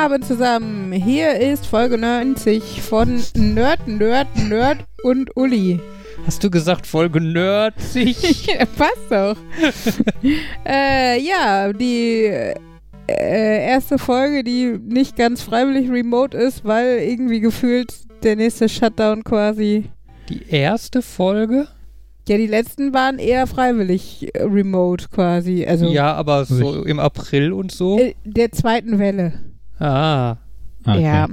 Abend 0.00 0.24
zusammen. 0.24 0.92
Hier 0.92 1.34
ist 1.34 1.66
Folge 1.66 1.98
90 1.98 2.80
von 2.80 3.22
Nerd, 3.36 3.86
Nerd, 3.86 4.28
Nerd 4.48 4.78
und 5.02 5.36
Uli. 5.36 5.78
Hast 6.24 6.42
du 6.42 6.50
gesagt 6.50 6.86
Folge 6.86 7.20
90? 7.20 8.48
Passt 8.78 9.10
doch. 9.10 9.36
äh, 10.66 11.20
ja, 11.20 11.70
die 11.74 12.24
äh, 13.08 13.66
erste 13.66 13.98
Folge, 13.98 14.42
die 14.42 14.78
nicht 14.82 15.16
ganz 15.16 15.42
freiwillig 15.42 15.90
remote 15.90 16.34
ist, 16.34 16.64
weil 16.64 17.00
irgendwie 17.00 17.40
gefühlt 17.40 17.92
der 18.22 18.36
nächste 18.36 18.70
Shutdown 18.70 19.22
quasi. 19.22 19.90
Die 20.30 20.48
erste 20.48 21.02
Folge? 21.02 21.68
Ja, 22.26 22.38
die 22.38 22.46
letzten 22.46 22.94
waren 22.94 23.18
eher 23.18 23.46
freiwillig 23.46 24.34
äh, 24.34 24.44
remote 24.44 25.08
quasi. 25.10 25.66
Also 25.66 25.88
ja, 25.88 26.14
aber 26.14 26.46
so 26.46 26.84
im 26.84 26.98
April 26.98 27.52
und 27.52 27.70
so? 27.70 27.98
Äh, 27.98 28.14
der 28.24 28.50
zweiten 28.50 28.98
Welle. 28.98 29.49
Ah. 29.80 30.36
Okay. 30.84 31.02
Ja, 31.02 31.28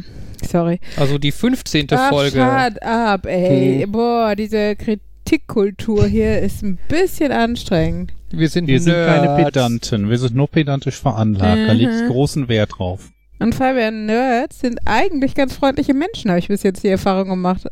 sorry. 0.45 0.79
Also 0.97 1.17
die 1.17 1.31
15. 1.31 1.87
Ach, 1.91 2.09
Folge. 2.09 2.37
Shut 2.37 2.81
up, 2.81 3.25
ey. 3.25 3.81
Hm. 3.83 3.91
Boah, 3.91 4.35
diese 4.35 4.75
Kritikkultur 4.75 6.05
hier 6.07 6.39
ist 6.39 6.63
ein 6.63 6.77
bisschen 6.87 7.31
anstrengend. 7.31 8.13
Wir 8.29 8.49
sind, 8.49 8.67
wir 8.67 8.81
sind 8.81 8.93
keine 8.93 9.41
Pedanten, 9.41 10.09
wir 10.09 10.17
sind 10.17 10.35
nur 10.35 10.49
pedantisch 10.49 10.99
veranlagt. 10.99 11.59
Mhm. 11.59 11.67
Da 11.67 11.73
liegt 11.73 12.07
großen 12.07 12.49
Wert 12.49 12.71
drauf. 12.77 13.09
Und 13.39 13.55
Fabian, 13.55 14.05
Nerds 14.05 14.59
sind 14.59 14.79
eigentlich 14.85 15.35
ganz 15.35 15.53
freundliche 15.53 15.93
Menschen, 15.93 16.29
habe 16.29 16.39
ich 16.39 16.47
bis 16.47 16.63
jetzt 16.63 16.83
die 16.83 16.89
Erfahrung 16.89 17.29
gemacht, 17.29 17.67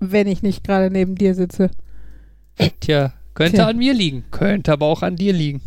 wenn 0.00 0.26
ich 0.26 0.42
nicht 0.42 0.64
gerade 0.64 0.90
neben 0.90 1.14
dir 1.14 1.34
sitze. 1.34 1.70
Tja, 2.80 3.12
könnte 3.32 3.56
Tja. 3.56 3.68
an 3.68 3.78
mir 3.78 3.94
liegen, 3.94 4.24
könnte 4.30 4.72
aber 4.72 4.86
auch 4.86 5.02
an 5.02 5.16
dir 5.16 5.32
liegen. 5.32 5.62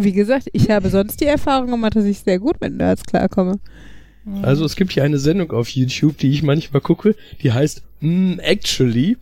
Wie 0.00 0.12
gesagt, 0.12 0.48
ich 0.52 0.70
habe 0.70 0.90
sonst 0.90 1.20
die 1.20 1.26
Erfahrung 1.26 1.72
gemacht, 1.72 1.96
dass 1.96 2.04
ich 2.04 2.20
sehr 2.20 2.38
gut 2.38 2.60
mit 2.60 2.76
Nerds 2.76 3.02
klarkomme. 3.04 3.58
Also 4.42 4.64
es 4.64 4.76
gibt 4.76 4.92
hier 4.92 5.04
eine 5.04 5.18
Sendung 5.18 5.50
auf 5.52 5.68
YouTube, 5.70 6.18
die 6.18 6.30
ich 6.30 6.42
manchmal 6.42 6.82
gucke, 6.82 7.16
die 7.42 7.52
heißt 7.52 7.82
mm, 8.00 8.38
Actually. 8.38 9.16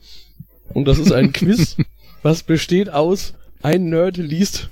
Und 0.75 0.87
das 0.87 0.99
ist 0.99 1.13
ein 1.13 1.33
Quiz, 1.33 1.77
was 2.23 2.43
besteht 2.43 2.91
aus, 2.91 3.35
ein 3.63 3.89
Nerd 3.89 4.17
liest 4.17 4.69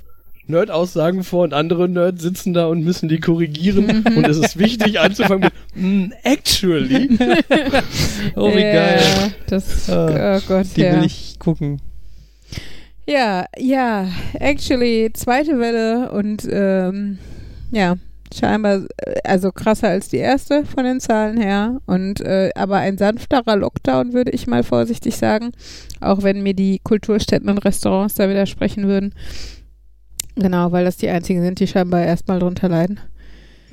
Nerd-Aussagen 0.47 1.23
vor 1.23 1.43
und 1.43 1.53
andere 1.53 1.89
Nerds 1.89 2.21
sitzen 2.21 2.53
da 2.53 2.67
und 2.67 2.83
müssen 2.83 3.09
die 3.09 3.19
korrigieren. 3.19 4.03
und 4.15 4.27
es 4.27 4.37
ist 4.37 4.59
wichtig 4.59 4.99
anzufangen 4.99 5.49
mit 5.73 5.83
mm, 5.83 6.13
actually. 6.23 7.09
oh, 8.35 8.49
wie 8.49 8.61
geil. 8.61 9.01
Das, 9.47 9.89
oh 9.89 10.39
Gott, 10.47 10.67
die 10.75 10.81
ja. 10.81 10.97
will 10.97 11.05
ich 11.05 11.37
gucken. 11.39 11.81
Ja, 13.07 13.45
ja, 13.57 14.07
actually, 14.33 15.11
zweite 15.13 15.59
Welle 15.59 16.11
und 16.11 16.47
ähm, 16.51 17.19
ja, 17.71 17.97
scheinbar, 18.33 18.81
äh, 18.97 19.19
also 19.23 19.51
krasser 19.51 19.89
als 19.89 20.09
die 20.09 20.17
erste 20.17 20.65
von 20.65 20.83
den 20.83 20.99
Zahlen 20.99 21.37
her. 21.37 21.81
Und 21.85 22.21
äh, 22.21 22.49
aber 22.55 22.77
ein 22.77 22.97
sanfterer 22.97 23.57
Lockdown, 23.57 24.13
würde 24.13 24.31
ich 24.31 24.47
mal 24.47 24.63
vorsichtig 24.63 25.17
sagen. 25.17 25.51
Auch 26.01 26.23
wenn 26.23 26.41
mir 26.41 26.53
die 26.53 26.79
Kulturstätten 26.83 27.49
und 27.49 27.59
Restaurants 27.59 28.15
da 28.15 28.27
widersprechen 28.29 28.87
würden. 28.87 29.13
Genau, 30.35 30.71
weil 30.71 30.85
das 30.85 30.97
die 30.97 31.09
einzigen 31.09 31.41
sind, 31.41 31.59
die 31.59 31.67
scheinbar 31.67 32.03
erstmal 32.03 32.39
drunter 32.39 32.69
leiden. 32.69 32.99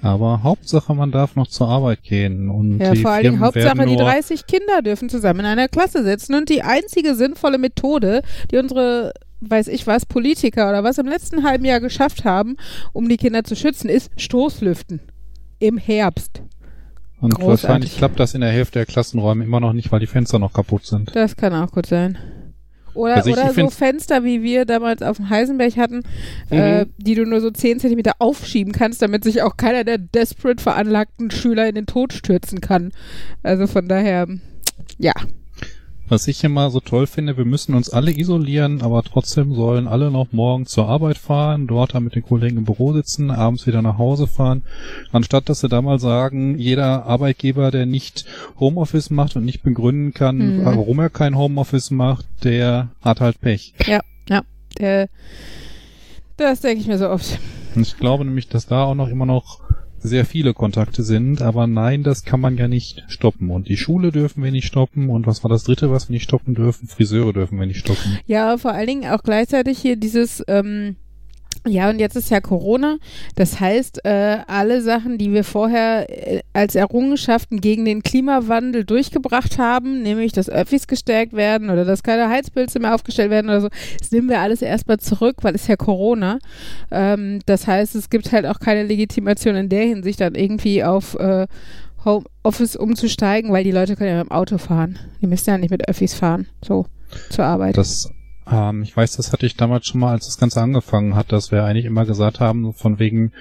Aber 0.03 0.43
Hauptsache, 0.43 0.95
man 0.95 1.13
darf 1.13 1.37
noch 1.37 1.47
zur 1.47 1.69
Arbeit 1.69 2.03
gehen. 2.03 2.51
Und 2.51 2.81
ja, 2.81 2.93
vor 2.97 3.13
allen 3.13 3.23
Dingen 3.23 3.41
Hauptsache, 3.41 3.87
die 3.87 3.97
30 3.97 4.47
Kinder 4.49 4.83
dürfen 4.83 5.09
zusammen 5.09 5.41
in 5.41 5.47
einer 5.47 5.69
Klasse 5.69 6.03
sitzen. 6.03 6.35
Und 6.35 6.49
die 6.49 6.63
einzige 6.63 7.15
sinnvolle 7.15 7.57
Methode, 7.57 8.23
die 8.51 8.57
unsere, 8.57 9.13
weiß 9.41 9.69
ich 9.69 9.87
was, 9.87 10.05
Politiker 10.05 10.69
oder 10.69 10.83
was 10.83 10.99
im 10.99 11.07
letzten 11.07 11.45
halben 11.45 11.65
Jahr 11.65 11.79
geschafft 11.79 12.25
haben, 12.25 12.57
um 12.93 13.09
die 13.09 13.17
Kinder 13.17 13.45
zu 13.45 13.55
schützen, 13.55 13.89
ist 13.89 14.11
Stoßlüften. 14.17 15.01
Im 15.61 15.79
Herbst. 15.79 16.43
Und 17.21 17.37
Großartig. 17.37 17.63
wahrscheinlich 17.63 17.97
klappt 17.97 18.19
das 18.19 18.35
in 18.35 18.41
der 18.41 18.51
Hälfte 18.51 18.81
der 18.81 18.87
Klassenräume 18.87 19.45
immer 19.45 19.61
noch 19.61 19.73
nicht, 19.73 19.93
weil 19.93 20.01
die 20.01 20.09
Fenster 20.09 20.41
noch 20.41 20.53
kaputt 20.53 20.85
sind. 20.85 21.15
Das 21.15 21.37
kann 21.37 21.55
auch 21.55 21.71
gut 21.71 21.87
sein. 21.87 22.19
Oder, 22.95 23.17
also 23.17 23.31
ich, 23.31 23.37
oder 23.37 23.51
ich 23.51 23.57
so 23.57 23.71
Fenster, 23.71 24.25
wie 24.25 24.43
wir 24.43 24.65
damals 24.65 25.03
auf 25.03 25.17
dem 25.17 25.31
Heisenberg 25.31 25.77
hatten, 25.77 26.03
mhm. 26.51 26.57
äh, 26.57 26.87
die 26.99 27.15
du 27.15 27.25
nur 27.25 27.41
so 27.41 27.51
10 27.51 27.81
Zentimeter 27.81 28.13
aufschieben 28.19 28.73
kannst, 28.73 29.03
damit 29.03 29.25
sich 29.25 29.43
auch 29.43 29.57
keiner 29.57 29.85
der 29.85 29.99
desperate 29.99 30.63
veranlagten 30.63 31.31
Schüler 31.31 31.69
in 31.69 31.75
den 31.75 31.87
Tod 31.87 32.13
stürzen 32.13 32.61
kann. 32.61 32.93
Also 33.43 33.67
von 33.67 33.89
daher, 33.89 34.27
ja, 34.99 35.15
was 36.13 36.29
ich 36.29 36.45
immer 36.45 36.71
so 36.71 36.81
toll 36.81 37.07
finde, 37.07 37.39
wir 37.39 37.47
müssen 37.47 37.75
uns 37.75 37.89
alle 37.89 38.15
isolieren, 38.15 38.83
aber 38.83 39.03
trotzdem 39.03 39.55
sollen 39.55 39.89
alle 39.89 40.11
noch 40.11 40.31
morgen 40.31 40.67
zur 40.67 40.87
Arbeit 40.87 41.17
fahren, 41.17 41.67
dort 41.67 41.95
dann 41.95 42.05
mit 42.05 42.15
den 42.15 42.23
Kollegen 42.23 42.59
im 42.59 42.65
Büro 42.67 42.93
sitzen, 42.93 43.31
abends 43.31 43.67
wieder 43.67 43.81
nach 43.81 43.97
Hause 43.97 44.27
fahren, 44.27 44.63
anstatt 45.11 45.49
dass 45.49 45.61
sie 45.61 45.71
da 45.71 45.81
mal 45.81 45.99
sagen, 45.99 46.59
jeder 46.59 47.07
Arbeitgeber, 47.07 47.71
der 47.71 47.87
nicht 47.87 48.27
Homeoffice 48.61 49.09
macht 49.09 49.37
und 49.37 49.47
nicht 49.47 49.63
begründen 49.63 50.13
kann, 50.13 50.59
mhm. 50.59 50.65
warum 50.67 50.99
er 50.99 51.09
kein 51.09 51.35
Homeoffice 51.35 51.91
macht, 51.91 52.27
der 52.45 52.91
hat 53.01 53.23
halt 53.23 53.41
Pech. 53.41 53.73
Ja, 53.87 54.01
ja, 54.29 54.43
der, 54.79 55.09
das 56.37 56.61
denke 56.61 56.83
ich 56.83 56.89
mir 56.89 56.99
so 56.99 57.09
oft. 57.09 57.39
Ich 57.75 57.97
glaube 57.97 58.27
nämlich, 58.27 58.49
dass 58.49 58.67
da 58.67 58.85
auch 58.85 58.95
noch 58.95 59.09
immer 59.09 59.25
noch 59.25 59.61
sehr 60.03 60.25
viele 60.25 60.53
Kontakte 60.55 61.03
sind, 61.03 61.43
aber 61.43 61.67
nein, 61.67 62.03
das 62.03 62.25
kann 62.25 62.41
man 62.41 62.57
ja 62.57 62.69
nicht 62.69 63.05
stoppen. 63.09 63.51
Und 63.51 63.69
die 63.69 63.77
Schule 63.77 64.13
dürfen 64.13 64.43
wir 64.43 64.51
nicht 64.51 64.67
stoppen. 64.67 65.11
Und 65.11 65.27
was 65.27 65.45
war 65.45 65.49
das 65.49 65.65
dritte, 65.65 65.91
was 65.91 66.09
wir 66.09 66.15
nicht 66.15 66.25
stoppen 66.25 66.55
dürfen? 66.55 66.89
Friseure 66.89 67.33
dürfen 67.33 67.59
wir 67.59 67.67
nicht 67.67 67.81
stoppen. 67.81 68.19
Ja, 68.27 68.57
vor 68.59 68.73
allen 68.73 68.87
Dingen 68.87 69.11
auch 69.11 69.23
gleichzeitig 69.23 69.79
hier 69.79 69.97
dieses, 69.97 70.43
ähm, 70.49 70.97
ja, 71.67 71.91
und 71.91 72.01
jetzt 72.01 72.17
ist 72.17 72.31
ja 72.31 72.41
Corona. 72.41 72.99
Das 73.37 73.61
heißt, 73.61 74.05
äh, 74.05 74.39
alle 74.49 74.83
Sachen, 74.83 75.17
die 75.17 75.33
wir 75.33 75.45
vorher 75.45 76.07
äh, 76.09 76.41
als 76.53 76.75
Errungenschaften 76.75 77.61
gegen 77.61 77.85
den 77.85 78.03
Klimawandel 78.03 78.85
durchgebracht 78.85 79.59
haben, 79.59 80.03
nämlich 80.03 80.33
dass 80.33 80.49
Öffis 80.49 80.89
gestärkt 80.89 81.35
werden 81.35 81.71
oder 81.71 81.85
dass 81.85 82.03
keine 82.03 82.29
Heizpilze 82.29 82.81
mehr 82.81 82.95
aufgestellt 82.95 83.31
werden 83.31 83.49
oder 83.49 83.61
so, 83.61 83.69
das 83.99 84.11
nehmen 84.11 84.29
wir 84.29 84.41
alles 84.41 84.61
erstmal 84.61 84.99
zurück, 84.99 85.37
weil 85.43 85.55
es 85.55 85.69
ja 85.69 85.77
Corona. 85.77 86.41
Ähm, 86.91 87.39
das 87.47 87.69
heißt, 87.69 87.95
es 87.95 88.11
gibt 88.11 88.33
halt 88.33 88.47
auch 88.47 88.59
keine 88.59 88.83
Legitimation 88.83 89.55
in 89.55 89.69
der 89.69 89.85
Hinsicht, 89.85 90.21
dann 90.21 90.35
irgendwie 90.35 90.83
auf 90.83 91.15
äh, 91.15 91.47
Homeoffice 92.05 92.75
umzusteigen, 92.75 93.53
weil 93.53 93.63
die 93.63 93.71
Leute 93.71 93.95
können 93.95 94.11
ja 94.11 94.19
mit 94.19 94.31
dem 94.31 94.33
Auto 94.33 94.59
fahren. 94.59 94.99
Die 95.21 95.29
müssen 95.29 95.51
ja 95.51 95.59
nicht 95.59 95.71
mit 95.71 95.89
Öffis 95.89 96.15
fahren, 96.15 96.49
so 96.65 96.87
zur 97.31 97.45
Arbeit. 97.45 97.77
Das 97.77 98.11
ähm, 98.51 98.83
ich 98.83 98.97
weiß, 98.97 99.17
das 99.17 99.33
hatte 99.33 99.47
ich 99.47 99.57
damals 99.57 99.87
schon 99.87 100.01
mal, 100.01 100.13
als 100.13 100.27
das 100.27 100.39
Ganze 100.39 100.61
angefangen 100.61 101.15
hat, 101.15 101.33
dass 101.33 101.51
wir 101.51 101.65
eigentlich 101.65 101.87
immer 101.87 102.05
gesagt 102.05 102.41
haben, 102.41 102.73
von 102.75 102.99
wegen 102.99 103.33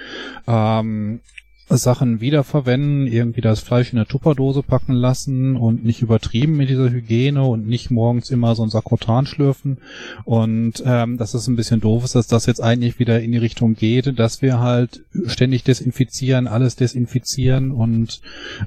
ähm, 0.46 1.20
Sachen 1.68 2.20
wiederverwenden, 2.20 3.06
irgendwie 3.06 3.40
das 3.40 3.60
Fleisch 3.60 3.92
in 3.92 3.96
der 3.96 4.06
Tupperdose 4.06 4.62
packen 4.62 4.92
lassen 4.92 5.56
und 5.56 5.84
nicht 5.84 6.02
übertrieben 6.02 6.56
mit 6.56 6.68
dieser 6.68 6.90
Hygiene 6.90 7.44
und 7.44 7.66
nicht 7.66 7.90
morgens 7.90 8.30
immer 8.30 8.54
so 8.54 8.62
ein 8.62 8.68
Sakrotan 8.68 9.26
schlürfen. 9.26 9.78
Und 10.24 10.82
ähm, 10.84 11.18
dass 11.18 11.34
es 11.34 11.46
ein 11.46 11.56
bisschen 11.56 11.80
doof 11.80 12.04
ist, 12.04 12.14
dass 12.14 12.26
das 12.26 12.46
jetzt 12.46 12.62
eigentlich 12.62 12.98
wieder 12.98 13.20
in 13.20 13.32
die 13.32 13.38
Richtung 13.38 13.74
geht, 13.74 14.18
dass 14.18 14.42
wir 14.42 14.60
halt 14.60 15.04
ständig 15.26 15.64
desinfizieren, 15.64 16.46
alles 16.46 16.76
desinfizieren 16.76 17.70
und 17.70 18.20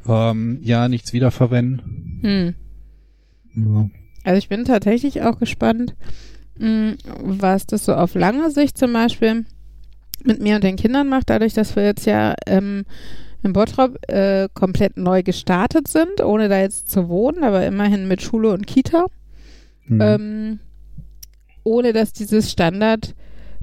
ähm, 0.07 0.59
ja, 0.61 0.87
nichts 0.87 1.13
wiederverwenden. 1.13 2.19
Hm. 2.21 2.55
Ja. 3.55 3.89
Also 4.25 4.39
ich 4.39 4.49
bin 4.49 4.65
tatsächlich 4.65 5.21
auch 5.21 5.37
gespannt, 5.39 5.95
mh, 6.57 6.67
mm, 6.67 6.97
was 7.21 7.67
das 7.67 7.85
so 7.85 7.93
auf 7.93 8.15
lange 8.15 8.51
Sicht 8.51 8.77
zum 8.77 8.91
Beispiel 8.91 9.45
mit 10.23 10.41
mir 10.41 10.55
und 10.55 10.63
den 10.63 10.75
Kindern 10.75 11.07
macht, 11.07 11.29
dadurch, 11.29 11.53
dass 11.53 11.75
wir 11.75 11.83
jetzt 11.83 12.05
ja 12.05 12.33
ähm, 12.47 12.85
in 13.43 13.53
Bottrop 13.53 13.97
äh, 14.07 14.49
komplett 14.55 14.97
neu 14.97 15.21
gestartet 15.21 15.87
sind, 15.87 16.21
ohne 16.21 16.49
da 16.49 16.59
jetzt 16.59 16.89
zu 16.89 17.07
wohnen, 17.07 17.43
aber 17.43 17.65
immerhin 17.65 18.07
mit 18.07 18.23
Schule 18.23 18.51
und 18.51 18.65
Kita. 18.65 19.05
Mhm. 19.85 20.01
Ähm, 20.01 20.59
ohne 21.63 21.93
dass 21.93 22.11
dieses 22.11 22.51
Standard 22.51 23.13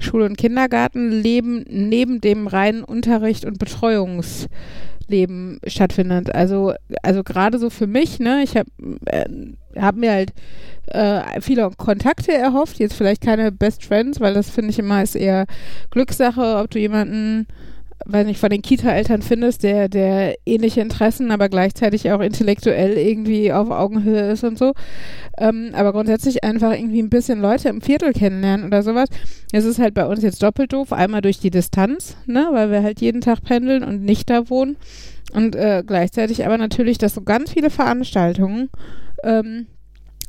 Schule- 0.03 0.25
und 0.25 0.37
Kindergartenleben 0.37 1.65
neben 1.69 2.21
dem 2.21 2.47
reinen 2.47 2.83
Unterricht 2.83 3.45
und 3.45 3.59
Betreuungsleben 3.59 5.59
stattfindet. 5.65 6.33
Also, 6.33 6.73
also 7.01 7.23
gerade 7.23 7.59
so 7.59 7.69
für 7.69 7.87
mich, 7.87 8.19
ne, 8.19 8.43
ich 8.43 8.57
habe 8.57 8.69
äh, 9.05 9.25
hab 9.79 9.95
mir 9.95 10.11
halt 10.11 10.33
äh, 10.87 11.41
viele 11.41 11.69
Kontakte 11.77 12.33
erhofft, 12.33 12.79
jetzt 12.79 12.95
vielleicht 12.95 13.21
keine 13.21 13.51
Best 13.51 13.83
Friends, 13.83 14.19
weil 14.19 14.33
das 14.33 14.49
finde 14.49 14.71
ich 14.71 14.79
immer 14.79 15.01
ist 15.01 15.15
eher 15.15 15.45
Glückssache, 15.91 16.57
ob 16.57 16.69
du 16.69 16.79
jemanden 16.79 17.47
weiß 18.05 18.25
nicht, 18.25 18.39
von 18.39 18.49
den 18.49 18.61
Kita-Eltern 18.61 19.21
findest, 19.21 19.63
der, 19.63 19.89
der 19.89 20.35
ähnliche 20.45 20.81
Interessen, 20.81 21.31
aber 21.31 21.49
gleichzeitig 21.49 22.11
auch 22.11 22.19
intellektuell 22.19 22.97
irgendwie 22.97 23.51
auf 23.53 23.69
Augenhöhe 23.69 24.31
ist 24.31 24.43
und 24.43 24.57
so. 24.57 24.73
Ähm, 25.37 25.71
aber 25.73 25.93
grundsätzlich 25.93 26.43
einfach 26.43 26.73
irgendwie 26.73 27.01
ein 27.01 27.09
bisschen 27.09 27.41
Leute 27.41 27.69
im 27.69 27.81
Viertel 27.81 28.13
kennenlernen 28.13 28.65
oder 28.65 28.83
sowas. 28.83 29.09
Es 29.51 29.65
ist 29.65 29.79
halt 29.79 29.93
bei 29.93 30.05
uns 30.05 30.21
jetzt 30.21 30.43
doppelt 30.43 30.73
doof. 30.73 30.91
Einmal 30.93 31.21
durch 31.21 31.39
die 31.39 31.51
Distanz, 31.51 32.17
ne, 32.25 32.49
weil 32.51 32.71
wir 32.71 32.83
halt 32.83 33.01
jeden 33.01 33.21
Tag 33.21 33.43
pendeln 33.43 33.83
und 33.83 34.03
nicht 34.03 34.29
da 34.29 34.49
wohnen. 34.49 34.77
Und 35.33 35.55
äh, 35.55 35.83
gleichzeitig 35.85 36.45
aber 36.45 36.57
natürlich, 36.57 36.97
dass 36.97 37.15
so 37.15 37.21
ganz 37.21 37.51
viele 37.51 37.69
Veranstaltungen 37.69 38.69
ähm, 39.23 39.67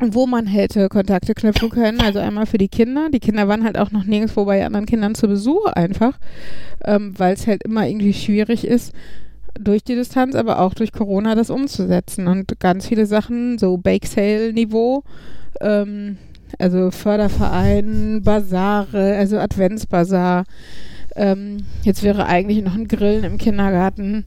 wo 0.01 0.27
man 0.27 0.47
hätte 0.47 0.89
Kontakte 0.89 1.35
knüpfen 1.35 1.71
können. 1.71 2.01
Also 2.01 2.19
einmal 2.19 2.47
für 2.47 2.59
die 2.59 2.69
Kinder. 2.69 3.09
Die 3.13 3.21
Kinder 3.21 3.49
waren 3.49 3.65
halt 3.65 3.79
auch 3.79 3.91
noch 3.91 4.05
nirgendwo 4.05 4.45
bei 4.45 4.65
anderen 4.65 4.87
Kindern 4.87 5.15
zu 5.15 5.29
Besuch 5.29 5.67
einfach, 5.67 6.19
ähm, 6.85 7.15
weil 7.19 7.35
es 7.35 7.47
halt 7.47 7.63
immer 7.65 7.87
irgendwie 7.87 8.15
schwierig 8.15 8.67
ist, 8.67 8.93
durch 9.59 9.85
die 9.85 9.95
Distanz, 9.95 10.35
aber 10.35 10.61
auch 10.61 10.75
durch 10.75 10.93
Corona 10.93 11.35
das 11.35 11.51
umzusetzen 11.51 12.27
und 12.27 12.59
ganz 12.59 12.89
viele 12.89 13.07
Sachen, 13.07 13.59
so 13.59 13.77
Bake 13.77 14.07
Sale 14.07 14.53
Niveau, 14.53 15.05
ähm, 15.61 16.19
also 16.59 16.91
Förderverein, 16.91 18.23
Basare, 18.25 19.17
also 19.17 19.39
Adventsbasar. 19.39 20.45
Ähm, 21.17 21.59
jetzt 21.83 22.03
wäre 22.03 22.27
eigentlich 22.27 22.63
noch 22.65 22.75
ein 22.75 22.89
Grillen 22.89 23.25
im 23.25 23.39
Kindergarten 23.39 24.25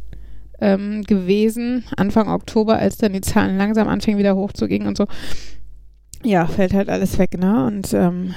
ähm, 0.59 1.03
gewesen, 1.03 1.83
Anfang 1.97 2.29
Oktober, 2.29 2.77
als 2.77 2.97
dann 2.97 3.13
die 3.13 3.21
Zahlen 3.21 3.57
langsam 3.57 3.87
anfingen 3.87 4.19
wieder 4.19 4.35
hochzugehen 4.35 4.87
und 4.87 4.97
so. 4.97 5.05
Ja, 6.27 6.45
fällt 6.45 6.73
halt 6.73 6.89
alles 6.89 7.17
weg, 7.19 7.37
ne? 7.39 7.65
Und 7.67 7.93
ähm, 7.93 8.33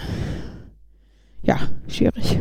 ja, 1.42 1.58
schwierig. 1.88 2.38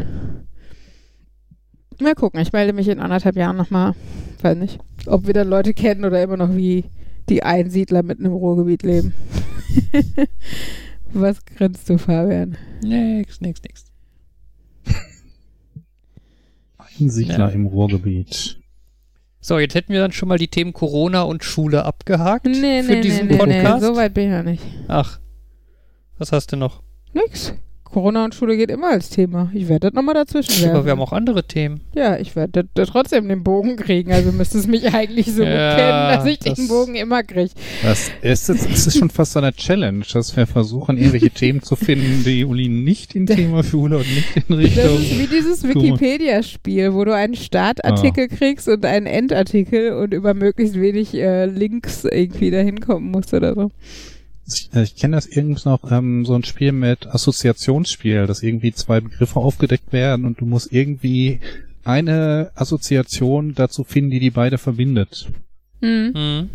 Mal 2.00 2.14
gucken, 2.14 2.40
ich 2.40 2.54
melde 2.54 2.72
mich 2.72 2.88
in 2.88 3.00
anderthalb 3.00 3.36
Jahren 3.36 3.58
nochmal, 3.58 3.96
weiß 4.44 4.56
nicht, 4.58 4.80
ob 5.08 5.26
wir 5.26 5.34
dann 5.34 5.48
Leute 5.50 5.74
kennen 5.74 6.06
oder 6.06 6.22
immer 6.22 6.38
noch 6.38 6.56
wie 6.56 6.86
die 7.30 7.42
Einsiedler 7.42 8.04
mitten 8.04 8.26
im 8.26 8.32
Ruhrgebiet 8.34 8.84
leben. 8.84 9.16
Was 11.14 11.44
grinst 11.44 11.90
du, 11.90 11.98
Fabian? 11.98 12.56
Nix, 12.84 13.42
nix, 13.42 13.62
nix. 13.64 13.86
Einsiedler 16.78 17.38
Ja. 17.40 17.48
im 17.50 17.66
Ruhrgebiet. 17.66 18.60
So, 19.42 19.58
jetzt 19.58 19.74
hätten 19.74 19.94
wir 19.94 20.02
dann 20.02 20.12
schon 20.12 20.30
mal 20.30 20.38
die 20.38 20.48
Themen 20.50 20.74
Corona 20.74 21.24
und 21.24 21.44
Schule 21.44 21.86
abgehakt 21.86 22.46
Nee, 22.46 22.84
für 22.84 22.94
nee, 22.94 23.02
diesen 23.02 23.28
nee, 23.28 23.38
nee, 23.38 23.46
nee, 23.46 23.62
Podcast. 23.64 23.84
so 23.84 23.96
weit 23.96 24.14
bin 24.14 24.26
ich 24.26 24.38
noch 24.38 24.44
nicht. 24.44 24.64
Ach, 24.88 25.20
was 26.20 26.32
hast 26.32 26.52
du 26.52 26.58
noch? 26.58 26.82
Nix. 27.14 27.54
Corona 27.92 28.24
und 28.24 28.36
Schule 28.36 28.56
geht 28.56 28.70
immer 28.70 28.90
als 28.92 29.10
Thema. 29.10 29.50
Ich 29.52 29.68
werde 29.68 29.88
das 29.88 29.94
nochmal 29.96 30.14
dazwischen 30.14 30.52
Aber 30.66 30.74
werfen. 30.74 30.86
wir 30.86 30.92
haben 30.92 31.02
auch 31.02 31.12
andere 31.12 31.44
Themen. 31.44 31.82
ja, 31.96 32.18
ich 32.20 32.36
werde 32.36 32.68
da 32.76 32.86
trotzdem 32.86 33.28
den 33.28 33.44
Bogen 33.44 33.78
kriegen. 33.78 34.12
Also 34.12 34.32
müsste 34.32 34.60
es 34.60 34.68
mich 34.68 34.94
eigentlich 34.94 35.34
so 35.34 35.42
Ja, 35.44 35.72
gut 35.72 35.80
kennen, 35.80 36.16
dass 36.16 36.26
ich 36.28 36.38
das- 36.38 36.54
den 36.54 36.68
Bogen 36.68 36.94
immer 36.94 37.24
kriege. 37.24 37.50
Das 37.82 38.12
ist, 38.22 38.48
es 38.48 38.86
ist 38.86 38.96
schon 38.96 39.10
fast 39.10 39.32
so 39.32 39.40
eine 39.40 39.54
Challenge, 39.54 40.06
dass 40.14 40.38
wir 40.38 40.46
versuchen, 40.46 41.00
irgendwelche 41.00 41.32
Themen 41.32 41.64
zu 41.64 41.76
finden, 41.76 42.24
die 42.24 42.46
Uli 42.46 42.70
nicht 42.70 43.16
in 43.16 43.26
Thema 43.26 43.64
Schule 43.64 43.98
und 43.98 44.08
nicht 44.08 44.36
in 44.36 44.44
Das 44.50 44.58
Richtung. 44.60 44.96
ist 44.98 45.20
wie 45.20 45.28
dieses. 45.36 45.64
Wikipedia-Spiel, 45.68 46.94
wo 46.94 47.06
du 47.06 47.16
einen 47.16 47.34
Startartikel 47.36 48.28
kriegst 48.28 48.68
und 48.68 48.86
einen 48.86 49.08
Endartikel 49.08 49.94
und 49.94 50.14
über 50.14 50.36
möglichst 50.36 50.80
wenig 50.80 51.16
äh, 51.16 51.46
Links 51.46 52.06
irgendwie 52.06 52.52
dahin 52.52 52.80
kommen 52.82 53.10
musst 53.10 53.34
oder 53.34 53.56
so. 53.56 53.72
Ich, 54.54 54.70
äh, 54.74 54.84
ich 54.84 54.96
kenne 54.96 55.16
das 55.16 55.26
irgendwie 55.26 55.62
noch, 55.66 55.92
ähm, 55.92 56.26
so 56.26 56.36
ein 56.36 56.44
Spiel 56.44 56.72
mit 56.72 57.08
Assoziationsspiel, 57.08 58.28
dass 58.28 58.44
irgendwie 58.44 58.74
zwei 58.74 59.00
Begriffe 59.00 59.40
aufgedeckt 59.40 59.94
werden 59.94 60.26
und 60.26 60.42
du 60.42 60.46
musst 60.46 60.72
irgendwie 60.72 61.40
eine 61.84 62.52
Assoziation 62.56 63.56
dazu 63.56 63.84
finden, 63.84 64.12
die 64.12 64.20
die 64.20 64.32
beide 64.32 64.58
verbindet. 64.58 65.28
Mhm. 65.82 66.14
Mhm. 66.16 66.50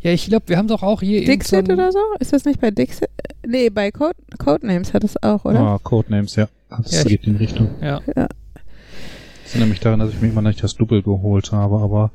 Ja, 0.00 0.10
ich 0.10 0.26
glaube, 0.26 0.48
wir 0.48 0.58
haben 0.58 0.68
doch 0.68 0.82
auch 0.82 1.00
hier 1.00 1.24
Dixit 1.24 1.66
so 1.66 1.72
oder 1.72 1.92
so? 1.92 1.98
Ist 2.18 2.32
das 2.32 2.44
nicht 2.44 2.60
bei 2.60 2.70
Dixit? 2.70 3.08
Nee, 3.46 3.70
bei 3.70 3.90
Code 3.90 4.16
Codenames 4.38 4.92
hat 4.94 5.04
es 5.04 5.22
auch, 5.22 5.44
oder? 5.44 5.60
Ah, 5.60 5.80
Codenames, 5.82 6.36
ja. 6.36 6.48
Das 6.68 6.92
Ja, 6.92 7.04
geht 7.04 7.24
in 7.24 7.38
die 7.38 7.44
Richtung. 7.44 7.70
Ja. 7.80 8.00
Ich 9.52 9.56
erinnere 9.56 9.68
mich 9.68 9.80
daran, 9.80 9.98
dass 10.00 10.08
ich 10.14 10.20
mir 10.22 10.28
immer 10.28 10.40
nicht 10.40 10.62
das 10.62 10.76
Double 10.76 11.02
geholt 11.02 11.52
habe, 11.52 11.80
aber 11.80 12.10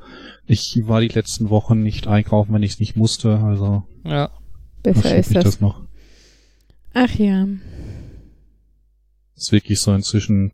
ich 0.48 0.82
war 0.88 1.02
die 1.02 1.08
letzten 1.08 1.52
Wochen 1.52 1.84
nicht 1.84 2.08
einkaufen, 2.08 2.52
wenn 2.52 2.64
ich 2.64 2.72
es 2.74 2.80
nicht 2.80 2.96
musste, 2.96 3.38
also 3.38 3.84
Ja. 4.04 4.32
Besser 4.82 5.16
ist 5.16 5.28
ich 5.28 5.34
das. 5.36 5.44
das 5.44 5.62
noch. 5.62 5.82
Ach 6.96 7.14
ja. 7.14 7.46
ist 9.36 9.52
wirklich 9.52 9.80
so 9.80 9.94
inzwischen 9.94 10.52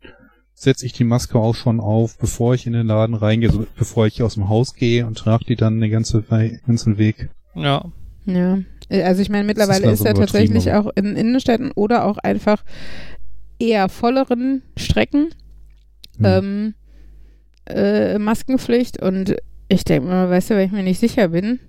setze 0.52 0.84
ich 0.84 0.92
die 0.92 1.04
Maske 1.04 1.38
auch 1.38 1.54
schon 1.54 1.80
auf, 1.80 2.18
bevor 2.18 2.52
ich 2.54 2.66
in 2.66 2.74
den 2.74 2.86
Laden 2.86 3.14
reingehe, 3.14 3.48
also 3.48 3.66
bevor 3.78 4.06
ich 4.06 4.22
aus 4.22 4.34
dem 4.34 4.50
Haus 4.50 4.74
gehe 4.74 5.06
und 5.06 5.16
trage 5.16 5.46
die 5.46 5.56
dann 5.56 5.80
den 5.80 5.90
ganzen, 5.90 6.22
Wei- 6.28 6.60
ganzen 6.66 6.98
Weg. 6.98 7.30
Ja. 7.54 7.86
Ja. 8.26 8.58
Also 8.90 9.22
ich 9.22 9.30
meine, 9.30 9.44
mittlerweile 9.44 9.86
ist, 9.86 10.00
ist 10.00 10.04
ja 10.04 10.10
also 10.10 10.20
tatsächlich 10.20 10.70
auch 10.72 10.90
in 10.96 11.16
Innenstädten 11.16 11.70
oder 11.72 12.04
auch 12.04 12.18
einfach 12.18 12.62
eher 13.58 13.88
volleren 13.88 14.60
Strecken 14.76 15.30
Hm. 16.18 16.24
ähm, 16.24 16.74
äh, 17.66 18.18
Maskenpflicht 18.18 19.02
und 19.02 19.36
ich 19.68 19.84
denke 19.84 20.08
mal, 20.08 20.30
weißt 20.30 20.50
du, 20.50 20.56
wenn 20.56 20.66
ich 20.66 20.72
mir 20.72 20.82
nicht 20.82 21.00
sicher 21.00 21.28
bin, 21.28 21.60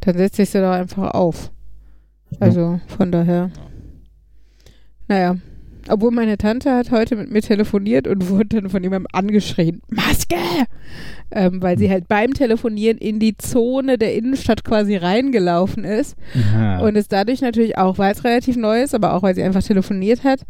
dann 0.00 0.16
setze 0.16 0.42
ich 0.42 0.50
sie 0.50 0.60
doch 0.60 0.70
einfach 0.70 1.12
auf. 1.12 1.50
Also 2.40 2.80
von 2.86 3.10
daher. 3.10 3.50
Naja. 5.08 5.36
Obwohl 5.88 6.10
meine 6.10 6.36
Tante 6.38 6.72
hat 6.74 6.90
heute 6.90 7.16
mit 7.16 7.30
mir 7.30 7.42
telefoniert 7.42 8.06
und 8.06 8.28
wurde 8.28 8.60
dann 8.60 8.70
von 8.70 8.82
jemandem 8.82 9.06
angeschrien, 9.12 9.80
Maske! 9.88 10.36
Ähm, 11.30 11.60
weil 11.60 11.76
sie 11.78 11.90
halt 11.90 12.08
beim 12.08 12.32
Telefonieren 12.32 12.96
in 12.96 13.18
die 13.18 13.36
Zone 13.36 13.98
der 13.98 14.14
Innenstadt 14.14 14.64
quasi 14.64 14.96
reingelaufen 14.96 15.84
ist 15.84 16.16
Ja. 16.54 16.78
und 16.80 16.96
es 16.96 17.08
dadurch 17.08 17.42
natürlich 17.42 17.76
auch, 17.76 17.98
weil 17.98 18.12
es 18.12 18.24
relativ 18.24 18.56
neu 18.56 18.82
ist, 18.82 18.94
aber 18.94 19.12
auch 19.12 19.22
weil 19.22 19.34
sie 19.34 19.42
einfach 19.42 19.62
telefoniert 19.62 20.24
hat, 20.24 20.40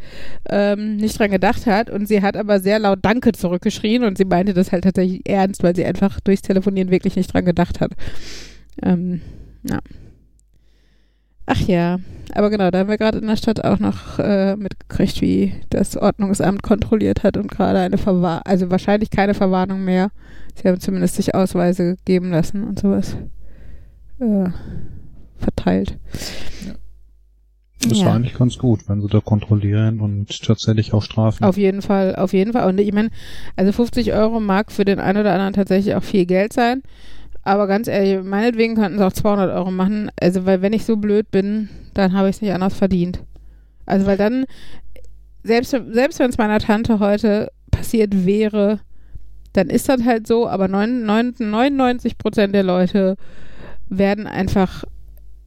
ähm, 0.49 0.96
nicht 0.96 1.19
dran 1.19 1.31
gedacht 1.32 1.67
hat. 1.67 1.91
Und 1.91 2.06
sie 2.06 2.23
hat 2.23 2.37
aber 2.37 2.61
sehr 2.61 2.79
laut 2.79 3.00
Danke 3.02 3.32
zurückgeschrien 3.32 4.05
und 4.05 4.17
sie 4.19 4.25
meinte 4.25 4.55
das 4.55 4.70
halt 4.70 4.84
tatsächlich 4.84 5.23
ernst, 5.29 5.62
weil 5.64 5.75
sie 5.75 5.84
einfach 5.84 6.20
durchs 6.20 6.43
Telefonieren 6.43 6.91
wirklich 6.91 7.17
nicht 7.17 7.32
dran 7.32 7.44
gedacht 7.44 7.81
hat. 7.81 7.93
Ähm, 8.82 9.20
ja. 9.69 9.79
Ach 11.50 11.60
ja, 11.62 11.98
aber 12.34 12.50
genau, 12.50 12.70
da 12.70 12.80
haben 12.80 12.90
wir 12.90 12.98
gerade 12.98 13.18
in 13.18 13.26
der 13.26 13.36
Stadt 13.36 13.64
auch 13.64 13.78
noch 13.78 14.18
äh, 14.18 14.54
mitgekriegt, 14.54 15.22
wie 15.22 15.54
das 15.70 15.96
Ordnungsamt 15.96 16.62
kontrolliert 16.62 17.22
hat 17.22 17.38
und 17.38 17.50
gerade 17.50 17.78
eine 17.78 17.96
Verwarnung, 17.96 18.42
also 18.44 18.70
wahrscheinlich 18.70 19.08
keine 19.08 19.32
Verwarnung 19.32 19.82
mehr. 19.82 20.10
Sie 20.54 20.68
haben 20.68 20.78
zumindest 20.78 21.14
sich 21.14 21.34
Ausweise 21.34 21.96
geben 22.04 22.32
lassen 22.32 22.64
und 22.64 22.78
sowas 22.78 23.16
äh, 24.20 24.50
verteilt. 25.38 25.98
das 27.80 28.04
war 28.04 28.14
eigentlich 28.14 28.36
ganz 28.36 28.58
gut, 28.58 28.86
wenn 28.86 29.00
sie 29.00 29.08
da 29.08 29.20
kontrollieren 29.20 30.00
und 30.00 30.43
tatsächlich 30.44 30.93
auch 30.93 31.02
strafen. 31.02 31.44
Auf 31.44 31.56
jeden 31.56 31.81
Fall, 31.81 32.14
auf 32.14 32.34
jeden 32.34 32.52
Fall. 32.52 32.69
Und 32.69 32.78
ich 32.78 32.93
meine, 32.93 33.08
also 33.56 33.72
50 33.72 34.12
Euro 34.12 34.38
mag 34.38 34.70
für 34.70 34.84
den 34.84 35.00
einen 35.00 35.20
oder 35.20 35.32
anderen 35.32 35.55
tatsächlich 35.55 35.94
auch 35.94 36.02
viel 36.02 36.26
Geld 36.26 36.52
sein. 36.52 36.82
Aber 37.48 37.67
ganz 37.67 37.88
ehrlich, 37.88 38.22
meinetwegen 38.22 38.74
könnten 38.74 38.98
sie 38.98 39.06
auch 39.06 39.12
200 39.12 39.50
Euro 39.55 39.70
machen. 39.70 40.10
Also, 40.20 40.44
weil 40.44 40.60
wenn 40.60 40.74
ich 40.74 40.84
so 40.84 40.98
blöd 40.98 41.31
bin, 41.31 41.70
dann 41.94 42.12
habe 42.12 42.28
ich 42.28 42.36
es 42.36 42.43
nicht 42.43 42.52
anders 42.52 42.74
verdient. 42.74 43.24
Also, 43.86 44.05
weil 44.05 44.19
dann, 44.19 44.44
selbst, 45.44 45.70
selbst 45.70 46.19
wenn 46.19 46.28
es 46.28 46.36
meiner 46.36 46.58
Tante 46.58 46.98
heute 47.00 47.50
passiert 47.70 48.26
wäre, 48.26 48.81
dann 49.55 49.70
ist 49.70 49.88
das 49.88 50.05
halt 50.05 50.26
so. 50.26 50.46
Aber 50.46 50.69
99 50.69 52.19
Prozent 52.19 52.55
der 52.55 52.64
Leute 52.64 53.17
werden 53.88 54.26
einfach 54.26 54.84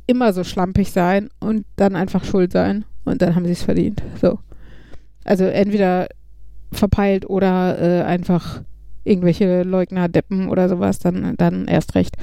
immer 0.08 0.34
so 0.34 0.43
schlampig 0.43 0.91
sein 0.91 1.29
und 1.39 1.67
dann 1.75 1.96
einfach 1.96 2.24
schuld 2.24 2.51
sein. 2.51 2.84
Und 3.05 3.22
dann 3.22 3.36
haben 3.36 3.46
sie 3.46 3.51
es 3.51 3.62
verdient. 3.62 4.01
So. 4.20 4.39
Also 5.24 5.43
entweder 5.43 6.08
verpeilt 6.72 7.29
oder 7.29 7.77
äh, 7.79 8.01
einfach 8.05 8.63
irgendwelche 9.03 9.63
Leugner, 9.63 10.08
Deppen 10.08 10.50
oder 10.50 10.70
sowas, 10.70 11.00
dann, 11.00 11.36
dann 11.38 11.67
erst 11.67 11.96
recht. 11.96 12.15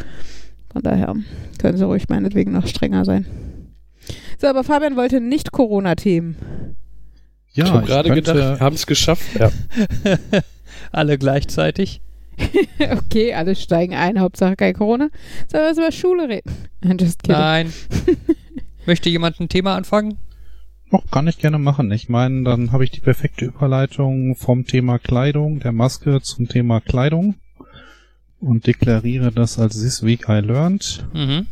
Von 0.72 0.82
daher 0.82 1.14
können 1.58 1.78
sie 1.78 1.84
ruhig 1.84 2.08
meinetwegen 2.08 2.52
noch 2.52 2.66
strenger 2.66 3.04
sein. 3.04 3.26
So, 4.38 4.46
aber 4.46 4.64
Fabian 4.64 4.96
wollte 4.96 5.20
nicht 5.20 5.52
Corona-Themen. 5.52 6.36
ja, 7.52 7.64
ich 7.64 7.70
habe 7.70 7.86
gerade 7.86 8.10
gedacht, 8.14 8.36
wir 8.36 8.60
haben 8.60 8.76
es 8.76 8.86
geschafft. 8.86 9.26
Ja. 9.38 9.50
Alle 10.92 11.18
gleichzeitig. 11.18 12.00
okay, 12.92 13.34
alle 13.34 13.56
steigen 13.56 13.94
ein, 13.94 14.20
Hauptsache 14.20 14.54
kein 14.54 14.74
Corona. 14.74 15.08
Sollen 15.50 15.64
wir 15.64 15.70
was 15.70 15.78
über 15.78 15.92
Schule 15.92 16.28
reden? 16.28 16.52
Just 17.00 17.22
kidding. 17.22 17.40
Nein. 17.40 17.72
Möchte 18.86 19.10
jemand 19.10 19.40
ein 19.40 19.48
Thema 19.48 19.74
anfangen? 19.74 20.18
Doch, 20.90 21.10
kann 21.10 21.26
ich 21.28 21.38
gerne 21.38 21.58
machen. 21.58 21.92
Ich 21.92 22.08
meine, 22.08 22.44
dann 22.44 22.72
habe 22.72 22.84
ich 22.84 22.90
die 22.90 23.00
perfekte 23.00 23.44
Überleitung 23.44 24.36
vom 24.36 24.66
Thema 24.66 24.98
Kleidung, 24.98 25.60
der 25.60 25.72
Maske 25.72 26.20
zum 26.22 26.48
Thema 26.48 26.80
Kleidung 26.80 27.34
und 28.40 28.66
deklariere 28.66 29.32
das 29.32 29.58
als 29.58 29.80
This 29.80 30.02
Week 30.02 30.28
I 30.28 30.40
Learned. 30.40 31.06
Mhm. 31.12 31.46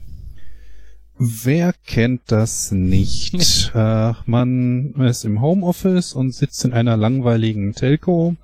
Wer 1.19 1.75
kennt 1.87 2.23
das 2.27 2.73
nicht? 2.73 3.73
äh, 3.75 4.13
man 4.27 4.95
ist 5.01 5.25
im 5.25 5.41
Homeoffice 5.41 6.13
und 6.13 6.35
sitzt 6.35 6.65
in 6.65 6.73
einer 6.73 6.97
langweiligen 6.97 7.75
Telco 7.75 8.37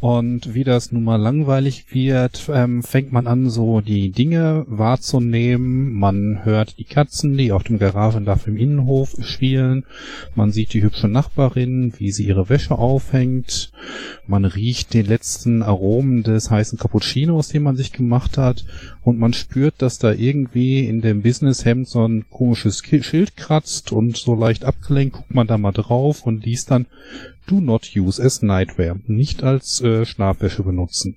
und 0.00 0.54
wie 0.54 0.64
das 0.64 0.92
nun 0.92 1.04
mal 1.04 1.16
langweilig 1.16 1.86
wird, 1.90 2.48
ähm, 2.52 2.82
fängt 2.82 3.12
man 3.12 3.26
an, 3.26 3.50
so 3.50 3.80
die 3.80 4.10
Dinge 4.10 4.64
wahrzunehmen. 4.68 5.92
Man 5.92 6.44
hört 6.44 6.78
die 6.78 6.84
Katzen, 6.84 7.36
die 7.36 7.52
auf 7.52 7.64
dem 7.64 7.78
Garagendach 7.78 8.46
im 8.46 8.56
Innenhof 8.56 9.16
spielen. 9.22 9.84
Man 10.34 10.52
sieht 10.52 10.72
die 10.74 10.82
hübsche 10.82 11.08
Nachbarin, 11.08 11.92
wie 11.98 12.12
sie 12.12 12.26
ihre 12.26 12.48
Wäsche 12.48 12.78
aufhängt. 12.78 13.72
Man 14.26 14.44
riecht 14.44 14.94
den 14.94 15.06
letzten 15.06 15.62
Aromen 15.62 16.22
des 16.22 16.50
heißen 16.50 16.78
Cappuccinos, 16.78 17.48
den 17.48 17.62
man 17.62 17.76
sich 17.76 17.92
gemacht 17.92 18.38
hat. 18.38 18.64
Und 19.02 19.18
man 19.18 19.32
spürt, 19.32 19.74
dass 19.78 19.98
da 19.98 20.12
irgendwie 20.12 20.86
in 20.86 21.00
dem 21.00 21.22
Businesshemd 21.22 21.88
so 21.88 22.06
ein 22.06 22.26
komisches 22.30 22.82
Schild 22.84 23.36
kratzt 23.36 23.92
und 23.92 24.16
so 24.16 24.34
leicht 24.34 24.64
abgelenkt 24.64 25.16
guckt 25.16 25.34
man 25.34 25.46
da 25.46 25.58
mal 25.58 25.72
drauf 25.72 26.26
und 26.26 26.44
liest 26.44 26.70
dann 26.70 26.86
Do 27.46 27.60
not 27.60 27.90
use 27.94 28.22
as 28.22 28.42
nightwear. 28.42 28.98
Nicht 29.06 29.42
als 29.42 29.80
äh, 29.80 30.04
Schlafwäsche 30.04 30.62
benutzen. 30.62 31.16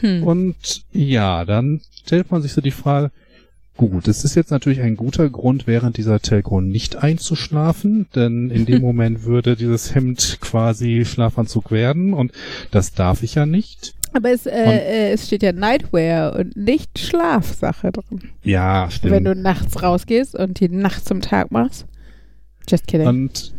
Hm. 0.00 0.24
Und 0.24 0.84
ja, 0.92 1.44
dann 1.44 1.80
stellt 2.04 2.30
man 2.30 2.42
sich 2.42 2.52
so 2.52 2.60
die 2.60 2.72
Frage, 2.72 3.12
gut, 3.76 4.08
es 4.08 4.24
ist 4.24 4.34
jetzt 4.34 4.50
natürlich 4.50 4.80
ein 4.80 4.96
guter 4.96 5.28
Grund, 5.30 5.66
während 5.66 5.96
dieser 5.96 6.20
Telco 6.20 6.60
nicht 6.60 6.96
einzuschlafen, 6.96 8.06
denn 8.14 8.50
in 8.50 8.66
dem 8.66 8.82
Moment 8.82 9.24
würde 9.24 9.56
dieses 9.56 9.94
Hemd 9.94 10.38
quasi 10.40 11.04
Schlafanzug 11.04 11.70
werden 11.70 12.12
und 12.12 12.32
das 12.70 12.92
darf 12.92 13.22
ich 13.22 13.34
ja 13.36 13.46
nicht. 13.46 13.94
Aber 14.12 14.30
es, 14.30 14.46
äh, 14.46 14.52
äh, 14.52 15.12
es 15.12 15.26
steht 15.26 15.42
ja 15.42 15.52
Nightwear 15.52 16.36
und 16.36 16.56
nicht 16.56 17.00
Schlafsache 17.00 17.90
drin. 17.90 18.30
Ja, 18.44 18.88
stimmt. 18.88 19.12
Wenn 19.12 19.24
du 19.24 19.34
nachts 19.34 19.82
rausgehst 19.82 20.36
und 20.36 20.60
die 20.60 20.68
Nacht 20.68 21.04
zum 21.04 21.20
Tag 21.20 21.50
machst. 21.50 21.86
Just 22.68 22.86
kidding. 22.86 23.08
Und 23.08 23.52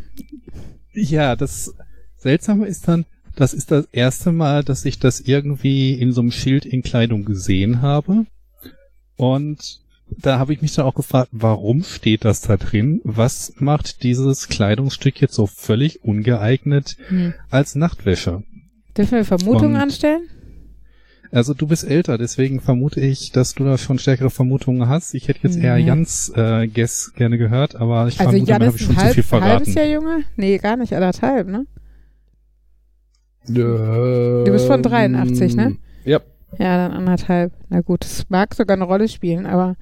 ja, 0.95 1.35
das 1.35 1.73
Seltsame 2.17 2.65
ist 2.67 2.87
dann, 2.87 3.05
das 3.35 3.53
ist 3.53 3.71
das 3.71 3.87
erste 3.91 4.31
Mal, 4.31 4.63
dass 4.63 4.85
ich 4.85 4.97
das 4.99 5.19
irgendwie 5.19 5.93
in 5.93 6.11
so 6.13 6.21
einem 6.21 6.31
Schild 6.31 6.65
in 6.65 6.81
Kleidung 6.83 7.25
gesehen 7.25 7.81
habe. 7.81 8.25
Und 9.17 9.79
da 10.09 10.39
habe 10.39 10.53
ich 10.53 10.61
mich 10.61 10.73
dann 10.75 10.85
auch 10.85 10.93
gefragt, 10.95 11.29
warum 11.31 11.83
steht 11.83 12.25
das 12.25 12.41
da 12.41 12.57
drin? 12.57 13.01
Was 13.03 13.53
macht 13.57 14.03
dieses 14.03 14.47
Kleidungsstück 14.47 15.19
jetzt 15.21 15.33
so 15.33 15.47
völlig 15.47 16.03
ungeeignet 16.03 16.97
Hm. 17.07 17.33
als 17.49 17.75
Nachtwäsche? 17.75 18.43
Dürfen 18.95 19.17
wir 19.17 19.25
Vermutungen 19.25 19.75
Und- 19.75 19.81
anstellen? 19.81 20.21
Also 21.35 21.53
du 21.53 21.67
bist 21.67 21.83
älter, 21.83 22.17
deswegen 22.17 22.61
vermute 22.61 23.01
ich, 23.01 23.31
dass 23.33 23.53
du 23.55 23.65
da 23.65 23.77
schon 23.77 23.99
stärkere 23.99 24.29
Vermutungen 24.29 24.87
hast. 24.87 25.13
Ich 25.13 25.27
hätte 25.27 25.39
jetzt 25.43 25.57
eher 25.57 25.75
Nee. 25.75 25.83
Jans 25.85 26.31
äh, 26.35 26.65
Guess 26.67 27.11
gerne 27.15 27.37
gehört, 27.37 27.75
aber 27.75 28.07
ich 28.07 28.17
Also 28.19 28.31
vermute, 28.31 28.49
Jan 28.51 28.63
habe 28.65 28.75
ich 28.77 28.81
schon 28.85 28.95
zu 28.95 29.01
halb, 29.01 29.13
viel 29.13 29.23
verraten. 29.23 29.51
halbes 29.51 29.73
Jahr 29.73 29.85
jünger? 29.85 30.19
Nee, 30.37 30.57
gar 30.59 30.77
nicht, 30.77 30.93
anderthalb, 30.93 31.47
ne? 31.47 31.65
Du 33.47 34.43
bist 34.51 34.65
von 34.65 34.81
83, 34.81 35.55
ne? 35.55 35.75
Ja. 36.05 36.19
Ja, 36.57 36.77
dann 36.87 36.93
anderthalb. 36.93 37.51
Na 37.69 37.81
gut, 37.81 38.05
es 38.05 38.29
mag 38.29 38.55
sogar 38.55 38.75
eine 38.77 38.85
Rolle 38.85 39.07
spielen, 39.09 39.45
aber 39.45 39.75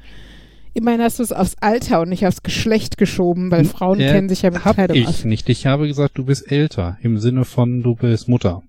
immerhin 0.74 1.01
hast 1.01 1.19
du 1.19 1.24
es 1.24 1.31
aufs 1.31 1.55
Alter 1.62 2.01
und 2.01 2.10
nicht 2.10 2.25
aufs 2.25 2.41
Geschlecht 2.43 2.98
geschoben, 2.98 3.51
weil 3.51 3.63
Frauen 3.65 4.00
Äh, 4.00 4.12
kennen 4.12 4.27
sich 4.27 4.41
ja 4.41 4.50
mit 4.50 4.62
Kleidung 4.63 4.98
ich 4.98 5.07
aus. 5.07 5.24
nicht. 5.25 5.48
Ich 5.50 5.65
habe 5.67 5.88
gesagt, 5.88 6.17
du 6.17 6.25
bist 6.25 6.51
älter. 6.51 6.98
Im 7.03 7.19
Sinne 7.19 7.45
von, 7.45 7.83
du 7.83 7.95
bist 7.95 8.27
Mutter. 8.27 8.63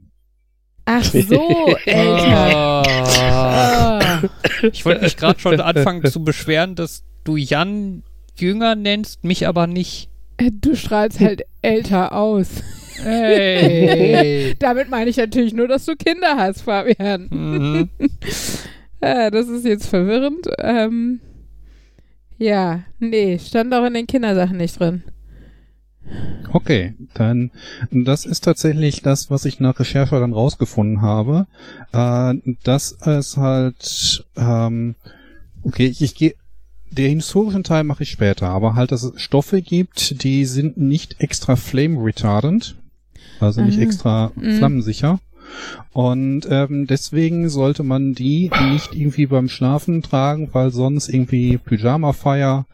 Ach 0.86 1.04
so, 1.04 1.76
älter. 1.86 2.82
Ah. 3.20 4.22
Ich 4.72 4.84
wollte 4.84 5.02
mich 5.02 5.16
gerade 5.16 5.40
schon 5.40 5.60
anfangen 5.60 6.04
zu 6.10 6.22
beschweren, 6.22 6.74
dass 6.74 7.04
du 7.24 7.36
Jan 7.36 8.02
jünger 8.36 8.74
nennst, 8.74 9.24
mich 9.24 9.46
aber 9.46 9.66
nicht. 9.66 10.10
Du 10.60 10.74
strahlst 10.74 11.20
halt 11.20 11.42
älter 11.62 12.12
aus. 12.12 12.48
Hey. 13.02 14.54
Damit 14.58 14.90
meine 14.90 15.10
ich 15.10 15.16
natürlich 15.16 15.54
nur, 15.54 15.68
dass 15.68 15.84
du 15.84 15.94
Kinder 15.96 16.36
hast, 16.36 16.62
Fabian. 16.62 17.28
mhm. 17.30 17.90
Ja, 19.02 19.30
das 19.30 19.48
ist 19.48 19.66
jetzt 19.66 19.86
verwirrend. 19.86 20.48
Ähm, 20.58 21.20
ja, 22.38 22.84
nee, 23.00 23.38
stand 23.38 23.74
auch 23.74 23.84
in 23.84 23.92
den 23.92 24.06
Kindersachen 24.06 24.56
nicht 24.56 24.80
drin. 24.80 25.02
Okay, 26.52 26.94
dann 27.14 27.50
das 27.90 28.26
ist 28.26 28.44
tatsächlich 28.44 29.02
das, 29.02 29.30
was 29.30 29.44
ich 29.44 29.60
nach 29.60 29.78
Recherche 29.80 30.20
dann 30.20 30.32
rausgefunden 30.32 31.02
habe. 31.02 31.46
Äh, 31.92 32.34
dass 32.62 32.92
es 33.00 33.36
halt, 33.36 34.24
ähm, 34.36 34.94
okay, 35.62 35.86
ich, 35.86 36.02
ich 36.02 36.14
gehe, 36.14 36.34
den 36.90 37.16
historischen 37.16 37.64
Teil 37.64 37.84
mache 37.84 38.04
ich 38.04 38.10
später, 38.10 38.48
aber 38.50 38.74
halt, 38.74 38.92
dass 38.92 39.02
es 39.02 39.20
Stoffe 39.20 39.62
gibt, 39.62 40.22
die 40.22 40.44
sind 40.44 40.76
nicht 40.76 41.20
extra 41.20 41.56
flame 41.56 42.04
retardant, 42.04 42.76
also 43.40 43.62
nicht 43.62 43.78
Ah, 43.78 43.82
extra 43.82 44.32
mhm. 44.36 44.58
flammensicher. 44.58 45.18
Und 45.92 46.46
ähm, 46.48 46.86
deswegen 46.86 47.48
sollte 47.48 47.82
man 47.82 48.14
die 48.14 48.50
nicht 48.70 48.94
irgendwie 48.94 49.26
beim 49.26 49.48
Schlafen 49.48 50.02
tragen, 50.02 50.48
weil 50.52 50.70
sonst 50.70 51.08
irgendwie 51.08 51.58
Pyjama-Fire 51.58 52.64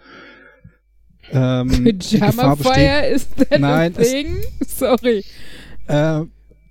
ähm, 1.32 1.68
Pyjama 1.98 2.56
Fire 2.56 3.06
ist 3.06 3.28
denn 3.50 3.60
Nein, 3.60 3.94
Ding? 3.94 4.36
Sorry. 4.66 5.24
äh, 5.86 6.20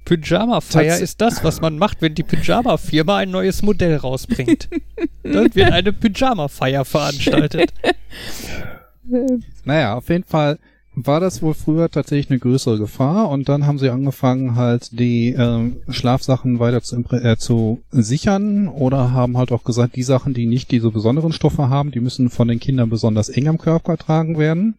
Pyjama-Feier 0.05 0.93
Tats- 0.93 1.01
ist 1.01 1.21
das, 1.21 1.43
was 1.43 1.61
man 1.61 1.77
macht, 1.77 2.01
wenn 2.01 2.15
die 2.15 2.23
Pyjama-Firma 2.23 3.17
ein 3.17 3.29
neues 3.29 3.61
Modell 3.61 3.95
rausbringt. 3.95 4.67
Dann 5.23 5.53
wird 5.53 5.71
eine 5.71 5.93
Pyjama-Feier 5.93 6.83
veranstaltet. 6.85 7.73
Äh, 7.83 7.93
Naja, 9.65 9.95
auf 9.95 10.09
jeden 10.09 10.23
Fall 10.23 10.59
war 11.05 11.19
das 11.19 11.41
wohl 11.41 11.53
früher 11.53 11.89
tatsächlich 11.89 12.29
eine 12.29 12.39
größere 12.39 12.77
Gefahr 12.77 13.29
und 13.29 13.47
dann 13.47 13.65
haben 13.65 13.79
sie 13.79 13.89
angefangen 13.89 14.55
halt 14.55 14.99
die 14.99 15.29
ähm, 15.29 15.77
Schlafsachen 15.89 16.59
weiter 16.59 16.81
zu, 16.81 17.03
äh, 17.11 17.37
zu 17.37 17.81
sichern 17.91 18.67
oder 18.67 19.11
haben 19.11 19.37
halt 19.37 19.51
auch 19.51 19.63
gesagt, 19.63 19.95
die 19.95 20.03
Sachen, 20.03 20.33
die 20.33 20.45
nicht 20.45 20.71
diese 20.71 20.91
besonderen 20.91 21.31
Stoffe 21.31 21.69
haben, 21.69 21.91
die 21.91 21.99
müssen 21.99 22.29
von 22.29 22.47
den 22.47 22.59
Kindern 22.59 22.89
besonders 22.89 23.29
eng 23.29 23.47
am 23.47 23.57
Körper 23.57 23.97
getragen 23.97 24.37
werden, 24.37 24.75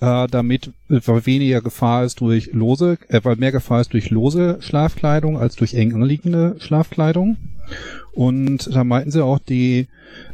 äh, 0.00 0.26
damit 0.28 0.72
äh, 0.90 1.00
weniger 1.24 1.62
Gefahr 1.62 2.04
ist 2.04 2.20
durch 2.20 2.52
lose, 2.52 2.98
äh, 3.08 3.20
weil 3.22 3.36
mehr 3.36 3.52
Gefahr 3.52 3.80
ist 3.80 3.92
durch 3.92 4.10
lose 4.10 4.58
Schlafkleidung 4.60 5.38
als 5.38 5.56
durch 5.56 5.74
eng 5.74 5.94
anliegende 5.94 6.56
Schlafkleidung. 6.58 7.36
Und 8.12 8.74
da 8.74 8.84
meinten 8.84 9.10
sie 9.10 9.24
auch, 9.24 9.38
die 9.38 9.88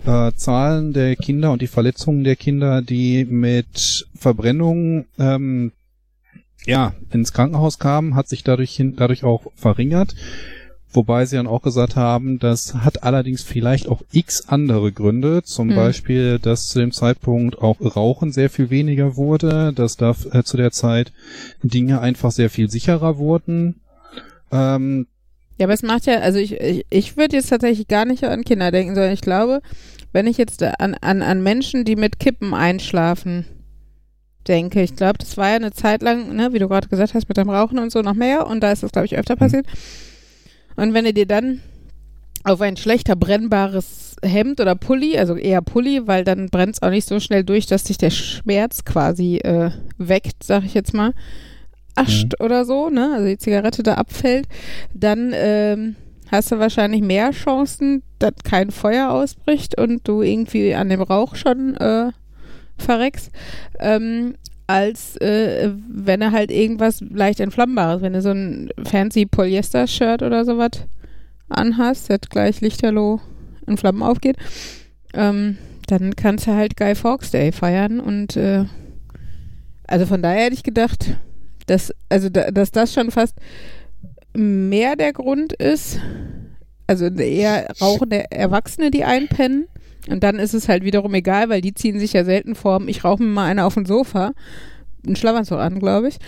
äh, 0.07 0.33
Zahlen 0.37 0.93
der 0.93 1.17
Kinder 1.17 1.53
und 1.53 1.63
die 1.63 1.67
Verletzungen 1.67 2.25
der 2.25 2.37
Kinder, 2.37 2.83
die 2.83 3.25
mit 3.25 4.07
Verbrennung 4.23 5.05
ähm, 5.19 5.73
ja, 6.65 6.95
ins 7.13 7.33
Krankenhaus 7.33 7.79
kamen, 7.79 8.15
hat 8.15 8.29
sich 8.29 8.45
dadurch, 8.45 8.75
hin, 8.75 8.95
dadurch 8.97 9.25
auch 9.25 9.47
verringert. 9.57 10.15
Wobei 10.95 11.25
sie 11.25 11.37
dann 11.37 11.47
auch 11.47 11.63
gesagt 11.63 11.97
haben, 11.97 12.39
das 12.39 12.75
hat 12.75 13.03
allerdings 13.03 13.43
vielleicht 13.43 13.89
auch 13.89 14.03
x 14.13 14.49
andere 14.49 14.93
Gründe. 14.93 15.43
Zum 15.43 15.71
Hm. 15.71 15.77
Beispiel, 15.77 16.39
dass 16.39 16.69
zu 16.69 16.79
dem 16.81 16.93
Zeitpunkt 16.93 17.59
auch 17.59 17.81
Rauchen 17.81 18.31
sehr 18.31 18.51
viel 18.51 18.69
weniger 18.69 19.17
wurde, 19.17 19.73
dass 19.75 19.97
da 19.97 20.15
äh, 20.33 20.43
zu 20.43 20.57
der 20.59 20.71
Zeit 20.71 21.13
Dinge 21.63 22.01
einfach 22.01 22.31
sehr 22.31 22.51
viel 22.51 22.69
sicherer 22.71 23.17
wurden. 23.17 23.81
Ähm, 24.53 25.07
Ja, 25.59 25.65
aber 25.67 25.73
es 25.73 25.83
macht 25.83 26.05
ja, 26.07 26.19
also 26.19 26.39
ich, 26.39 26.61
ich, 26.61 26.85
ich 26.91 27.17
würde 27.17 27.37
jetzt 27.37 27.49
tatsächlich 27.49 27.89
gar 27.89 28.05
nicht 28.05 28.23
an 28.25 28.45
Kinder 28.45 28.71
denken, 28.71 28.95
sondern 28.95 29.15
ich 29.15 29.23
glaube, 29.23 29.63
wenn 30.13 30.27
ich 30.27 30.37
jetzt 30.37 30.63
an, 30.63 30.95
an, 31.01 31.23
an 31.23 31.43
Menschen, 31.43 31.87
die 31.87 31.97
mit 31.97 32.21
Kippen 32.21 32.53
einschlafen, 32.53 33.47
denke, 34.43 34.83
ich 34.83 34.97
glaube, 34.97 35.19
das 35.19 35.37
war 35.37 35.51
ja 35.51 35.57
eine 35.57 35.73
Zeit 35.73 36.03
lang, 36.03 36.35
ne, 36.35 36.53
wie 36.53 36.59
du 36.59 36.69
gerade 36.69 36.89
gesagt 36.89 37.15
hast, 37.15 37.29
mit 37.29 37.37
dem 37.37 37.51
Rauchen 37.51 37.79
und 37.79 37.93
so 37.93 38.03
noch 38.03 38.15
mehr. 38.15 38.47
Und 38.47 38.61
da 38.61 38.73
ist 38.73 38.83
das, 38.83 38.93
glaube 38.93 39.07
ich, 39.07 39.17
öfter 39.17 39.37
passiert. 39.37 39.67
Und 40.77 40.95
wenn 40.95 41.05
du 41.05 41.13
dir 41.13 41.27
dann 41.27 41.61
auf 42.45 42.61
ein 42.61 42.77
schlechter 42.77 43.17
brennbares 43.17 44.17
Hemd 44.23 44.61
oder 44.61 44.75
Pulli, 44.75 45.19
also 45.19 45.37
eher 45.37 45.63
Pulli, 45.63 46.07
weil 46.07 46.25
dann 46.25 46.49
brennt 46.49 46.75
es 46.75 46.83
auch 46.83 46.91
nicht 46.91 47.07
so 47.07 47.21
schnell 47.21 47.45
durch, 47.45 47.67
dass 47.67 47.85
sich 47.85 47.99
der 47.99 48.11
Schmerz 48.11 48.85
quasi 48.85 49.37
äh, 49.39 49.71
weckt, 49.99 50.43
sag 50.43 50.65
ich 50.65 50.75
jetzt 50.75 50.95
mal, 50.95 51.13
ascht 51.95 52.41
oder 52.41 52.65
so, 52.65 52.89
ne, 52.89 53.13
also 53.15 53.27
die 53.27 53.39
Zigarette 53.39 53.83
da 53.83 53.95
abfällt, 53.95 54.49
dann 54.95 55.33
ähm, 55.35 55.97
hast 56.31 56.51
du 56.51 56.59
wahrscheinlich 56.59 57.03
mehr 57.03 57.31
Chancen, 57.33 58.03
dass 58.19 58.33
kein 58.45 58.71
Feuer 58.71 59.11
ausbricht 59.11 59.79
und 59.79 60.09
du 60.09 60.23
irgendwie 60.23 60.75
an 60.75 60.89
dem 60.89 61.03
Rauch 61.03 61.37
schon 61.37 61.77
äh, 61.77 62.11
verreckst, 62.79 63.31
ähm, 63.79 64.35
als 64.67 65.17
äh, 65.17 65.71
wenn 65.89 66.23
er 66.23 66.33
halt 66.33 66.51
irgendwas 66.51 67.01
leicht 67.01 67.41
entflammbares, 67.41 68.03
wenn 68.03 68.13
du 68.13 68.23
so 68.23 68.31
ein 68.31 68.71
fancy 68.85 69.27
Polyester-Shirt 69.27 70.23
oder 70.23 70.45
sowas 70.45 70.87
anhast, 71.49 72.11
das 72.11 72.21
gleich 72.31 72.61
lichterloh 72.61 73.21
in 73.67 73.77
Flammen 73.77 74.03
aufgeht, 74.03 74.37
ähm, 75.15 75.59
dann 75.87 76.17
kannst 76.17 76.47
du 76.47 76.55
halt 76.55 76.77
Guy 76.77 76.95
Fawkes 76.95 77.31
Day 77.31 77.53
feiern 77.53 78.01
und 78.01 78.37
äh, 78.37 78.65
also 79.87 80.07
von 80.07 80.23
daher 80.23 80.45
hätte 80.45 80.55
ich 80.55 80.63
gedacht, 80.63 81.19
dass, 81.67 81.93
also 82.09 82.29
da, 82.29 82.51
dass 82.51 82.71
das 82.71 82.95
schon 82.95 83.11
fast 83.11 83.37
mehr 84.35 84.97
der 84.97 85.13
Grund 85.13 85.53
ist, 85.53 85.99
also 86.87 87.07
eher 87.07 87.67
rauchende 87.81 88.31
Erwachsene, 88.31 88.91
die 88.91 89.05
einpennen. 89.05 89.67
Und 90.09 90.23
dann 90.23 90.39
ist 90.39 90.55
es 90.55 90.69
halt 90.69 90.85
wiederum 90.85 91.15
egal, 91.15 91.49
weil 91.49 91.61
die 91.61 91.75
ziehen 91.75 91.99
sich 91.99 92.13
ja 92.13 92.25
selten 92.25 92.55
vorm, 92.55 92.89
ich 92.89 93.05
rauche 93.05 93.23
mir 93.23 93.29
mal 93.29 93.47
eine 93.47 93.65
auf 93.65 93.75
dem 93.75 93.87
Sofa, 93.87 94.33
einen 95.07 95.17
Schlafanzug 95.17 95.59
an, 95.59 95.79
glaube 95.79 96.09
ich. 96.09 96.19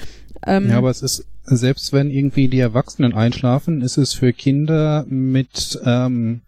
Ähm, 0.47 0.69
Ja, 0.71 0.79
aber 0.79 0.91
es 0.91 1.03
ist, 1.03 1.27
selbst 1.45 1.93
wenn 1.93 2.11
irgendwie 2.11 2.49
die 2.49 2.61
Erwachsenen 2.61 3.15
einschlafen, 3.15 3.83
ist 3.83 3.97
es 3.97 4.13
für 4.15 4.33
Kinder 4.33 5.05
mit 5.09 5.81
ähm, 5.85 6.43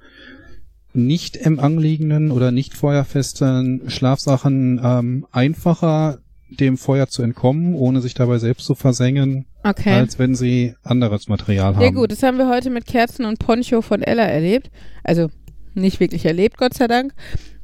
nicht 0.92 1.36
im 1.36 1.60
anliegenden 1.60 2.30
oder 2.30 2.50
nicht 2.50 2.74
feuerfesten 2.74 3.90
Schlafsachen 3.90 4.80
ähm, 4.82 5.26
einfacher, 5.30 6.18
dem 6.48 6.78
Feuer 6.78 7.08
zu 7.08 7.22
entkommen, 7.22 7.74
ohne 7.74 8.00
sich 8.00 8.14
dabei 8.14 8.38
selbst 8.38 8.66
zu 8.66 8.74
versengen, 8.74 9.46
okay. 9.64 9.90
als 9.90 10.18
wenn 10.18 10.34
sie 10.34 10.74
anderes 10.84 11.28
Material 11.28 11.74
haben. 11.74 11.82
Ja 11.82 11.90
gut, 11.90 12.12
das 12.12 12.22
haben 12.22 12.38
wir 12.38 12.48
heute 12.48 12.70
mit 12.70 12.86
Kerzen 12.86 13.24
und 13.24 13.38
Poncho 13.38 13.82
von 13.82 14.00
Ella 14.00 14.22
erlebt. 14.22 14.70
Also 15.02 15.28
nicht 15.76 16.00
wirklich 16.00 16.24
erlebt, 16.24 16.58
Gott 16.58 16.74
sei 16.74 16.86
Dank. 16.86 17.12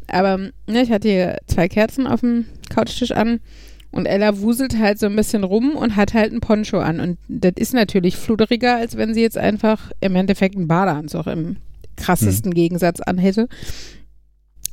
Aber 0.09 0.39
ne, 0.39 0.83
ich 0.83 0.91
hatte 0.91 1.09
hier 1.09 1.39
zwei 1.47 1.69
Kerzen 1.69 2.07
auf 2.07 2.21
dem 2.21 2.47
Couchtisch 2.71 3.13
an 3.13 3.41
und 3.91 4.07
Ella 4.07 4.41
wuselt 4.41 4.79
halt 4.79 4.99
so 4.99 5.07
ein 5.07 5.17
bisschen 5.17 5.45
rum 5.45 5.77
und 5.77 5.97
hat 5.97 6.15
halt 6.15 6.33
ein 6.33 6.41
Poncho 6.41 6.79
an. 6.79 7.01
Und 7.01 7.19
das 7.29 7.53
ist 7.57 7.75
natürlich 7.75 8.17
fluderiger, 8.17 8.77
als 8.77 8.97
wenn 8.97 9.15
sie 9.15 9.23
jetzt 9.23 9.39
einfach 9.39 9.93
im 10.01 10.17
Endeffekt 10.17 10.57
einen 10.57 10.69
Badeanzug 10.69 11.27
im, 11.27 11.57
krassesten 11.97 12.53
Gegensatz 12.55 13.01
anhätte. 13.01 13.49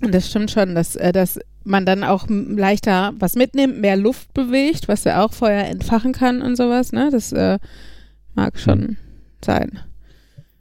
Und 0.01 0.13
das 0.13 0.29
stimmt 0.29 0.51
schon, 0.51 0.75
dass, 0.75 0.95
äh, 0.95 1.11
dass 1.11 1.39
man 1.63 1.85
dann 1.85 2.03
auch 2.03 2.27
leichter 2.29 3.13
was 3.19 3.35
mitnimmt, 3.35 3.79
mehr 3.79 3.97
Luft 3.97 4.33
bewegt, 4.33 4.87
was 4.87 5.03
ja 5.03 5.23
auch 5.23 5.33
Feuer 5.33 5.65
entfachen 5.65 6.13
kann 6.13 6.41
und 6.41 6.55
sowas, 6.55 6.93
ne? 6.93 7.09
Das 7.11 7.31
äh, 7.33 7.59
mag 8.33 8.57
schon 8.57 8.97
sein. 9.43 9.79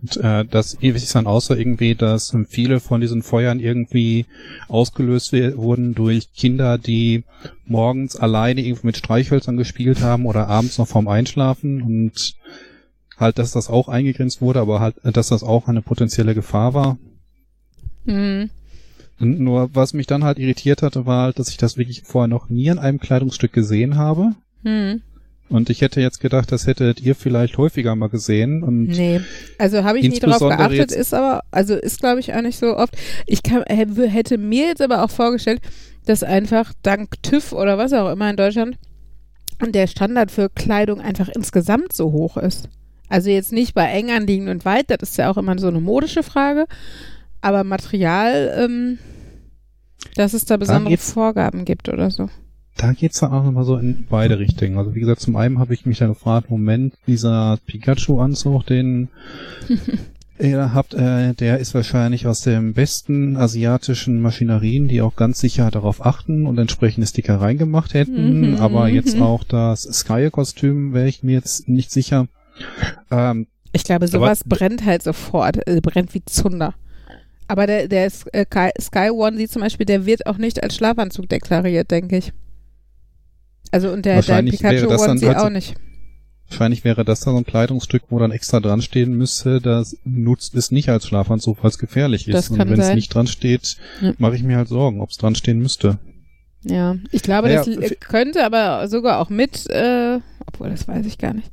Und, 0.00 0.16
äh, 0.18 0.44
das 0.44 0.80
ewig 0.80 1.02
ist 1.02 1.14
dann 1.14 1.26
außer 1.26 1.58
irgendwie, 1.58 1.94
dass 1.94 2.36
viele 2.48 2.80
von 2.80 3.00
diesen 3.00 3.22
Feuern 3.22 3.58
irgendwie 3.58 4.26
ausgelöst 4.68 5.32
wurden 5.32 5.94
durch 5.94 6.32
Kinder, 6.32 6.78
die 6.78 7.24
morgens 7.66 8.16
alleine 8.16 8.60
irgendwie 8.60 8.86
mit 8.86 8.96
Streichhölzern 8.96 9.56
gespielt 9.56 10.00
haben 10.00 10.26
oder 10.26 10.48
abends 10.48 10.78
noch 10.78 10.86
vorm 10.86 11.08
Einschlafen 11.08 11.82
und 11.82 12.36
halt, 13.16 13.38
dass 13.38 13.50
das 13.50 13.68
auch 13.68 13.88
eingegrenzt 13.88 14.40
wurde, 14.40 14.60
aber 14.60 14.80
halt, 14.80 15.04
äh, 15.04 15.12
dass 15.12 15.28
das 15.28 15.42
auch 15.42 15.68
eine 15.68 15.82
potenzielle 15.82 16.34
Gefahr 16.34 16.74
war. 16.74 16.98
Hm. 18.06 18.50
Und 19.20 19.40
nur 19.40 19.74
was 19.74 19.94
mich 19.94 20.06
dann 20.06 20.22
halt 20.22 20.38
irritiert 20.38 20.82
hatte, 20.82 21.04
war 21.04 21.24
halt, 21.24 21.38
dass 21.40 21.48
ich 21.48 21.56
das 21.56 21.76
wirklich 21.76 22.02
vorher 22.04 22.28
noch 22.28 22.48
nie 22.48 22.70
an 22.70 22.78
einem 22.78 23.00
Kleidungsstück 23.00 23.52
gesehen 23.52 23.96
habe. 23.96 24.36
Hm. 24.62 25.02
Und 25.50 25.70
ich 25.70 25.80
hätte 25.80 26.00
jetzt 26.00 26.20
gedacht, 26.20 26.52
das 26.52 26.66
hättet 26.66 27.00
ihr 27.00 27.14
vielleicht 27.14 27.56
häufiger 27.56 27.94
mal 27.96 28.08
gesehen. 28.08 28.62
Und 28.62 28.86
Nee, 28.88 29.20
also 29.58 29.82
habe 29.84 29.98
ich 29.98 30.02
nie 30.08 30.14
Insbesondere 30.16 30.56
geachtet, 30.58 30.92
ist 30.92 31.14
aber, 31.14 31.42
also 31.50 31.74
ist 31.74 32.00
glaube 32.00 32.20
ich 32.20 32.34
auch 32.34 32.42
nicht 32.42 32.58
so 32.58 32.76
oft. 32.76 32.94
Ich 33.26 33.42
kann, 33.42 33.64
hä- 33.68 34.08
hätte 34.08 34.36
mir 34.38 34.66
jetzt 34.66 34.82
aber 34.82 35.02
auch 35.04 35.10
vorgestellt, 35.10 35.60
dass 36.04 36.22
einfach 36.22 36.72
dank 36.82 37.22
TÜV 37.22 37.52
oder 37.52 37.78
was 37.78 37.92
auch 37.92 38.10
immer 38.12 38.28
in 38.30 38.36
Deutschland 38.36 38.76
der 39.66 39.86
Standard 39.86 40.30
für 40.30 40.48
Kleidung 40.50 41.00
einfach 41.00 41.28
insgesamt 41.28 41.92
so 41.92 42.12
hoch 42.12 42.36
ist. 42.36 42.68
Also 43.08 43.30
jetzt 43.30 43.52
nicht 43.52 43.74
bei 43.74 43.86
eng 43.86 44.10
anliegend 44.10 44.48
und 44.50 44.64
weit, 44.64 44.90
das 44.90 44.98
ist 45.10 45.16
ja 45.16 45.30
auch 45.30 45.36
immer 45.38 45.58
so 45.58 45.68
eine 45.68 45.80
modische 45.80 46.22
Frage, 46.22 46.66
aber 47.40 47.64
Material, 47.64 48.54
ähm, 48.56 48.98
dass 50.14 50.34
es 50.34 50.44
da 50.44 50.56
besondere 50.58 50.90
Vorgaben 51.12 51.64
gibt 51.64 51.88
oder 51.88 52.10
so. 52.10 52.28
Da 52.78 52.92
geht's 52.92 53.20
dann 53.20 53.32
auch 53.32 53.44
nochmal 53.44 53.64
so 53.64 53.76
in 53.76 54.06
beide 54.08 54.38
Richtungen. 54.38 54.78
Also 54.78 54.94
wie 54.94 55.00
gesagt, 55.00 55.20
zum 55.20 55.36
einen 55.36 55.58
habe 55.58 55.74
ich 55.74 55.84
mich 55.84 55.98
dann 55.98 56.08
gefragt, 56.08 56.48
Moment, 56.48 56.94
dieser 57.06 57.58
Pikachu-Anzug, 57.66 58.64
den 58.66 59.08
ihr 60.38 60.72
habt, 60.72 60.94
äh, 60.94 61.34
der 61.34 61.58
ist 61.58 61.74
wahrscheinlich 61.74 62.26
aus 62.28 62.40
den 62.42 62.74
besten 62.74 63.36
asiatischen 63.36 64.20
Maschinerien, 64.22 64.86
die 64.86 65.02
auch 65.02 65.16
ganz 65.16 65.40
sicher 65.40 65.70
darauf 65.72 66.06
achten 66.06 66.46
und 66.46 66.56
entsprechende 66.56 67.06
Sticker 67.06 67.40
reingemacht 67.40 67.94
hätten. 67.94 68.52
Mhm, 68.52 68.56
Aber 68.58 68.88
jetzt 68.88 69.20
auch 69.20 69.42
das 69.42 69.82
Sky-Kostüm 69.82 70.94
wäre 70.94 71.08
ich 71.08 71.24
mir 71.24 71.32
jetzt 71.32 71.68
nicht 71.68 71.90
sicher. 71.90 72.28
Ähm, 73.10 73.48
Ich 73.72 73.82
glaube, 73.82 74.06
sowas 74.06 74.44
brennt 74.44 74.84
halt 74.84 75.02
sofort, 75.02 75.66
äh, 75.66 75.80
brennt 75.80 76.14
wie 76.14 76.24
Zunder. 76.24 76.74
Aber 77.48 77.66
der, 77.66 77.88
der 77.88 78.08
Sky 78.10 78.70
Sky 78.80 79.10
One 79.10 79.36
sieht 79.36 79.50
zum 79.50 79.62
Beispiel, 79.62 79.86
der 79.86 80.06
wird 80.06 80.26
auch 80.26 80.38
nicht 80.38 80.62
als 80.62 80.76
Schlafanzug 80.76 81.28
deklariert, 81.28 81.90
denke 81.90 82.18
ich. 82.18 82.32
Also 83.70 83.90
und 83.90 84.06
der, 84.06 84.22
der 84.22 84.42
Pikachu 84.42 84.86
das 84.86 85.02
dann 85.02 85.18
One 85.18 85.26
halt 85.26 85.36
auch 85.38 85.50
nicht. 85.50 85.74
Wahrscheinlich 86.48 86.84
wäre 86.84 87.04
das 87.04 87.20
dann 87.20 87.34
so 87.34 87.38
ein 87.38 87.44
Kleidungsstück, 87.44 88.04
wo 88.08 88.18
dann 88.18 88.30
extra 88.30 88.60
dran 88.60 88.80
stehen 88.80 89.12
müsste, 89.12 89.60
das 89.60 89.98
nutzt 90.04 90.54
es 90.54 90.70
nicht 90.70 90.88
als 90.88 91.06
Schlafanzug, 91.06 91.62
weil 91.62 91.68
es 91.68 91.78
gefährlich 91.78 92.26
ist. 92.26 92.34
Das 92.34 92.48
Und 92.48 92.58
wenn 92.58 92.80
es 92.80 92.94
nicht 92.94 93.14
dran 93.14 93.26
steht, 93.26 93.76
Ja. 94.00 94.14
mache 94.16 94.36
ich 94.36 94.42
mir 94.42 94.56
halt 94.56 94.68
Sorgen, 94.68 95.02
ob 95.02 95.10
es 95.10 95.18
dran 95.18 95.34
stehen 95.34 95.58
müsste. 95.58 95.98
Ja, 96.64 96.96
ich 97.12 97.22
glaube, 97.22 97.48
Naja, 97.48 97.64
das 97.64 98.00
könnte 98.00 98.44
aber 98.44 98.88
sogar 98.88 99.20
auch 99.20 99.28
mit, 99.28 99.68
äh, 99.68 100.18
obwohl 100.46 100.70
das 100.70 100.88
weiß 100.88 101.04
ich 101.06 101.18
gar 101.18 101.34
nicht. 101.34 101.50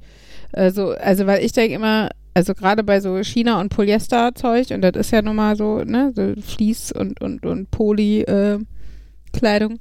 Also, 0.54 0.92
also 0.92 1.28
weil 1.28 1.44
ich 1.44 1.52
denke 1.52 1.76
immer, 1.76 2.10
also 2.34 2.56
gerade 2.56 2.82
bei 2.84 3.02
so 3.02 3.22
China 3.22 3.60
und 3.60 3.68
Polyester-Zeug, 3.70 4.72
und 4.72 4.82
das 4.82 4.94
ist 4.96 5.12
ja 5.12 5.22
nun 5.22 5.36
mal 5.36 5.58
so, 5.58 5.84
ne, 5.84 6.14
so 6.16 6.34
Fließ 6.42 6.94
und, 6.94 7.20
und, 7.22 7.46
und 7.46 7.70
Poly-Kleidung, 7.72 9.80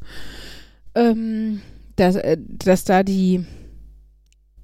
ähm, 0.94 1.61
dass, 1.96 2.16
äh, 2.16 2.37
dass 2.40 2.85
da 2.85 3.02
die 3.02 3.44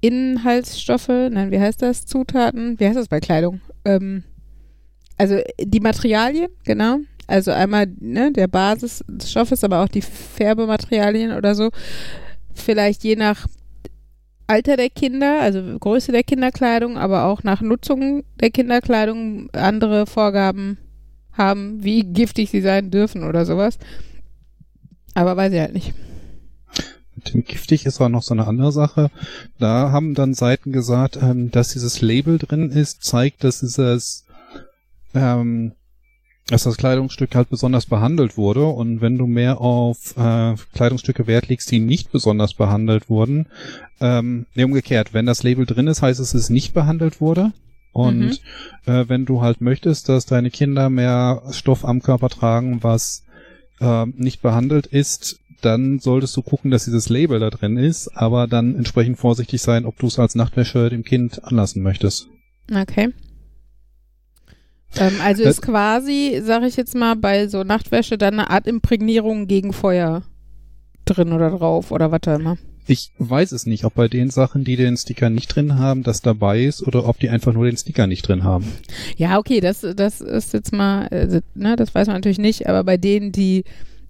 Inhaltsstoffe, 0.01 1.07
nein, 1.07 1.51
wie 1.51 1.59
heißt 1.59 1.81
das, 1.81 2.05
Zutaten, 2.05 2.79
wie 2.79 2.85
heißt 2.85 2.97
das 2.97 3.07
bei 3.07 3.19
Kleidung? 3.19 3.61
Ähm, 3.85 4.23
also 5.17 5.39
die 5.59 5.79
Materialien, 5.79 6.49
genau. 6.63 6.97
Also 7.27 7.51
einmal 7.51 7.85
ne, 7.99 8.31
der 8.31 8.47
Basis 8.47 9.03
des 9.07 9.29
Stoffes, 9.29 9.63
aber 9.63 9.83
auch 9.83 9.87
die 9.87 10.01
Färbematerialien 10.01 11.33
oder 11.33 11.55
so. 11.55 11.69
Vielleicht 12.53 13.03
je 13.03 13.15
nach 13.15 13.47
Alter 14.47 14.75
der 14.75 14.89
Kinder, 14.89 15.39
also 15.39 15.61
Größe 15.79 16.11
der 16.11 16.23
Kinderkleidung, 16.23 16.97
aber 16.97 17.25
auch 17.25 17.43
nach 17.43 17.61
Nutzung 17.61 18.23
der 18.41 18.49
Kinderkleidung 18.49 19.49
andere 19.53 20.07
Vorgaben 20.07 20.77
haben, 21.31 21.81
wie 21.83 22.03
giftig 22.03 22.49
sie 22.49 22.59
sein 22.59 22.91
dürfen 22.91 23.23
oder 23.23 23.45
sowas. 23.45 23.77
Aber 25.13 25.37
weiß 25.37 25.53
ich 25.53 25.59
halt 25.59 25.73
nicht. 25.73 25.93
Mit 27.23 27.33
dem 27.33 27.43
giftig 27.43 27.85
ist 27.85 28.01
auch 28.01 28.09
noch 28.09 28.23
so 28.23 28.33
eine 28.33 28.47
andere 28.47 28.71
Sache. 28.71 29.11
Da 29.59 29.91
haben 29.91 30.15
dann 30.15 30.33
Seiten 30.33 30.71
gesagt, 30.71 31.19
ähm, 31.21 31.51
dass 31.51 31.73
dieses 31.73 32.01
Label 32.01 32.39
drin 32.39 32.71
ist, 32.71 33.03
zeigt, 33.03 33.43
dass 33.43 33.59
dieses, 33.59 34.25
ähm, 35.13 35.73
dass 36.47 36.63
das 36.63 36.77
Kleidungsstück 36.77 37.35
halt 37.35 37.49
besonders 37.49 37.85
behandelt 37.85 38.37
wurde. 38.37 38.65
Und 38.65 39.01
wenn 39.01 39.19
du 39.19 39.27
mehr 39.27 39.61
auf 39.61 40.17
äh, 40.17 40.55
Kleidungsstücke 40.73 41.27
Wert 41.27 41.47
legst, 41.47 41.69
die 41.69 41.79
nicht 41.79 42.11
besonders 42.11 42.55
behandelt 42.55 43.07
wurden, 43.09 43.47
ähm, 43.99 44.47
nee, 44.55 44.63
umgekehrt, 44.63 45.13
wenn 45.13 45.27
das 45.27 45.43
Label 45.43 45.67
drin 45.67 45.87
ist, 45.87 46.01
heißt 46.01 46.19
es, 46.19 46.33
es 46.33 46.49
nicht 46.49 46.73
behandelt 46.73 47.21
wurde. 47.21 47.53
Und 47.93 48.41
äh, 48.85 49.05
wenn 49.09 49.25
du 49.25 49.41
halt 49.41 49.61
möchtest, 49.61 50.09
dass 50.09 50.25
deine 50.25 50.49
Kinder 50.49 50.89
mehr 50.89 51.43
Stoff 51.51 51.85
am 51.85 52.01
Körper 52.01 52.29
tragen, 52.29 52.81
was 52.83 53.23
äh, 53.81 54.05
nicht 54.05 54.41
behandelt 54.41 54.87
ist, 54.87 55.40
dann 55.61 55.99
solltest 55.99 56.35
du 56.35 56.41
gucken, 56.41 56.71
dass 56.71 56.85
dieses 56.85 57.09
Label 57.09 57.39
da 57.39 57.49
drin 57.49 57.77
ist, 57.77 58.09
aber 58.09 58.47
dann 58.47 58.75
entsprechend 58.75 59.17
vorsichtig 59.17 59.61
sein, 59.61 59.85
ob 59.85 59.97
du 59.99 60.07
es 60.07 60.19
als 60.19 60.35
Nachtwäsche 60.35 60.89
dem 60.89 61.03
Kind 61.03 61.43
anlassen 61.43 61.81
möchtest. 61.81 62.27
Okay. 62.73 63.09
Ähm, 64.97 65.13
also 65.21 65.43
Äh, 65.43 65.49
ist 65.49 65.61
quasi, 65.61 66.41
sag 66.43 66.63
ich 66.63 66.75
jetzt 66.75 66.95
mal, 66.95 67.15
bei 67.15 67.47
so 67.47 67.63
Nachtwäsche 67.63 68.17
dann 68.17 68.33
eine 68.33 68.49
Art 68.49 68.67
Imprägnierung 68.67 69.47
gegen 69.47 69.73
Feuer 69.73 70.23
drin 71.05 71.31
oder 71.31 71.51
drauf 71.51 71.91
oder 71.91 72.11
was 72.11 72.21
auch 72.27 72.39
immer. 72.39 72.57
Ich 72.87 73.11
weiß 73.19 73.51
es 73.51 73.65
nicht, 73.65 73.85
ob 73.85 73.93
bei 73.93 74.07
den 74.07 74.31
Sachen, 74.31 74.63
die 74.63 74.75
den 74.75 74.97
Sticker 74.97 75.29
nicht 75.29 75.55
drin 75.55 75.77
haben, 75.77 76.03
das 76.03 76.21
dabei 76.21 76.63
ist 76.63 76.85
oder 76.85 77.07
ob 77.07 77.19
die 77.19 77.29
einfach 77.29 77.53
nur 77.53 77.65
den 77.65 77.77
Sticker 77.77 78.07
nicht 78.07 78.27
drin 78.27 78.43
haben. 78.43 78.65
Ja, 79.17 79.37
okay, 79.37 79.61
das, 79.61 79.85
das 79.95 80.19
ist 80.19 80.53
jetzt 80.53 80.73
mal, 80.73 81.07
also, 81.09 81.39
ne, 81.53 81.75
das 81.75 81.93
weiß 81.93 82.07
man 82.07 82.17
natürlich 82.17 82.39
nicht, 82.39 82.67
aber 82.67 82.83
bei 82.83 82.97
denen, 82.97 83.31
die 83.31 83.63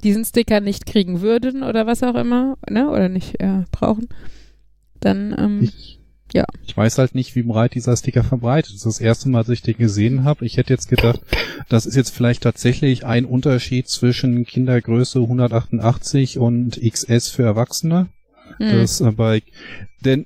diesen 0.04 0.26
Sticker 0.26 0.60
nicht 0.60 0.86
kriegen 0.86 1.22
würden 1.22 1.64
oder 1.64 1.86
was 1.88 2.04
auch 2.04 2.16
immer, 2.16 2.58
ne, 2.70 2.90
oder 2.90 3.10
nicht 3.10 3.40
äh, 3.40 3.64
brauchen, 3.72 4.08
dann, 5.00 5.36
ähm, 5.38 5.60
Ich, 5.64 6.00
ich 6.66 6.78
weiß 6.78 6.98
halt 6.98 7.14
nicht, 7.16 7.36
wie 7.36 7.44
breit 7.44 7.76
dieser 7.76 7.98
Sticker 7.98 8.24
verbreitet 8.24 8.74
ist. 8.74 8.86
Das 8.86 9.02
erste 9.02 9.30
Mal, 9.30 9.40
als 9.40 9.50
ich 9.50 9.62
den 9.62 9.78
gesehen 9.78 10.24
habe, 10.24 10.46
ich 10.46 10.58
hätte 10.58 10.74
jetzt 10.74 10.88
gedacht, 10.88 11.20
das 11.70 11.86
ist 11.86 11.96
jetzt 11.96 12.16
vielleicht 12.16 12.44
tatsächlich 12.44 13.06
ein 13.06 13.26
Unterschied 13.26 13.88
zwischen 13.90 14.46
Kindergröße 14.46 15.20
188 15.20 16.38
und 16.38 16.80
XS 16.82 17.30
für 17.30 17.44
Erwachsene. 17.44 18.08
hm, 18.58 18.72
Das 18.72 19.02
äh, 19.02 19.12
bei 19.12 19.44
denn 20.06 20.26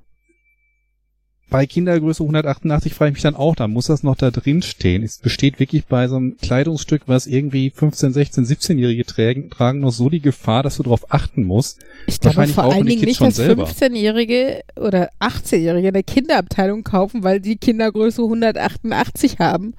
bei 1.50 1.66
Kindergröße 1.68 2.24
188 2.24 2.94
frage 2.94 3.10
ich 3.10 3.14
mich 3.16 3.24
dann 3.24 3.36
auch, 3.36 3.56
da 3.56 3.68
muss 3.68 3.86
das 3.88 4.02
noch 4.04 4.16
da 4.16 4.32
drin 4.32 4.62
stehen. 4.64 5.04
Es 5.04 5.20
besteht 5.20 5.60
wirklich 5.60 5.86
bei 5.86 6.08
so 6.08 6.16
einem 6.16 6.38
Kleidungsstück, 6.38 7.04
was 7.06 7.28
irgendwie 7.28 7.70
15, 7.70 8.14
16, 8.14 8.46
17-Jährige 8.46 9.06
tragen, 9.06 9.50
tragen, 9.52 9.80
noch 9.80 9.92
so 9.92 10.10
die 10.10 10.22
Gefahr, 10.22 10.64
dass 10.64 10.78
du 10.78 10.84
darauf 10.84 11.12
achten 11.14 11.44
musst. 11.44 11.80
ich 12.08 12.20
glaube 12.20 12.48
vor 12.48 12.66
auch 12.66 12.74
allen 12.74 12.86
Dingen 12.88 13.06
nicht, 13.06 13.22
dass 13.22 13.36
selber. 13.36 13.68
15-Jährige 13.68 14.62
oder 14.76 15.10
18-Jährige 15.20 15.90
eine 15.90 16.04
Kinderabteilung 16.04 16.84
kaufen, 16.84 17.24
weil 17.24 17.40
die 17.40 17.58
Kindergröße 17.58 18.24
188 18.24 19.40
haben. 19.40 19.76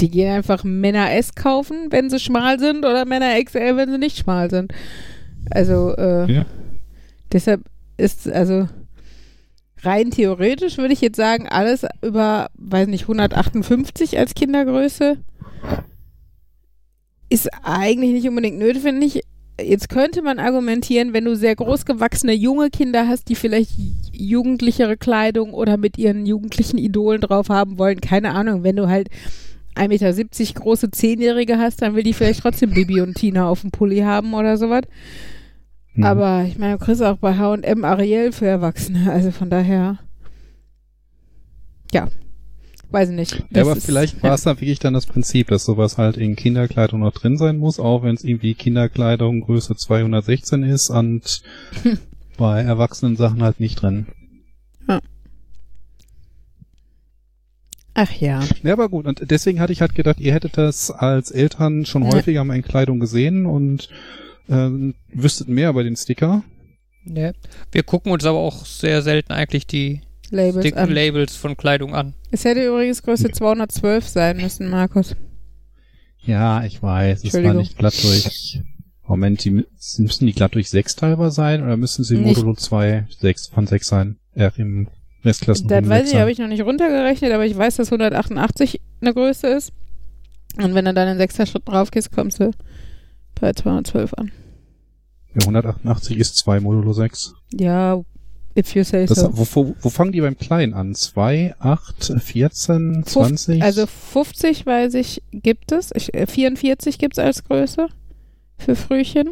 Die 0.00 0.10
gehen 0.10 0.30
einfach 0.30 0.64
Männer 0.64 1.12
S 1.12 1.34
kaufen, 1.34 1.86
wenn 1.90 2.10
sie 2.10 2.18
schmal 2.18 2.58
sind, 2.58 2.78
oder 2.84 3.04
Männer 3.06 3.42
XL, 3.42 3.76
wenn 3.76 3.90
sie 3.90 3.98
nicht 3.98 4.18
schmal 4.18 4.50
sind. 4.50 4.72
Also, 5.50 5.94
äh, 5.96 6.30
Ja. 6.30 6.46
deshalb 7.32 7.62
ist, 7.96 8.28
also 8.28 8.68
rein 9.84 10.10
theoretisch 10.10 10.78
würde 10.78 10.94
ich 10.94 11.00
jetzt 11.00 11.16
sagen, 11.16 11.48
alles 11.48 11.84
über, 12.02 12.48
weiß 12.54 12.88
nicht, 12.88 13.02
158 13.02 14.18
als 14.18 14.34
Kindergröße 14.34 15.18
ist 17.28 17.48
eigentlich 17.62 18.12
nicht 18.12 18.28
unbedingt 18.28 18.58
ich. 19.02 19.22
Jetzt 19.60 19.88
könnte 19.88 20.22
man 20.22 20.40
argumentieren, 20.40 21.12
wenn 21.12 21.24
du 21.24 21.36
sehr 21.36 21.54
großgewachsene 21.54 22.32
junge 22.32 22.70
Kinder 22.70 23.06
hast, 23.06 23.28
die 23.28 23.36
vielleicht 23.36 23.70
jugendlichere 24.12 24.96
Kleidung 24.96 25.54
oder 25.54 25.76
mit 25.76 25.96
ihren 25.96 26.26
jugendlichen 26.26 26.76
Idolen 26.76 27.20
drauf 27.20 27.48
haben 27.50 27.78
wollen, 27.78 28.00
keine 28.00 28.32
Ahnung, 28.32 28.64
wenn 28.64 28.76
du 28.76 28.88
halt 28.88 29.08
1,70 29.76 29.88
Meter 29.88 30.60
große 30.60 30.90
Zehnjährige 30.90 31.58
hast, 31.58 31.82
dann 31.82 31.94
will 31.94 32.02
die 32.02 32.14
vielleicht 32.14 32.40
trotzdem 32.40 32.70
Bibi 32.70 33.00
und 33.00 33.14
Tina 33.14 33.48
auf 33.48 33.60
dem 33.60 33.70
Pulli 33.70 34.00
haben 34.00 34.34
oder 34.34 34.56
sowas. 34.56 34.82
Hm. 35.94 36.04
Aber 36.04 36.44
ich 36.44 36.58
meine, 36.58 36.78
du 36.78 36.84
kriegst 36.84 37.02
auch 37.02 37.16
bei 37.18 37.36
H&M 37.36 37.84
Ariel 37.84 38.32
für 38.32 38.46
Erwachsene, 38.46 39.10
also 39.12 39.30
von 39.30 39.50
daher, 39.50 39.98
ja, 41.92 42.08
weiß 42.90 43.10
ich 43.10 43.14
nicht. 43.16 43.44
Ja, 43.50 43.62
aber 43.62 43.76
ist- 43.76 43.86
vielleicht 43.86 44.22
war 44.22 44.34
es 44.34 44.42
dann 44.42 44.60
wirklich 44.60 44.78
dann 44.80 44.94
das 44.94 45.06
Prinzip, 45.06 45.48
dass 45.48 45.64
sowas 45.64 45.96
halt 45.98 46.16
in 46.16 46.36
Kinderkleidung 46.36 47.00
noch 47.00 47.12
drin 47.12 47.36
sein 47.36 47.56
muss, 47.58 47.78
auch 47.78 48.02
wenn 48.02 48.14
es 48.14 48.24
irgendwie 48.24 48.54
Kinderkleidung 48.54 49.40
Größe 49.42 49.76
216 49.76 50.62
ist 50.64 50.90
und 50.90 51.42
bei 52.36 52.60
erwachsenen 52.62 53.16
Sachen 53.16 53.42
halt 53.42 53.60
nicht 53.60 53.76
drin. 53.80 54.06
Ach 57.96 58.10
ja. 58.10 58.42
Ja, 58.64 58.72
aber 58.72 58.88
gut. 58.88 59.06
Und 59.06 59.30
deswegen 59.30 59.60
hatte 59.60 59.72
ich 59.72 59.80
halt 59.80 59.94
gedacht, 59.94 60.18
ihr 60.18 60.32
hättet 60.34 60.58
das 60.58 60.90
als 60.90 61.30
Eltern 61.30 61.86
schon 61.86 62.02
Ja. 62.02 62.12
häufiger 62.12 62.42
mal 62.42 62.56
in 62.56 62.62
Kleidung 62.62 62.98
gesehen 62.98 63.46
und 63.46 63.88
ähm, 64.48 64.94
wüsstet 65.12 65.48
mehr 65.48 65.70
über 65.70 65.84
den 65.84 65.96
Sticker. 65.96 66.42
Ne. 67.04 67.32
Wir 67.72 67.82
gucken 67.82 68.12
uns 68.12 68.24
aber 68.24 68.38
auch 68.38 68.64
sehr 68.64 69.02
selten 69.02 69.32
eigentlich 69.32 69.66
die 69.66 70.00
Labels 70.30 70.64
Stick 70.64 70.76
an. 70.76 70.90
Labels 70.90 71.36
von 71.36 71.56
Kleidung 71.56 71.94
an. 71.94 72.14
Es 72.30 72.44
hätte 72.44 72.64
übrigens 72.66 73.02
Größe 73.02 73.30
212 73.30 74.08
sein 74.08 74.36
müssen, 74.38 74.68
Markus. 74.70 75.14
Ja, 76.20 76.64
ich 76.64 76.82
weiß. 76.82 77.18
Es 77.18 77.24
war 77.24 77.40
Entschuldigung. 77.40 77.56
nicht 77.58 77.78
glatt 77.78 78.02
durch. 78.02 78.60
Moment, 79.06 79.44
die 79.44 79.50
mü- 79.50 79.66
müssen 79.98 80.26
die 80.26 80.32
glatt 80.32 80.54
durch 80.54 80.70
6 80.70 80.96
teilweise 80.96 81.34
sein 81.34 81.62
oder 81.62 81.76
müssen 81.76 82.04
sie 82.04 82.16
Nicht. 82.16 82.36
Modulo 82.38 82.54
2 82.54 83.06
6 83.20 83.48
von 83.48 83.66
6 83.66 83.86
sein? 83.86 84.16
Äh, 84.34 84.50
im 84.56 84.88
Restklassen 85.24 85.68
Das 85.68 85.86
weiß 85.86 86.10
ich, 86.10 86.16
habe 86.18 86.32
ich 86.32 86.38
noch 86.38 86.48
nicht 86.48 86.62
runtergerechnet, 86.62 87.32
aber 87.32 87.44
ich 87.44 87.56
weiß, 87.56 87.76
dass 87.76 87.88
188 87.92 88.80
eine 89.02 89.12
Größe 89.12 89.46
ist. 89.48 89.72
Und 90.56 90.74
wenn 90.74 90.86
du 90.86 90.94
dann 90.94 91.08
in 91.08 91.18
sechster 91.18 91.44
Schritt 91.46 91.68
drauf 91.68 91.90
gehst, 91.90 92.12
kommst 92.12 92.40
du 92.40 92.50
bei 93.40 93.52
212 93.52 94.14
an. 94.14 94.32
Ja, 95.34 95.40
188 95.42 96.16
ist 96.18 96.36
2 96.36 96.60
Modulo 96.60 96.92
6. 96.92 97.34
Ja, 97.52 98.00
if 98.56 98.74
you 98.74 98.84
say 98.84 99.06
Das, 99.06 99.18
so. 99.18 99.36
wo, 99.36 99.46
wo, 99.52 99.76
wo 99.80 99.90
fangen 99.90 100.12
die 100.12 100.20
beim 100.20 100.36
Kleinen 100.38 100.74
an? 100.74 100.94
2, 100.94 101.54
8, 101.58 102.20
14, 102.20 103.02
Fuf- 103.04 103.06
20? 103.26 103.62
Also 103.62 103.86
50 103.86 104.64
weiß 104.66 104.94
ich, 104.94 105.22
gibt 105.32 105.72
es. 105.72 105.90
Ich, 105.94 106.14
äh, 106.14 106.26
44 106.26 106.98
gibt 106.98 107.18
es 107.18 107.24
als 107.24 107.44
Größe 107.44 107.88
für 108.58 108.76
Frühchen. 108.76 109.30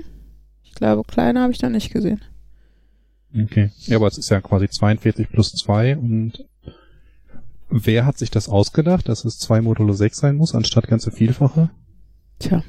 Ich 0.65 0.75
glaube, 0.75 1.03
kleiner 1.05 1.43
habe 1.43 1.53
ich 1.53 1.59
da 1.59 1.69
nicht 1.69 1.93
gesehen. 1.93 2.21
Okay. 3.35 3.71
Ja, 3.87 3.97
aber 3.97 4.09
es 4.09 4.19
ist 4.19 4.29
ja 4.31 4.41
quasi 4.41 4.69
42 4.69 5.29
plus 5.31 5.53
2 5.53 5.97
und 5.97 6.45
wer 7.71 8.05
hat 8.05 8.19
sich 8.19 8.31
das 8.31 8.49
ausgedacht, 8.49 9.09
dass 9.09 9.25
es 9.25 9.39
2 9.39 9.61
Modulo 9.63 9.93
6 9.93 10.19
sein 10.19 10.37
muss, 10.37 10.55
anstatt 10.55 10.89
ganze 10.89 11.11
Vielfache? 11.13 11.71
Tja. 12.41 12.63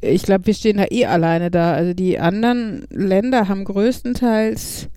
Ich 0.00 0.22
glaube, 0.22 0.46
wir 0.46 0.54
stehen 0.54 0.78
da 0.78 0.86
eh 0.90 1.06
alleine 1.06 1.50
da. 1.50 1.74
Also 1.74 1.94
die 1.94 2.18
anderen 2.18 2.86
Länder 2.90 3.48
haben 3.48 3.64
größtenteils 3.64 4.88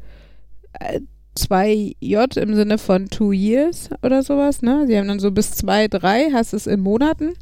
äh, 0.80 1.02
2J 1.38 2.38
im 2.40 2.54
Sinne 2.56 2.78
von 2.78 3.10
two 3.10 3.32
years 3.32 3.90
oder 4.02 4.24
sowas, 4.24 4.62
ne? 4.62 4.86
Sie 4.88 4.98
haben 4.98 5.08
dann 5.08 5.20
so 5.20 5.32
bis 5.32 5.52
2, 5.52 5.88
3, 5.88 6.32
hast 6.32 6.54
es 6.54 6.68
in 6.68 6.80
Monaten. 6.80 7.34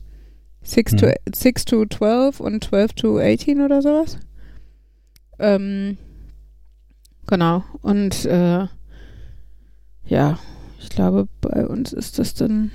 6 0.63 0.95
to, 0.95 1.07
Hm. 1.07 1.15
6 1.33 1.65
to 1.65 1.85
12 1.85 2.39
und 2.39 2.63
12 2.63 2.93
to 2.93 3.19
18 3.19 3.61
oder 3.61 3.81
sowas. 3.81 4.17
Ähm, 5.39 5.97
genau. 7.27 7.63
Und 7.81 8.25
äh, 8.25 8.67
ja, 10.05 10.39
ich 10.79 10.89
glaube, 10.89 11.27
bei 11.41 11.67
uns 11.67 11.93
ist 11.93 12.19
das 12.19 12.33
dann 12.33 12.71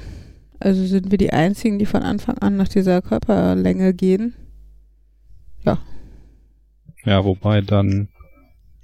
also 0.59 0.85
sind 0.87 1.11
wir 1.11 1.19
die 1.19 1.33
Einzigen, 1.33 1.79
die 1.79 1.87
von 1.87 2.03
Anfang 2.03 2.39
an 2.39 2.57
nach 2.57 2.69
dieser 2.69 3.03
Körperlänge 3.03 3.95
gehen. 3.95 4.35
Ja, 7.05 7.25
wobei 7.25 7.61
dann 7.61 8.09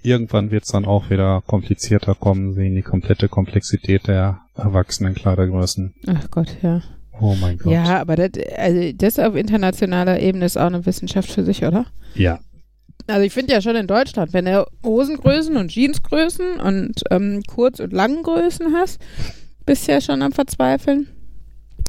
irgendwann 0.03 0.51
wird 0.51 0.65
es 0.65 0.71
dann 0.71 0.85
auch 0.85 1.11
wieder 1.11 1.43
komplizierter 1.47 2.15
kommen, 2.15 2.55
sehen 2.55 2.75
die 2.75 2.83
komplette 2.83 3.29
Komplexität 3.29 4.07
der 4.09 4.41
erwachsenen 4.57 5.15
Kleidergrößen. 5.15 5.95
Ach 6.07 6.31
Gott, 6.31 6.57
ja. 6.63 6.83
Oh 7.21 7.35
mein 7.41 7.59
Gott. 7.59 7.73
Ja, 7.73 8.01
aber 8.01 8.17
das, 8.17 8.31
also 8.57 8.93
das 8.95 9.19
auf 9.19 9.37
internationaler 9.37 10.19
Ebene 10.21 10.45
ist 10.45 10.57
auch 10.57 10.67
eine 10.67 10.85
Wissenschaft 10.87 11.31
für 11.31 11.45
sich, 11.45 11.65
oder? 11.65 11.87
Ja. 12.15 12.41
Also 13.07 13.23
ich 13.23 13.33
finde 13.33 13.53
ja 13.53 13.61
schon 13.61 13.77
in 13.77 13.87
Deutschland, 13.87 14.33
wenn 14.33 14.45
du 14.45 14.65
Hosengrößen 14.85 15.57
und 15.57 15.73
Jeansgrößen 15.75 16.61
und 16.61 17.03
ähm, 17.11 17.43
Kurz- 17.47 17.81
und 17.81 17.93
Langgrößen 17.93 18.73
hast, 18.75 19.01
bist 19.67 19.87
du 19.87 19.93
ja 19.93 20.01
schon 20.01 20.23
am 20.23 20.33
Verzweifeln. 20.33 21.09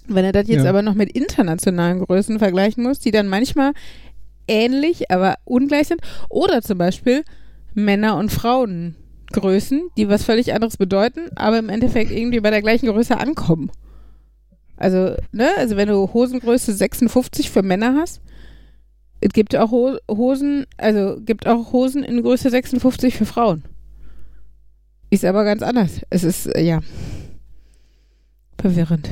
Wenn 0.08 0.26
du 0.26 0.32
das 0.32 0.48
jetzt 0.48 0.64
Ja. 0.64 0.70
aber 0.70 0.82
noch 0.82 0.96
mit 0.96 1.12
internationalen 1.12 2.00
Größen 2.00 2.38
vergleichen 2.40 2.84
musst, 2.84 3.06
die 3.06 3.12
dann 3.12 3.28
manchmal 3.28 3.74
ähnlich, 4.48 5.12
aber 5.12 5.36
ungleich 5.46 5.88
sind. 5.88 6.02
Oder 6.30 6.62
zum 6.62 6.78
Beispiel 6.78 7.24
Männer- 7.74 8.18
und 8.18 8.32
Frauengrößen, 8.32 9.90
die 9.98 10.10
was 10.10 10.24
völlig 10.24 10.54
anderes 10.54 10.78
bedeuten, 10.78 11.30
aber 11.36 11.60
im 11.60 11.70
Endeffekt 11.70 12.12
irgendwie 12.12 12.40
bei 12.40 12.50
der 12.50 12.62
gleichen 12.62 12.88
Größe 12.88 13.18
ankommen. 13.18 13.72
Also, 14.78 15.16
ne, 15.32 15.50
also 15.58 15.78
wenn 15.78 15.88
du 15.88 16.12
Hosengröße 16.14 16.74
56 16.74 17.50
für 17.50 17.62
Männer 17.62 17.96
hast, 17.96 18.22
es 19.22 19.32
gibt 19.32 19.56
auch 19.56 19.72
Ho 19.72 19.98
Hosen, 20.10 20.66
also 20.78 21.18
gibt 21.22 21.48
auch 21.48 21.72
Hosen 21.72 22.04
in 22.04 22.22
Größe 22.22 22.50
56 22.50 23.16
für 23.16 23.26
Frauen. 23.26 23.64
Ist 25.10 25.24
aber 25.24 25.44
ganz 25.46 25.62
anders. 25.62 26.02
Es 26.10 26.24
ist, 26.24 26.48
äh, 26.48 26.62
ja, 26.62 26.82
verwirrend. 28.60 29.10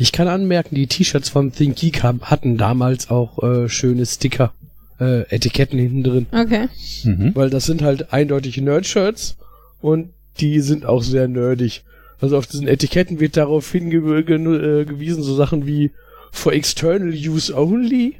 Ich 0.00 0.12
kann 0.12 0.28
anmerken, 0.28 0.74
die 0.74 0.86
T-Shirts 0.86 1.28
von 1.28 1.52
Think 1.52 1.76
Geek 1.76 2.02
haben, 2.02 2.22
hatten 2.22 2.56
damals 2.56 3.10
auch 3.10 3.42
äh, 3.42 3.68
schöne 3.68 4.06
Sticker, 4.06 4.54
äh, 4.98 5.28
Etiketten 5.28 5.78
hinten 5.78 6.02
drin. 6.02 6.26
Okay. 6.32 6.68
Mhm. 7.04 7.32
Weil 7.34 7.50
das 7.50 7.66
sind 7.66 7.82
halt 7.82 8.10
eindeutige 8.10 8.62
Nerd-Shirts 8.62 9.36
und 9.82 10.08
die 10.38 10.60
sind 10.60 10.86
auch 10.86 11.02
sehr 11.02 11.28
nerdig. 11.28 11.84
Also 12.18 12.38
auf 12.38 12.46
diesen 12.46 12.66
Etiketten 12.66 13.20
wird 13.20 13.36
darauf 13.36 13.70
hingewiesen, 13.70 15.22
so 15.22 15.36
Sachen 15.36 15.66
wie 15.66 15.90
for 16.32 16.54
external 16.54 17.12
use 17.12 17.54
only. 17.54 18.16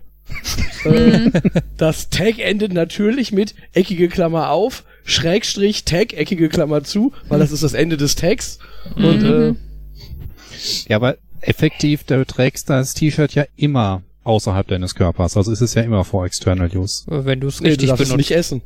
äh, 0.84 1.30
das 1.78 2.10
Tag 2.10 2.40
endet 2.40 2.74
natürlich 2.74 3.32
mit 3.32 3.54
eckige 3.72 4.08
Klammer 4.08 4.50
auf, 4.50 4.84
Schrägstrich, 5.04 5.86
Tag, 5.86 6.12
eckige 6.12 6.50
Klammer 6.50 6.84
zu, 6.84 7.12
weil 7.28 7.38
das 7.38 7.52
ist 7.52 7.62
das 7.62 7.72
Ende 7.72 7.96
des 7.96 8.16
Tags. 8.16 8.58
Und 8.96 9.22
äh, 9.24 9.52
Mhm. 9.52 9.56
Ja, 10.88 10.96
aber 10.96 11.16
effektiv, 11.42 12.04
du 12.04 12.24
trägst 12.24 12.70
das 12.70 12.94
T-Shirt 12.94 13.34
ja 13.34 13.44
immer 13.56 14.02
außerhalb 14.24 14.66
deines 14.68 14.94
Körpers. 14.94 15.36
Also 15.36 15.52
ist 15.52 15.60
es 15.60 15.74
ja 15.74 15.82
immer 15.82 16.04
for 16.04 16.26
external 16.26 16.70
use. 16.74 17.04
Wenn 17.06 17.40
du 17.40 17.48
es 17.48 17.60
nee, 17.60 17.68
du 17.68 17.70
richtig 17.70 17.88
darfst 17.88 18.02
es 18.02 18.08
benutzt. 18.08 18.30
nicht 18.30 18.38
essen. 18.38 18.62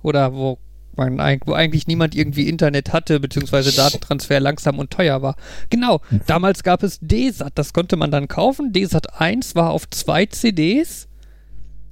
Oder 0.02 0.32
wo, 0.32 0.58
man, 0.96 1.18
wo 1.44 1.52
eigentlich 1.52 1.86
niemand 1.86 2.14
irgendwie 2.14 2.48
Internet 2.48 2.92
hatte, 2.92 3.20
beziehungsweise 3.20 3.74
Datentransfer 3.74 4.40
langsam 4.40 4.78
und 4.78 4.90
teuer 4.90 5.22
war. 5.22 5.36
Genau, 5.70 6.00
damals 6.26 6.62
gab 6.62 6.82
es 6.82 7.00
DSAT, 7.00 7.52
das 7.54 7.72
konnte 7.72 7.96
man 7.96 8.10
dann 8.10 8.28
kaufen. 8.28 8.72
DSAT 8.72 9.20
1 9.20 9.54
war 9.54 9.70
auf 9.70 9.88
zwei 9.90 10.26
CDs 10.26 11.08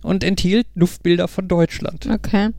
und 0.03 0.25
enthielt 0.25 0.67
Luftbilder 0.75 1.29
von 1.29 1.49
Deutschland. 1.49 2.09
Okay. 2.11 2.51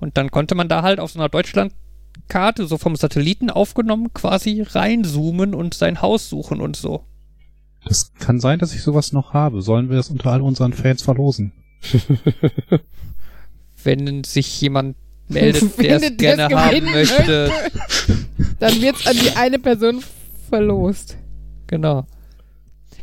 Und 0.00 0.16
dann 0.16 0.30
konnte 0.30 0.54
man 0.54 0.68
da 0.68 0.82
halt 0.82 1.00
auf 1.00 1.12
so 1.12 1.18
einer 1.18 1.28
Deutschlandkarte, 1.28 2.66
so 2.66 2.76
vom 2.76 2.96
Satelliten 2.96 3.50
aufgenommen, 3.50 4.12
quasi 4.12 4.62
reinzoomen 4.62 5.54
und 5.54 5.74
sein 5.74 6.02
Haus 6.02 6.28
suchen 6.28 6.60
und 6.60 6.76
so. 6.76 7.04
Das 7.84 8.12
kann 8.14 8.40
sein, 8.40 8.58
dass 8.58 8.74
ich 8.74 8.82
sowas 8.82 9.12
noch 9.12 9.32
habe. 9.32 9.62
Sollen 9.62 9.88
wir 9.88 9.96
das 9.96 10.10
unter 10.10 10.30
all 10.30 10.40
unseren 10.40 10.72
Fans 10.72 11.02
verlosen? 11.02 11.52
Wenn 13.82 14.22
sich 14.24 14.60
jemand 14.60 14.96
meldet, 15.32 15.78
Wenn 15.78 15.84
der 15.84 15.96
es 16.02 16.16
gerne 16.16 16.48
haben 16.48 16.84
möchte. 16.84 17.50
Dann 18.58 18.80
wird's 18.80 19.06
an 19.06 19.16
die 19.16 19.30
eine 19.36 19.58
Person 19.58 20.02
verlost. 20.48 21.16
Genau. 21.66 22.06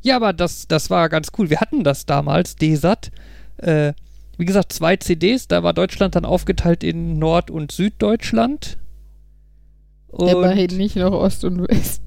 Ja, 0.02 0.16
aber 0.16 0.34
das, 0.34 0.68
das 0.68 0.90
war 0.90 1.10
ganz 1.10 1.30
cool. 1.38 1.50
Wir 1.50 1.60
hatten 1.60 1.84
das 1.84 2.06
damals, 2.06 2.56
DSAT. 2.56 3.12
Äh, 3.58 3.94
wie 4.38 4.46
gesagt, 4.46 4.72
zwei 4.72 4.96
CDs. 4.96 5.48
Da 5.48 5.64
war 5.64 5.74
Deutschland 5.74 6.16
dann 6.16 6.26
aufgeteilt 6.26 6.84
in 6.84 7.20
Nord- 7.20 7.52
und 7.52 7.72
Süddeutschland. 7.72 8.78
Und, 10.08 10.30
Immerhin 10.30 10.78
nicht 10.78 10.96
noch 10.96 11.12
Ost 11.12 11.44
und 11.44 11.68
West. 11.68 12.02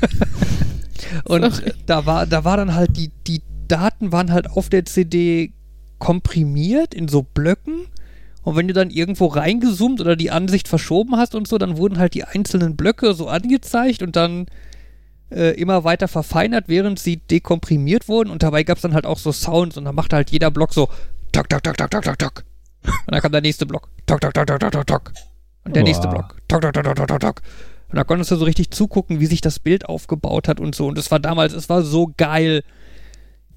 und 1.24 1.62
da 1.86 2.06
war, 2.06 2.26
da 2.26 2.44
war 2.44 2.56
dann 2.56 2.74
halt 2.74 2.96
die, 2.96 3.10
die 3.26 3.42
Daten 3.68 4.12
waren 4.12 4.32
halt 4.32 4.50
auf 4.50 4.68
der 4.68 4.84
CD 4.84 5.52
komprimiert 5.98 6.94
in 6.94 7.08
so 7.08 7.22
Blöcken. 7.22 7.86
Und 8.42 8.56
wenn 8.56 8.68
du 8.68 8.74
dann 8.74 8.90
irgendwo 8.90 9.26
reingezoomt 9.26 10.00
oder 10.00 10.16
die 10.16 10.30
Ansicht 10.30 10.68
verschoben 10.68 11.16
hast 11.16 11.34
und 11.34 11.46
so, 11.46 11.58
dann 11.58 11.76
wurden 11.76 11.98
halt 11.98 12.14
die 12.14 12.24
einzelnen 12.24 12.76
Blöcke 12.76 13.12
so 13.14 13.28
angezeigt 13.28 14.02
und 14.02 14.16
dann 14.16 14.46
äh, 15.30 15.54
immer 15.60 15.84
weiter 15.84 16.08
verfeinert, 16.08 16.64
während 16.68 16.98
sie 16.98 17.18
dekomprimiert 17.18 18.08
wurden. 18.08 18.30
Und 18.30 18.42
dabei 18.42 18.62
gab 18.62 18.78
es 18.78 18.82
dann 18.82 18.94
halt 18.94 19.06
auch 19.06 19.18
so 19.18 19.32
Sounds 19.32 19.76
und 19.76 19.84
dann 19.84 19.94
machte 19.94 20.16
halt 20.16 20.30
jeder 20.30 20.50
Block 20.50 20.72
so 20.72 20.88
tok, 21.32 21.48
tok, 21.48 21.62
tok, 21.62 21.76
tok, 21.76 21.90
tok, 21.90 22.02
tok, 22.02 22.18
tok. 22.18 22.44
Und 22.84 23.14
dann 23.14 23.20
kam 23.20 23.32
der 23.32 23.42
nächste 23.42 23.66
Block. 23.66 23.88
Tok, 24.06 24.20
tok, 24.20 24.34
tok, 24.34 24.46
tok, 24.46 24.72
tok, 24.72 24.86
tok. 24.86 25.12
Und 25.64 25.76
der 25.76 25.82
nächste 25.82 26.08
Boah. 26.08 26.14
Block. 26.14 26.36
Tok, 26.48 26.62
tok, 26.62 26.72
tok, 26.72 26.84
tok, 26.84 26.96
tok, 26.96 27.08
tok, 27.08 27.20
tok. 27.20 27.42
Und 27.90 27.96
da 27.96 28.04
konntest 28.04 28.30
du 28.30 28.36
so 28.36 28.44
richtig 28.44 28.70
zugucken, 28.70 29.20
wie 29.20 29.26
sich 29.26 29.40
das 29.40 29.58
Bild 29.58 29.88
aufgebaut 29.88 30.48
hat 30.48 30.60
und 30.60 30.74
so. 30.74 30.86
Und 30.86 30.96
es 30.96 31.10
war 31.10 31.18
damals, 31.18 31.52
es 31.52 31.68
war 31.68 31.82
so 31.82 32.12
geil, 32.16 32.62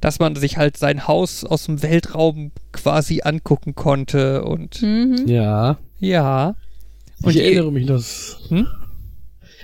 dass 0.04 0.20
man 0.20 0.36
sich 0.36 0.58
halt 0.58 0.76
sein 0.76 1.08
Haus 1.08 1.46
aus 1.46 1.66
dem 1.66 1.82
Weltraum 1.82 2.52
quasi 2.74 3.22
angucken 3.24 3.74
konnte. 3.74 4.44
Und 4.44 4.82
Mhm. 4.82 5.24
Ja. 5.28 5.78
ja. 6.00 6.56
Und 7.22 7.36
ich 7.36 7.42
erinnere 7.42 7.72
mich 7.72 7.86
noch. 7.88 7.96
das- 7.96 8.38
Hm? 8.50 8.68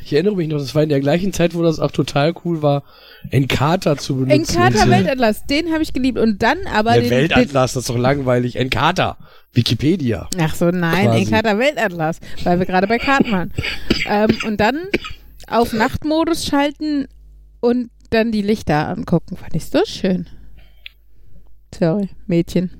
Ich 0.05 0.13
erinnere 0.13 0.37
mich 0.37 0.47
noch, 0.47 0.57
das 0.57 0.73
war 0.73 0.81
in 0.81 0.89
der 0.89 1.01
gleichen 1.01 1.33
Zeit, 1.33 1.53
wo 1.53 1.61
das 1.61 1.79
auch 1.79 1.91
total 1.91 2.33
cool 2.45 2.61
war, 2.63 2.83
Encarta 3.31 3.97
zu 3.97 4.15
benutzen. 4.15 4.55
Encarta 4.55 4.89
Weltatlas, 4.89 5.45
den 5.45 5.71
habe 5.73 5.83
ich 5.83 5.91
geliebt. 5.93 6.17
Und 6.17 6.41
dann 6.41 6.57
aber 6.73 6.93
Der 6.93 7.01
den, 7.01 7.09
Weltatlas, 7.11 7.73
das 7.73 7.75
ist 7.83 7.89
doch 7.89 7.97
langweilig. 7.97 8.55
Encarta. 8.55 9.17
Wikipedia. 9.53 10.29
Ach 10.39 10.55
so, 10.55 10.69
nein, 10.71 11.05
Quasi. 11.07 11.23
Encarta 11.25 11.59
Weltatlas, 11.59 12.19
weil 12.43 12.59
wir 12.59 12.65
gerade 12.65 12.87
bei 12.87 12.97
Karten 12.97 13.31
waren. 13.31 13.51
ähm, 14.07 14.29
und 14.47 14.59
dann 14.61 14.77
auf 15.47 15.73
Nachtmodus 15.73 16.45
schalten 16.45 17.07
und 17.59 17.89
dann 18.09 18.31
die 18.31 18.41
Lichter 18.41 18.87
angucken. 18.87 19.37
Fand 19.37 19.55
ich 19.55 19.65
so 19.65 19.81
schön. 19.85 20.27
Sorry, 21.73 22.09
Mädchen. 22.27 22.71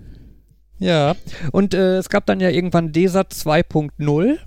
Ja, 0.79 1.15
und 1.51 1.73
äh, 1.73 1.97
es 1.97 2.09
gab 2.09 2.25
dann 2.25 2.39
ja 2.39 2.49
irgendwann 2.49 2.91
DESAT 2.91 3.33
2.0. 3.33 4.37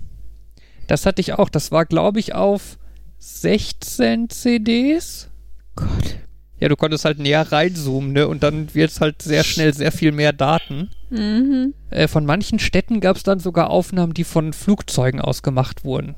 Das 0.87 1.05
hatte 1.05 1.21
ich 1.21 1.33
auch. 1.33 1.49
Das 1.49 1.71
war, 1.71 1.85
glaube 1.85 2.19
ich, 2.19 2.33
auf 2.33 2.77
16 3.19 4.29
CDs. 4.29 5.29
Gott. 5.75 6.17
Ja, 6.59 6.69
du 6.69 6.75
konntest 6.75 7.05
halt 7.05 7.19
näher 7.19 7.51
reinzoomen, 7.51 8.13
ne? 8.13 8.27
Und 8.27 8.41
dann 8.41 8.73
wird 8.73 8.91
es 8.91 9.01
halt 9.01 9.21
sehr 9.21 9.43
schnell 9.43 9.73
sehr 9.73 9.91
viel 9.91 10.11
mehr 10.11 10.33
Daten. 10.33 10.89
Mhm. 11.09 11.73
Äh, 11.89 12.07
von 12.07 12.25
manchen 12.25 12.57
Städten 12.59 12.99
gab 12.99 13.17
es 13.17 13.23
dann 13.23 13.39
sogar 13.39 13.69
Aufnahmen, 13.69 14.13
die 14.13 14.23
von 14.23 14.53
Flugzeugen 14.53 15.21
aus 15.21 15.43
gemacht 15.43 15.83
wurden. 15.83 16.15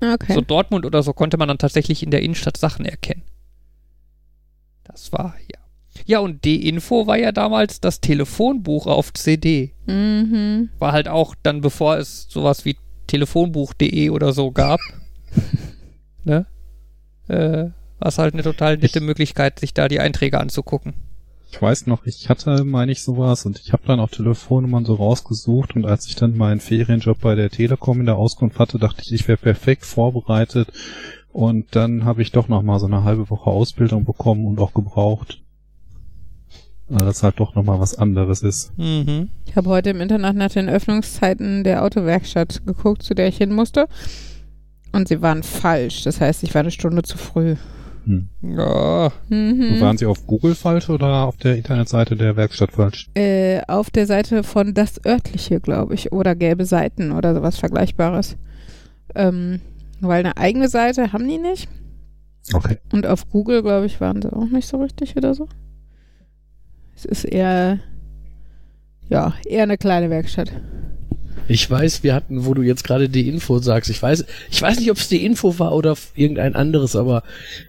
Okay. 0.00 0.34
So 0.34 0.40
Dortmund 0.40 0.86
oder 0.86 1.02
so 1.02 1.12
konnte 1.12 1.36
man 1.36 1.48
dann 1.48 1.58
tatsächlich 1.58 2.02
in 2.02 2.10
der 2.10 2.22
Innenstadt 2.22 2.56
Sachen 2.56 2.84
erkennen. 2.84 3.22
Das 4.98 5.12
war, 5.12 5.34
ja. 5.40 5.60
Ja, 6.06 6.18
und 6.20 6.44
D-Info 6.44 7.06
war 7.06 7.18
ja 7.18 7.32
damals 7.32 7.80
das 7.80 8.00
Telefonbuch 8.00 8.86
auf 8.86 9.12
CD. 9.12 9.74
mhm. 9.86 10.70
War 10.78 10.92
halt 10.92 11.08
auch 11.08 11.34
dann, 11.42 11.60
bevor 11.60 11.98
es 11.98 12.26
sowas 12.28 12.64
wie 12.64 12.76
telefonbuch.de 13.06 14.10
oder 14.10 14.32
so 14.32 14.50
gab. 14.50 14.80
ne? 16.24 16.46
Äh, 17.28 17.70
war 17.98 18.08
es 18.08 18.18
halt 18.18 18.34
eine 18.34 18.42
total 18.42 18.76
nette 18.76 19.00
Möglichkeit, 19.00 19.60
sich 19.60 19.74
da 19.74 19.88
die 19.88 20.00
Einträge 20.00 20.40
anzugucken. 20.40 20.94
Ich 21.50 21.60
weiß 21.62 21.86
noch, 21.86 22.04
ich 22.04 22.28
hatte, 22.28 22.64
meine 22.64 22.92
ich, 22.92 23.02
sowas 23.02 23.46
und 23.46 23.58
ich 23.58 23.72
habe 23.72 23.84
dann 23.86 24.00
auch 24.00 24.10
Telefonnummern 24.10 24.84
so 24.84 24.94
rausgesucht 24.94 25.76
und 25.76 25.86
als 25.86 26.06
ich 26.06 26.14
dann 26.14 26.36
meinen 26.36 26.60
Ferienjob 26.60 27.20
bei 27.20 27.34
der 27.34 27.50
Telekom 27.50 28.00
in 28.00 28.06
der 28.06 28.16
Auskunft 28.16 28.58
hatte, 28.58 28.78
dachte 28.78 29.02
ich, 29.02 29.12
ich 29.12 29.28
wäre 29.28 29.38
perfekt 29.38 29.84
vorbereitet 29.84 30.68
und 31.38 31.76
dann 31.76 32.04
habe 32.04 32.20
ich 32.20 32.32
doch 32.32 32.48
noch 32.48 32.62
mal 32.62 32.80
so 32.80 32.86
eine 32.86 33.04
halbe 33.04 33.30
Woche 33.30 33.48
Ausbildung 33.48 34.04
bekommen 34.04 34.44
und 34.44 34.58
auch 34.58 34.74
gebraucht. 34.74 35.40
Weil 36.88 37.06
das 37.06 37.22
halt 37.22 37.38
doch 37.38 37.54
noch 37.54 37.62
mal 37.62 37.78
was 37.78 37.94
anderes 37.94 38.42
ist. 38.42 38.76
Mhm. 38.76 39.28
Ich 39.46 39.54
habe 39.54 39.68
heute 39.68 39.90
im 39.90 40.00
Internet 40.00 40.34
nach 40.34 40.50
den 40.50 40.68
Öffnungszeiten 40.68 41.62
der 41.62 41.84
Autowerkstatt 41.84 42.66
geguckt, 42.66 43.04
zu 43.04 43.14
der 43.14 43.28
ich 43.28 43.36
hin 43.36 43.52
musste. 43.52 43.86
Und 44.90 45.06
sie 45.06 45.22
waren 45.22 45.44
falsch. 45.44 46.02
Das 46.02 46.20
heißt, 46.20 46.42
ich 46.42 46.52
war 46.56 46.62
eine 46.62 46.72
Stunde 46.72 47.04
zu 47.04 47.16
früh. 47.16 47.54
Hm. 48.04 48.28
Ja, 48.42 49.12
Mhm. 49.28 49.80
Waren 49.80 49.96
Sie 49.96 50.06
auf 50.06 50.26
Google 50.26 50.56
falsch 50.56 50.90
oder 50.90 51.24
auf 51.24 51.36
der 51.36 51.54
Internetseite 51.54 52.16
der 52.16 52.34
Werkstatt 52.34 52.72
falsch? 52.72 53.10
Äh, 53.14 53.60
auf 53.68 53.90
der 53.90 54.06
Seite 54.08 54.42
von 54.42 54.74
Das 54.74 55.04
Örtliche, 55.06 55.60
glaube 55.60 55.94
ich. 55.94 56.10
Oder 56.10 56.34
Gelbe 56.34 56.64
Seiten 56.64 57.12
oder 57.12 57.32
sowas 57.32 57.58
Vergleichbares. 57.58 58.36
Ähm, 59.14 59.60
weil 60.00 60.20
eine 60.20 60.36
eigene 60.36 60.68
Seite 60.68 61.12
haben 61.12 61.28
die 61.28 61.38
nicht. 61.38 61.68
Okay. 62.52 62.78
Und 62.92 63.06
auf 63.06 63.28
Google, 63.28 63.62
glaube 63.62 63.86
ich, 63.86 64.00
waren 64.00 64.22
sie 64.22 64.32
auch 64.32 64.46
nicht 64.46 64.68
so 64.68 64.80
richtig 64.80 65.16
oder 65.16 65.34
so. 65.34 65.48
Es 66.96 67.04
ist 67.04 67.24
eher, 67.24 67.78
ja, 69.08 69.34
eher 69.46 69.64
eine 69.64 69.78
kleine 69.78 70.10
Werkstatt. 70.10 70.50
Ich 71.50 71.70
weiß, 71.70 72.02
wir 72.02 72.14
hatten, 72.14 72.44
wo 72.44 72.52
du 72.52 72.60
jetzt 72.60 72.84
gerade 72.84 73.08
die 73.08 73.26
Info 73.26 73.58
sagst, 73.58 73.90
ich 73.90 74.02
weiß, 74.02 74.26
ich 74.50 74.60
weiß 74.60 74.78
nicht, 74.78 74.90
ob 74.90 74.98
es 74.98 75.08
die 75.08 75.24
Info 75.24 75.58
war 75.58 75.72
oder 75.74 75.96
irgendein 76.14 76.54
anderes, 76.54 76.94
aber 76.94 77.22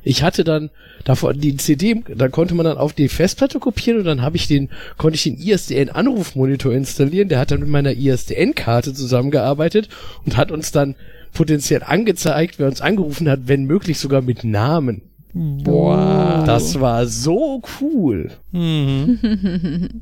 ich 0.03 0.21
hatte 0.21 0.43
dann 0.43 0.69
davon 1.05 1.39
die 1.39 1.55
CD, 1.55 2.03
da 2.13 2.27
konnte 2.27 2.55
man 2.55 2.65
dann 2.65 2.77
auf 2.77 2.91
die 2.91 3.07
Festplatte 3.07 3.59
kopieren 3.59 3.99
und 3.99 4.05
dann 4.05 4.21
habe 4.21 4.35
ich 4.35 4.47
den, 4.47 4.69
konnte 4.97 5.15
ich 5.15 5.23
den 5.23 5.37
ISDN 5.37 5.89
Anrufmonitor 5.89 6.73
installieren, 6.73 7.29
der 7.29 7.39
hat 7.39 7.51
dann 7.51 7.61
mit 7.61 7.69
meiner 7.69 7.93
ISDN-Karte 7.93 8.93
zusammengearbeitet 8.93 9.87
und 10.25 10.35
hat 10.35 10.51
uns 10.51 10.73
dann 10.73 10.95
potenziell 11.33 11.83
angezeigt, 11.83 12.59
wer 12.59 12.67
uns 12.67 12.81
angerufen 12.81 13.29
hat, 13.29 13.41
wenn 13.47 13.65
möglich 13.65 13.99
sogar 13.99 14.21
mit 14.21 14.43
Namen. 14.43 15.01
boah. 15.33 16.43
Das 16.45 16.79
war 16.79 17.05
so 17.05 17.61
cool. 17.81 18.31
Mhm. 18.51 20.01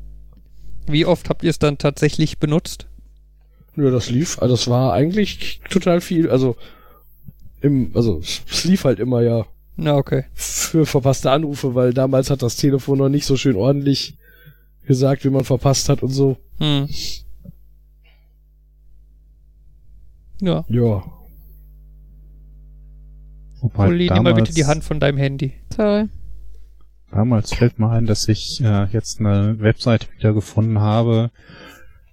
Wie 0.86 1.04
oft 1.04 1.28
habt 1.28 1.42
ihr 1.42 1.50
es 1.50 1.58
dann 1.58 1.78
tatsächlich 1.78 2.38
benutzt? 2.38 2.86
Ja, 3.76 3.90
das 3.90 4.10
lief, 4.10 4.40
also 4.40 4.54
das 4.54 4.66
war 4.68 4.92
eigentlich 4.92 5.60
total 5.70 6.00
viel, 6.00 6.30
also 6.30 6.56
im, 7.60 7.92
also 7.94 8.20
es 8.20 8.64
lief 8.64 8.84
halt 8.84 8.98
immer 8.98 9.20
ja 9.20 9.46
Na, 9.76 9.96
okay. 9.96 10.24
für 10.34 10.86
verpasste 10.86 11.30
Anrufe, 11.30 11.74
weil 11.74 11.92
damals 11.92 12.30
hat 12.30 12.42
das 12.42 12.56
Telefon 12.56 12.98
noch 12.98 13.08
nicht 13.08 13.26
so 13.26 13.36
schön 13.36 13.54
ordentlich 13.54 14.16
gesagt, 14.86 15.24
wie 15.24 15.30
man 15.30 15.44
verpasst 15.44 15.88
hat 15.88 16.02
und 16.02 16.10
so. 16.10 16.38
Hm. 16.58 16.88
Ja. 20.40 20.64
Ja. 20.68 21.04
Wobei 23.60 23.88
Uli, 23.88 24.10
nimm 24.12 24.22
mal 24.22 24.34
bitte 24.34 24.52
die 24.52 24.64
Hand 24.66 24.84
von 24.84 25.00
deinem 25.00 25.18
Handy. 25.18 25.54
Sorry. 25.74 26.08
Damals 27.10 27.54
fällt 27.54 27.78
mir 27.78 27.90
ein, 27.90 28.06
dass 28.06 28.28
ich 28.28 28.60
äh, 28.62 28.84
jetzt 28.92 29.18
eine 29.20 29.58
Webseite 29.60 30.06
wieder 30.16 30.32
gefunden 30.34 30.78
habe. 30.80 31.30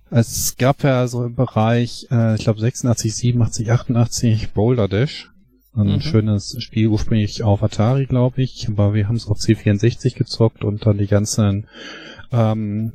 Es 0.10 0.56
gab 0.58 0.84
ja 0.84 1.08
so 1.08 1.26
im 1.26 1.36
Bereich, 1.36 2.08
äh, 2.12 2.36
ich 2.36 2.44
glaube 2.44 2.60
86, 2.62 3.14
87, 3.14 3.72
88 3.72 4.52
Boulder 4.54 4.88
Dash. 4.88 5.32
Ein 5.76 5.96
Mhm. 5.96 6.02
schönes 6.02 6.56
Spiel 6.64 6.88
ursprünglich 6.88 7.44
auf 7.44 7.62
Atari, 7.62 8.06
glaube 8.06 8.42
ich, 8.42 8.70
aber 8.70 8.94
wir 8.94 9.10
haben 9.10 9.18
es 9.18 9.28
auf 9.28 9.40
C64 9.40 10.16
gezockt 10.16 10.64
und 10.64 10.86
dann 10.86 10.98
die 10.98 11.08
ganzen 11.08 11.68
ähm, 12.32 12.94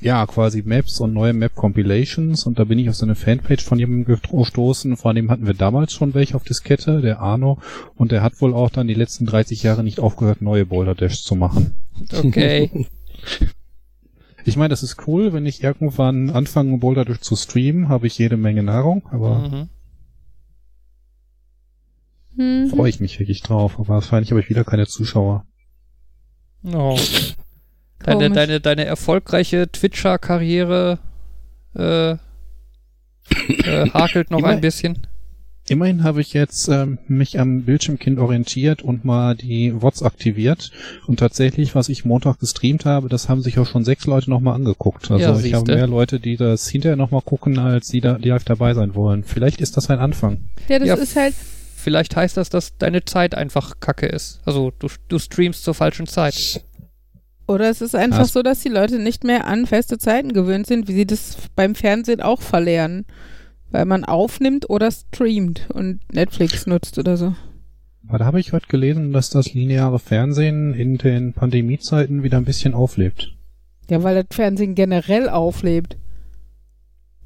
ja, 0.00 0.24
quasi 0.26 0.62
Maps 0.64 1.00
und 1.00 1.12
neue 1.12 1.32
Map-Compilations 1.32 2.46
und 2.46 2.58
da 2.58 2.64
bin 2.64 2.78
ich 2.78 2.88
auf 2.88 2.94
so 2.94 3.04
eine 3.04 3.16
Fanpage 3.16 3.64
von 3.64 3.78
jemandem 3.78 4.18
gestoßen, 4.30 4.96
von 4.96 5.16
dem 5.16 5.30
hatten 5.30 5.46
wir 5.46 5.54
damals 5.54 5.92
schon 5.92 6.14
welche 6.14 6.36
auf 6.36 6.44
Diskette, 6.44 7.00
der 7.00 7.20
Arno, 7.20 7.58
und 7.96 8.12
der 8.12 8.22
hat 8.22 8.40
wohl 8.40 8.54
auch 8.54 8.70
dann 8.70 8.86
die 8.86 8.94
letzten 8.94 9.26
30 9.26 9.62
Jahre 9.62 9.82
nicht 9.82 9.98
aufgehört, 9.98 10.40
neue 10.40 10.66
Boulder 10.66 10.94
Dash 10.94 11.22
zu 11.22 11.34
machen. 11.34 11.74
Okay. 12.12 12.86
Ich 14.44 14.56
meine, 14.56 14.70
das 14.70 14.82
ist 14.82 15.06
cool, 15.06 15.34
wenn 15.34 15.44
ich 15.44 15.62
irgendwann 15.62 16.30
anfange, 16.30 16.78
Boulder 16.78 17.04
Dash 17.04 17.20
zu 17.20 17.36
streamen, 17.36 17.90
habe 17.90 18.06
ich 18.06 18.16
jede 18.16 18.38
Menge 18.38 18.62
Nahrung, 18.62 19.06
aber 19.10 19.68
mhm. 22.36 22.62
Mhm. 22.62 22.70
freue 22.70 22.88
ich 22.88 22.98
mich 22.98 23.18
wirklich 23.18 23.42
drauf, 23.42 23.74
aber 23.78 23.88
wahrscheinlich 23.88 24.30
habe 24.30 24.40
ich 24.40 24.48
wieder 24.48 24.64
keine 24.64 24.86
Zuschauer. 24.86 25.44
Oh. 26.64 26.98
Deine, 28.04 28.24
Komisch. 28.24 28.34
deine, 28.36 28.60
deine 28.60 28.84
erfolgreiche 28.84 29.68
Twitcher-Karriere 29.70 30.98
äh, 31.76 32.10
äh, 32.12 32.16
hakelt 33.92 34.30
noch 34.30 34.38
Immer- 34.40 34.48
ein 34.48 34.60
bisschen. 34.60 35.06
Immerhin 35.70 36.02
habe 36.02 36.22
ich 36.22 36.32
jetzt 36.32 36.68
ähm, 36.68 36.96
mich 37.08 37.38
am 37.38 37.64
Bildschirmkind 37.64 38.18
orientiert 38.18 38.80
und 38.80 39.04
mal 39.04 39.34
die 39.36 39.82
WOTS 39.82 40.02
aktiviert. 40.02 40.70
Und 41.06 41.18
tatsächlich, 41.20 41.74
was 41.74 41.90
ich 41.90 42.06
Montag 42.06 42.38
gestreamt 42.40 42.86
habe, 42.86 43.10
das 43.10 43.28
haben 43.28 43.42
sich 43.42 43.58
auch 43.58 43.66
schon 43.66 43.84
sechs 43.84 44.06
Leute 44.06 44.30
nochmal 44.30 44.54
angeguckt. 44.54 45.10
Also 45.10 45.22
Ja, 45.22 45.38
ich 45.38 45.52
habe 45.52 45.74
mehr 45.74 45.86
Leute, 45.86 46.20
die 46.20 46.38
das 46.38 46.66
hinterher 46.68 46.96
nochmal 46.96 47.20
gucken, 47.20 47.58
als 47.58 47.88
die 47.88 48.00
da 48.00 48.14
die 48.14 48.30
live 48.30 48.44
dabei 48.44 48.72
sein 48.72 48.94
wollen. 48.94 49.24
Vielleicht 49.24 49.60
ist 49.60 49.76
das 49.76 49.90
ein 49.90 49.98
Anfang. 49.98 50.40
Ja, 50.70 50.78
das 50.78 50.88
Ja, 50.88 50.94
ist 50.94 51.16
halt, 51.16 51.34
Vielleicht 51.76 52.16
heißt 52.16 52.36
das, 52.38 52.48
dass 52.48 52.76
deine 52.78 53.04
Zeit 53.04 53.34
einfach 53.34 53.78
kacke 53.78 54.06
ist. 54.06 54.40
Also 54.46 54.72
du, 54.78 54.88
du 55.08 55.18
streamst 55.18 55.62
zur 55.64 55.74
falschen 55.74 56.06
Zeit. 56.06 56.62
Oder 57.48 57.68
es 57.70 57.80
ist 57.80 57.94
einfach 57.94 58.18
Ja. 58.20 58.24
so, 58.26 58.42
dass 58.42 58.60
die 58.60 58.68
Leute 58.68 58.98
nicht 58.98 59.24
mehr 59.24 59.46
an 59.46 59.66
feste 59.66 59.98
Zeiten 59.98 60.32
gewöhnt 60.32 60.66
sind, 60.66 60.86
wie 60.88 60.92
sie 60.92 61.06
das 61.06 61.36
beim 61.56 61.74
Fernsehen 61.74 62.20
auch 62.20 62.40
verlernen. 62.42 63.06
Weil 63.70 63.84
man 63.84 64.04
aufnimmt 64.04 64.70
oder 64.70 64.90
streamt 64.90 65.68
und 65.74 66.00
Netflix 66.12 66.66
nutzt 66.66 66.98
oder 66.98 67.16
so. 67.16 67.34
Aber 68.08 68.18
da 68.18 68.24
habe 68.24 68.40
ich 68.40 68.52
heute 68.54 68.66
gelesen, 68.68 69.12
dass 69.12 69.28
das 69.28 69.52
lineare 69.52 69.98
Fernsehen 69.98 70.72
in 70.72 70.96
den 70.96 71.34
Pandemiezeiten 71.34 72.22
wieder 72.22 72.38
ein 72.38 72.46
bisschen 72.46 72.72
auflebt. 72.72 73.34
Ja, 73.90 74.02
weil 74.02 74.14
das 74.24 74.34
Fernsehen 74.34 74.74
generell 74.74 75.28
auflebt. 75.28 75.98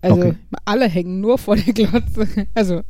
Also 0.03 0.17
Okay. 0.21 0.35
alle 0.65 0.89
hängen 0.89 1.21
nur 1.21 1.39
vor 1.39 1.55
der 1.57 1.73
Glotze. 1.73 2.27
Also 2.55 2.83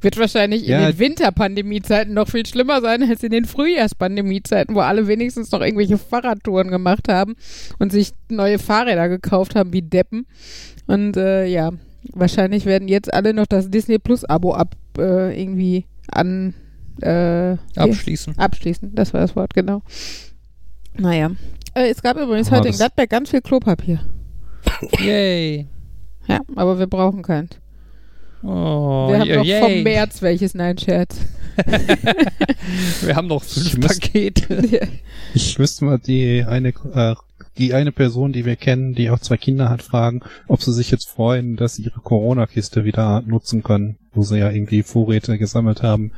wird 0.00 0.18
wahrscheinlich 0.18 0.64
in 0.64 0.70
Ja. 0.70 0.90
den 0.90 0.98
Winterpandemiezeiten 0.98 2.12
noch 2.14 2.28
viel 2.28 2.44
schlimmer 2.46 2.80
sein 2.80 3.02
als 3.08 3.22
in 3.22 3.30
den 3.30 3.44
Frühjahrspandemiezeiten, 3.44 4.74
wo 4.74 4.80
alle 4.80 5.06
wenigstens 5.06 5.50
noch 5.52 5.60
irgendwelche 5.60 5.98
Fahrradtouren 5.98 6.68
gemacht 6.68 7.08
haben 7.08 7.36
und 7.78 7.92
sich 7.92 8.12
neue 8.28 8.58
Fahrräder 8.58 9.08
gekauft 9.08 9.54
haben 9.54 9.72
wie 9.72 9.82
Deppen. 9.82 10.26
Und 10.88 11.16
äh, 11.16 11.46
ja, 11.46 11.70
wahrscheinlich 12.12 12.64
werden 12.66 12.88
jetzt 12.88 13.12
alle 13.14 13.34
noch 13.34 13.46
das 13.46 13.70
Disney 13.70 13.98
Plus 13.98 14.24
Abo 14.24 14.52
ab 14.54 14.74
äh, 14.98 15.40
irgendwie 15.40 15.86
an 16.10 16.54
äh, 17.02 17.52
hier- 17.54 17.58
Abschließen. 17.76 18.36
abschließen. 18.36 18.94
Das 18.96 19.14
war 19.14 19.20
das 19.20 19.36
Wort, 19.36 19.54
genau. 19.54 19.82
Naja. 20.96 21.30
Äh, 21.74 21.90
es 21.90 22.02
gab 22.02 22.16
übrigens 22.18 22.50
Ah, 22.50 22.56
heute 22.56 22.68
in 22.68 22.74
Gladbeck 22.74 23.10
ganz 23.10 23.30
viel 23.30 23.42
Klopapier. 23.42 24.00
Yay. 24.98 25.68
Ja, 26.28 26.40
aber 26.54 26.78
wir 26.78 26.86
brauchen 26.86 27.22
keins. 27.22 27.58
Oh, 28.42 29.08
wir 29.08 29.18
haben 29.18 29.28
ja, 29.28 29.36
noch 29.36 29.44
yay. 29.44 29.60
vom 29.60 29.82
März 29.82 30.22
welches, 30.22 30.54
nein, 30.54 30.78
Scherz. 30.78 31.20
Wir 33.02 33.16
haben 33.16 33.26
noch 33.26 33.42
fünf 33.42 33.74
Ich 33.74 33.80
Pakete. 33.80 34.66
Ja. 34.66 34.86
Ich 35.34 35.58
müsste 35.58 35.84
mal 35.84 35.98
die 35.98 36.44
eine, 36.46 36.68
äh, 36.68 37.14
die 37.58 37.74
eine 37.74 37.92
Person, 37.92 38.32
die 38.32 38.44
wir 38.44 38.56
kennen, 38.56 38.94
die 38.94 39.10
auch 39.10 39.18
zwei 39.18 39.36
Kinder 39.36 39.68
hat, 39.68 39.82
fragen, 39.82 40.20
ob 40.46 40.62
sie 40.62 40.72
sich 40.72 40.90
jetzt 40.90 41.08
freuen, 41.08 41.56
dass 41.56 41.74
sie 41.74 41.82
ihre 41.82 42.00
Corona-Kiste 42.00 42.84
wieder 42.84 43.22
nutzen 43.26 43.62
können, 43.62 43.98
wo 44.12 44.22
sie 44.22 44.38
ja 44.38 44.50
irgendwie 44.50 44.82
Vorräte 44.82 45.36
gesammelt 45.36 45.82
haben, 45.82 46.12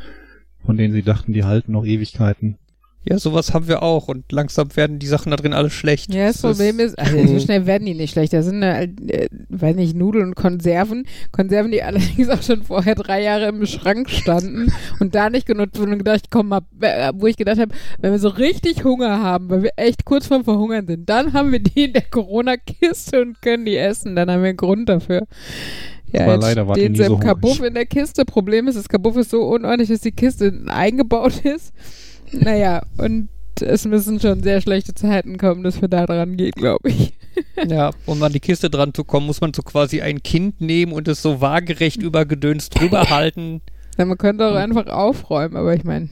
von 0.64 0.76
denen 0.76 0.92
sie 0.92 1.02
dachten, 1.02 1.32
die 1.32 1.44
halten 1.44 1.72
noch 1.72 1.84
Ewigkeiten. 1.84 2.58
Ja, 3.02 3.18
sowas 3.18 3.54
haben 3.54 3.66
wir 3.66 3.82
auch 3.82 4.08
und 4.08 4.30
langsam 4.30 4.76
werden 4.76 4.98
die 4.98 5.06
Sachen 5.06 5.30
da 5.30 5.36
drin 5.36 5.54
alle 5.54 5.70
schlecht. 5.70 6.12
ja, 6.12 6.26
das 6.26 6.42
Problem 6.42 6.78
ist, 6.80 6.98
also 6.98 7.26
so 7.26 7.40
schnell 7.44 7.64
werden 7.64 7.86
die 7.86 7.94
nicht 7.94 8.12
schlecht. 8.12 8.34
Das 8.34 8.44
sind, 8.44 8.62
äh, 8.62 8.84
äh, 8.84 9.28
weiß 9.48 9.74
nicht, 9.74 9.96
Nudeln 9.96 10.28
und 10.28 10.34
Konserven. 10.34 11.06
Konserven, 11.32 11.70
die 11.72 11.82
allerdings 11.82 12.28
auch 12.28 12.42
schon 12.42 12.62
vorher 12.62 12.94
drei 12.94 13.22
Jahre 13.22 13.46
im 13.46 13.64
Schrank 13.64 14.10
standen 14.10 14.70
und 15.00 15.14
da 15.14 15.30
nicht 15.30 15.46
genutzt 15.46 15.78
wurden 15.78 15.92
und 15.92 15.98
gedacht, 15.98 16.26
komm 16.30 16.48
mal, 16.48 16.60
äh, 16.80 17.12
wo 17.14 17.26
ich 17.26 17.38
gedacht 17.38 17.58
habe, 17.58 17.74
wenn 18.00 18.12
wir 18.12 18.18
so 18.18 18.28
richtig 18.28 18.84
Hunger 18.84 19.22
haben, 19.22 19.48
weil 19.48 19.62
wir 19.62 19.72
echt 19.76 20.04
kurz 20.04 20.26
vorm 20.26 20.44
Verhungern 20.44 20.86
sind, 20.86 21.08
dann 21.08 21.32
haben 21.32 21.52
wir 21.52 21.60
die 21.60 21.84
in 21.84 21.94
der 21.94 22.02
Corona-Kiste 22.02 23.22
und 23.22 23.40
können 23.40 23.64
die 23.64 23.76
essen. 23.76 24.14
Dann 24.14 24.30
haben 24.30 24.42
wir 24.42 24.50
einen 24.50 24.58
Grund 24.58 24.90
dafür. 24.90 25.26
Ja, 26.12 26.22
Aber 26.24 26.36
leider 26.36 26.66
war 26.66 26.74
sie 26.76 26.92
so 26.94 27.14
im. 27.14 27.20
Kabuff 27.20 27.62
in 27.62 27.74
der 27.74 27.86
Kiste. 27.86 28.24
Problem 28.24 28.68
ist, 28.68 28.76
das 28.76 28.88
Kabuff 28.88 29.16
ist 29.16 29.30
so 29.30 29.42
unordentlich, 29.42 29.88
dass 29.88 30.00
die 30.00 30.12
Kiste 30.12 30.52
eingebaut 30.66 31.44
ist. 31.44 31.72
Naja, 32.32 32.82
und 32.98 33.28
es 33.60 33.84
müssen 33.84 34.20
schon 34.20 34.42
sehr 34.42 34.60
schlechte 34.60 34.94
Zeiten 34.94 35.36
kommen, 35.36 35.62
dass 35.62 35.80
wir 35.80 35.88
da 35.88 36.06
dran 36.06 36.36
gehen, 36.36 36.52
glaube 36.52 36.88
ich. 36.90 37.12
Ja, 37.68 37.92
um 38.06 38.22
an 38.22 38.32
die 38.32 38.40
Kiste 38.40 38.68
dran 38.70 38.92
zu 38.92 39.04
kommen, 39.04 39.26
muss 39.26 39.40
man 39.40 39.54
so 39.54 39.62
quasi 39.62 40.02
ein 40.02 40.22
Kind 40.22 40.60
nehmen 40.60 40.92
und 40.92 41.06
es 41.08 41.22
so 41.22 41.40
waagerecht 41.40 42.02
über 42.02 42.26
Gedöns 42.26 42.70
drüber 42.70 43.02
halten. 43.10 43.62
Ja, 43.96 44.04
man 44.04 44.18
könnte 44.18 44.46
auch 44.48 44.56
einfach 44.56 44.86
aufräumen, 44.88 45.56
aber 45.56 45.74
ich 45.74 45.84
meine, 45.84 46.08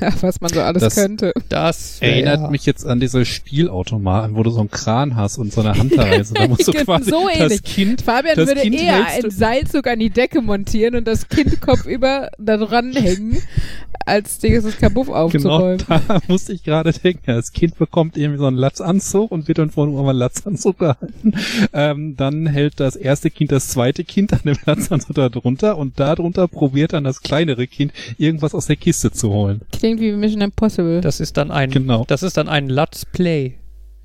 ja, 0.00 0.12
was 0.20 0.40
man 0.40 0.52
so 0.52 0.60
alles 0.60 0.82
Das- 0.82 0.94
könnte. 0.94 1.32
Das 1.48 1.98
Erinnert 2.00 2.50
mich 2.50 2.66
jetzt 2.66 2.86
an 2.86 3.00
diese 3.00 3.24
Spielautomaten, 3.24 4.36
wo 4.36 4.42
du 4.42 4.50
so 4.50 4.60
einen 4.60 4.70
Kran 4.70 5.16
hast 5.16 5.38
und 5.38 5.52
so 5.52 5.60
eine 5.62 5.74
Handreise. 5.78 6.34
Da 6.34 6.46
musst 6.48 6.66
du 6.68 6.72
Genau, 6.72 6.84
quasi 6.84 7.10
so 7.10 7.28
ähnlich. 7.28 7.62
das 7.62 7.74
Kind 7.74 8.02
Fabian 8.02 8.36
das 8.36 8.48
würde 8.48 8.60
Kind 8.60 8.80
eher 8.80 9.06
einen 9.06 9.30
Seilzug 9.30 9.86
an 9.86 9.98
die 9.98 10.10
Decke 10.10 10.42
montieren 10.42 10.94
und 10.96 11.06
das 11.06 11.28
Kind 11.28 11.60
kopfüber 11.60 12.30
da 12.38 12.56
dran 12.56 12.92
hängen, 12.92 13.38
als 14.04 14.38
dieses 14.38 14.76
Kabuff 14.78 15.06
Genau, 15.06 15.16
aufzuräumen. 15.24 15.82
da 15.88 16.20
musste 16.28 16.52
ich 16.52 16.62
gerade 16.62 16.92
denken. 16.92 17.22
Das 17.26 17.52
Kind 17.52 17.76
bekommt 17.78 18.16
irgendwie 18.16 18.38
so 18.38 18.46
einen 18.46 18.56
Latzanzug 18.56 19.30
und 19.32 19.48
wird 19.48 19.58
dann 19.58 19.70
von 19.70 19.96
einem 19.96 20.16
Latzanzug 20.16 20.78
gehalten. 20.78 21.32
Ähm, 21.72 22.16
dann 22.16 22.46
hält 22.46 22.78
das 22.80 22.96
erste 22.96 23.30
Kind 23.30 23.52
das 23.52 23.68
zweite 23.68 24.04
Kind 24.04 24.32
an 24.32 24.40
dem 24.44 24.56
Latzanzug 24.64 25.14
da 25.14 25.28
drunter 25.28 25.76
und 25.78 25.98
darunter 25.98 26.46
probiert 26.48 26.92
dann 26.92 27.04
das 27.04 27.20
kleinere 27.22 27.66
Kind 27.66 27.92
irgendwas 28.18 28.54
aus 28.54 28.66
der 28.66 28.76
Kiste 28.76 29.10
zu 29.10 29.30
holen. 29.30 29.60
Klingt 29.86 30.00
wie 30.00 30.12
Mission 30.12 30.40
Impossible. 30.40 31.00
Das 31.00 31.20
ist 31.20 31.36
dann 31.36 31.52
ein, 31.52 31.70
Genau. 31.70 32.04
das 32.08 32.24
ist 32.24 32.36
dann 32.36 32.48
ein 32.48 32.68
Let's 32.68 33.04
Play. 33.06 33.54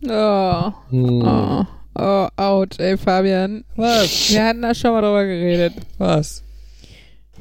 Oh, 0.08 0.72
Hm. 0.91 1.22
oh, 1.24 1.65
oh, 1.96 2.28
ouch, 2.38 2.67
ey, 2.78 2.98
Fabian. 2.98 3.63
Was? 3.76 4.32
Wir 4.32 4.46
hatten 4.46 4.62
da 4.62 4.76
schon 4.76 4.91
mal 4.91 5.02
drüber 5.02 5.26
geredet. 5.26 5.74
Was? 5.98 6.44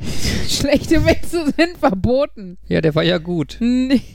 Schlechte 0.48 1.04
Witze 1.04 1.44
sind 1.56 1.76
verboten. 1.78 2.56
Ja, 2.66 2.80
der 2.80 2.94
war 2.94 3.02
ja 3.02 3.18
gut. 3.18 3.56
Nee. 3.60 4.00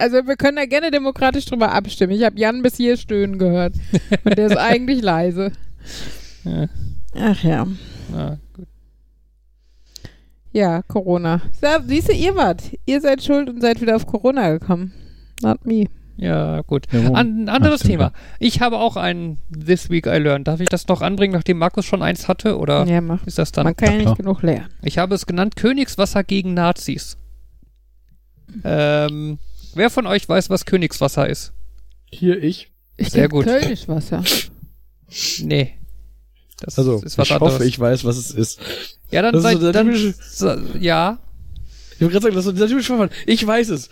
Also 0.00 0.26
wir 0.26 0.34
können 0.34 0.56
da 0.56 0.64
gerne 0.66 0.90
demokratisch 0.90 1.44
drüber 1.44 1.70
abstimmen. 1.70 2.12
Ich 2.12 2.24
habe 2.24 2.36
Jan 2.40 2.62
bis 2.62 2.76
hier 2.76 2.96
stöhnen 2.96 3.38
gehört. 3.38 3.74
Und 4.24 4.36
der 4.36 4.46
ist 4.46 4.56
eigentlich 4.58 5.00
leise. 5.00 5.52
Ja, 6.44 6.66
Ach 7.14 7.44
ja. 7.44 7.64
na, 8.10 8.38
gut. 8.56 8.66
Ja, 10.54 10.82
Corona. 10.82 11.42
So, 11.60 11.66
siehst 11.86 12.08
du, 12.08 12.12
ihr 12.12 12.36
wart. 12.36 12.62
Ihr 12.86 13.00
seid 13.00 13.22
schuld 13.24 13.48
und 13.50 13.60
seid 13.60 13.80
wieder 13.80 13.96
auf 13.96 14.06
Corona 14.06 14.52
gekommen. 14.52 14.92
Not 15.42 15.66
me. 15.66 15.86
Ja, 16.16 16.60
gut. 16.60 16.86
An, 16.94 17.48
anderes 17.48 17.80
Ach, 17.82 17.86
Thema. 17.88 18.12
Ich 18.38 18.60
habe 18.60 18.78
auch 18.78 18.96
ein 18.96 19.38
This 19.52 19.90
Week 19.90 20.06
I 20.06 20.10
Learned. 20.18 20.46
Darf 20.46 20.60
ich 20.60 20.68
das 20.68 20.86
noch 20.86 21.02
anbringen, 21.02 21.32
nachdem 21.34 21.58
Markus 21.58 21.84
schon 21.84 22.02
eins 22.04 22.28
hatte? 22.28 22.56
Oder 22.56 22.86
Ja, 22.86 23.00
mach. 23.00 23.26
ist 23.26 23.36
das 23.38 23.50
dann? 23.50 23.64
Man 23.64 23.74
kann 23.76 23.94
ja 23.94 23.98
Ja, 23.98 24.04
nicht 24.04 24.16
genug 24.18 24.42
lernen. 24.42 24.68
Ich 24.82 24.96
habe 24.98 25.16
es 25.16 25.26
genannt 25.26 25.56
Königswasser 25.56 26.22
gegen 26.22 26.54
Nazis. 26.54 27.18
Ähm, 28.62 29.38
wer 29.74 29.90
von 29.90 30.06
euch 30.06 30.28
weiß, 30.28 30.50
was 30.50 30.66
Königswasser 30.66 31.28
ist? 31.28 31.52
Hier 32.12 32.40
ich. 32.40 32.70
Ich 32.96 33.10
Sehr 33.10 33.28
gut. 33.28 33.44
Kölnischwasser. 33.46 34.22
Nee. 35.42 35.74
Das 36.64 36.78
Also, 36.78 37.02
ist 37.02 37.16
was 37.18 37.26
ich 37.28 37.34
anderes. 37.34 37.54
hoffe, 37.54 37.64
ich 37.64 37.78
weiß, 37.78 38.04
was 38.04 38.16
es 38.16 38.30
ist. 38.30 38.60
ja, 39.10 39.22
dann 39.22 39.34
ist 39.34 39.42
seid, 39.42 39.58
so 39.60 39.72
dann, 39.72 39.86
typische- 39.88 40.14
sa- 40.20 40.58
ja. 40.80 41.18
Ich 41.96 42.00
wollte 42.00 42.12
gerade 42.12 42.22
sagen, 42.24 42.34
das 42.36 42.46
ist 42.46 42.58
der 42.58 42.68
typische 42.68 42.86
Verfahren. 42.88 43.10
Ich 43.26 43.46
weiß 43.46 43.68
es. 43.70 43.88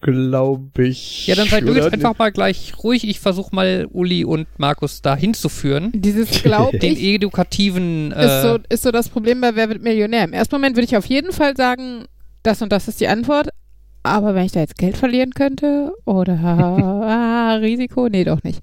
Glaube 0.00 0.86
ich. 0.86 1.26
Ja, 1.26 1.34
dann 1.34 1.48
seid 1.48 1.66
du 1.66 1.72
jetzt 1.72 1.92
einfach 1.92 2.18
mal 2.18 2.30
gleich 2.32 2.72
ruhig. 2.82 3.06
Ich 3.08 3.20
versuche 3.20 3.54
mal 3.54 3.86
Uli 3.90 4.24
und 4.24 4.46
Markus 4.58 5.00
da 5.02 5.16
hinzuführen. 5.16 5.90
Dieses 5.94 6.42
glaub 6.42 6.72
Den 6.80 6.96
edukativen, 6.96 8.10
ist, 8.12 8.16
äh, 8.18 8.42
so, 8.42 8.58
ist 8.68 8.82
so 8.82 8.90
das 8.90 9.08
Problem 9.08 9.40
bei 9.40 9.54
Wer 9.56 9.68
wird 9.68 9.82
Millionär. 9.82 10.24
Im 10.24 10.32
ersten 10.32 10.54
Moment 10.56 10.76
würde 10.76 10.84
ich 10.86 10.96
auf 10.96 11.06
jeden 11.06 11.32
Fall 11.32 11.56
sagen, 11.56 12.04
das 12.42 12.60
und 12.60 12.70
das 12.72 12.88
ist 12.88 13.00
die 13.00 13.08
Antwort. 13.08 13.48
Aber 14.02 14.34
wenn 14.34 14.44
ich 14.44 14.52
da 14.52 14.60
jetzt 14.60 14.76
Geld 14.76 14.96
verlieren 14.98 15.32
könnte 15.32 15.92
oder 16.04 16.34
ah, 16.34 17.54
Risiko, 17.60 18.08
nee, 18.10 18.24
doch 18.24 18.42
nicht. 18.42 18.60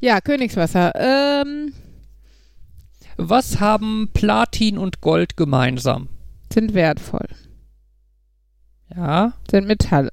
Ja, 0.00 0.20
Königswasser. 0.20 0.92
Ähm, 0.96 1.72
was 3.28 3.60
haben 3.60 4.08
Platin 4.12 4.78
und 4.78 5.00
Gold 5.00 5.36
gemeinsam? 5.36 6.08
sind 6.52 6.74
wertvoll. 6.74 7.28
Ja. 8.96 9.34
Sind 9.48 9.68
Metalle. 9.68 10.10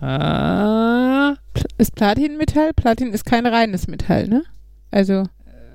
Ah, 0.00 1.36
Ist 1.78 1.94
Platin 1.94 2.36
Metall? 2.36 2.72
Platin 2.74 3.12
ist 3.12 3.24
kein 3.24 3.46
reines 3.46 3.86
Metall, 3.86 4.28
ne? 4.28 4.44
Also 4.90 5.24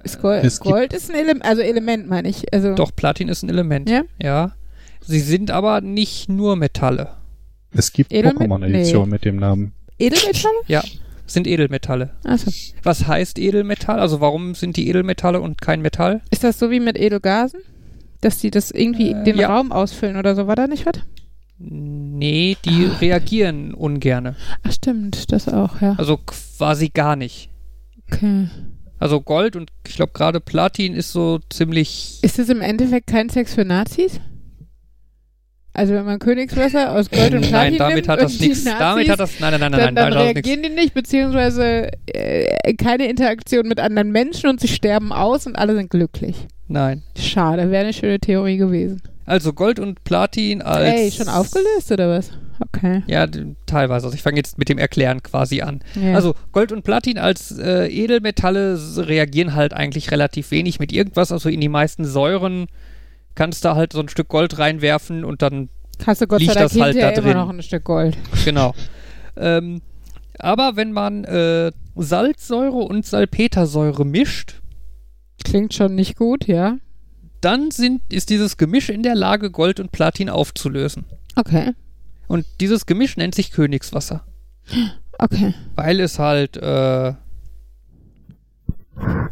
ist 0.04 0.22
Gold, 0.22 0.44
Es 0.44 0.60
Gold 0.60 0.94
ist 0.94 1.10
ein 1.10 1.16
Element, 1.16 1.44
also 1.46 1.62
Element 1.62 2.08
meine 2.08 2.30
ich. 2.30 2.54
Also 2.54 2.76
doch, 2.76 2.96
Platin 2.96 3.28
ist 3.30 3.42
ein 3.44 3.50
Element. 3.50 3.90
Ja? 3.90 4.04
Ja. 4.22 4.52
Sie 5.02 5.20
sind 5.20 5.50
aber 5.50 5.82
nicht 5.82 6.30
nur 6.30 6.56
Metalle. 6.56 7.16
Es 7.72 7.92
gibt 7.92 8.12
Pokémon-Edition 8.12 9.10
mit 9.10 9.26
dem 9.26 9.38
Namen. 9.38 9.74
Edelmetalle? 9.98 10.56
Ja, 10.68 10.84
sind 11.30 11.48
Edelmetalle. 11.48 12.12
Achso. 12.24 12.52
Was 12.84 13.08
heißt 13.08 13.40
Edelmetall? 13.40 14.00
Also 14.00 14.20
warum 14.22 14.56
sind 14.56 14.78
die 14.78 14.88
Edelmetalle 14.90 15.40
und 15.42 15.62
kein 15.62 15.82
Metall? 15.82 16.22
Ist 16.32 16.44
das 16.44 16.60
so 16.60 16.70
wie 16.72 16.80
mit 16.80 16.98
Edelgasen? 16.98 17.62
Dass 18.22 18.38
die 18.40 18.52
das 18.52 18.72
irgendwie 18.72 19.12
Äh, 19.12 19.24
den 19.24 19.38
ja. 19.38 19.48
Raum 19.56 19.72
ausfüllen 19.72 20.18
oder 20.18 20.36
so? 20.36 20.48
War 20.48 20.56
da 20.56 20.68
nicht 20.68 20.86
was? 20.86 20.96
Nee, 21.58 22.56
die 22.66 22.88
Ah. 22.90 22.98
reagieren 23.00 23.74
ungerne. 23.74 24.36
Ach 24.64 24.72
stimmt, 24.72 25.32
das 25.32 25.50
auch, 25.50 25.82
ja. 25.82 25.96
Also 25.98 26.18
quasi 26.18 26.90
gar 26.90 27.16
nicht. 27.16 27.50
Okay. 28.12 28.48
Also 28.98 29.22
Gold 29.22 29.56
und 29.56 29.70
ich 29.88 29.96
glaube 29.96 30.12
gerade 30.14 30.40
Platin 30.40 30.94
ist 30.94 31.12
so 31.12 31.40
ziemlich. 31.50 32.20
Ist 32.22 32.40
das 32.40 32.50
im 32.50 32.62
Endeffekt 32.62 33.08
kein 33.08 33.30
Sex 33.30 33.54
für 33.56 33.64
Nazis? 33.66 34.20
Also 35.80 35.94
wenn 35.94 36.04
man 36.04 36.20
Königswasser 36.20 36.92
aus 36.92 37.10
Gold 37.10 37.34
und 37.34 37.48
Platin 37.48 37.52
Nein, 37.52 37.78
damit 37.78 37.96
nimmt 37.96 38.10
hat 38.10 38.22
das 38.22 38.38
nichts. 38.38 38.66
Damit 38.66 39.10
hat 39.10 39.18
das. 39.18 39.40
Nein, 39.40 39.52
nein, 39.52 39.62
nein, 39.62 39.72
nein, 39.72 39.80
dann, 39.80 39.94
nein, 39.94 39.96
dann 39.96 40.14
nein, 40.14 40.34
nichts. 40.34 40.50
reagieren 40.50 40.64
die 40.64 40.82
nicht, 40.82 40.94
beziehungsweise 40.94 41.90
äh, 42.08 42.74
keine 42.74 43.08
Interaktion 43.08 43.66
mit 43.66 43.80
anderen 43.80 44.12
Menschen 44.12 44.50
und 44.50 44.60
sie 44.60 44.68
sterben 44.68 45.14
aus 45.14 45.48
und 45.48 45.56
alle 45.58 45.76
sind 45.76 45.90
glücklich. 45.90 46.36
Nein. 46.68 47.04
Schade, 47.18 47.72
wäre 47.72 47.86
eine 47.86 47.94
schöne 47.94 48.20
Theorie 48.20 48.58
gewesen. 48.58 49.02
Also 49.26 49.54
Gold 49.54 49.80
und 49.80 50.04
Platin 50.04 50.62
als. 50.62 51.00
Ey, 51.00 51.12
schon 51.12 51.30
aufgelöst 51.30 51.90
oder 51.94 52.10
was? 52.10 52.32
Okay. 52.60 53.02
Ja, 53.08 53.26
teilweise. 53.66 54.08
Also 54.08 54.14
ich 54.14 54.22
fange 54.22 54.36
jetzt 54.36 54.58
mit 54.58 54.68
dem 54.68 54.80
Erklären 54.80 55.24
quasi 55.24 55.62
an. 55.62 55.80
Ja. 55.96 56.14
Also 56.14 56.36
Gold 56.52 56.74
und 56.74 56.84
Platin 56.84 57.18
als 57.18 57.58
äh, 57.58 57.88
Edelmetalle 57.88 58.78
reagieren 58.98 59.56
halt 59.56 59.72
eigentlich 59.74 60.12
relativ 60.12 60.52
wenig 60.52 60.78
mit 60.78 60.92
irgendwas. 60.92 61.32
Also 61.32 61.48
in 61.48 61.62
die 61.62 61.70
meisten 61.70 62.04
Säuren 62.04 62.68
kannst 63.36 63.64
da 63.66 63.76
halt 63.76 63.94
so 63.94 64.00
ein 64.00 64.10
Stück 64.10 64.28
Gold 64.28 64.58
reinwerfen 64.60 65.24
und 65.26 65.42
dann 65.42 65.70
Hast 66.06 66.22
du 66.22 66.28
Gott 66.28 66.40
sei 66.40 66.46
liegt 66.46 66.56
Dank 66.56 66.70
das 66.72 66.80
halt 66.82 66.96
da 66.96 67.10
immer 67.10 67.22
drin. 67.22 67.34
noch 67.38 67.50
ein 67.50 67.62
Stück 67.62 67.84
Gold. 67.84 68.18
Genau. 68.46 68.74
ähm, 69.38 69.82
aber 70.38 70.76
wenn 70.78 70.94
man 70.94 71.26
äh, 71.26 71.72
Salzsäure 71.96 72.78
und 72.78 73.06
Salpetersäure 73.06 74.06
mischt, 74.06 74.56
Klingt 75.44 75.74
schon 75.74 75.96
nicht 75.96 76.18
gut, 76.18 76.48
ja. 76.48 76.78
dann 77.42 77.72
sind, 77.72 78.02
ist 78.10 78.30
dieses 78.30 78.58
Gemisch 78.58 78.90
in 78.90 79.04
der 79.04 79.16
Lage, 79.16 79.52
Gold 79.52 79.80
und 79.80 79.92
Platin 79.92 80.30
aufzulösen. 80.30 81.06
Okay. 81.36 81.72
Und 82.28 82.46
dieses 82.60 82.86
Gemisch 82.86 83.16
nennt 83.18 83.36
sich 83.36 83.52
Königswasser. 83.52 84.26
Okay. 85.18 85.54
Weil 85.76 86.00
es 86.02 86.20
halt, 86.20 86.58
äh, 86.58 87.14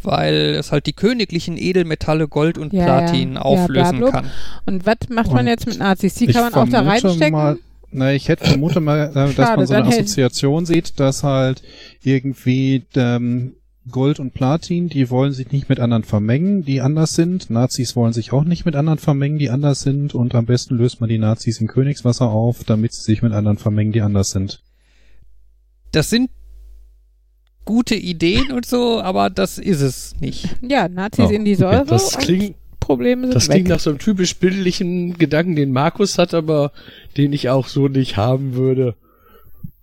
weil 0.04 0.56
es 0.56 0.72
halt 0.72 0.86
die 0.86 0.94
königlichen 0.94 1.58
Edelmetalle 1.58 2.28
Gold 2.28 2.58
und 2.58 2.74
Ja, 2.74 2.84
Platin 2.86 3.30
ja. 3.30 3.36
Ja, 3.36 3.42
auflösen 3.42 3.98
blablub. 3.98 4.12
kann. 4.12 4.26
Und 4.66 4.86
was 4.86 4.96
macht 5.10 5.32
man 5.32 5.40
Und 5.42 5.48
jetzt 5.48 5.68
mit 5.68 5.80
Nazis? 5.80 6.16
Die 6.16 6.28
kann 6.28 6.44
man 6.44 6.54
auch 6.54 6.70
da 6.70 6.84
vermute 6.84 7.06
reinstecken? 7.06 7.32
Mal, 7.32 7.58
na, 7.92 8.14
ich 8.14 8.28
hätte 8.28 8.46
vermute 8.46 8.80
mal, 8.80 9.10
äh, 9.10 9.14
dass 9.14 9.34
Schade, 9.34 9.58
man 9.58 9.68
so 9.68 9.74
eine 9.74 9.88
Assoziation 9.88 10.66
sieht, 10.66 11.00
dass 11.00 11.24
halt 11.24 11.62
irgendwie 12.04 12.84
ähm, 12.96 13.54
Gold 13.90 14.20
und 14.20 14.34
Platin, 14.34 14.90
die 14.90 15.10
wollen 15.10 15.32
sich 15.32 15.52
nicht 15.52 15.70
mit 15.70 15.80
anderen 15.80 16.04
vermengen, 16.04 16.66
die 16.66 16.82
anders 16.82 17.14
sind. 17.16 17.50
Nazis 17.50 17.96
wollen 17.96 18.12
sich 18.12 18.34
auch 18.34 18.44
nicht 18.44 18.66
mit 18.66 18.76
anderen 18.76 19.00
vermengen, 19.00 19.38
die 19.38 19.50
anders 19.50 19.82
sind. 19.82 20.14
Und 20.14 20.36
am 20.36 20.46
besten 20.46 20.76
löst 20.76 21.00
man 21.00 21.10
die 21.10 21.18
Nazis 21.18 21.62
in 21.62 21.68
Königswasser 21.68 22.30
auf, 22.30 22.66
damit 22.66 22.94
sie 22.94 23.04
sich 23.04 23.22
mit 23.22 23.32
anderen 23.32 23.58
vermengen, 23.58 23.94
die 23.94 24.02
anders 24.02 24.32
sind. 24.32 24.62
Das 25.94 26.10
sind 26.10 26.30
gute 27.68 27.94
Ideen 27.96 28.52
und 28.52 28.66
so, 28.66 29.02
aber 29.02 29.30
das 29.30 29.60
ist 29.60 29.82
es 29.82 30.16
nicht. 30.20 30.56
Ja, 30.68 30.88
Nazis 30.88 31.26
Oh, 31.28 31.30
in 31.30 31.46
die 31.46 31.52
okay. 31.54 31.62
Säure 31.62 31.86
Das 31.86 32.18
klingt, 32.18 32.56
Probleme 32.80 33.28
sind 33.28 33.36
das 33.36 33.48
weg. 33.50 33.56
klingt 33.56 33.68
nach 33.68 33.80
so 33.82 33.90
einem 33.92 34.00
typisch 34.00 34.36
bildlichen 34.38 35.18
Gedanken, 35.18 35.56
den 35.56 35.72
Markus 35.74 36.18
hat, 36.18 36.34
aber 36.34 36.72
den 37.18 37.34
ich 37.34 37.50
auch 37.50 37.68
so 37.68 37.90
nicht 37.90 38.18
haben 38.18 38.56
würde. 38.56 38.96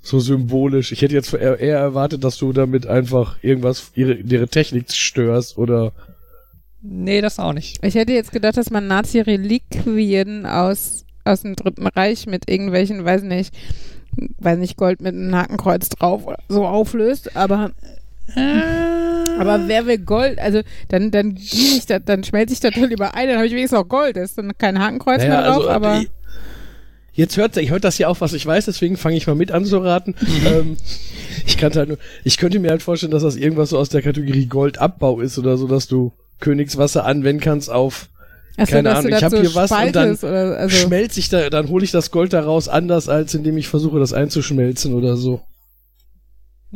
So 0.00 0.18
symbolisch. 0.18 0.92
Ich 0.92 1.02
hätte 1.02 1.14
jetzt 1.14 1.32
eher, 1.32 1.58
eher 1.60 1.78
erwartet, 1.78 2.24
dass 2.24 2.36
du 2.38 2.52
damit 2.52 2.86
einfach 2.86 3.36
irgendwas, 3.42 3.92
ihre, 3.94 4.14
ihre 4.14 4.48
Technik 4.48 4.90
störst 4.90 5.56
oder 5.58 5.92
Nee, 6.86 7.22
das 7.22 7.38
auch 7.38 7.54
nicht. 7.54 7.78
Ich 7.82 7.94
hätte 7.94 8.12
jetzt 8.12 8.32
gedacht, 8.32 8.58
dass 8.58 8.70
man 8.70 8.86
Nazi-Reliquien 8.86 10.44
aus, 10.44 11.06
aus 11.24 11.40
dem 11.42 11.56
Dritten 11.56 11.86
Reich 11.86 12.26
mit 12.26 12.50
irgendwelchen, 12.50 13.04
weiß 13.04 13.22
nicht, 13.22 13.54
weiß 14.38 14.58
nicht, 14.58 14.76
Gold 14.76 15.00
mit 15.00 15.14
einem 15.14 15.34
Hakenkreuz 15.34 15.88
drauf 15.88 16.22
so 16.48 16.66
auflöst, 16.66 17.36
aber 17.36 17.70
aber 19.38 19.68
wer 19.68 19.86
will 19.86 19.98
Gold? 19.98 20.38
Also 20.38 20.62
dann 20.88 21.10
dann 21.10 21.34
gieße 21.34 21.78
ich 21.78 21.86
das, 21.86 22.02
dann 22.04 22.24
schmelze 22.24 22.54
ich 22.54 22.60
das 22.60 22.72
doch 22.74 22.88
lieber 22.88 23.14
ein, 23.14 23.28
dann 23.28 23.36
habe 23.36 23.46
ich 23.46 23.52
wenigstens 23.52 23.78
auch 23.78 23.88
Gold, 23.88 24.16
das 24.16 24.30
ist 24.30 24.38
dann 24.38 24.56
kein 24.56 24.78
Hakenkreuz 24.78 25.18
Naja, 25.18 25.30
mehr 25.30 25.42
drauf, 25.42 25.56
also, 25.58 25.70
aber 25.70 26.00
äh, 26.00 26.06
Jetzt 27.14 27.36
hört, 27.36 27.56
ich 27.56 27.70
hört 27.70 27.84
das 27.84 27.96
ja 27.98 28.08
auch, 28.08 28.20
was 28.20 28.32
ich 28.32 28.44
weiß, 28.44 28.64
deswegen 28.64 28.96
fange 28.96 29.16
ich 29.16 29.28
mal 29.28 29.36
mit 29.36 29.52
an 29.52 29.64
zu 29.64 29.78
raten. 29.78 30.16
ähm, 30.46 30.76
ich 31.46 31.56
kannte 31.56 31.78
halt 31.78 31.88
nur, 31.88 31.98
ich 32.24 32.38
könnte 32.38 32.58
mir 32.58 32.70
halt 32.70 32.82
vorstellen, 32.82 33.12
dass 33.12 33.22
das 33.22 33.36
irgendwas 33.36 33.70
so 33.70 33.78
aus 33.78 33.88
der 33.88 34.02
Kategorie 34.02 34.46
Goldabbau 34.46 35.20
ist 35.20 35.38
oder 35.38 35.56
so, 35.56 35.68
dass 35.68 35.86
du 35.86 36.12
Königswasser 36.40 37.04
anwenden 37.06 37.40
kannst 37.40 37.70
auf 37.70 38.08
Achso, 38.56 38.72
keine 38.76 38.94
Ahnung, 38.94 39.06
ich 39.06 39.10
das 39.14 39.22
hab 39.24 39.30
so 39.32 39.40
hier 39.40 39.54
was 39.54 39.70
und 39.70 39.96
dann 39.96 40.14
oder 40.16 40.58
also 40.58 40.76
schmelze 40.76 41.18
ich 41.20 41.28
da, 41.28 41.50
dann 41.50 41.68
hole 41.68 41.84
ich 41.84 41.90
das 41.90 42.10
Gold 42.10 42.32
daraus 42.32 42.68
anders, 42.68 43.08
als 43.08 43.34
indem 43.34 43.56
ich 43.58 43.68
versuche, 43.68 43.98
das 43.98 44.12
einzuschmelzen 44.12 44.94
oder 44.94 45.16
so. 45.16 45.40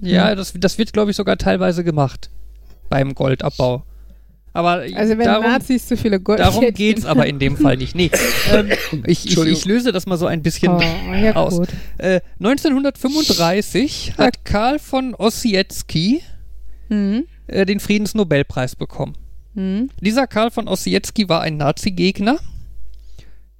Ja, 0.00 0.34
das, 0.34 0.52
das 0.56 0.78
wird, 0.78 0.92
glaube 0.92 1.10
ich, 1.10 1.16
sogar 1.16 1.36
teilweise 1.38 1.84
gemacht 1.84 2.30
beim 2.88 3.14
Goldabbau. 3.14 3.84
Aber 4.52 4.82
also 4.94 5.18
wenn 5.18 5.24
darum, 5.26 5.44
Nazis 5.44 5.86
zu 5.86 5.96
viele 5.96 6.18
Gold 6.18 6.40
darum 6.40 6.64
geht's 6.72 7.04
aber 7.04 7.26
in 7.26 7.38
dem 7.38 7.56
Fall 7.56 7.76
nicht. 7.76 7.94
Nee, 7.94 8.10
ähm, 8.52 8.70
ich, 9.06 9.26
ich, 9.26 9.38
ich 9.38 9.64
löse 9.66 9.92
das 9.92 10.06
mal 10.06 10.16
so 10.16 10.26
ein 10.26 10.42
bisschen 10.42 10.72
Oh, 10.72 10.80
ja 11.14 11.36
aus. 11.36 11.58
gut. 11.58 11.68
Äh, 11.98 12.20
1935 12.40 14.14
hat 14.18 14.44
Karl 14.44 14.78
von 14.78 15.14
Ossietzky 15.14 16.22
Mhm. 16.88 17.24
äh, 17.46 17.66
den 17.66 17.80
Friedensnobelpreis 17.80 18.74
bekommen. 18.74 19.14
Mhm. 19.54 19.90
Dieser 20.00 20.26
Karl 20.26 20.50
von 20.50 20.68
Ossietzky 20.68 21.28
war 21.28 21.40
ein 21.40 21.56
Nazi-Gegner 21.56 22.38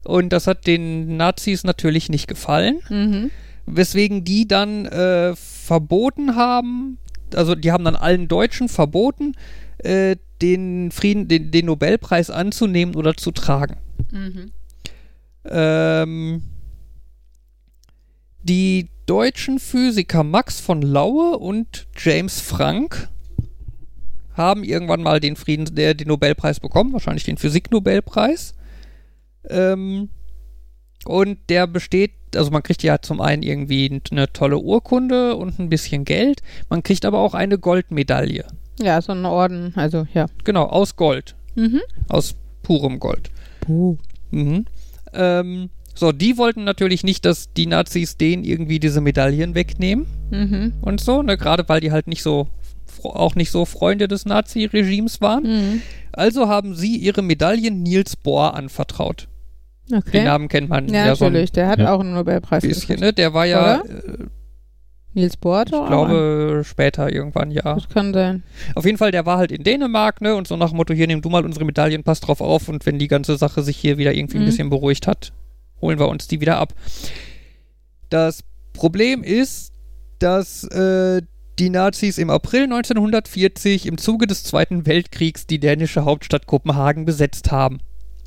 und 0.05 0.31
das 0.31 0.47
hat 0.47 0.67
den 0.67 1.17
Nazis 1.17 1.65
natürlich 1.65 2.09
nicht 2.09 2.29
gefallen, 2.29 2.81
Mhm. 2.89 3.31
weswegen 3.67 4.25
die 4.25 4.47
dann 4.49 4.87
äh, 4.87 5.35
verboten 5.37 6.37
haben, 6.37 6.99
also 7.35 7.55
die 7.55 7.73
haben 7.73 7.85
dann 7.85 7.97
allen 7.97 8.29
Deutschen 8.29 8.69
verboten, 8.69 9.35
äh, 9.79 10.17
den 10.41 10.91
Frieden, 10.93 11.29
den, 11.29 11.51
den 11.51 11.67
Nobelpreis 11.67 12.31
anzunehmen 12.31 12.95
oder 12.95 13.17
zu 13.17 13.33
tragen. 13.33 13.77
Mhm. 14.13 14.53
Ähm, 15.45 16.43
die 18.43 18.89
deutschen 19.07 19.59
Physiker 19.59 20.23
Max 20.23 20.61
von 20.61 20.83
Laue 20.83 21.39
und 21.39 21.87
James 21.97 22.41
Frank 22.41 23.09
haben 24.39 24.65
irgendwann 24.65 25.03
mal 25.03 25.21
den 25.21 25.37
Frieden, 25.37 25.75
der, 25.75 25.95
den 25.95 26.09
Nobelpreis 26.09 26.61
bekommen, 26.61 26.93
wahrscheinlich 26.93 27.25
den 27.25 27.37
Physiknobelpreis. 27.37 28.55
Ähm, 29.49 30.09
und 31.05 31.39
der 31.49 31.67
besteht, 31.67 32.13
also 32.35 32.51
man 32.51 32.63
kriegt 32.63 32.83
ja 32.83 33.01
zum 33.01 33.21
einen 33.21 33.43
irgendwie 33.43 34.01
eine 34.11 34.33
tolle 34.33 34.59
Urkunde 34.59 35.37
und 35.37 35.59
ein 35.59 35.69
bisschen 35.69 36.05
Geld, 36.05 36.41
man 36.69 36.83
kriegt 36.83 37.05
aber 37.05 37.19
auch 37.19 37.35
eine 37.35 37.59
Goldmedaille. 37.59 38.45
Ja, 38.81 39.01
so 39.03 39.13
ein 39.13 39.25
Orden, 39.25 39.73
also 39.77 40.07
ja. 40.15 40.27
Genau, 40.45 40.65
aus 40.65 40.97
Gold. 40.97 41.35
Mhm. 41.55 41.81
Aus 42.09 42.35
purem 42.63 42.99
Gold. 43.01 43.31
Mhm. 44.31 44.67
Ähm, 45.13 45.71
so, 45.95 46.13
die 46.13 46.37
wollten 46.39 46.63
natürlich 46.65 47.03
nicht, 47.03 47.25
dass 47.25 47.53
die 47.55 47.67
Nazis 47.67 48.17
denen 48.17 48.45
irgendwie 48.45 48.79
diese 48.79 49.01
Medaillen 49.01 49.55
wegnehmen 49.55 50.07
Mhm. 50.31 50.75
und 50.83 51.01
so, 51.01 51.23
ne, 51.23 51.37
gerade 51.39 51.69
weil 51.69 51.81
die 51.81 51.91
halt 51.91 52.07
nicht 52.07 52.23
so 52.23 52.49
auch 53.05 53.35
nicht 53.35 53.51
so 53.51 53.65
Freunde 53.65 54.09
des 54.09 54.25
Nazi-Regimes 54.27 55.21
waren. 55.21 55.43
Mhm. 55.45 55.83
Also 56.13 56.49
haben 56.49 56.75
sie 56.75 56.97
ihre 56.97 57.23
Medaillen 57.23 57.83
Niels 57.83 58.17
Bohr 58.17 58.55
anvertraut. 58.55 59.29
Den 59.91 59.99
Okay. 59.99 60.25
Namen 60.25 60.49
kennt 60.49 60.69
man 60.69 60.89
Ja, 60.89 61.07
ja, 61.07 61.15
so 61.17 61.25
ein 61.27 61.33
natürlich. 61.33 61.53
Der 61.53 61.69
hat 61.69 61.79
Ja. 61.79 61.95
auch 61.95 62.01
einen 62.01 62.13
Nobelpreis 62.15 62.63
bisschen, 62.63 63.01
ne? 63.01 63.13
Der 63.13 63.33
war 63.33 63.47
ja, 63.47 63.77
äh, 63.77 64.27
Niels 65.15 65.37
Bohr 65.39 65.63
ich 65.65 65.71
glaube, 65.71 66.63
später 66.65 67.11
irgendwann, 67.11 67.51
ja. 67.51 67.75
Das 67.75 67.89
kann 67.89 68.13
sein. 68.13 68.43
Auf 68.75 68.85
jeden 68.85 68.99
Fall, 68.99 69.11
der 69.11 69.25
war 69.25 69.39
halt 69.39 69.51
in 69.51 69.65
Dänemark, 69.65 70.21
ne? 70.21 70.35
Und 70.35 70.47
so 70.47 70.57
nach 70.57 70.69
dem 70.69 70.77
Motto, 70.77 70.93
hier 70.93 71.07
nimm 71.07 71.23
du 71.23 71.31
mal 71.31 71.45
unsere 71.45 71.65
Medaillen, 71.65 72.05
pass 72.05 72.21
drauf 72.21 72.41
auf 72.43 72.69
und 72.69 72.85
wenn 72.85 72.99
die 72.99 73.09
ganze 73.09 73.37
Sache 73.39 73.63
sich 73.63 73.77
hier 73.79 73.97
wieder 73.97 74.13
irgendwie 74.15 74.37
ein 74.37 74.43
Mhm. 74.43 74.47
bisschen 74.47 74.71
beruhigt 74.71 75.07
hat, 75.07 75.33
holen 75.81 75.99
wir 75.99 76.09
uns 76.09 76.29
die 76.29 76.41
wieder 76.43 76.59
ab. 76.59 76.75
Das 78.11 78.45
Problem 78.75 79.23
ist, 79.23 79.73
dass 80.19 80.65
äh, 80.65 81.23
die 81.59 81.71
Nazis 81.71 82.19
im 82.19 82.31
April 82.31 82.65
1940 82.65 83.87
im 83.87 83.99
Zuge 83.99 84.27
des 84.27 84.45
Zweiten 84.45 84.87
Weltkriegs 84.87 85.47
die 85.47 85.59
dänische 85.59 86.05
Hauptstadt 86.05 86.47
Kopenhagen 86.47 87.05
besetzt 87.05 87.51
haben, 87.51 87.81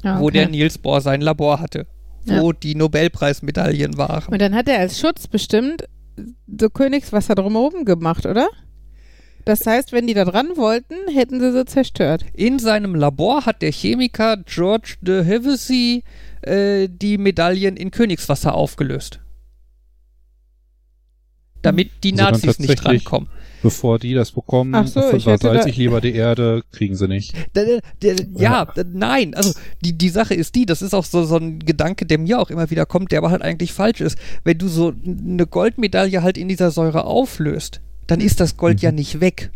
Ah, 0.03 0.19
wo 0.19 0.25
okay. 0.25 0.39
der 0.39 0.49
Niels 0.49 0.77
Bohr 0.77 1.01
sein 1.01 1.21
Labor 1.21 1.59
hatte, 1.59 1.87
wo 2.25 2.51
die 2.53 2.75
Nobelpreismedaillen 2.75 3.97
waren. 3.97 4.31
Und 4.33 4.41
dann 4.41 4.55
hat 4.55 4.67
er 4.67 4.79
als 4.79 4.99
Schutz 4.99 5.27
bestimmt 5.27 5.85
so 6.47 6.69
Königswasser 6.69 7.35
drumherum 7.35 7.85
gemacht, 7.85 8.25
oder? 8.25 8.49
Das 9.45 9.65
heißt, 9.65 9.91
wenn 9.91 10.05
die 10.05 10.13
da 10.13 10.23
dran 10.25 10.49
wollten, 10.55 10.93
hätten 11.11 11.39
sie 11.39 11.51
sie 11.51 11.65
zerstört. 11.65 12.25
In 12.33 12.59
seinem 12.59 12.93
Labor 12.93 13.45
hat 13.45 13.61
der 13.63 13.71
Chemiker 13.71 14.37
George 14.37 14.95
de 15.01 15.23
Hevesy 15.23 16.03
äh, 16.41 16.87
die 16.89 17.17
Medaillen 17.17 17.75
in 17.75 17.89
Königswasser 17.91 18.53
aufgelöst. 18.53 19.19
Damit 21.61 21.91
die 22.03 22.13
Also 22.13 22.45
Nazis 22.47 22.59
nicht 22.59 22.83
drankommen. 22.83 23.29
Bevor 23.61 23.99
die 23.99 24.15
das 24.15 24.31
bekommen, 24.31 24.73
Ach 24.73 24.87
so, 24.87 25.13
ich 25.13 25.27
ich 25.27 25.77
lieber 25.77 26.01
die 26.01 26.15
Erde, 26.15 26.63
kriegen 26.71 26.95
sie 26.95 27.07
nicht. 27.07 27.35
Ja, 28.35 28.67
nein, 28.91 29.35
also 29.35 29.53
die, 29.85 29.95
die 29.95 30.09
Sache 30.09 30.33
ist 30.33 30.55
die, 30.55 30.65
das 30.65 30.81
ist 30.81 30.95
auch 30.95 31.05
so, 31.05 31.23
so 31.23 31.37
ein 31.37 31.59
Gedanke, 31.59 32.07
der 32.07 32.17
mir 32.17 32.39
auch 32.39 32.49
immer 32.49 32.71
wieder 32.71 32.87
kommt, 32.87 33.11
der 33.11 33.19
aber 33.19 33.29
halt 33.29 33.43
eigentlich 33.43 33.71
falsch 33.71 34.01
ist. 34.01 34.17
Wenn 34.43 34.57
du 34.57 34.67
so 34.67 34.93
eine 35.05 35.45
Goldmedaille 35.45 36.23
halt 36.23 36.37
in 36.37 36.47
dieser 36.47 36.71
Säure 36.71 37.05
auflöst, 37.05 37.81
dann 38.07 38.19
ist 38.19 38.39
das 38.39 38.57
Gold 38.57 38.81
ja 38.81 38.91
nicht 38.91 39.21
weg. 39.21 39.51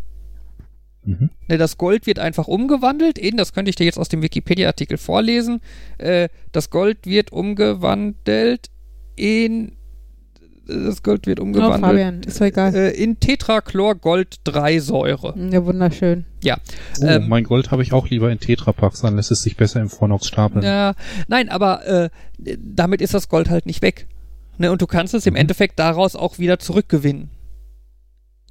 Mhm. 1.06 1.30
Ne, 1.48 1.56
das 1.56 1.78
Gold 1.78 2.06
wird 2.06 2.18
einfach 2.18 2.48
umgewandelt 2.48 3.18
in, 3.18 3.36
das 3.36 3.52
könnte 3.52 3.70
ich 3.70 3.76
dir 3.76 3.84
jetzt 3.84 3.98
aus 3.98 4.08
dem 4.08 4.22
Wikipedia-Artikel 4.22 4.98
vorlesen, 4.98 5.60
äh, 5.98 6.28
das 6.52 6.70
Gold 6.70 7.06
wird 7.06 7.32
umgewandelt 7.32 8.70
in, 9.14 9.75
das 10.66 11.02
Gold 11.02 11.26
wird 11.26 11.40
Oh, 11.40 11.44
umgewandelt 11.44 11.80
Fabian, 11.80 12.22
ist 12.22 12.40
doch 12.40 12.46
egal. 12.46 12.74
äh, 12.74 12.90
in 12.90 13.18
Tetrachlor-Gold-3-Säure. 13.20 15.34
Ja, 15.52 15.64
wunderschön. 15.64 16.24
Ja. 16.42 16.56
Oh, 17.00 17.06
Ähm, 17.06 17.28
mein 17.28 17.44
Gold 17.44 17.70
habe 17.70 17.82
ich 17.82 17.92
auch 17.92 18.08
lieber 18.08 18.30
in 18.30 18.40
Tetrapacks, 18.40 19.00
dann 19.00 19.16
lässt 19.16 19.30
es 19.30 19.42
sich 19.42 19.56
besser 19.56 19.80
im 19.80 19.88
Fornox 19.88 20.26
stapeln. 20.26 20.64
Ja, 20.64 20.94
nein, 21.28 21.48
aber 21.48 21.86
äh, 21.86 22.10
damit 22.58 23.00
ist 23.00 23.14
das 23.14 23.28
Gold 23.28 23.50
halt 23.50 23.66
nicht 23.66 23.82
weg. 23.82 24.06
Ne, 24.58 24.72
und 24.72 24.80
du 24.80 24.86
kannst 24.86 25.12
es 25.14 25.26
im 25.26 25.34
Mhm. 25.34 25.40
Endeffekt 25.40 25.78
daraus 25.78 26.16
auch 26.16 26.38
wieder 26.38 26.58
zurückgewinnen. 26.58 27.30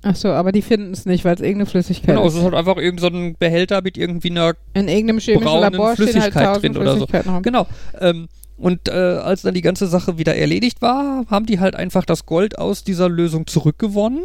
Ach 0.04 0.16
so, 0.16 0.28
aber 0.30 0.52
die 0.52 0.62
finden 0.62 0.92
es 0.92 1.08
nicht, 1.08 1.26
weil 1.26 1.34
es 1.34 1.42
irgendeine 1.42 1.66
Flüssigkeit 1.66 2.10
Genau, 2.16 2.28
ist. 2.28 2.34
es 2.34 2.38
ist 2.40 2.46
halt 2.46 2.54
einfach 2.54 2.78
irgendein 2.78 3.12
so 3.12 3.18
ein 3.18 3.36
Behälter 3.40 3.82
mit 3.82 3.98
irgendwie 3.98 4.30
einer 4.30 4.54
In 4.76 4.88
irgendeinem 4.88 5.18
chemischen 5.18 5.44
braunen 5.44 5.72
Labor 5.74 5.94
stehen 5.96 6.06
halt 6.06 6.14
Flüssigkeit 6.14 6.44
tausend 6.46 6.76
drin 6.76 6.78
oder 6.78 6.92
so. 6.92 6.98
Flüssigkeiten 7.08 7.34
rum. 7.34 7.42
Genau. 7.42 7.66
Ähm, 8.00 8.28
und 8.58 8.88
äh, 8.88 8.92
als 8.92 9.42
dann 9.42 9.54
die 9.54 9.62
ganze 9.62 9.88
Sache 9.88 10.18
wieder 10.18 10.36
erledigt 10.36 10.82
war, 10.82 11.26
haben 11.30 11.46
die 11.46 11.60
halt 11.60 11.76
einfach 11.76 12.06
das 12.06 12.26
Gold 12.26 12.58
aus 12.58 12.84
dieser 12.84 13.10
Lösung 13.10 13.48
zurückgewonnen, 13.48 14.22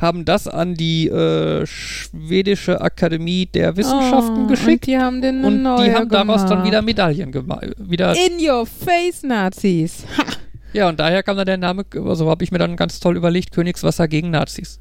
haben 0.00 0.24
das 0.24 0.48
an 0.48 0.74
die 0.74 1.08
äh, 1.08 1.64
schwedische 1.66 2.80
Akademie 2.80 3.46
der 3.46 3.76
Wissenschaften 3.76 4.44
Oh, 4.44 4.46
geschickt 4.48 4.68
Und 4.84 4.86
die 4.86 4.98
haben 4.98 5.22
den 5.22 5.44
und 5.44 5.62
die 5.62 5.94
haben 5.94 6.08
daraus 6.08 6.40
dann 6.42 6.48
gemacht. 6.48 6.66
wieder 6.66 6.82
Medaillen 6.82 7.30
gemacht. 7.32 7.64
In 7.78 8.48
your 8.48 8.66
face, 8.66 9.22
Nazis. 9.22 10.04
Ha. 10.18 10.24
ja, 10.72 10.88
und 10.88 10.98
daher 10.98 11.22
kam 11.22 11.36
dann 11.36 11.46
der 11.46 11.56
Name, 11.58 11.84
also 12.04 12.28
habe 12.28 12.42
ich 12.42 12.50
mir 12.50 12.58
dann 12.58 12.74
ganz 12.76 12.98
toll 12.98 13.16
überlegt, 13.16 13.52
Königswasser 13.52 14.08
gegen 14.08 14.30
Nazis. 14.30 14.80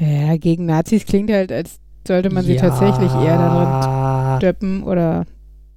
Ja, 0.00 0.36
gegen 0.36 0.66
Nazis 0.66 1.04
klingt 1.06 1.30
halt, 1.30 1.52
als 1.52 1.78
sollte 2.06 2.30
man 2.30 2.44
sie 2.44 2.56
tatsächlich 2.56 3.12
eher 3.12 3.36
da 3.36 4.38
drin 4.38 4.40
döppen 4.40 4.82
oder 4.82 5.26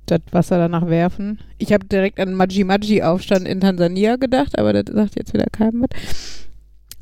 das 0.05 0.21
Wasser 0.31 0.57
danach 0.57 0.87
werfen. 0.87 1.39
Ich 1.57 1.73
habe 1.73 1.85
direkt 1.85 2.19
an 2.19 2.33
Maji-Maji-Aufstand 2.33 3.47
in 3.47 3.61
Tansania 3.61 4.15
gedacht, 4.17 4.57
aber 4.59 4.73
das 4.73 4.93
sagt 4.93 5.15
jetzt 5.17 5.33
wieder 5.33 5.45
keinem 5.51 5.81
was. 5.83 6.47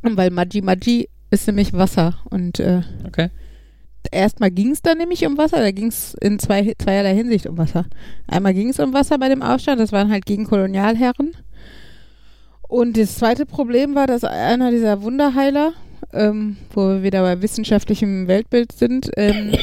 Weil 0.03 0.31
Maji-Maji 0.31 1.09
ist 1.29 1.47
nämlich 1.47 1.73
Wasser 1.73 2.15
und 2.29 2.59
äh, 2.59 2.81
Okay. 3.07 3.29
erstmal 4.11 4.51
ging 4.51 4.71
es 4.71 4.81
da 4.81 4.95
nämlich 4.95 5.25
um 5.25 5.37
Wasser, 5.37 5.57
da 5.57 5.71
ging 5.71 5.87
es 5.87 6.15
in 6.21 6.39
zwei, 6.39 6.73
zweierlei 6.77 7.15
Hinsicht 7.15 7.45
um 7.47 7.57
Wasser. 7.57 7.85
Einmal 8.27 8.53
ging 8.53 8.69
es 8.69 8.79
um 8.79 8.93
Wasser 8.93 9.17
bei 9.17 9.29
dem 9.29 9.41
Aufstand, 9.41 9.79
das 9.79 9.91
waren 9.91 10.11
halt 10.11 10.25
gegen 10.25 10.45
Kolonialherren. 10.45 11.35
Und 12.67 12.97
das 12.97 13.15
zweite 13.15 13.45
Problem 13.45 13.95
war, 13.95 14.07
dass 14.07 14.23
einer 14.23 14.71
dieser 14.71 15.01
Wunderheiler, 15.01 15.73
ähm, 16.13 16.57
wo 16.73 16.87
wir 16.87 17.03
wieder 17.03 17.21
bei 17.21 17.41
wissenschaftlichem 17.41 18.27
Weltbild 18.27 18.71
sind, 18.71 19.11
ähm, 19.17 19.55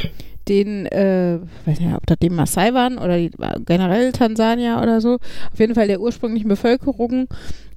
den, 0.49 0.86
äh, 0.86 1.38
weiß 1.66 1.80
nicht, 1.80 1.94
ob 1.94 2.07
das 2.07 2.18
die 2.20 2.30
Maasai 2.30 2.72
waren 2.74 2.99
oder 2.99 3.16
die, 3.18 3.30
generell 3.66 4.12
Tansania 4.12 4.82
oder 4.82 5.01
so, 5.01 5.14
auf 5.53 5.59
jeden 5.59 5.74
Fall 5.74 5.86
der 5.88 6.01
ursprünglichen 6.01 6.49
Bevölkerung 6.49 7.28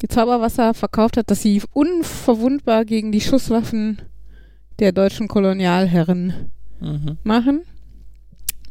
die 0.01 0.07
Zauberwasser 0.07 0.73
verkauft 0.73 1.17
hat, 1.17 1.29
dass 1.29 1.41
sie 1.41 1.61
unverwundbar 1.73 2.85
gegen 2.85 3.11
die 3.11 3.21
Schusswaffen 3.21 4.01
der 4.79 4.91
deutschen 4.91 5.27
Kolonialherren 5.27 6.33
Mhm. 6.79 7.17
machen. 7.23 7.61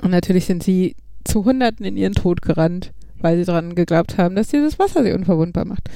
Und 0.02 0.10
natürlich 0.10 0.46
sind 0.46 0.62
sie 0.62 0.96
zu 1.24 1.44
Hunderten 1.44 1.84
in 1.86 1.96
ihren 1.96 2.14
Tod 2.14 2.42
gerannt, 2.42 2.92
weil 3.20 3.36
sie 3.38 3.44
daran 3.44 3.74
geglaubt 3.74 4.18
haben, 4.18 4.34
dass 4.34 4.48
dieses 4.48 4.78
Wasser 4.78 5.04
sie 5.04 5.12
unverwundbar 5.12 5.64
macht. 5.64 5.88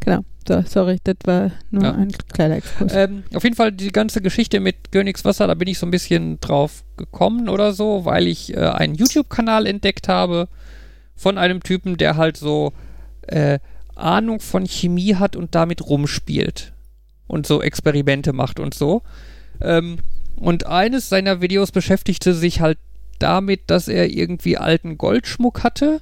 Genau. 0.00 0.20
So, 0.46 0.62
sorry, 0.66 0.98
das 1.04 1.16
war 1.24 1.52
nur 1.70 1.84
Ja. 1.84 1.94
ein 1.94 2.10
kleiner 2.32 2.56
Exkurs. 2.56 2.92
Ähm, 2.94 3.22
auf 3.34 3.44
jeden 3.44 3.54
Fall 3.56 3.70
die 3.72 3.92
ganze 3.92 4.20
Geschichte 4.20 4.58
mit 4.60 4.90
Königswasser, 4.90 5.46
da 5.46 5.54
bin 5.54 5.68
ich 5.68 5.78
so 5.78 5.86
ein 5.86 5.90
bisschen 5.92 6.40
drauf 6.40 6.84
gekommen 6.96 7.48
oder 7.48 7.72
so, 7.72 8.04
weil 8.04 8.26
ich 8.26 8.54
äh, 8.54 8.58
einen 8.60 8.94
YouTube-Kanal 8.94 9.66
entdeckt 9.66 10.08
habe 10.08 10.48
von 11.14 11.38
einem 11.38 11.62
Typen, 11.62 11.96
der 11.96 12.16
halt 12.16 12.36
so 12.36 12.72
äh, 13.28 13.58
Ahnung 13.94 14.40
von 14.40 14.66
Chemie 14.66 15.14
hat 15.16 15.36
und 15.36 15.54
damit 15.54 15.86
rumspielt 15.86 16.72
und 17.28 17.46
so 17.46 17.62
Experimente 17.62 18.32
macht 18.32 18.58
und 18.58 18.74
so. 18.74 19.02
Ähm, 19.60 19.98
und 20.36 20.66
eines 20.66 21.08
seiner 21.08 21.40
Videos 21.40 21.70
beschäftigte 21.70 22.34
sich 22.34 22.60
halt 22.60 22.78
damit, 23.20 23.70
dass 23.70 23.86
er 23.86 24.10
irgendwie 24.10 24.58
alten 24.58 24.98
Goldschmuck 24.98 25.62
hatte 25.62 26.00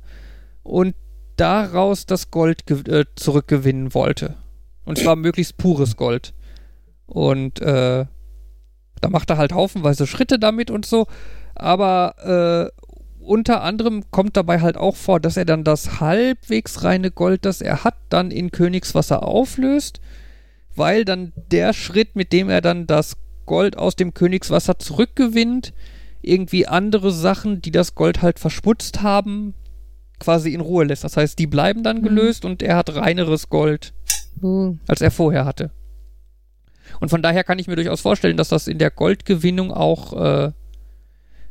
und 0.63 0.95
daraus 1.41 2.07
das 2.07 2.31
Gold 2.31 2.71
äh, 2.71 3.05
zurückgewinnen 3.17 3.95
wollte. 3.95 4.37
Und 4.85 4.99
zwar 4.99 5.17
möglichst 5.17 5.57
pures 5.57 5.97
Gold. 5.97 6.35
Und 7.07 7.61
äh, 7.61 8.07
da 9.01 9.09
macht 9.09 9.31
er 9.31 9.39
halt 9.39 9.53
haufenweise 9.53 10.07
Schritte 10.07 10.39
damit 10.39 10.71
und 10.71 10.85
so. 10.85 11.07
Aber 11.55 12.71
äh, 12.71 12.81
unter 13.21 13.63
anderem 13.63 14.11
kommt 14.11 14.37
dabei 14.37 14.61
halt 14.61 14.77
auch 14.77 14.97
vor, 14.97 15.21
dass 15.21 15.37
er 15.37 15.45
dann 15.45 15.65
das 15.65 16.01
halbwegs 16.01 16.85
reine 16.85 17.11
Gold, 17.11 17.45
das 17.45 17.61
er 17.61 17.85
hat, 17.85 17.97
dann 18.09 18.31
in 18.31 18.51
Königswasser 18.51 19.27
auflöst, 19.27 20.01
weil 20.75 21.05
dann 21.05 21.33
der 21.51 21.73
Schritt, 21.73 22.17
mit 22.17 22.33
dem 22.33 22.49
er 22.49 22.61
dann 22.61 22.87
das 22.87 23.17
Gold 23.47 23.77
aus 23.77 23.97
dem 23.97 24.15
Königswasser 24.15 24.79
zurückgewinnt, 24.79 25.73
irgendwie 26.23 26.67
andere 26.67 27.13
Sachen, 27.13 27.63
die 27.63 27.71
das 27.71 27.95
Gold 27.95 28.23
halt 28.23 28.39
verschmutzt 28.39 29.03
haben, 29.03 29.55
quasi 30.21 30.55
in 30.55 30.61
Ruhe 30.61 30.85
lässt. 30.85 31.03
Das 31.03 31.17
heißt, 31.17 31.39
die 31.39 31.47
bleiben 31.49 31.83
dann 31.83 31.99
Mhm. 31.99 32.03
gelöst 32.05 32.45
und 32.45 32.63
er 32.63 32.77
hat 32.77 32.95
reineres 32.95 33.49
Gold 33.49 33.93
Uh, 34.43 34.77
als 34.87 35.01
er 35.03 35.11
vorher 35.11 35.45
hatte. 35.45 35.71
Und 37.01 37.09
von 37.11 37.21
daher 37.23 37.45
kann 37.45 37.59
ich 37.59 37.67
mir 37.67 37.77
durchaus 37.77 38.01
vorstellen, 38.01 38.37
dass 38.39 38.49
das 38.49 38.69
in 38.69 38.79
der 38.79 38.91
Goldgewinnung 38.91 39.71
auch 39.73 40.13
äh, 40.47 40.53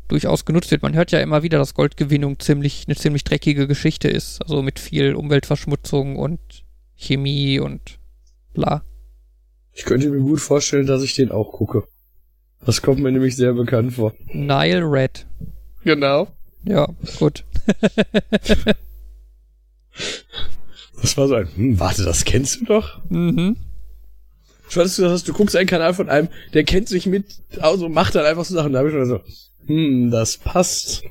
durchaus 0.07 0.43
genutzt 0.43 0.71
wird. 0.71 0.81
Man 0.81 0.95
hört 0.95 1.11
ja 1.11 1.19
immer 1.19 1.43
wieder, 1.43 1.59
dass 1.59 1.75
Goldgewinnung 1.75 2.39
ziemlich 2.39 2.85
eine 2.87 2.95
ziemlich 2.95 3.23
dreckige 3.23 3.67
Geschichte 3.67 4.07
ist, 4.09 4.41
also 4.41 4.61
mit 4.63 4.79
viel 4.79 5.13
Umweltverschmutzung 5.13 6.15
und 6.17 6.39
Chemie 6.95 7.59
und 7.59 7.99
bla. 8.53 8.83
Ich 9.73 9.85
könnte 9.85 10.09
mir 10.09 10.19
gut 10.19 10.41
vorstellen, 10.41 10.87
dass 10.87 11.03
ich 11.03 11.13
den 11.15 11.31
auch 11.31 11.51
gucke. 11.51 11.83
Das 12.65 12.81
kommt 12.81 12.99
mir 12.99 13.11
nämlich 13.11 13.35
sehr 13.35 13.53
bekannt 13.53 13.93
vor. 13.93 14.13
Nile 14.33 14.81
Red. 14.81 15.27
Genau. 15.83 16.27
Ja, 16.65 16.87
gut. 17.19 17.45
Das 21.01 21.17
war 21.17 21.27
so 21.27 21.35
ein, 21.35 21.47
hm, 21.55 21.79
warte, 21.79 22.03
das 22.03 22.25
kennst 22.25 22.61
du 22.61 22.65
doch? 22.65 22.99
Mhm. 23.09 23.55
Schwarz, 24.67 24.97
du 24.97 25.09
hast, 25.09 25.27
du 25.27 25.33
guckst 25.33 25.55
einen 25.55 25.67
Kanal 25.67 25.93
von 25.93 26.09
einem, 26.09 26.27
der 26.53 26.63
kennt 26.63 26.87
sich 26.87 27.05
mit, 27.05 27.25
also 27.59 27.89
macht 27.89 28.15
dann 28.15 28.25
einfach 28.25 28.45
so 28.45 28.53
Sachen. 28.53 28.73
Da 28.73 28.79
habe 28.79 28.89
ich 28.89 28.95
schon 28.95 29.05
so, 29.05 29.21
hm, 29.65 30.11
das 30.11 30.37
passt. 30.37 31.03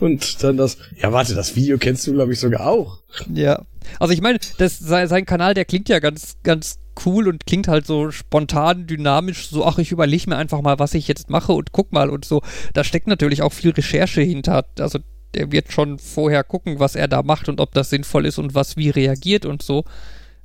Und 0.00 0.42
dann 0.42 0.56
das, 0.56 0.78
ja 1.00 1.12
warte, 1.12 1.34
das 1.34 1.54
Video 1.54 1.78
kennst 1.78 2.06
du, 2.06 2.12
glaube 2.12 2.32
ich, 2.32 2.40
sogar 2.40 2.66
auch. 2.66 2.98
Ja. 3.32 3.62
Also 4.00 4.12
ich 4.12 4.20
meine, 4.20 4.40
das, 4.58 4.78
sein, 4.78 5.06
sein 5.08 5.24
Kanal, 5.24 5.54
der 5.54 5.64
klingt 5.64 5.88
ja 5.88 6.00
ganz, 6.00 6.36
ganz 6.42 6.80
cool 7.04 7.28
und 7.28 7.46
klingt 7.46 7.68
halt 7.68 7.86
so 7.86 8.10
spontan, 8.10 8.86
dynamisch, 8.86 9.48
so, 9.48 9.64
ach, 9.64 9.78
ich 9.78 9.92
überlege 9.92 10.28
mir 10.28 10.36
einfach 10.36 10.60
mal, 10.60 10.78
was 10.78 10.94
ich 10.94 11.06
jetzt 11.06 11.30
mache 11.30 11.52
und 11.52 11.70
guck 11.72 11.92
mal 11.92 12.10
und 12.10 12.24
so. 12.24 12.42
Da 12.74 12.82
steckt 12.82 13.06
natürlich 13.06 13.42
auch 13.42 13.52
viel 13.52 13.70
Recherche 13.70 14.22
hinter. 14.22 14.66
Also 14.80 14.98
der 15.34 15.52
wird 15.52 15.72
schon 15.72 15.98
vorher 15.98 16.44
gucken, 16.44 16.78
was 16.78 16.94
er 16.94 17.08
da 17.08 17.22
macht 17.22 17.48
und 17.48 17.60
ob 17.60 17.72
das 17.72 17.90
sinnvoll 17.90 18.26
ist 18.26 18.38
und 18.38 18.54
was 18.54 18.76
wie 18.76 18.90
reagiert 18.90 19.44
und 19.46 19.62
so. 19.62 19.84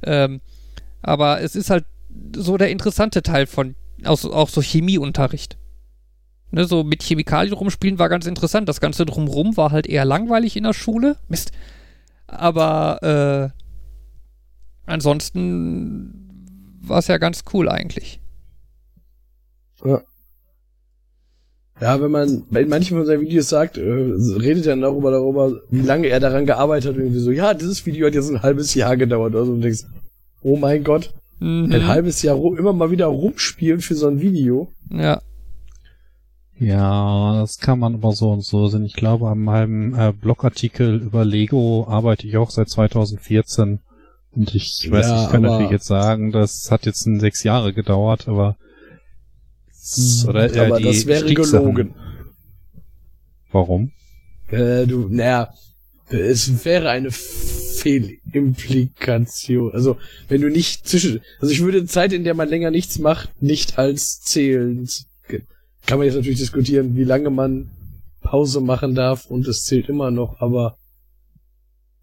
Ähm, 0.04 0.42
aber 1.02 1.42
es 1.42 1.56
ist 1.56 1.70
halt 1.70 1.86
so 2.36 2.58
der 2.58 2.70
interessante 2.70 3.24
Teil 3.24 3.48
von, 3.48 3.76
aus, 4.04 4.26
auch 4.26 4.50
so 4.50 4.62
Chemieunterricht. 4.62 5.58
Ne, 6.52 6.66
so 6.66 6.84
mit 6.84 7.02
Chemikalien 7.02 7.54
rumspielen 7.54 7.98
war 7.98 8.10
ganz 8.10 8.26
interessant. 8.26 8.68
Das 8.68 8.82
Ganze 8.82 9.06
drumrum 9.06 9.56
war 9.56 9.72
halt 9.72 9.88
eher 9.88 10.04
langweilig 10.04 10.58
in 10.58 10.64
der 10.64 10.74
Schule. 10.74 11.16
Mist. 11.30 11.52
Aber 12.28 13.54
äh, 13.56 13.62
ansonsten 14.86 16.78
war 16.82 17.00
es 17.00 17.08
ja 17.08 17.18
ganz 17.18 17.44
cool 17.54 17.70
eigentlich. 17.70 18.20
Ja, 19.84 20.02
wenn 21.82 22.12
man 22.12 22.44
in 22.54 22.70
manchen 22.70 22.98
von 22.98 23.06
seinen 23.06 23.22
Videos 23.22 23.50
sagt, 23.50 23.78
äh, 23.78 23.82
redet 23.82 24.68
er 24.68 24.76
darüber, 24.78 25.12
darüber, 25.12 25.60
wie 25.70 25.82
lange 25.82 26.08
er 26.08 26.20
daran 26.20 26.46
gearbeitet 26.46 26.90
hat 26.90 26.96
und 26.96 27.02
irgendwie 27.02 27.20
so, 27.20 27.32
ja, 27.32 27.54
dieses 27.56 27.86
Video 27.86 28.06
hat 28.08 28.14
jetzt 28.14 28.30
ein 28.30 28.44
halbes 28.44 28.74
Jahr 28.76 28.96
gedauert 28.98 29.34
oder 29.34 29.46
so 29.46 29.52
und 29.52 29.58
du 29.62 29.64
denkst, 29.64 29.84
oh 30.44 30.58
mein 30.58 30.84
Gott, 30.84 31.14
Mhm. 31.40 31.72
ein 31.74 31.88
halbes 31.88 32.22
Jahr 32.22 32.36
rum, 32.36 32.56
immer 32.56 32.72
mal 32.72 32.92
wieder 32.92 33.08
rumspielen 33.08 33.82
für 33.82 33.96
so 33.96 34.08
ein 34.08 34.22
Video. 34.22 34.70
Ja. 34.92 35.22
Ja, 36.60 37.40
das 37.42 37.58
kann 37.58 37.80
man 37.80 37.96
aber 37.96 38.12
so 38.12 38.30
und 38.32 38.44
so 38.46 38.68
sehen. 38.68 38.86
Ich 38.86 38.94
glaube, 38.94 39.28
am 39.30 39.50
halben 39.50 39.96
äh, 39.96 40.14
Blogartikel 40.14 41.02
über 41.02 41.26
Lego 41.26 41.88
arbeite 41.90 42.28
ich 42.28 42.38
auch 42.38 42.52
seit 42.52 42.70
2014. 42.70 43.80
Und 44.34 44.54
ich 44.54 44.88
weiß, 44.92 45.08
Ja, 45.08 45.24
ich 45.26 45.32
kann 45.32 45.42
natürlich 45.42 45.72
jetzt 45.72 45.88
sagen, 45.88 46.32
das 46.32 46.70
hat 46.70 46.86
jetzt 46.86 47.08
ein 47.08 47.20
sechs 47.20 47.44
Jahre 47.44 47.74
gedauert, 47.74 48.28
aber 48.28 48.56
oder, 50.28 50.54
äh, 50.54 50.60
Aber 50.60 50.80
das 50.80 51.06
wäre 51.06 51.34
gelogen. 51.34 51.96
Warum? 53.52 53.92
Äh, 54.50 54.86
du, 54.86 55.08
naja, 55.10 55.52
es 56.10 56.64
wäre 56.66 56.90
eine 56.90 57.12
Fehlimplikation. 57.12 59.72
Also, 59.72 59.98
wenn 60.28 60.42
du 60.42 60.50
nicht 60.50 60.88
zwischen, 60.88 61.22
also 61.40 61.54
ich 61.54 61.62
würde 61.62 61.86
Zeit, 61.86 62.14
in 62.14 62.24
der 62.24 62.34
man 62.34 62.50
länger 62.50 62.72
nichts 62.72 62.98
macht, 63.00 63.30
nicht 63.42 63.78
als 63.78 64.22
zählend. 64.22 65.06
Kann 65.88 65.98
man 65.98 66.06
jetzt 66.06 66.16
natürlich 66.16 66.40
diskutieren, 66.40 66.96
wie 66.96 67.04
lange 67.04 67.32
man 67.32 67.72
Pause 68.22 68.62
machen 68.62 68.94
darf 68.94 69.26
und 69.26 69.48
es 69.48 69.66
zählt 69.66 69.90
immer 69.90 70.12
noch, 70.12 70.40
aber 70.40 70.78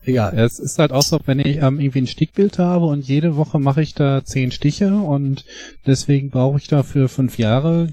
egal. 0.08 0.38
Es 0.38 0.58
ist 0.58 0.78
halt 0.78 0.92
auch 0.92 1.02
so, 1.02 1.20
wenn 1.26 1.38
ich 1.38 1.58
ähm, 1.58 1.78
irgendwie 1.78 2.00
ein 2.00 2.06
Stickbild 2.06 2.58
habe 2.58 2.86
und 2.86 3.06
jede 3.06 3.36
Woche 3.36 3.58
mache 3.58 3.82
ich 3.82 3.94
da 3.94 4.24
zehn 4.24 4.50
Stiche 4.50 4.94
und 4.94 5.44
deswegen 5.86 6.30
brauche 6.30 6.58
ich 6.58 6.68
dafür 6.68 7.08
fünf 7.08 7.38
Jahre. 7.38 7.92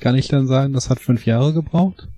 Kann 0.00 0.16
ich 0.16 0.28
dann 0.28 0.46
sagen, 0.46 0.72
das 0.72 0.90
hat 0.90 1.00
fünf 1.00 1.26
Jahre 1.26 1.52
gebraucht? 1.52 2.08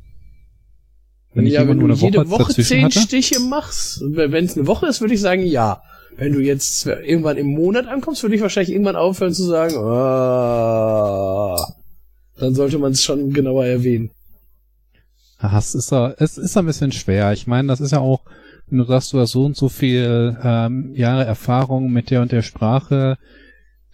Wenn 1.35 1.47
ich 1.47 1.55
ja, 1.55 1.63
immer 1.63 1.73
wenn 1.73 1.81
du 1.81 1.89
Woche 1.89 2.05
jede 2.05 2.31
Woche 2.31 2.55
zehn 2.55 2.85
hatte? 2.85 3.01
Stiche 3.01 3.41
machst, 3.41 4.03
wenn 4.03 4.45
es 4.45 4.57
eine 4.57 4.67
Woche 4.67 4.87
ist, 4.87 5.01
würde 5.01 5.15
ich 5.15 5.21
sagen, 5.21 5.43
ja. 5.43 5.83
wenn 6.17 6.33
du 6.33 6.41
jetzt 6.41 6.87
irgendwann 6.87 7.37
im 7.37 7.49
Monat 7.49 7.87
ankommst, 7.87 8.23
würde 8.23 8.37
ich 8.37 8.43
wahrscheinlich 8.43 8.73
irgendwann 8.73 8.97
aufhören 8.97 9.35
zu 9.35 9.45
sagen, 9.45 9.77
ah, 9.77 11.57
dann 12.39 12.55
sollte 12.55 12.79
man 12.79 12.93
es 12.93 13.03
schon 13.03 13.33
genauer 13.33 13.67
erwähnen. 13.67 14.11
Ach, 15.39 15.59
es 15.59 15.75
ist 15.75 15.93
ja, 15.93 16.15
es 16.19 16.39
ist 16.39 16.57
ein 16.57 16.67
bisschen 16.67 16.93
schwer. 16.93 17.33
Ich 17.33 17.47
meine, 17.47 17.69
das 17.69 17.81
ist 17.81 17.93
ja 17.93 17.99
auch, 17.99 18.23
wenn 18.69 18.79
du 18.79 18.85
sagst, 18.85 19.13
du 19.13 19.21
hast 19.21 19.33
so 19.33 19.45
und 19.45 19.57
so 19.57 19.69
viel 19.69 20.37
ähm, 20.43 20.93
Jahre 20.95 21.25
Erfahrung 21.25 21.93
mit 21.93 22.11
der 22.11 22.23
und 22.23 22.33
der 22.33 22.43
Sprache, 22.43 23.17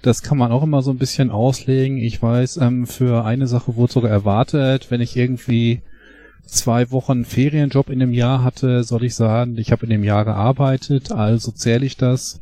das 0.02 0.22
kann 0.22 0.38
man 0.38 0.50
auch 0.50 0.62
immer 0.62 0.82
so 0.82 0.90
ein 0.90 0.98
bisschen 0.98 1.30
auslegen. 1.30 1.98
Ich 1.98 2.20
weiß, 2.22 2.56
ähm, 2.58 2.86
für 2.86 3.24
eine 3.24 3.46
Sache 3.46 3.76
wurde 3.76 3.92
sogar 3.92 4.10
erwartet, 4.10 4.90
wenn 4.90 5.00
ich 5.00 5.16
irgendwie 5.16 5.82
zwei 6.44 6.90
Wochen 6.90 7.24
Ferienjob 7.24 7.88
in 7.88 8.00
dem 8.00 8.12
Jahr 8.12 8.42
hatte, 8.42 8.82
soll 8.82 9.04
ich 9.04 9.14
sagen, 9.14 9.56
ich 9.58 9.72
habe 9.72 9.84
in 9.84 9.90
dem 9.90 10.04
Jahr 10.04 10.24
gearbeitet, 10.24 11.12
also 11.12 11.52
zähle 11.52 11.86
ich 11.86 11.96
das. 11.96 12.40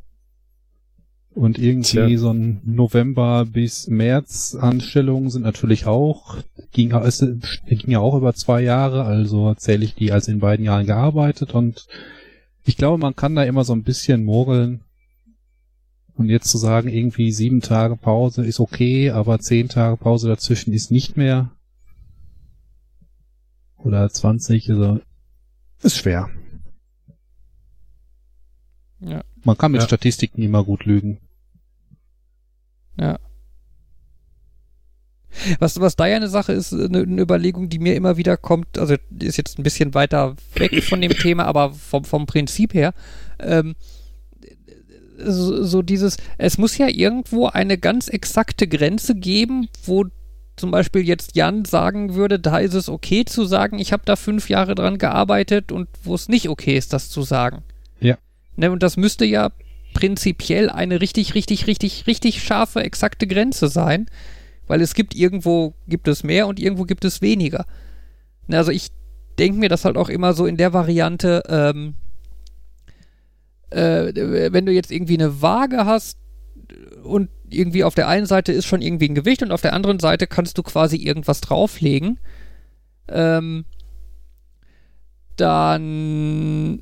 Und 1.32 1.58
irgendwie 1.58 2.06
Tja. 2.06 2.18
so 2.18 2.32
ein 2.32 2.60
November 2.64 3.46
bis 3.46 3.86
März 3.86 4.56
Anstellungen 4.60 5.30
sind 5.30 5.42
natürlich 5.42 5.86
auch, 5.86 6.38
ging, 6.72 6.92
es 6.92 7.20
ging 7.20 7.90
ja 7.90 8.00
auch 8.00 8.16
über 8.16 8.34
zwei 8.34 8.62
Jahre, 8.62 9.04
also 9.04 9.54
zähle 9.54 9.84
ich 9.84 9.94
die 9.94 10.10
als 10.10 10.26
in 10.26 10.40
beiden 10.40 10.64
Jahren 10.64 10.86
gearbeitet 10.86 11.54
und 11.54 11.86
ich 12.64 12.76
glaube, 12.76 12.98
man 12.98 13.16
kann 13.16 13.34
da 13.34 13.44
immer 13.44 13.64
so 13.64 13.72
ein 13.72 13.82
bisschen 13.82 14.24
mogeln. 14.24 14.84
Und 16.14 16.28
jetzt 16.28 16.48
zu 16.48 16.58
sagen, 16.58 16.88
irgendwie 16.88 17.32
sieben 17.32 17.60
Tage 17.60 17.96
Pause 17.96 18.44
ist 18.44 18.60
okay, 18.60 19.10
aber 19.10 19.38
zehn 19.38 19.68
Tage 19.68 19.96
Pause 19.96 20.28
dazwischen 20.28 20.74
ist 20.74 20.90
nicht 20.90 21.16
mehr. 21.16 21.50
Oder 23.78 24.10
20, 24.10 24.70
also 24.70 25.00
ist 25.82 25.96
schwer. 25.96 26.28
Ja. 29.00 29.24
Man 29.44 29.56
kann 29.56 29.72
mit 29.72 29.80
ja. 29.80 29.86
Statistiken 29.86 30.42
immer 30.42 30.62
gut 30.62 30.84
lügen. 30.84 31.18
Ja. 32.98 33.18
Was, 35.58 35.80
was 35.80 35.96
da 35.96 36.06
ja 36.06 36.16
eine 36.16 36.28
Sache 36.28 36.52
ist, 36.52 36.72
eine, 36.72 37.02
eine, 37.02 37.22
Überlegung, 37.22 37.68
die 37.68 37.78
mir 37.78 37.94
immer 37.94 38.16
wieder 38.16 38.36
kommt, 38.36 38.78
also 38.78 38.96
ist 39.18 39.36
jetzt 39.36 39.58
ein 39.58 39.62
bisschen 39.62 39.94
weiter 39.94 40.36
weg 40.54 40.82
von 40.82 41.00
dem 41.00 41.12
Thema, 41.18 41.44
aber 41.44 41.72
vom, 41.72 42.04
vom 42.04 42.26
Prinzip 42.26 42.74
her, 42.74 42.92
ähm, 43.38 43.74
so, 45.22 45.62
so 45.64 45.82
dieses, 45.82 46.16
es 46.38 46.58
muss 46.58 46.78
ja 46.78 46.88
irgendwo 46.88 47.46
eine 47.46 47.78
ganz 47.78 48.08
exakte 48.08 48.66
Grenze 48.66 49.14
geben, 49.14 49.68
wo 49.84 50.06
zum 50.56 50.70
Beispiel 50.70 51.06
jetzt 51.06 51.36
Jan 51.36 51.64
sagen 51.64 52.14
würde, 52.14 52.38
da 52.38 52.58
ist 52.58 52.74
es 52.74 52.88
okay 52.88 53.24
zu 53.24 53.44
sagen, 53.44 53.78
ich 53.78 53.92
habe 53.92 54.02
da 54.04 54.16
fünf 54.16 54.50
Jahre 54.50 54.74
dran 54.74 54.98
gearbeitet 54.98 55.72
und 55.72 55.88
wo 56.02 56.14
es 56.14 56.28
nicht 56.28 56.48
okay 56.48 56.76
ist, 56.76 56.92
das 56.92 57.08
zu 57.08 57.22
sagen. 57.22 57.62
Ja. 58.00 58.18
Ne, 58.56 58.70
und 58.70 58.82
das 58.82 58.96
müsste 58.96 59.24
ja 59.24 59.52
prinzipiell 59.94 60.68
eine 60.68 61.00
richtig, 61.00 61.34
richtig, 61.34 61.66
richtig, 61.66 62.06
richtig 62.06 62.42
scharfe, 62.42 62.82
exakte 62.82 63.26
Grenze 63.26 63.68
sein, 63.68 64.06
weil 64.70 64.82
es 64.82 64.94
gibt 64.94 65.16
irgendwo 65.16 65.74
gibt 65.88 66.06
es 66.06 66.22
mehr 66.22 66.46
und 66.46 66.60
irgendwo 66.60 66.84
gibt 66.84 67.04
es 67.04 67.20
weniger. 67.20 67.66
Also 68.48 68.70
ich 68.70 68.90
denke 69.36 69.58
mir 69.58 69.68
das 69.68 69.84
halt 69.84 69.96
auch 69.96 70.08
immer 70.08 70.32
so 70.32 70.46
in 70.46 70.56
der 70.56 70.72
Variante, 70.72 71.42
ähm, 71.48 71.94
äh, 73.70 74.12
wenn 74.52 74.66
du 74.66 74.72
jetzt 74.72 74.92
irgendwie 74.92 75.18
eine 75.18 75.42
Waage 75.42 75.86
hast 75.86 76.18
und 77.02 77.30
irgendwie 77.48 77.82
auf 77.82 77.96
der 77.96 78.06
einen 78.06 78.26
Seite 78.26 78.52
ist 78.52 78.66
schon 78.66 78.80
irgendwie 78.80 79.08
ein 79.08 79.16
Gewicht 79.16 79.42
und 79.42 79.50
auf 79.50 79.60
der 79.60 79.72
anderen 79.72 79.98
Seite 79.98 80.28
kannst 80.28 80.56
du 80.56 80.62
quasi 80.62 80.98
irgendwas 80.98 81.40
drauflegen, 81.40 82.20
ähm, 83.08 83.64
dann 85.34 86.80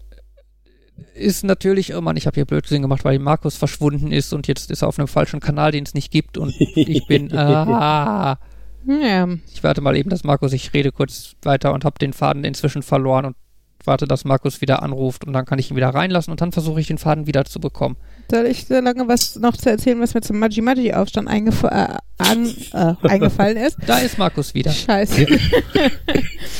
ist 1.14 1.44
natürlich, 1.44 1.94
oh 1.94 2.00
Mann, 2.00 2.16
ich 2.16 2.26
habe 2.26 2.34
hier 2.34 2.44
Blödsinn 2.44 2.82
gemacht, 2.82 3.04
weil 3.04 3.18
Markus 3.18 3.56
verschwunden 3.56 4.12
ist 4.12 4.32
und 4.32 4.46
jetzt 4.46 4.70
ist 4.70 4.82
er 4.82 4.88
auf 4.88 4.98
einem 4.98 5.08
falschen 5.08 5.40
Kanal, 5.40 5.72
den 5.72 5.84
es 5.84 5.94
nicht 5.94 6.10
gibt 6.10 6.38
und 6.38 6.54
ich 6.58 7.06
bin, 7.06 7.32
ah, 7.36 8.38
ja. 8.86 9.28
Ich 9.52 9.62
warte 9.62 9.80
mal 9.80 9.96
eben, 9.96 10.10
dass 10.10 10.24
Markus, 10.24 10.52
ich 10.52 10.72
rede 10.72 10.92
kurz 10.92 11.34
weiter 11.42 11.72
und 11.72 11.84
habe 11.84 11.98
den 11.98 12.12
Faden 12.12 12.44
inzwischen 12.44 12.82
verloren 12.82 13.26
und 13.26 13.36
warte, 13.84 14.06
dass 14.06 14.24
Markus 14.24 14.60
wieder 14.60 14.82
anruft 14.82 15.24
und 15.24 15.32
dann 15.32 15.44
kann 15.44 15.58
ich 15.58 15.70
ihn 15.70 15.76
wieder 15.76 15.90
reinlassen 15.90 16.30
und 16.30 16.40
dann 16.40 16.52
versuche 16.52 16.80
ich 16.80 16.86
den 16.86 16.98
Faden 16.98 17.26
wieder 17.26 17.44
zu 17.44 17.60
bekommen. 17.60 17.96
Soll 18.30 18.46
ich 18.46 18.66
so 18.66 18.78
lange 18.78 19.08
was 19.08 19.36
noch 19.36 19.56
zu 19.56 19.70
erzählen, 19.70 20.00
was 20.00 20.12
mir 20.12 20.20
zum 20.20 20.38
Maji-Maji-Aufstand 20.38 21.28
eingef 21.28 21.62
äh, 21.62 21.88
an, 22.18 22.54
äh, 22.72 22.94
eingefallen 23.08 23.56
ist? 23.56 23.78
Da 23.86 23.98
ist 23.98 24.18
Markus 24.18 24.52
wieder. 24.52 24.70
Scheiße. 24.70 25.22
Ja. 25.22 25.38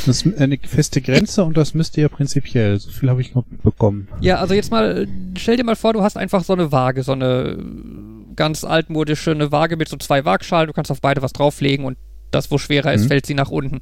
Das 0.07 0.25
ist 0.25 0.39
eine 0.39 0.59
feste 0.63 1.03
Grenze 1.03 1.45
und 1.45 1.57
das 1.57 1.75
müsste 1.75 2.01
ja 2.01 2.09
prinzipiell. 2.09 2.79
So 2.79 2.91
viel 2.91 3.11
habe 3.11 3.21
ich 3.21 3.35
noch 3.35 3.45
bekommen. 3.63 4.09
Ja, 4.21 4.37
also 4.37 4.55
jetzt 4.55 4.71
mal, 4.71 5.07
stell 5.37 5.57
dir 5.57 5.65
mal 5.65 5.77
vor, 5.77 5.93
du 5.93 6.03
hast 6.03 6.17
einfach 6.17 6.45
so 6.45 6.55
eine 6.55 6.73
Waage, 6.73 7.03
so 7.03 7.13
eine 7.13 7.59
ganz 8.35 8.65
altmodische, 8.65 9.33
eine 9.33 9.53
Waage 9.53 9.77
mit 9.77 9.89
so 9.89 9.97
zwei 9.99 10.25
Waagschalen. 10.25 10.69
Du 10.69 10.73
kannst 10.73 10.91
auf 10.91 11.03
beide 11.03 11.21
was 11.21 11.35
drauflegen 11.35 11.85
und 11.85 11.99
das, 12.31 12.51
wo 12.51 12.59
schwerer 12.59 12.95
ist, 12.95 13.05
mhm. 13.05 13.09
fällt 13.09 13.27
sie 13.27 13.35
nach 13.35 13.51
unten. 13.51 13.81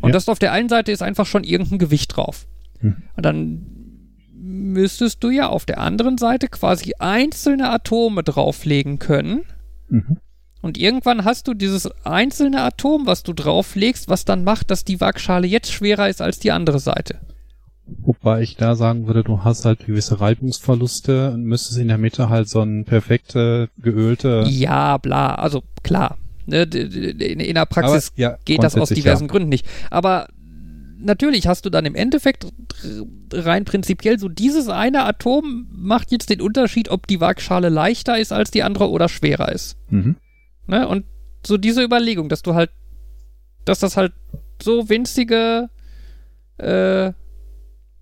Und 0.00 0.10
ja. 0.10 0.12
das 0.12 0.28
auf 0.28 0.38
der 0.38 0.52
einen 0.52 0.68
Seite 0.68 0.92
ist 0.92 1.02
einfach 1.02 1.26
schon 1.26 1.44
irgendein 1.44 1.78
Gewicht 1.78 2.16
drauf. 2.16 2.46
Mhm. 2.80 2.96
Und 3.16 3.26
dann 3.26 3.66
müsstest 4.46 5.22
du 5.22 5.30
ja 5.30 5.48
auf 5.48 5.66
der 5.66 5.78
anderen 5.78 6.18
Seite 6.18 6.48
quasi 6.48 6.94
einzelne 6.98 7.70
Atome 7.70 8.22
drauflegen 8.22 8.98
können. 8.98 9.44
Mhm. 9.88 10.18
Und 10.62 10.78
irgendwann 10.78 11.24
hast 11.24 11.48
du 11.48 11.54
dieses 11.54 11.88
einzelne 12.04 12.62
Atom, 12.62 13.06
was 13.06 13.22
du 13.22 13.32
drauflegst, 13.32 14.08
was 14.08 14.24
dann 14.24 14.44
macht, 14.44 14.70
dass 14.70 14.84
die 14.84 15.00
Waagschale 15.00 15.46
jetzt 15.46 15.70
schwerer 15.70 16.08
ist 16.08 16.22
als 16.22 16.38
die 16.38 16.50
andere 16.50 16.80
Seite. 16.80 17.20
Wobei 17.86 18.42
ich 18.42 18.56
da 18.56 18.74
sagen 18.74 19.06
würde, 19.06 19.22
du 19.22 19.44
hast 19.44 19.64
halt 19.64 19.86
gewisse 19.86 20.20
Reibungsverluste 20.20 21.30
und 21.30 21.44
müsstest 21.44 21.78
in 21.78 21.86
der 21.86 21.98
Mitte 21.98 22.28
halt 22.28 22.48
so 22.48 22.60
ein 22.62 22.84
perfekte, 22.84 23.68
geölte. 23.78 24.44
Ja, 24.48 24.98
bla, 24.98 25.36
also 25.36 25.62
klar. 25.84 26.16
Ne, 26.46 26.62
in 26.62 27.54
der 27.54 27.66
Praxis 27.66 28.12
Aber, 28.12 28.20
ja, 28.20 28.38
geht 28.44 28.62
das 28.62 28.76
aus 28.76 28.88
diversen 28.88 29.24
ja. 29.24 29.28
Gründen 29.28 29.48
nicht. 29.48 29.66
Aber 29.90 30.28
natürlich 30.98 31.46
hast 31.46 31.64
du 31.64 31.70
dann 31.70 31.86
im 31.86 31.94
Endeffekt 31.94 32.46
rein 33.32 33.64
prinzipiell 33.64 34.18
so 34.18 34.28
dieses 34.28 34.68
eine 34.68 35.04
Atom 35.04 35.68
macht 35.70 36.12
jetzt 36.12 36.30
den 36.30 36.40
Unterschied, 36.40 36.88
ob 36.88 37.06
die 37.06 37.20
Waagschale 37.20 37.68
leichter 37.68 38.18
ist 38.18 38.32
als 38.32 38.50
die 38.50 38.62
andere 38.62 38.90
oder 38.90 39.08
schwerer 39.08 39.52
ist. 39.52 39.76
Mhm. 39.90 40.16
Ne? 40.66 40.86
Und 40.88 41.04
so 41.46 41.56
diese 41.56 41.82
Überlegung, 41.82 42.28
dass 42.28 42.42
du 42.42 42.54
halt, 42.54 42.70
dass 43.64 43.80
das 43.80 43.96
halt 43.96 44.12
so 44.62 44.88
winzige, 44.88 45.70
äh, 46.58 47.12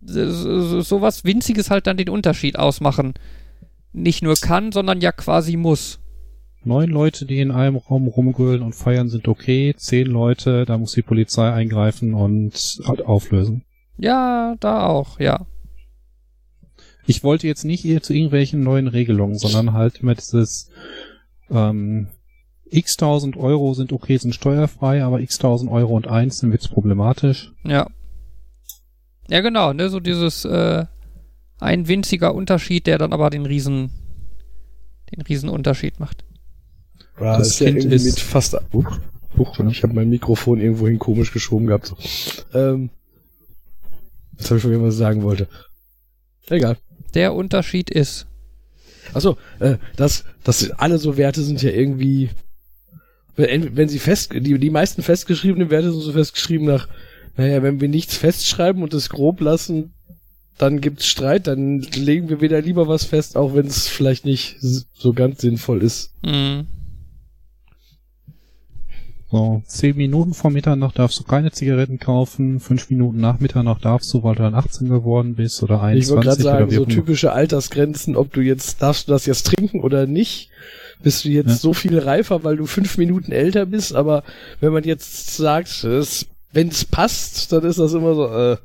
so, 0.00 0.80
so 0.80 1.00
was 1.00 1.24
Winziges 1.24 1.70
halt 1.70 1.86
dann 1.86 1.96
den 1.96 2.08
Unterschied 2.08 2.58
ausmachen. 2.58 3.14
Nicht 3.92 4.22
nur 4.22 4.34
kann, 4.34 4.72
sondern 4.72 5.00
ja 5.00 5.12
quasi 5.12 5.56
muss. 5.56 6.00
Neun 6.66 6.90
Leute, 6.90 7.26
die 7.26 7.40
in 7.40 7.50
einem 7.50 7.76
Raum 7.76 8.06
rumgrölen 8.06 8.62
und 8.62 8.74
feiern, 8.74 9.08
sind 9.08 9.28
okay. 9.28 9.74
Zehn 9.76 10.06
Leute, 10.06 10.64
da 10.64 10.78
muss 10.78 10.92
die 10.92 11.02
Polizei 11.02 11.50
eingreifen 11.50 12.14
und 12.14 12.80
halt 12.86 13.04
auflösen. 13.04 13.64
Ja, 13.96 14.56
da 14.60 14.86
auch, 14.86 15.20
ja. 15.20 15.46
Ich 17.06 17.22
wollte 17.22 17.46
jetzt 17.46 17.64
nicht 17.64 17.82
zu 18.04 18.14
irgendwelchen 18.14 18.62
neuen 18.62 18.88
Regelungen, 18.88 19.38
sondern 19.38 19.74
halt 19.74 20.00
immer 20.00 20.14
dieses 20.14 20.70
ähm, 21.50 22.08
x 22.70 22.96
tausend 22.96 23.36
Euro 23.36 23.74
sind 23.74 23.92
okay, 23.92 24.16
sind 24.16 24.34
steuerfrei, 24.34 25.04
aber 25.04 25.20
x 25.20 25.38
tausend 25.38 25.70
Euro 25.70 25.94
und 25.94 26.08
eins, 26.08 26.38
dann 26.38 26.50
wird's 26.50 26.68
problematisch. 26.68 27.52
Ja. 27.64 27.88
Ja, 29.28 29.40
genau, 29.40 29.72
ne, 29.72 29.88
so 29.88 30.00
dieses 30.00 30.44
äh, 30.44 30.86
ein 31.60 31.88
winziger 31.88 32.34
Unterschied, 32.34 32.86
der 32.86 32.98
dann 32.98 33.12
aber 33.12 33.30
den 33.30 33.46
riesen 33.46 33.90
den 35.14 35.22
riesen 35.22 35.48
Unterschied 35.48 36.00
macht. 36.00 36.24
Ja, 37.20 37.38
das 37.38 37.48
ist 37.48 37.60
ja 37.60 37.68
ist 37.68 38.04
mit 38.04 38.20
fast. 38.20 38.56
Uh, 38.72 38.84
uh, 39.38 39.68
ich 39.68 39.82
habe 39.82 39.94
mein 39.94 40.10
Mikrofon 40.10 40.60
irgendwohin 40.60 40.98
komisch 40.98 41.32
geschoben 41.32 41.66
gehabt. 41.66 41.86
So. 41.86 41.96
Ähm, 42.58 42.90
jetzt 44.36 44.50
habe 44.50 44.56
ich 44.56 44.62
vergessen, 44.62 44.84
was 44.84 44.94
ich 44.94 44.98
sagen 44.98 45.22
wollte. 45.22 45.48
Egal. 46.48 46.76
Der 47.14 47.34
Unterschied 47.34 47.90
ist. 47.90 48.26
Achso, 49.12 49.36
äh, 49.60 49.76
das, 49.96 50.24
das 50.42 50.70
alle 50.72 50.98
so 50.98 51.16
Werte 51.16 51.42
sind 51.42 51.62
ja 51.62 51.70
irgendwie. 51.70 52.30
Wenn, 53.36 53.76
wenn 53.76 53.88
sie 53.88 53.98
fest, 53.98 54.32
die, 54.32 54.58
die 54.58 54.70
meisten 54.70 55.02
festgeschriebenen 55.02 55.70
Werte 55.70 55.90
sind 55.90 56.02
so 56.02 56.12
festgeschrieben 56.12 56.66
nach, 56.66 56.88
naja, 57.36 57.64
wenn 57.64 57.80
wir 57.80 57.88
nichts 57.88 58.16
festschreiben 58.16 58.82
und 58.82 58.94
es 58.94 59.08
grob 59.08 59.40
lassen, 59.40 59.92
dann 60.56 60.80
gibt's 60.80 61.06
Streit, 61.06 61.48
dann 61.48 61.80
legen 61.80 62.28
wir 62.28 62.40
wieder 62.40 62.60
lieber 62.60 62.86
was 62.86 63.04
fest, 63.04 63.36
auch 63.36 63.54
wenn 63.54 63.66
es 63.66 63.88
vielleicht 63.88 64.24
nicht 64.24 64.58
so 64.60 65.12
ganz 65.12 65.40
sinnvoll 65.40 65.82
ist. 65.82 66.12
Mhm. 66.22 66.68
So, 69.34 69.62
zehn 69.66 69.96
Minuten 69.96 70.32
vor 70.32 70.52
Mitternacht 70.52 70.96
darfst 70.96 71.18
du 71.18 71.24
keine 71.24 71.50
Zigaretten 71.50 71.98
kaufen, 71.98 72.60
fünf 72.60 72.88
Minuten 72.88 73.18
nach 73.18 73.40
Mitternacht 73.40 73.84
darfst 73.84 74.14
du, 74.14 74.22
weil 74.22 74.36
du 74.36 74.44
dann 74.44 74.54
18 74.54 74.88
geworden 74.88 75.34
bist 75.34 75.60
oder 75.64 75.82
21. 75.82 76.02
Ich 76.04 76.14
wollte 76.14 76.28
gerade 76.28 76.42
sagen, 76.42 76.70
so 76.70 76.84
typische 76.84 77.32
Altersgrenzen, 77.32 78.14
ob 78.14 78.32
du 78.32 78.42
jetzt, 78.42 78.80
darfst 78.80 79.08
du 79.08 79.12
das 79.12 79.26
jetzt 79.26 79.48
trinken 79.48 79.80
oder 79.80 80.06
nicht? 80.06 80.50
Bist 81.02 81.24
du 81.24 81.30
jetzt 81.30 81.48
ja. 81.48 81.54
so 81.56 81.72
viel 81.72 81.98
reifer, 81.98 82.44
weil 82.44 82.56
du 82.56 82.66
fünf 82.66 82.96
Minuten 82.96 83.32
älter 83.32 83.66
bist, 83.66 83.92
aber 83.92 84.22
wenn 84.60 84.72
man 84.72 84.84
jetzt 84.84 85.36
sagt, 85.36 85.82
wenn 85.82 86.68
es 86.68 86.84
passt, 86.84 87.50
dann 87.50 87.64
ist 87.64 87.80
das 87.80 87.92
immer 87.92 88.14
so, 88.14 88.28
äh. 88.28 88.56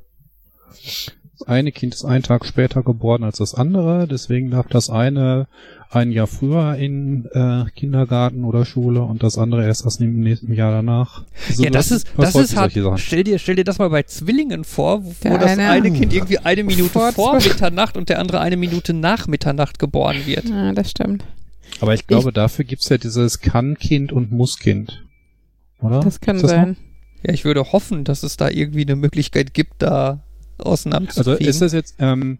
eine 1.47 1.71
Kind 1.71 1.95
ist 1.95 2.05
einen 2.05 2.21
Tag 2.21 2.45
später 2.45 2.83
geboren 2.83 3.23
als 3.23 3.39
das 3.39 3.55
andere, 3.55 4.07
deswegen 4.07 4.51
darf 4.51 4.67
das 4.67 4.91
eine 4.91 5.47
ein 5.91 6.11
Jahr 6.11 6.27
früher 6.27 6.75
in 6.75 7.25
äh, 7.33 7.65
Kindergarten 7.75 8.43
oder 8.43 8.63
Schule 8.63 9.01
und 9.01 9.23
das 9.23 9.39
andere 9.39 9.65
erst 9.65 9.85
erst 9.85 9.99
im 10.01 10.19
nächsten 10.19 10.53
Jahr 10.53 10.71
danach. 10.71 11.23
Also 11.47 11.63
ja, 11.63 11.71
das 11.71 11.89
ist, 11.89 12.07
das 12.15 12.35
ist 12.35 12.55
hart. 12.55 12.73
Stell 12.97 13.23
dir, 13.23 13.39
stell 13.39 13.55
dir 13.55 13.63
das 13.63 13.79
mal 13.79 13.89
bei 13.89 14.03
Zwillingen 14.03 14.63
vor, 14.63 15.03
wo 15.03 15.13
der 15.23 15.39
das 15.39 15.51
eine, 15.51 15.69
eine, 15.69 15.91
Kind 15.91 16.13
irgendwie 16.13 16.37
eine 16.37 16.63
Minute 16.63 16.89
vor, 16.89 17.11
vor 17.11 17.35
Mitternacht 17.35 17.97
und 17.97 18.09
der 18.09 18.19
andere 18.19 18.39
eine 18.39 18.55
Minute 18.55 18.93
nach 18.93 19.27
Mitternacht 19.27 19.79
geboren 19.79 20.17
wird. 20.25 20.47
Ja, 20.47 20.73
das 20.73 20.91
stimmt. 20.91 21.23
Aber 21.81 21.95
ich 21.95 22.05
glaube, 22.05 22.29
ich, 22.29 22.35
dafür 22.35 22.65
gibt's 22.65 22.89
ja 22.89 22.99
dieses 22.99 23.41
Kann-Kind 23.41 24.11
und 24.11 24.31
Muss-Kind. 24.31 25.03
Oder? 25.81 26.01
Das 26.01 26.21
kann 26.21 26.39
das 26.39 26.51
sein. 26.51 26.69
Noch? 26.69 26.77
Ja, 27.23 27.33
ich 27.33 27.45
würde 27.45 27.63
hoffen, 27.71 28.03
dass 28.03 28.21
es 28.21 28.37
da 28.37 28.49
irgendwie 28.49 28.83
eine 28.83 28.95
Möglichkeit 28.95 29.55
gibt, 29.55 29.81
da 29.81 30.23
auseinander 30.59 31.11
zu 31.11 31.19
Also 31.19 31.33
ist 31.33 31.61
das 31.61 31.73
jetzt, 31.73 31.95
ähm, 31.99 32.37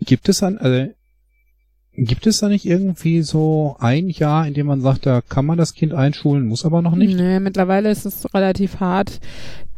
gibt 0.00 0.28
es 0.28 0.42
an, 0.42 0.58
also 0.58 0.92
Gibt 1.96 2.26
es 2.26 2.38
da 2.38 2.48
nicht 2.48 2.66
irgendwie 2.66 3.22
so 3.22 3.76
ein 3.78 4.08
Jahr, 4.10 4.46
in 4.46 4.52
dem 4.52 4.66
man 4.66 4.82
sagt, 4.82 5.06
da 5.06 5.22
kann 5.22 5.46
man 5.46 5.56
das 5.56 5.72
Kind 5.72 5.94
einschulen, 5.94 6.46
muss 6.46 6.66
aber 6.66 6.82
noch 6.82 6.94
nicht? 6.94 7.16
Nee, 7.16 7.40
mittlerweile 7.40 7.90
ist 7.90 8.04
es 8.04 8.34
relativ 8.34 8.80
hart, 8.80 9.18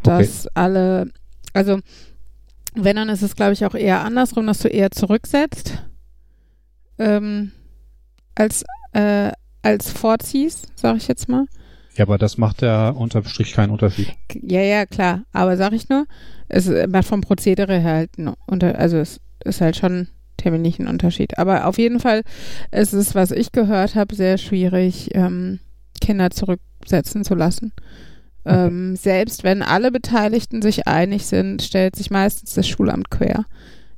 dass 0.03 0.47
okay. 0.47 0.53
alle, 0.55 1.11
also 1.53 1.79
wenn, 2.75 2.97
dann 2.97 3.09
ist 3.09 3.23
es, 3.23 3.37
glaube 3.37 3.53
ich, 3.53 3.64
auch 3.64 3.75
eher 3.75 4.05
andersrum, 4.05 4.47
dass 4.47 4.59
du 4.59 4.69
eher 4.69 4.91
zurücksetzt, 4.91 5.85
ähm, 6.99 7.53
als, 8.35 8.64
äh, 8.95 9.31
als 9.62 9.93
vorziehst, 9.93 10.73
sag 10.75 10.97
ich 10.97 11.07
jetzt 11.07 11.29
mal. 11.29 11.47
Ja, 11.95 12.05
aber 12.05 12.19
das 12.19 12.37
macht 12.39 12.62
ja 12.62 12.91
unterm 12.91 13.25
Strich 13.25 13.53
keinen 13.53 13.71
Unterschied. 13.71 14.12
Ja, 14.43 14.61
ja, 14.61 14.87
klar. 14.87 15.23
Aber 15.33 15.57
sag 15.57 15.73
ich 15.73 15.89
nur, 15.89 16.07
es 16.49 16.69
macht 16.89 17.07
vom 17.07 17.21
Prozedere 17.21 17.79
her 17.79 17.95
halt, 17.95 18.11
unter, 18.47 18.79
also 18.79 18.99
es 18.99 19.21
ist 19.45 19.61
halt 19.61 19.77
schon 19.77 20.09
terminlichen 20.39 20.89
Unterschied. 20.89 21.36
Aber 21.39 21.66
auf 21.66 21.76
jeden 21.76 22.01
Fall 22.01 22.22
ist 22.70 22.95
es, 22.95 23.14
was 23.14 23.30
ich 23.30 23.53
gehört 23.53 23.95
habe, 23.95 24.14
sehr 24.14 24.39
schwierig, 24.39 25.11
ähm, 25.14 25.61
Kinder 26.01 26.30
zurücksetzen 26.30 27.24
zu 27.24 27.34
lassen. 27.34 27.72
Ähm, 28.47 28.97
selbst 28.97 29.45
wenn 29.45 29.62
alle 29.62 29.91
Beteiligten 29.91 30.62
sich 30.62 30.89
einig 30.89 31.26
sind, 31.26 31.61
stellt 31.61 31.97
sich 31.97 32.11
meistens 32.11 32.55
das 32.55 32.66
Schulamt 32.66 33.11
quer. 33.11 33.45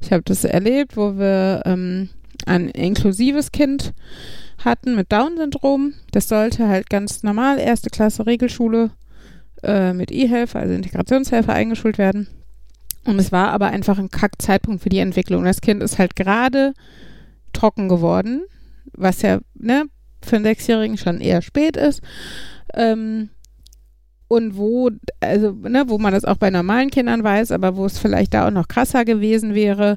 Ich 0.01 0.13
habe 0.13 0.23
das 0.25 0.45
erlebt, 0.45 0.97
wo 0.97 1.17
wir 1.17 1.63
ähm, 1.67 2.09
ein 2.47 2.69
inklusives 2.69 3.53
Kind 3.53 3.93
hatten 4.65 4.97
mit 4.97 5.13
Down-Syndrom. 5.13 5.95
Das 6.11 6.29
sollte 6.29 6.69
halt 6.69 6.91
ganz 6.91 7.23
normal 7.23 7.59
erste 7.59 7.91
Klasse 7.91 8.27
Regelschule 8.27 8.91
äh, 9.63 9.93
mit 9.93 10.11
E-Helfer, 10.11 10.61
also 10.61 10.75
Integrationshelfer 10.75 11.53
eingeschult 11.53 11.99
werden. 11.99 12.27
Und 13.05 13.19
es 13.19 13.33
war 13.33 13.49
aber 13.51 13.69
einfach 13.69 13.99
ein 13.99 14.11
Kack-Zeitpunkt 14.11 14.83
für 14.83 14.89
die 14.89 14.99
Entwicklung. 14.99 15.45
Das 15.45 15.61
Kind 15.61 15.83
ist 15.83 15.99
halt 15.99 16.17
gerade 16.17 16.75
trocken 17.53 17.89
geworden, 17.89 18.43
was 18.93 19.23
ja 19.23 19.41
ne, 19.55 19.87
für 20.23 20.37
einen 20.37 20.45
Sechsjährigen 20.45 20.99
schon 20.99 21.21
eher 21.21 21.43
spät 21.43 21.77
ist. 21.77 22.03
Ähm, 22.75 23.31
und 24.29 24.57
wo, 24.57 24.91
also, 25.19 25.51
ne, 25.51 25.85
wo 25.89 25.99
man 25.99 26.13
das 26.13 26.25
auch 26.25 26.37
bei 26.37 26.51
normalen 26.51 26.91
Kindern 26.91 27.25
weiß, 27.25 27.51
aber 27.51 27.77
wo 27.77 27.85
es 27.85 27.99
vielleicht 27.99 28.33
da 28.33 28.47
auch 28.47 28.53
noch 28.53 28.69
krasser 28.69 29.05
gewesen 29.05 29.55
wäre, 29.55 29.97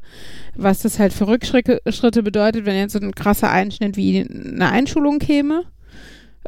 was 0.56 0.82
das 0.82 0.98
halt 0.98 1.14
für 1.14 1.28
Rückschritte 1.28 2.24
bedeutet, 2.24 2.66
wenn 2.66 2.76
jetzt 2.76 2.94
so 2.94 3.00
ein 3.00 3.14
krasser 3.14 3.52
Einschnitt 3.52 3.96
wie 3.96 4.28
eine 4.28 4.70
Einschulung 4.70 5.20
käme 5.20 5.66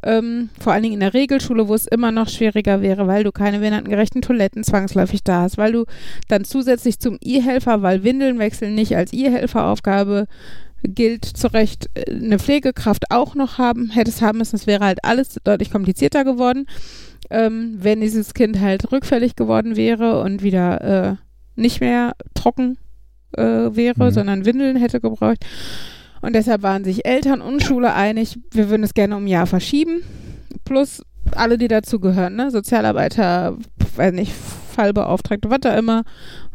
ähm, 0.04 0.50
vor 0.60 0.74
allen 0.74 0.84
Dingen 0.84 0.96
in 0.96 1.00
der 1.00 1.14
Regelschule, 1.14 1.68
wo 1.68 1.74
es 1.74 1.88
immer 1.88 2.12
noch 2.12 2.30
schwieriger 2.30 2.82
wäre, 2.82 3.08
weil 3.08 3.24
du 3.24 3.32
keine 3.32 3.60
behindertengerechten 3.60 4.22
Toiletten 4.22 4.64
zwangsläufig 4.64 5.24
da 5.24 5.42
hast, 5.42 5.58
weil 5.58 5.72
du 5.72 5.86
dann 6.28 6.44
zusätzlich 6.44 7.00
zum 7.00 7.18
E-Helfer, 7.22 7.82
weil 7.82 8.04
Windeln 8.04 8.40
wechseln 8.40 8.76
nicht 8.76 8.96
als 8.96 9.14
E-Helferaufgabe 9.14 10.28
gilt, 10.84 11.26
zu 11.26 11.52
Recht 11.52 11.90
äh, 11.96 12.12
eine 12.12 12.40
Pflegekraft 12.40 13.12
auch 13.12 13.36
noch 13.36 13.58
haben, 13.58 13.90
hättest 13.92 14.22
haben 14.22 14.38
müssen. 14.38 14.56
Es 14.56 14.68
wäre 14.68 14.86
halt 14.86 15.00
alles 15.04 15.40
deutlich 15.44 15.72
komplizierter 15.72 16.24
geworden, 16.24 16.68
ähm, 17.30 17.78
wenn 17.80 18.02
dieses 18.02 18.34
Kind 18.34 18.60
halt 18.60 18.92
rückfällig 18.92 19.36
geworden 19.36 19.76
wäre 19.76 20.22
und 20.22 20.44
wieder 20.44 20.82
äh, 20.82 21.16
nicht 21.56 21.82
mehr 21.82 22.14
trocken 22.34 22.78
äh, 23.36 23.42
wäre, 23.44 24.06
mhm. 24.06 24.12
sondern 24.12 24.46
Windeln 24.46 24.78
hätte 24.78 25.00
gebraucht. 25.00 25.46
Und 26.26 26.34
deshalb 26.34 26.64
waren 26.64 26.84
sich 26.84 27.06
Eltern 27.06 27.40
und 27.40 27.62
Schule 27.62 27.94
einig, 27.94 28.40
wir 28.50 28.72
würden 28.72 28.82
es 28.82 28.96
gerne 28.96 29.16
um 29.16 29.26
ein 29.26 29.28
Jahr 29.28 29.46
verschieben. 29.46 30.02
Plus 30.64 31.04
alle, 31.36 31.60
die 31.60 31.68
dazugehören, 31.68 32.36
ne? 32.36 32.50
Sozialarbeiter, 32.50 33.56
weiß 33.96 34.12
nicht, 34.12 34.34
Fallbeauftragte, 34.34 35.52
was 35.52 35.60
da 35.62 35.78
immer. 35.78 36.00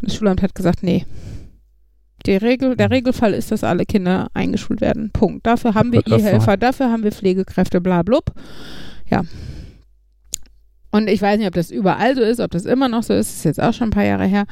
Und 0.01 0.11
das 0.11 0.17
Schulamt 0.17 0.43
hat 0.43 0.57
gesagt, 0.57 0.83
nee. 0.83 1.07
Regel, 2.27 2.77
der 2.77 2.91
Regelfall 2.91 3.33
ist, 3.33 3.53
dass 3.53 3.63
alle 3.63 3.87
Kinder 3.87 4.27
eingeschult 4.35 4.81
werden. 4.81 5.11
Punkt. 5.13 5.47
Dafür 5.47 5.75
haben 5.75 5.93
wir 5.93 6.05
E-Helfer, 6.05 6.57
dafür 6.57 6.91
haben 6.91 7.05
wir 7.05 7.13
Pflegekräfte, 7.13 7.81
bla 7.81 8.03
blub. 8.03 8.33
Ja. 9.09 9.23
Und 10.91 11.09
ich 11.09 11.23
weiß 11.23 11.39
nicht, 11.39 11.47
ob 11.47 11.55
das 11.55 11.71
überall 11.71 12.17
so 12.17 12.23
ist, 12.23 12.41
ob 12.41 12.51
das 12.51 12.65
immer 12.65 12.89
noch 12.89 13.05
so 13.05 13.15
ist, 13.15 13.31
das 13.31 13.37
ist 13.37 13.45
jetzt 13.45 13.63
auch 13.63 13.73
schon 13.73 13.89
ein 13.89 13.93
paar 13.93 14.05
Jahre 14.05 14.27
her. 14.27 14.47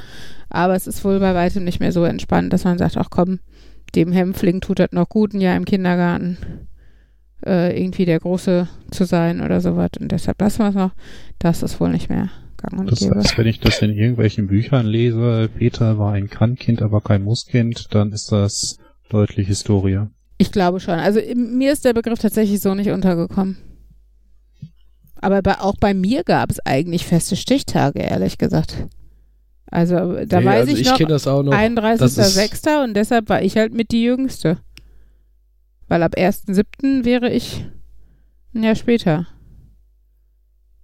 Aber 0.49 0.77
es 0.77 0.87
ist 0.87 1.05
wohl 1.05 1.19
bei 1.19 1.35
weitem 1.35 1.65
nicht 1.65 1.81
mehr 1.81 1.91
so 1.91 2.05
entspannt, 2.05 2.53
dass 2.53 2.63
man 2.63 2.79
sagt, 2.79 2.97
ach 2.97 3.11
komm, 3.11 3.41
dem 3.91 4.13
Hämpfling 4.13 4.61
tut 4.61 4.79
das 4.79 4.93
noch 4.93 5.09
gut, 5.09 5.35
ein 5.35 5.41
Jahr 5.41 5.57
im 5.57 5.65
Kindergarten 5.65 6.39
äh, 7.45 7.81
irgendwie 7.81 8.05
der 8.05 8.21
Große 8.21 8.69
zu 8.91 9.05
sein 9.05 9.41
oder 9.41 9.61
sowas. 9.61 9.91
Und 10.01 10.13
deshalb 10.13 10.41
lassen 10.41 10.61
wir 10.61 10.69
es 10.69 10.75
noch. 10.75 10.93
Das 11.39 11.63
ist 11.63 11.81
wohl 11.81 11.91
nicht 11.91 12.09
mehr 12.09 12.31
gang 12.57 12.81
und 12.81 12.91
das 12.91 13.01
gäbe. 13.01 13.17
Heißt, 13.17 13.39
wenn 13.39 13.47
ich 13.47 13.61
das 13.61 13.81
in 13.83 13.91
irgendwelchen 13.91 14.49
Büchern 14.49 14.87
lese, 14.87 15.49
Peter 15.57 15.99
war 15.99 16.13
ein 16.13 16.29
Kannkind, 16.29 16.83
aber 16.83 17.01
kein 17.01 17.23
Musskind, 17.23 17.95
dann 17.95 18.13
ist 18.13 18.33
das 18.33 18.79
deutlich 19.09 19.47
Historie. 19.47 20.07
Ich 20.39 20.53
glaube 20.53 20.81
schon. 20.81 20.95
Also 20.95 21.21
mir 21.35 21.73
ist 21.73 21.85
der 21.85 21.95
Begriff 21.95 22.19
tatsächlich 22.19 22.61
so 22.61 22.75
nicht 22.75 22.91
untergekommen. 22.91 23.57
Aber 25.21 25.43
bei, 25.43 25.59
auch 25.59 25.75
bei 25.81 25.95
mir 25.95 26.23
gab 26.23 26.51
es 26.51 26.61
eigentlich 26.65 27.05
feste 27.05 27.35
Stichtage, 27.35 28.01
ehrlich 28.01 28.39
gesagt. 28.39 28.87
Also 29.71 30.25
da 30.25 30.41
nee, 30.41 30.47
weiß 30.47 30.61
also 30.61 30.73
ich, 30.73 30.81
ich 30.81 30.87
noch, 31.09 31.43
noch 31.43 31.53
31.06. 31.53 32.85
und 32.85 32.95
deshalb 32.95 33.29
war 33.29 33.43
ich 33.43 33.57
halt 33.57 33.75
mit 33.75 33.93
die 33.93 34.03
Jüngste. 34.03 34.59
Weil 35.89 36.03
ab 36.03 36.15
1.07. 36.17 37.05
wäre 37.05 37.31
ich 37.31 37.67
ein 38.55 38.63
Jahr 38.63 38.75
später 38.75 39.27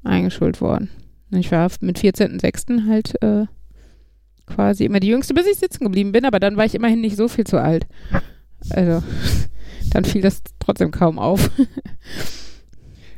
eingeschult 0.03 0.61
worden. 0.61 0.91
Und 1.30 1.39
ich 1.39 1.51
war 1.51 1.70
mit 1.80 1.99
14.06. 1.99 2.87
halt 2.87 3.22
äh, 3.22 3.47
quasi 4.47 4.85
immer 4.85 5.01
die 5.01 5.09
Jüngste, 5.09 5.35
bis 5.35 5.47
ich 5.47 5.59
sitzen 5.59 5.85
geblieben 5.85 6.12
bin, 6.12 6.24
aber 6.24 6.39
dann 6.39 6.57
war 6.57 6.64
ich 6.64 6.74
immerhin 6.74 7.01
nicht 7.01 7.16
so 7.16 7.28
viel 7.28 7.45
zu 7.45 7.61
alt. 7.61 7.87
Also 8.70 9.03
dann 9.93 10.05
fiel 10.05 10.22
das 10.22 10.43
trotzdem 10.59 10.91
kaum 10.91 11.18
auf. 11.18 11.51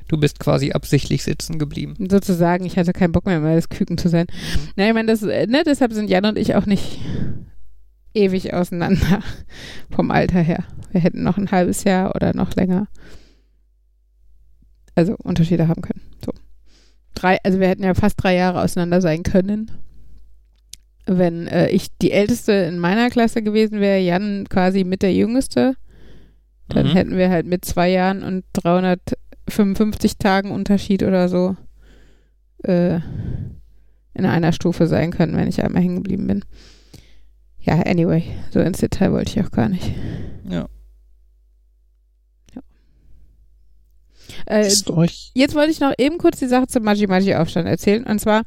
Du 0.08 0.16
bist 0.16 0.38
quasi 0.38 0.72
absichtlich 0.72 1.24
sitzen 1.24 1.58
geblieben. 1.58 1.96
Sozusagen, 2.08 2.64
ich 2.64 2.76
hatte 2.76 2.92
keinen 2.92 3.12
Bock 3.12 3.26
mehr, 3.26 3.40
mal 3.40 3.56
das 3.56 3.68
Küken 3.68 3.98
zu 3.98 4.08
sein. 4.08 4.26
Mhm. 4.30 4.68
Na, 4.76 4.88
ich 4.88 4.94
meine, 4.94 5.10
das, 5.10 5.22
ne, 5.22 5.62
deshalb 5.66 5.92
sind 5.92 6.08
Jan 6.08 6.24
und 6.24 6.38
ich 6.38 6.54
auch 6.54 6.66
nicht 6.66 7.00
ewig 8.14 8.54
auseinander 8.54 9.20
vom 9.90 10.10
Alter 10.10 10.40
her. 10.40 10.64
Wir 10.90 11.00
hätten 11.00 11.22
noch 11.22 11.36
ein 11.36 11.50
halbes 11.50 11.84
Jahr 11.84 12.14
oder 12.14 12.34
noch 12.34 12.54
länger. 12.54 12.88
Also 14.94 15.14
Unterschiede 15.22 15.68
haben 15.68 15.82
können. 15.82 16.00
So. 16.24 16.32
Drei, 17.14 17.38
also 17.44 17.60
wir 17.60 17.68
hätten 17.68 17.84
ja 17.84 17.94
fast 17.94 18.22
drei 18.22 18.34
Jahre 18.34 18.62
auseinander 18.62 19.00
sein 19.00 19.22
können. 19.22 19.70
Wenn 21.04 21.46
äh, 21.46 21.68
ich 21.68 21.88
die 21.98 22.12
Älteste 22.12 22.52
in 22.52 22.78
meiner 22.78 23.10
Klasse 23.10 23.42
gewesen 23.42 23.80
wäre, 23.80 24.00
Jan 24.00 24.46
quasi 24.48 24.84
mit 24.84 25.02
der 25.02 25.12
Jüngste, 25.12 25.74
dann 26.68 26.88
mhm. 26.88 26.92
hätten 26.92 27.16
wir 27.16 27.30
halt 27.30 27.46
mit 27.46 27.64
zwei 27.64 27.90
Jahren 27.90 28.22
und 28.22 28.44
300 28.54 29.00
55 29.48 30.18
Tagen 30.18 30.50
Unterschied 30.50 31.02
oder 31.02 31.28
so 31.28 31.56
äh, 32.64 33.00
in 34.14 34.24
einer 34.24 34.52
Stufe 34.52 34.86
sein 34.86 35.10
können, 35.10 35.36
wenn 35.36 35.48
ich 35.48 35.62
einmal 35.62 35.82
hängen 35.82 35.96
geblieben 35.96 36.26
bin. 36.26 36.44
Ja, 37.60 37.80
anyway, 37.82 38.22
so 38.52 38.60
ins 38.60 38.78
Detail 38.78 39.12
wollte 39.12 39.30
ich 39.30 39.44
auch 39.44 39.50
gar 39.50 39.68
nicht. 39.68 39.92
Ja. 40.48 40.68
ja. 42.54 42.62
Äh, 44.46 44.64
jetzt 44.64 44.88
wollte 45.54 45.70
ich 45.70 45.80
noch 45.80 45.92
eben 45.98 46.18
kurz 46.18 46.38
die 46.38 46.46
Sache 46.46 46.68
zum 46.68 46.84
Maji-Maji-Aufstand 46.84 47.66
erzählen. 47.66 48.04
Und 48.04 48.20
zwar 48.20 48.42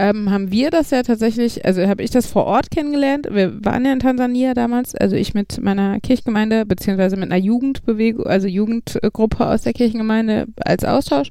ähm, 0.00 0.30
haben 0.30 0.50
wir 0.50 0.70
das 0.70 0.90
ja 0.92 1.02
tatsächlich, 1.02 1.66
also 1.66 1.86
habe 1.86 2.02
ich 2.02 2.10
das 2.10 2.24
vor 2.24 2.46
Ort 2.46 2.70
kennengelernt. 2.70 3.28
Wir 3.30 3.62
waren 3.62 3.84
ja 3.84 3.92
in 3.92 4.00
Tansania 4.00 4.54
damals, 4.54 4.94
also 4.94 5.14
ich 5.14 5.34
mit 5.34 5.62
meiner 5.62 6.00
Kirchgemeinde, 6.00 6.64
beziehungsweise 6.64 7.18
mit 7.18 7.30
einer 7.30 7.44
Jugendbewegung, 7.44 8.26
also 8.26 8.48
Jugendgruppe 8.48 9.46
aus 9.46 9.60
der 9.60 9.74
Kirchengemeinde 9.74 10.46
als 10.64 10.84
Austausch. 10.84 11.28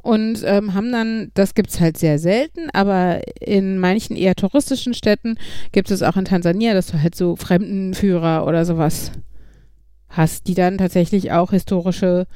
Und 0.00 0.42
ähm, 0.46 0.72
haben 0.72 0.90
dann, 0.90 1.30
das 1.34 1.52
gibt's 1.52 1.80
halt 1.80 1.98
sehr 1.98 2.18
selten, 2.18 2.70
aber 2.72 3.20
in 3.40 3.78
manchen 3.78 4.16
eher 4.16 4.34
touristischen 4.36 4.94
Städten 4.94 5.36
gibt 5.72 5.90
es 5.90 6.02
auch 6.02 6.16
in 6.16 6.24
Tansania, 6.24 6.72
dass 6.72 6.86
du 6.86 7.00
halt 7.00 7.14
so 7.14 7.36
Fremdenführer 7.36 8.46
oder 8.46 8.64
sowas 8.64 9.12
hast, 10.08 10.48
die 10.48 10.54
dann 10.54 10.78
tatsächlich 10.78 11.30
auch 11.30 11.50
historische 11.50 12.26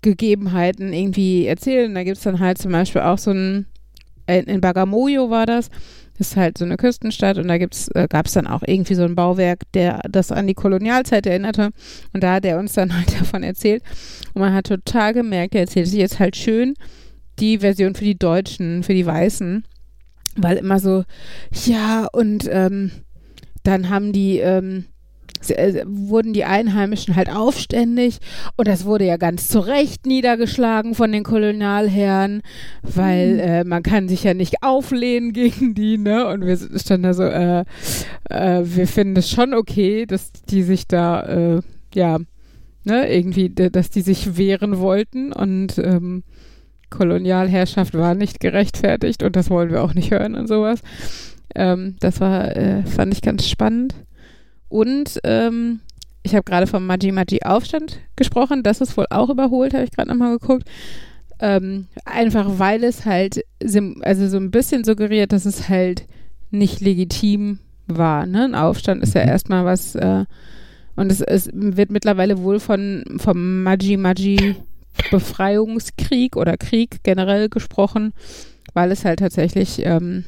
Gegebenheiten 0.00 0.94
irgendwie 0.94 1.44
erzählen. 1.44 1.94
Da 1.94 2.02
gibt's 2.02 2.22
dann 2.22 2.40
halt 2.40 2.56
zum 2.56 2.72
Beispiel 2.72 3.02
auch 3.02 3.18
so 3.18 3.30
ein 3.30 3.66
in, 4.38 4.46
in 4.46 4.60
Bagamoyo 4.60 5.30
war 5.30 5.46
das, 5.46 5.70
ist 6.18 6.36
halt 6.36 6.58
so 6.58 6.64
eine 6.64 6.76
Küstenstadt 6.76 7.38
und 7.38 7.48
da 7.48 7.54
äh, 7.54 8.08
gab 8.08 8.26
es 8.26 8.32
dann 8.32 8.46
auch 8.46 8.62
irgendwie 8.66 8.94
so 8.94 9.02
ein 9.02 9.14
Bauwerk, 9.14 9.60
der 9.72 10.00
das 10.10 10.30
an 10.30 10.46
die 10.46 10.54
Kolonialzeit 10.54 11.26
erinnerte. 11.26 11.70
Und 12.12 12.22
da 12.22 12.34
hat 12.34 12.44
er 12.44 12.58
uns 12.58 12.74
dann 12.74 12.94
halt 12.96 13.18
davon 13.18 13.42
erzählt. 13.42 13.82
Und 14.34 14.40
man 14.40 14.54
hat 14.54 14.66
total 14.66 15.14
gemerkt, 15.14 15.54
er 15.54 15.62
erzählt 15.62 15.88
sich 15.88 15.98
jetzt 15.98 16.18
halt 16.18 16.36
schön 16.36 16.74
die 17.38 17.58
Version 17.58 17.94
für 17.94 18.04
die 18.04 18.18
Deutschen, 18.18 18.82
für 18.82 18.94
die 18.94 19.06
Weißen, 19.06 19.64
weil 20.36 20.58
immer 20.58 20.78
so, 20.78 21.04
ja, 21.64 22.06
und 22.12 22.48
ähm, 22.50 22.90
dann 23.62 23.88
haben 23.90 24.12
die, 24.12 24.38
ähm, 24.38 24.84
äh, 24.84 24.91
wurden 25.50 26.32
die 26.32 26.44
Einheimischen 26.44 27.16
halt 27.16 27.30
aufständig 27.30 28.18
und 28.56 28.68
das 28.68 28.84
wurde 28.84 29.06
ja 29.06 29.16
ganz 29.16 29.48
zu 29.48 29.60
Recht 29.60 30.06
niedergeschlagen 30.06 30.94
von 30.94 31.12
den 31.12 31.24
Kolonialherren, 31.24 32.42
weil 32.82 33.34
mhm. 33.34 33.40
äh, 33.40 33.64
man 33.64 33.82
kann 33.82 34.08
sich 34.08 34.24
ja 34.24 34.34
nicht 34.34 34.62
auflehnen 34.62 35.32
gegen 35.32 35.74
die, 35.74 35.98
ne? 35.98 36.26
Und 36.28 36.46
wir 36.46 36.56
standen 36.78 37.02
da 37.02 37.14
so, 37.14 37.24
äh, 37.24 37.64
äh, 38.30 38.62
wir 38.64 38.86
finden 38.86 39.16
es 39.16 39.30
schon 39.30 39.54
okay, 39.54 40.06
dass 40.06 40.32
die 40.32 40.62
sich 40.62 40.86
da, 40.86 41.22
äh, 41.22 41.60
ja, 41.94 42.18
ne, 42.84 43.12
irgendwie, 43.12 43.50
dass 43.50 43.90
die 43.90 44.02
sich 44.02 44.36
wehren 44.36 44.78
wollten 44.78 45.32
und 45.32 45.78
ähm, 45.78 46.24
Kolonialherrschaft 46.90 47.94
war 47.94 48.14
nicht 48.14 48.40
gerechtfertigt 48.40 49.22
und 49.22 49.36
das 49.36 49.50
wollen 49.50 49.70
wir 49.70 49.82
auch 49.82 49.94
nicht 49.94 50.10
hören 50.10 50.34
und 50.34 50.46
sowas. 50.46 50.82
Ähm, 51.54 51.96
das 52.00 52.20
war, 52.20 52.56
äh, 52.56 52.84
fand 52.84 53.12
ich 53.14 53.22
ganz 53.22 53.48
spannend. 53.48 53.94
Und 54.72 55.20
ähm, 55.24 55.80
ich 56.22 56.34
habe 56.34 56.44
gerade 56.44 56.66
vom 56.66 56.86
Maji 56.86 57.12
Maji 57.12 57.42
Aufstand 57.44 58.00
gesprochen. 58.16 58.62
Das 58.62 58.80
ist 58.80 58.96
wohl 58.96 59.04
auch 59.10 59.28
überholt, 59.28 59.74
habe 59.74 59.84
ich 59.84 59.90
gerade 59.90 60.08
nochmal 60.08 60.38
geguckt. 60.38 60.66
Ähm, 61.40 61.88
einfach 62.06 62.58
weil 62.58 62.82
es 62.82 63.04
halt 63.04 63.44
also 64.00 64.28
so 64.28 64.38
ein 64.38 64.50
bisschen 64.50 64.84
suggeriert, 64.84 65.32
dass 65.32 65.44
es 65.44 65.68
halt 65.68 66.06
nicht 66.50 66.80
legitim 66.80 67.58
war. 67.86 68.24
Ne? 68.24 68.44
Ein 68.44 68.54
Aufstand 68.54 69.02
ist 69.02 69.14
ja 69.14 69.22
mhm. 69.22 69.28
erstmal 69.28 69.64
was, 69.66 69.94
äh, 69.94 70.24
und 70.96 71.12
es, 71.12 71.20
es, 71.20 71.50
wird 71.52 71.90
mittlerweile 71.90 72.42
wohl 72.42 72.58
von 72.58 73.04
vom 73.18 73.62
Maji 73.62 73.98
Maji 73.98 74.56
Befreiungskrieg 75.10 76.36
oder 76.36 76.56
Krieg 76.56 77.02
generell 77.02 77.50
gesprochen, 77.50 78.14
weil 78.72 78.90
es 78.90 79.04
halt 79.04 79.18
tatsächlich 79.18 79.84
ähm, 79.84 80.24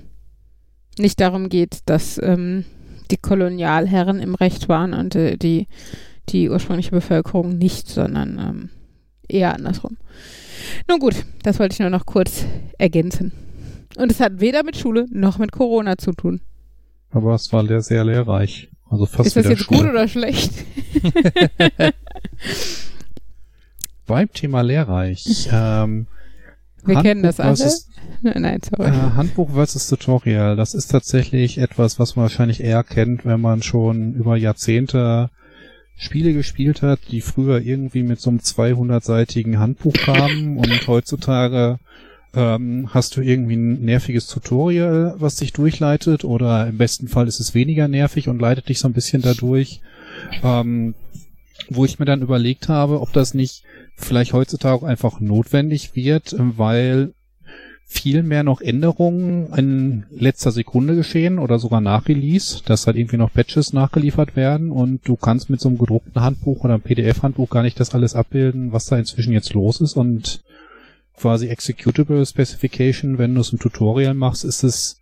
nicht 0.99 1.21
darum 1.21 1.49
geht, 1.49 1.79
dass 1.87 2.21
ähm, 2.23 2.65
die 3.11 3.17
Kolonialherren 3.17 4.21
im 4.21 4.35
Recht 4.35 4.69
waren 4.69 4.95
und 4.95 5.15
äh, 5.15 5.37
die, 5.37 5.67
die 6.29 6.49
ursprüngliche 6.51 6.91
Bevölkerung 6.91 7.59
nicht, 7.59 7.89
sondern 7.89 8.39
ähm, 8.39 8.71
eher 9.29 9.55
andersrum. 9.55 9.97
Nun 10.89 10.99
gut, 10.99 11.25
das 11.43 11.59
wollte 11.59 11.75
ich 11.75 11.81
nur 11.81 11.91
noch 11.91 12.07
kurz 12.07 12.45
ergänzen. 12.79 13.33
Und 13.97 14.11
es 14.11 14.21
hat 14.21 14.41
weder 14.41 14.65
mit 14.65 14.77
Schule 14.77 15.07
noch 15.11 15.39
mit 15.39 15.53
Corona 15.53 15.99
zu 15.99 16.13
tun. 16.13 16.41
Aber 17.11 17.35
es 17.35 17.53
war 17.53 17.65
sehr, 17.67 17.81
sehr 17.83 18.05
lehrreich. 18.05 18.69
Also 18.91 19.07
fast 19.07 19.29
Ist 19.29 19.37
das 19.37 19.47
jetzt 19.47 19.63
Schule. 19.65 19.81
gut 19.81 19.91
oder 19.91 20.09
schlecht? 20.09 20.53
Beim 24.07 24.31
Thema 24.33 24.63
lehrreich. 24.63 25.49
Ähm, 25.53 26.07
Wir 26.85 26.97
Handbuch 26.97 27.03
kennen 27.03 27.23
das 27.23 27.41
alle. 27.41 27.57
Nein, 28.23 28.61
sorry. 28.63 28.91
Äh, 28.91 28.93
Handbuch 28.93 29.51
versus 29.51 29.89
Tutorial, 29.89 30.57
das 30.57 30.75
ist 30.75 30.89
tatsächlich 30.89 31.59
etwas, 31.59 31.99
was 31.99 32.17
man 32.17 32.25
wahrscheinlich 32.25 32.63
eher 32.63 32.83
kennt, 32.83 33.25
wenn 33.25 33.41
man 33.41 33.63
schon 33.63 34.15
über 34.15 34.37
Jahrzehnte 34.37 35.31
Spiele 35.97 36.33
gespielt 36.33 36.83
hat, 36.83 37.01
die 37.11 37.21
früher 37.21 37.61
irgendwie 37.61 38.03
mit 38.03 38.21
so 38.21 38.31
einem 38.31 38.41
200-seitigen 38.41 39.59
Handbuch 39.59 39.95
kamen 39.95 40.57
und 40.59 40.87
heutzutage 40.89 41.79
ähm, 42.35 42.89
hast 42.93 43.17
du 43.17 43.21
irgendwie 43.21 43.57
ein 43.57 43.85
nerviges 43.85 44.27
Tutorial, 44.27 45.15
was 45.19 45.37
dich 45.37 45.53
durchleitet 45.53 46.25
oder 46.25 46.67
im 46.67 46.79
besten 46.79 47.07
Fall 47.07 47.29
ist 47.29 47.39
es 47.39 47.55
weniger 47.55 47.87
nervig 47.87 48.29
und 48.29 48.41
leitet 48.41 48.69
dich 48.69 48.81
so 48.81 48.89
ein 48.89 48.93
bisschen 48.93 49.23
dadurch. 49.23 49.81
Ähm, 50.43 50.95
wo 51.69 51.85
ich 51.85 51.99
mir 51.99 52.05
dann 52.05 52.23
überlegt 52.23 52.69
habe, 52.69 53.01
ob 53.01 53.13
das 53.13 53.35
nicht 53.35 53.63
vielleicht 53.97 54.33
heutzutage 54.33 54.87
einfach 54.87 55.21
notwendig 55.21 55.95
wird, 55.95 56.35
weil 56.39 57.15
viel 57.87 58.23
mehr 58.23 58.43
noch 58.43 58.61
Änderungen 58.61 59.53
in 59.55 60.05
letzter 60.11 60.51
Sekunde 60.51 60.97
geschehen 60.97 61.39
oder 61.39 61.59
sogar 61.59 61.81
nach 61.81 62.09
Release, 62.09 62.63
dass 62.65 62.87
halt 62.87 62.97
irgendwie 62.97 63.19
noch 63.19 63.33
Patches 63.33 63.73
nachgeliefert 63.73 64.37
werden 64.37 64.71
und 64.71 65.07
du 65.07 65.17
kannst 65.17 65.51
mit 65.51 65.61
so 65.61 65.69
einem 65.69 65.79
gedruckten 65.79 66.21
Handbuch 66.21 66.65
oder 66.65 66.75
einem 66.75 66.83
PDF-Handbuch 66.83 67.51
gar 67.51 67.63
nicht 67.63 67.79
das 67.79 67.95
alles 67.95 68.15
abbilden, 68.15 68.73
was 68.73 68.87
da 68.87 68.97
inzwischen 68.97 69.33
jetzt 69.33 69.55
los 69.55 69.81
ist 69.81 69.97
und 69.97 70.43
quasi 71.17 71.49
Executable 71.49 72.27
Specification, 72.27 73.19
wenn 73.19 73.35
du 73.35 73.41
es 73.41 73.53
im 73.53 73.61
Tutorial 73.61 74.15
machst, 74.15 74.45
ist 74.45 74.65
es 74.65 75.01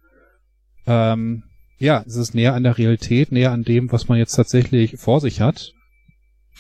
ähm, 0.87 1.45
ja, 1.83 2.05
es 2.07 2.15
ist 2.15 2.35
näher 2.35 2.55
an 2.55 2.63
der 2.63 2.79
Realität, 2.79 3.33
näher 3.33 3.51
an 3.51 3.65
dem, 3.65 3.91
was 3.91 4.07
man 4.09 4.17
jetzt 4.17 4.35
tatsächlich 4.35 4.99
vor 4.99 5.21
sich 5.21 5.41
hat. 5.41 5.73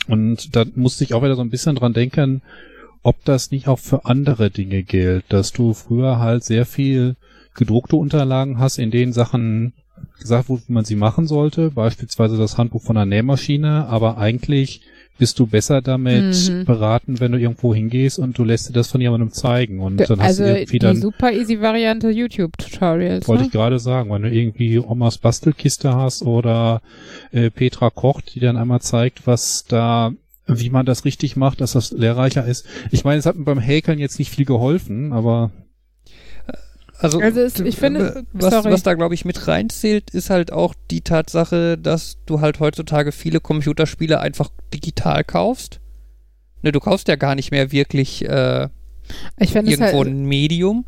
Und 0.09 0.57
da 0.57 0.65
musste 0.75 1.05
ich 1.05 1.15
auch 1.15 1.23
wieder 1.23 1.37
so 1.37 1.43
ein 1.43 1.51
bisschen 1.51 1.77
dran 1.77 1.93
denken, 1.93 2.43
ob 3.03 3.25
das 3.25 3.51
nicht 3.51 3.69
auch 3.69 3.79
für 3.79 4.05
andere 4.05 4.51
Dinge 4.51 4.83
gilt, 4.83 5.25
dass 5.29 5.53
du 5.53 5.75
früher 5.75 6.19
halt 6.19 6.45
sehr 6.45 6.67
viel 6.67 7.17
gedruckte 7.55 7.97
Unterlagen 7.97 8.59
hast, 8.59 8.79
in 8.79 8.91
denen 8.91 9.13
Sachen 9.13 9.73
gesagt 10.19 10.49
wurde, 10.49 10.63
wie 10.67 10.73
man 10.73 10.85
sie 10.85 10.97
machen 10.97 11.27
sollte, 11.27 11.71
beispielsweise 11.71 12.37
das 12.37 12.59
Handbuch 12.59 12.83
von 12.83 12.97
einer 12.97 13.07
Nähmaschine, 13.07 13.87
aber 13.87 14.19
eigentlich 14.19 14.83
bist 15.19 15.39
du 15.39 15.47
besser 15.47 15.83
damit 15.83 16.51
mhm. 16.51 16.65
beraten, 16.65 17.21
wenn 17.21 17.33
du 17.33 17.39
irgendwo 17.39 17.75
hingehst 17.75 18.19
und 18.19 18.39
du 18.39 18.45
lässt 18.45 18.69
dir 18.69 18.73
das 18.73 18.91
von 18.91 19.01
jemandem 19.01 19.31
zeigen 19.31 19.81
und 19.81 19.99
dann 19.99 20.21
hast 20.21 20.41
also 20.41 20.45
du 20.45 20.59
irgendwie 20.59 20.79
dann 20.79 20.97
super 20.97 21.33
easy 21.33 21.61
Variante 21.61 22.11
YouTube 22.11 22.57
Tutorials. 22.57 23.29
Wollte 23.29 23.43
ne? 23.43 23.47
ich 23.47 23.53
gerade 23.53 23.79
sagen, 23.79 24.11
wenn 24.11 24.23
du 24.23 24.31
irgendwie 24.31 24.79
Omas 24.79 25.19
Bastelkiste 25.19 25.95
hast 25.95 26.23
oder 26.23 26.81
äh, 27.31 27.51
Petra 27.51 27.91
kocht, 27.91 28.35
die 28.35 28.41
dann 28.41 28.57
einmal 28.57 28.81
zeigt, 28.81 29.27
was 29.27 29.65
da 29.69 30.13
wie 30.47 30.71
man 30.71 30.87
das 30.87 31.05
richtig 31.05 31.37
macht, 31.37 31.61
dass 31.61 31.73
das 31.73 31.93
lehrreicher 31.93 32.45
ist. 32.45 32.67
Ich 32.91 33.05
meine, 33.05 33.19
es 33.19 33.27
hat 33.27 33.37
mir 33.37 33.45
beim 33.45 33.61
Häkeln 33.61 33.99
jetzt 33.99 34.19
nicht 34.19 34.31
viel 34.31 34.45
geholfen, 34.45 35.13
aber 35.13 35.53
also, 37.03 37.21
also 37.21 37.41
es, 37.41 37.59
ich 37.59 37.77
finde, 37.77 38.25
was, 38.33 38.65
was 38.65 38.85
da 38.85 38.95
glaube 38.95 39.15
ich 39.15 39.25
mit 39.25 39.49
reinzählt, 39.49 40.11
ist 40.11 40.31
halt 40.31 40.53
auch 40.53 40.73
die 40.91 41.01
Tatsache, 41.01 41.77
dass 41.77 42.19
du 42.27 42.41
halt 42.41 42.61
heutzutage 42.61 43.11
viele 43.11 43.41
Computerspiele 43.41 44.21
einfach 44.21 44.51
digital 44.73 45.25
kaufst. 45.25 45.81
Ne, 46.63 46.71
du 46.71 46.79
kaufst 46.79 47.09
ja 47.09 47.17
gar 47.17 47.35
nicht 47.35 47.51
mehr 47.51 47.73
wirklich 47.73 48.25
äh, 48.25 48.69
irgendwo 49.37 49.81
halt, 49.81 50.07
ein 50.07 50.27
Medium. 50.27 50.87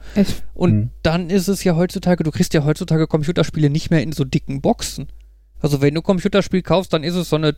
Und 0.55 0.71
hm. 0.71 0.91
dann 1.03 1.31
ist 1.31 1.49
es 1.49 1.65
ja 1.65 1.75
heutzutage, 1.75 2.23
du 2.23 2.31
kriegst 2.31 2.55
ja 2.55 2.65
heutzutage 2.65 3.09
Computerspiele 3.09 3.69
nicht 3.69 3.91
mehr 3.91 4.03
in 4.03 4.13
so 4.13 4.23
dicken 4.23 4.61
Boxen. 4.61 5.09
Also 5.61 5.81
wenn 5.81 5.95
du 5.95 6.03
Computerspiel 6.03 6.63
kaufst, 6.63 6.93
dann 6.93 7.03
ist 7.03 7.17
es 7.17 7.29
so 7.29 7.37
eine 7.37 7.57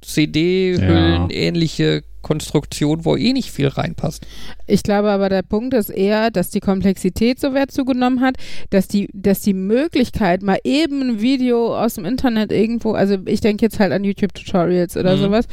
CD-Hüllen 0.00 1.30
ähnliche 1.30 1.94
ja. 1.96 2.00
Konstruktion, 2.22 3.04
wo 3.04 3.16
eh 3.16 3.32
nicht 3.32 3.50
viel 3.50 3.68
reinpasst. 3.68 4.26
Ich 4.66 4.82
glaube 4.82 5.10
aber, 5.10 5.28
der 5.28 5.42
Punkt 5.42 5.72
ist 5.72 5.88
eher, 5.88 6.30
dass 6.30 6.50
die 6.50 6.60
Komplexität 6.60 7.40
so 7.40 7.54
wert 7.54 7.70
zugenommen 7.70 8.20
hat, 8.20 8.36
dass 8.70 8.88
die, 8.88 9.08
dass 9.14 9.40
die 9.40 9.54
Möglichkeit, 9.54 10.42
mal 10.42 10.58
eben 10.64 11.00
ein 11.00 11.20
Video 11.20 11.78
aus 11.78 11.94
dem 11.94 12.04
Internet 12.04 12.52
irgendwo, 12.52 12.92
also 12.92 13.16
ich 13.24 13.40
denke 13.40 13.64
jetzt 13.64 13.78
halt 13.78 13.92
an 13.92 14.04
YouTube-Tutorials 14.04 14.96
oder 14.96 15.16
mhm. 15.16 15.20
sowas, 15.20 15.46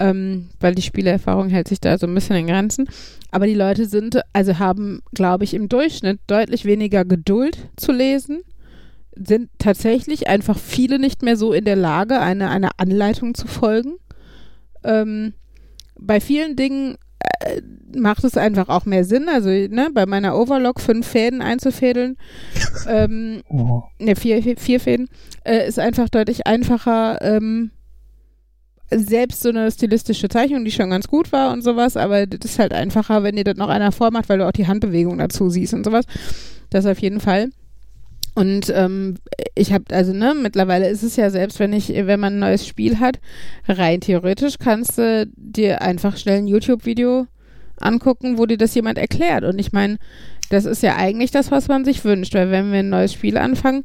ähm, 0.00 0.48
weil 0.58 0.74
die 0.74 0.82
Spielerfahrung 0.82 1.48
hält 1.48 1.68
sich 1.68 1.80
da 1.80 1.96
so 1.98 2.06
ein 2.06 2.14
bisschen 2.14 2.36
in 2.36 2.46
Grenzen. 2.46 2.88
Aber 3.30 3.46
die 3.46 3.54
Leute 3.54 3.86
sind, 3.86 4.20
also 4.32 4.58
haben, 4.58 5.02
glaube 5.12 5.44
ich, 5.44 5.54
im 5.54 5.68
Durchschnitt 5.68 6.18
deutlich 6.26 6.64
weniger 6.64 7.04
Geduld 7.04 7.58
zu 7.76 7.92
lesen 7.92 8.40
sind 9.16 9.50
tatsächlich 9.58 10.28
einfach 10.28 10.58
viele 10.58 10.98
nicht 10.98 11.22
mehr 11.22 11.36
so 11.36 11.52
in 11.52 11.64
der 11.64 11.76
Lage, 11.76 12.20
eine, 12.20 12.50
eine 12.50 12.78
Anleitung 12.78 13.34
zu 13.34 13.46
folgen. 13.46 13.94
Ähm, 14.84 15.32
bei 15.98 16.20
vielen 16.20 16.56
Dingen 16.56 16.96
äh, 17.40 17.62
macht 17.96 18.24
es 18.24 18.36
einfach 18.36 18.68
auch 18.68 18.84
mehr 18.84 19.04
Sinn. 19.04 19.28
Also 19.28 19.48
ne, 19.48 19.88
bei 19.92 20.06
meiner 20.06 20.38
Overlock 20.38 20.80
fünf 20.80 21.06
Fäden 21.06 21.40
einzufädeln, 21.40 22.16
ähm, 22.88 23.42
oh. 23.48 23.82
ne, 23.98 24.16
vier, 24.16 24.42
vier 24.58 24.80
Fäden, 24.80 25.08
äh, 25.44 25.66
ist 25.66 25.78
einfach 25.78 26.08
deutlich 26.08 26.46
einfacher. 26.46 27.18
Ähm, 27.22 27.70
selbst 28.88 29.42
so 29.42 29.48
eine 29.48 29.70
stilistische 29.72 30.28
Zeichnung, 30.28 30.64
die 30.64 30.70
schon 30.70 30.90
ganz 30.90 31.08
gut 31.08 31.32
war 31.32 31.52
und 31.52 31.62
sowas, 31.62 31.96
aber 31.96 32.24
das 32.26 32.52
ist 32.52 32.58
halt 32.60 32.72
einfacher, 32.72 33.24
wenn 33.24 33.34
dir 33.34 33.42
das 33.42 33.56
noch 33.56 33.68
einer 33.68 33.90
vormacht, 33.90 34.28
weil 34.28 34.38
du 34.38 34.46
auch 34.46 34.52
die 34.52 34.68
Handbewegung 34.68 35.18
dazu 35.18 35.50
siehst 35.50 35.74
und 35.74 35.84
sowas. 35.84 36.04
Das 36.70 36.86
auf 36.86 37.00
jeden 37.00 37.18
Fall. 37.18 37.50
Und 38.36 38.70
ähm, 38.74 39.14
ich 39.54 39.72
habe, 39.72 39.84
also 39.92 40.12
ne, 40.12 40.34
mittlerweile 40.34 40.90
ist 40.90 41.02
es 41.02 41.16
ja 41.16 41.30
selbst, 41.30 41.58
wenn 41.58 41.72
ich, 41.72 41.88
wenn 41.88 42.20
man 42.20 42.34
ein 42.34 42.38
neues 42.38 42.66
Spiel 42.66 43.00
hat, 43.00 43.18
rein 43.66 44.02
theoretisch 44.02 44.58
kannst 44.58 44.98
du 44.98 45.26
dir 45.36 45.80
einfach 45.80 46.18
schnell 46.18 46.38
ein 46.38 46.46
YouTube-Video 46.46 47.28
angucken, 47.80 48.36
wo 48.36 48.44
dir 48.44 48.58
das 48.58 48.74
jemand 48.74 48.98
erklärt. 48.98 49.44
Und 49.44 49.58
ich 49.58 49.72
meine, 49.72 49.96
das 50.50 50.66
ist 50.66 50.82
ja 50.82 50.96
eigentlich 50.96 51.30
das, 51.30 51.50
was 51.50 51.68
man 51.68 51.86
sich 51.86 52.04
wünscht, 52.04 52.34
weil 52.34 52.50
wenn 52.50 52.72
wir 52.72 52.80
ein 52.80 52.90
neues 52.90 53.14
Spiel 53.14 53.38
anfangen, 53.38 53.84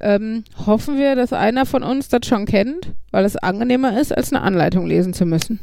ähm, 0.00 0.44
hoffen 0.64 0.96
wir, 0.96 1.16
dass 1.16 1.32
einer 1.32 1.66
von 1.66 1.82
uns 1.82 2.08
das 2.08 2.24
schon 2.24 2.46
kennt, 2.46 2.92
weil 3.10 3.24
es 3.24 3.36
angenehmer 3.36 4.00
ist, 4.00 4.16
als 4.16 4.32
eine 4.32 4.42
Anleitung 4.42 4.86
lesen 4.86 5.12
zu 5.12 5.26
müssen. 5.26 5.58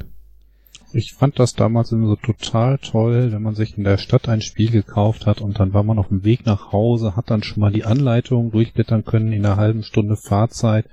Ich 0.94 1.14
fand 1.14 1.40
das 1.40 1.56
damals 1.56 1.92
immer 1.92 2.08
so 2.08 2.16
total 2.16 2.78
toll, 2.78 3.32
wenn 3.32 3.42
man 3.42 3.56
sich 3.56 3.78
in 3.78 3.84
der 3.84 3.98
Stadt 3.98 4.30
ein 4.30 4.42
Spiel 4.42 4.72
gekauft 4.72 5.26
hat 5.26 5.42
und 5.42 5.60
dann 5.60 5.74
war 5.74 5.84
man 5.84 6.00
auf 6.00 6.08
dem 6.08 6.24
Weg 6.24 6.46
nach 6.46 6.72
Hause, 6.72 7.16
hat 7.16 7.30
dann 7.30 7.44
schon 7.44 7.62
mal 7.62 7.72
die 7.72 7.84
Anleitung 7.84 8.52
durchblättern 8.52 9.04
können 9.04 9.34
in 9.34 9.46
einer 9.46 9.58
halben 9.58 9.84
Stunde 9.84 10.16
Fahrzeit, 10.16 10.86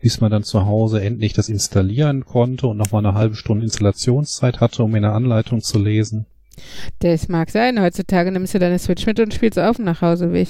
bis 0.00 0.20
man 0.20 0.30
dann 0.30 0.44
zu 0.44 0.66
Hause 0.66 1.02
endlich 1.02 1.32
das 1.32 1.48
installieren 1.48 2.24
konnte 2.26 2.66
und 2.66 2.76
nochmal 2.76 3.04
eine 3.04 3.14
halbe 3.16 3.34
Stunde 3.34 3.64
Installationszeit 3.64 4.60
hatte, 4.60 4.82
um 4.82 4.94
in 4.94 5.02
der 5.02 5.14
Anleitung 5.14 5.62
zu 5.62 5.78
lesen. 5.78 6.26
Das 7.00 7.28
mag 7.28 7.50
sein. 7.50 7.80
Heutzutage 7.80 8.30
nimmst 8.30 8.54
du 8.54 8.58
deine 8.58 8.78
Switch 8.78 9.06
mit 9.06 9.20
und 9.20 9.34
spielst 9.34 9.58
auf 9.58 9.76
dem 9.76 9.84
Nachhauseweg. 9.84 10.48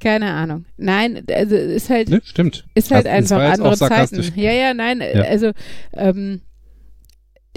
Keine 0.00 0.32
Ahnung. 0.32 0.64
Nein, 0.76 1.22
also 1.32 1.54
ist 1.54 1.88
halt. 1.88 2.08
Ne, 2.08 2.20
stimmt. 2.24 2.64
Ist 2.74 2.90
halt 2.90 3.06
das 3.06 3.12
einfach 3.12 3.52
andere. 3.52 3.76
Zeiten. 3.76 4.32
Ja, 4.34 4.50
ja, 4.50 4.74
nein, 4.74 5.00
Ja. 5.00 5.22
also 5.22 5.52
ähm, 5.92 6.40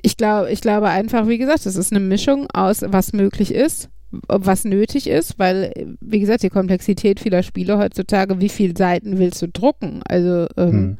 ich 0.01 0.17
glaube, 0.17 0.51
ich 0.51 0.61
glaube 0.61 0.89
einfach, 0.89 1.27
wie 1.27 1.37
gesagt, 1.37 1.65
es 1.65 1.75
ist 1.75 1.91
eine 1.91 1.99
Mischung 1.99 2.47
aus, 2.53 2.83
was 2.87 3.13
möglich 3.13 3.53
ist, 3.53 3.89
was 4.11 4.65
nötig 4.65 5.07
ist, 5.07 5.39
weil, 5.39 5.73
wie 5.99 6.19
gesagt, 6.19 6.43
die 6.43 6.49
Komplexität 6.49 7.19
vieler 7.19 7.43
Spiele 7.43 7.77
heutzutage, 7.77 8.39
wie 8.39 8.49
viele 8.49 8.75
Seiten 8.77 9.17
willst 9.17 9.41
du 9.41 9.47
drucken? 9.47 10.01
Also 10.07 10.47
ähm, 10.57 10.71
Hm. 10.71 10.97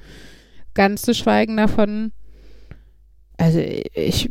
ganz 0.73 1.03
zu 1.03 1.13
schweigen 1.13 1.57
davon, 1.57 2.11
also 3.37 3.59
ich 3.59 4.29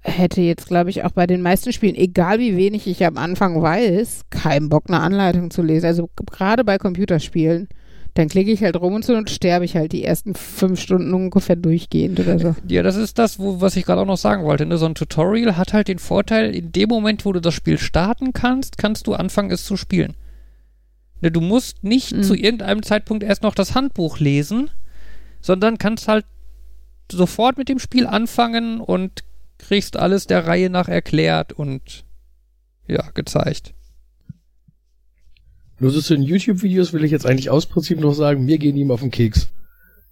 hätte 0.00 0.40
jetzt, 0.40 0.66
glaube 0.66 0.90
ich, 0.90 1.04
auch 1.04 1.12
bei 1.12 1.26
den 1.26 1.42
meisten 1.42 1.72
Spielen, 1.72 1.94
egal 1.94 2.38
wie 2.38 2.56
wenig 2.56 2.86
ich 2.86 3.04
am 3.06 3.16
Anfang 3.16 3.60
weiß, 3.62 4.22
keinen 4.30 4.68
Bock, 4.68 4.84
eine 4.88 5.00
Anleitung 5.00 5.50
zu 5.50 5.62
lesen. 5.62 5.86
Also 5.86 6.10
gerade 6.16 6.64
bei 6.64 6.78
Computerspielen. 6.78 7.68
Dann 8.14 8.28
klicke 8.28 8.50
ich 8.50 8.62
halt 8.62 8.76
rum 8.76 8.94
und 8.94 9.04
so 9.04 9.14
und 9.14 9.30
sterbe 9.30 9.64
ich 9.64 9.74
halt 9.74 9.92
die 9.92 10.04
ersten 10.04 10.34
fünf 10.34 10.80
Stunden 10.80 11.14
ungefähr 11.14 11.56
durchgehend 11.56 12.20
oder 12.20 12.38
so. 12.38 12.54
Ja, 12.68 12.82
das 12.82 12.96
ist 12.96 13.18
das, 13.18 13.38
wo, 13.38 13.62
was 13.62 13.74
ich 13.76 13.86
gerade 13.86 14.02
auch 14.02 14.06
noch 14.06 14.18
sagen 14.18 14.44
wollte. 14.44 14.66
Ne? 14.66 14.76
So 14.76 14.84
ein 14.84 14.94
Tutorial 14.94 15.56
hat 15.56 15.72
halt 15.72 15.88
den 15.88 15.98
Vorteil, 15.98 16.54
in 16.54 16.72
dem 16.72 16.90
Moment, 16.90 17.24
wo 17.24 17.32
du 17.32 17.40
das 17.40 17.54
Spiel 17.54 17.78
starten 17.78 18.34
kannst, 18.34 18.76
kannst 18.76 19.06
du 19.06 19.14
anfangen, 19.14 19.50
es 19.50 19.64
zu 19.64 19.78
spielen. 19.78 20.14
Ne, 21.22 21.30
du 21.30 21.40
musst 21.40 21.84
nicht 21.84 22.12
Mhm. 22.12 22.22
zu 22.22 22.34
irgendeinem 22.34 22.82
Zeitpunkt 22.82 23.22
erst 23.24 23.42
noch 23.42 23.54
das 23.54 23.74
Handbuch 23.74 24.18
lesen, 24.18 24.70
sondern 25.40 25.78
kannst 25.78 26.06
halt 26.08 26.26
sofort 27.10 27.56
mit 27.56 27.68
dem 27.70 27.78
Spiel 27.78 28.06
anfangen 28.06 28.80
und 28.80 29.24
kriegst 29.58 29.96
alles 29.96 30.26
der 30.26 30.46
Reihe 30.46 30.68
nach 30.68 30.88
erklärt 30.88 31.52
und 31.52 32.04
ja, 32.86 33.08
gezeigt. 33.14 33.72
Nur 35.82 35.90
so 35.90 36.00
zu 36.00 36.14
den 36.14 36.22
YouTube-Videos 36.22 36.92
will 36.92 37.02
ich 37.02 37.10
jetzt 37.10 37.26
eigentlich 37.26 37.50
aus 37.50 37.66
Prinzip 37.66 37.98
noch 37.98 38.12
sagen, 38.14 38.44
mir 38.44 38.56
gehen 38.58 38.76
die 38.76 38.82
immer 38.82 38.94
auf 38.94 39.00
den 39.00 39.10
Keks. 39.10 39.48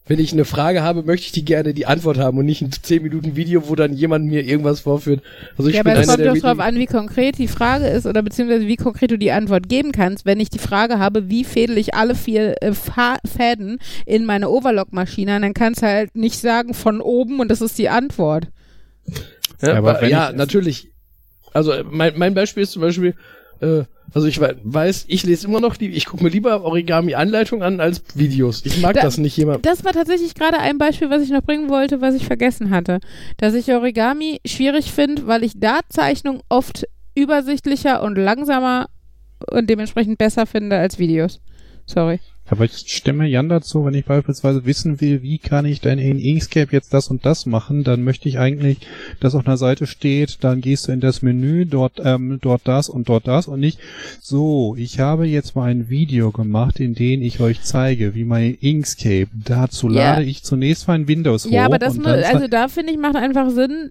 Wenn 0.07 0.19
ich 0.19 0.33
eine 0.33 0.45
Frage 0.45 0.83
habe, 0.83 1.05
möchte 1.05 1.27
ich 1.27 1.33
die 1.33 1.45
gerne 1.45 1.73
die 1.73 1.87
Antwort 1.87 2.19
haben 2.19 2.37
und 2.39 2.45
nicht 2.47 2.61
ein 2.61 2.73
10 2.73 3.05
Minuten 3.05 3.37
Video, 3.37 3.69
wo 3.69 3.77
dann 3.77 3.93
jemand 3.93 4.25
mir 4.27 4.43
irgendwas 4.45 4.81
vorführt. 4.81 5.23
Also 5.57 5.69
ich 5.71 5.77
ja, 5.77 5.83
aber 5.83 5.95
es 5.95 6.09
kommt 6.09 6.19
doch 6.19 6.25
drauf 6.33 6.43
wenigen- 6.43 6.61
an, 6.61 6.75
wie 6.79 6.87
konkret 6.87 7.39
die 7.39 7.47
Frage 7.47 7.87
ist 7.87 8.07
oder 8.07 8.21
beziehungsweise 8.21 8.67
wie 8.67 8.75
konkret 8.75 9.13
du 9.13 9.19
die 9.19 9.31
Antwort 9.31 9.69
geben 9.69 9.93
kannst. 9.93 10.27
Wenn 10.27 10.41
ich 10.41 10.51
die 10.51 10.59
Frage 10.59 10.99
habe, 10.99 11.31
wie 11.31 11.45
fädel 11.45 11.79
ich 11.79 11.95
alle 11.95 12.17
vier 12.17 12.61
äh, 12.61 12.73
Fäden 12.75 13.79
in 14.07 14.25
meine 14.25 14.49
Overlock-Maschine, 14.49 15.41
dann 15.41 15.55
kannst 15.55 15.83
du 15.83 15.87
halt 15.87 16.17
nicht 16.17 16.41
sagen 16.41 16.75
von 16.75 17.01
oben 17.01 17.39
und 17.39 17.49
das 17.49 17.61
ist 17.61 17.79
die 17.79 17.89
Antwort. 17.89 18.49
Ja, 19.63 19.75
aber 19.75 20.05
ja 20.09 20.31
ich- 20.31 20.37
natürlich. 20.37 20.89
Also 21.53 21.71
äh, 21.71 21.85
mein, 21.89 22.15
mein 22.19 22.35
Beispiel 22.35 22.65
ist 22.65 22.73
zum 22.73 22.83
Beispiel, 22.83 23.15
äh, 23.61 23.83
also 24.13 24.27
ich 24.27 24.41
wei- 24.41 24.57
weiß, 24.63 25.05
ich 25.09 25.23
lese 25.25 25.47
immer 25.47 25.61
noch 25.61 25.77
die, 25.77 25.89
ich 25.91 26.07
gucke 26.07 26.23
mir 26.25 26.31
lieber 26.31 26.63
Origami-Anleitung 26.65 27.63
an 27.63 27.81
als 27.81 28.03
Videos. 28.15 28.63
Ich 28.65 28.81
mag 28.81 28.95
Da- 28.95 29.03
das 29.03 29.19
nicht 29.19 29.37
jemand. 29.37 29.65
Das 29.67 29.85
war 29.85 29.93
tatsächlich 29.93 30.35
gerade 30.35 30.59
ein 30.59 30.79
Beispiel, 30.79 31.11
was 31.11 31.23
ich 31.23 31.31
noch 31.31 31.43
bringen 31.43 31.69
wollte, 31.71 32.01
was 32.01 32.15
ich 32.15 32.25
vergessen 32.27 32.71
hatte. 32.71 33.01
Dass 33.37 33.55
ich 33.55 33.73
Origami 33.73 34.41
schwierig 34.47 34.93
finde, 34.93 35.27
weil 35.27 35.45
ich 35.45 35.53
da 35.57 35.81
Zeichnung 35.89 36.43
oft 36.49 36.87
übersichtlicher 37.15 38.03
und 38.03 38.17
langsamer 38.17 38.89
und 39.51 39.69
dementsprechend 39.71 40.19
besser 40.19 40.47
finde 40.47 40.77
als 40.79 40.99
Videos. 40.99 41.41
Sorry. 41.87 42.21
Aber 42.51 42.65
ich 42.65 42.73
stimme 42.87 43.27
Jan 43.29 43.49
dazu, 43.49 43.85
wenn 43.85 43.95
ich 43.95 44.05
beispielsweise 44.05 44.67
wissen 44.67 45.01
will, 45.01 45.23
wie 45.23 45.39
kann 45.39 45.65
ich 45.65 45.81
denn 45.81 45.99
in 46.01 46.19
Inkscape 46.19 46.73
jetzt 46.73 46.93
das 46.93 47.09
und 47.09 47.25
das 47.25 47.47
machen, 47.47 47.85
dann 47.85 48.03
möchte 48.03 48.29
ich 48.29 48.39
eigentlich, 48.39 48.79
dass 49.21 49.35
auf 49.37 49.47
einer 49.47 49.57
Seite 49.57 49.87
steht, 49.87 50.39
dann 50.43 50.61
gehst 50.61 50.89
du 50.89 50.93
in 50.93 50.99
das 51.01 51.23
Menü, 51.23 51.65
dort, 51.65 52.01
ähm, 52.05 52.39
dort 52.43 52.63
das 52.65 52.89
und 52.89 53.09
dort 53.09 53.29
das 53.29 53.47
und 53.47 53.61
nicht, 53.61 53.79
so, 54.21 54.75
ich 54.77 54.99
habe 54.99 55.27
jetzt 55.27 55.55
mal 55.55 55.71
ein 55.71 55.89
Video 55.89 56.33
gemacht, 56.33 56.81
in 56.81 56.95
dem 56.95 57.23
ich 57.23 57.41
euch 57.41 57.63
zeige, 57.63 58.15
wie 58.17 58.25
mein 58.25 58.55
Inkscape, 58.61 59.29
dazu 59.33 59.89
Ja. 59.89 60.15
lade 60.15 60.25
ich 60.25 60.43
zunächst 60.43 60.89
mein 60.89 61.07
Windows 61.07 61.47
hoch. 61.47 61.51
Ja, 61.53 61.65
aber 61.67 61.79
das 61.79 61.95
und 61.95 62.01
mu- 62.01 62.09
dann 62.11 62.25
also 62.25 62.49
da 62.49 62.67
finde 62.69 62.93
ich 62.93 62.99
macht 62.99 63.17
einfach 63.17 63.51
Sinn 63.51 63.91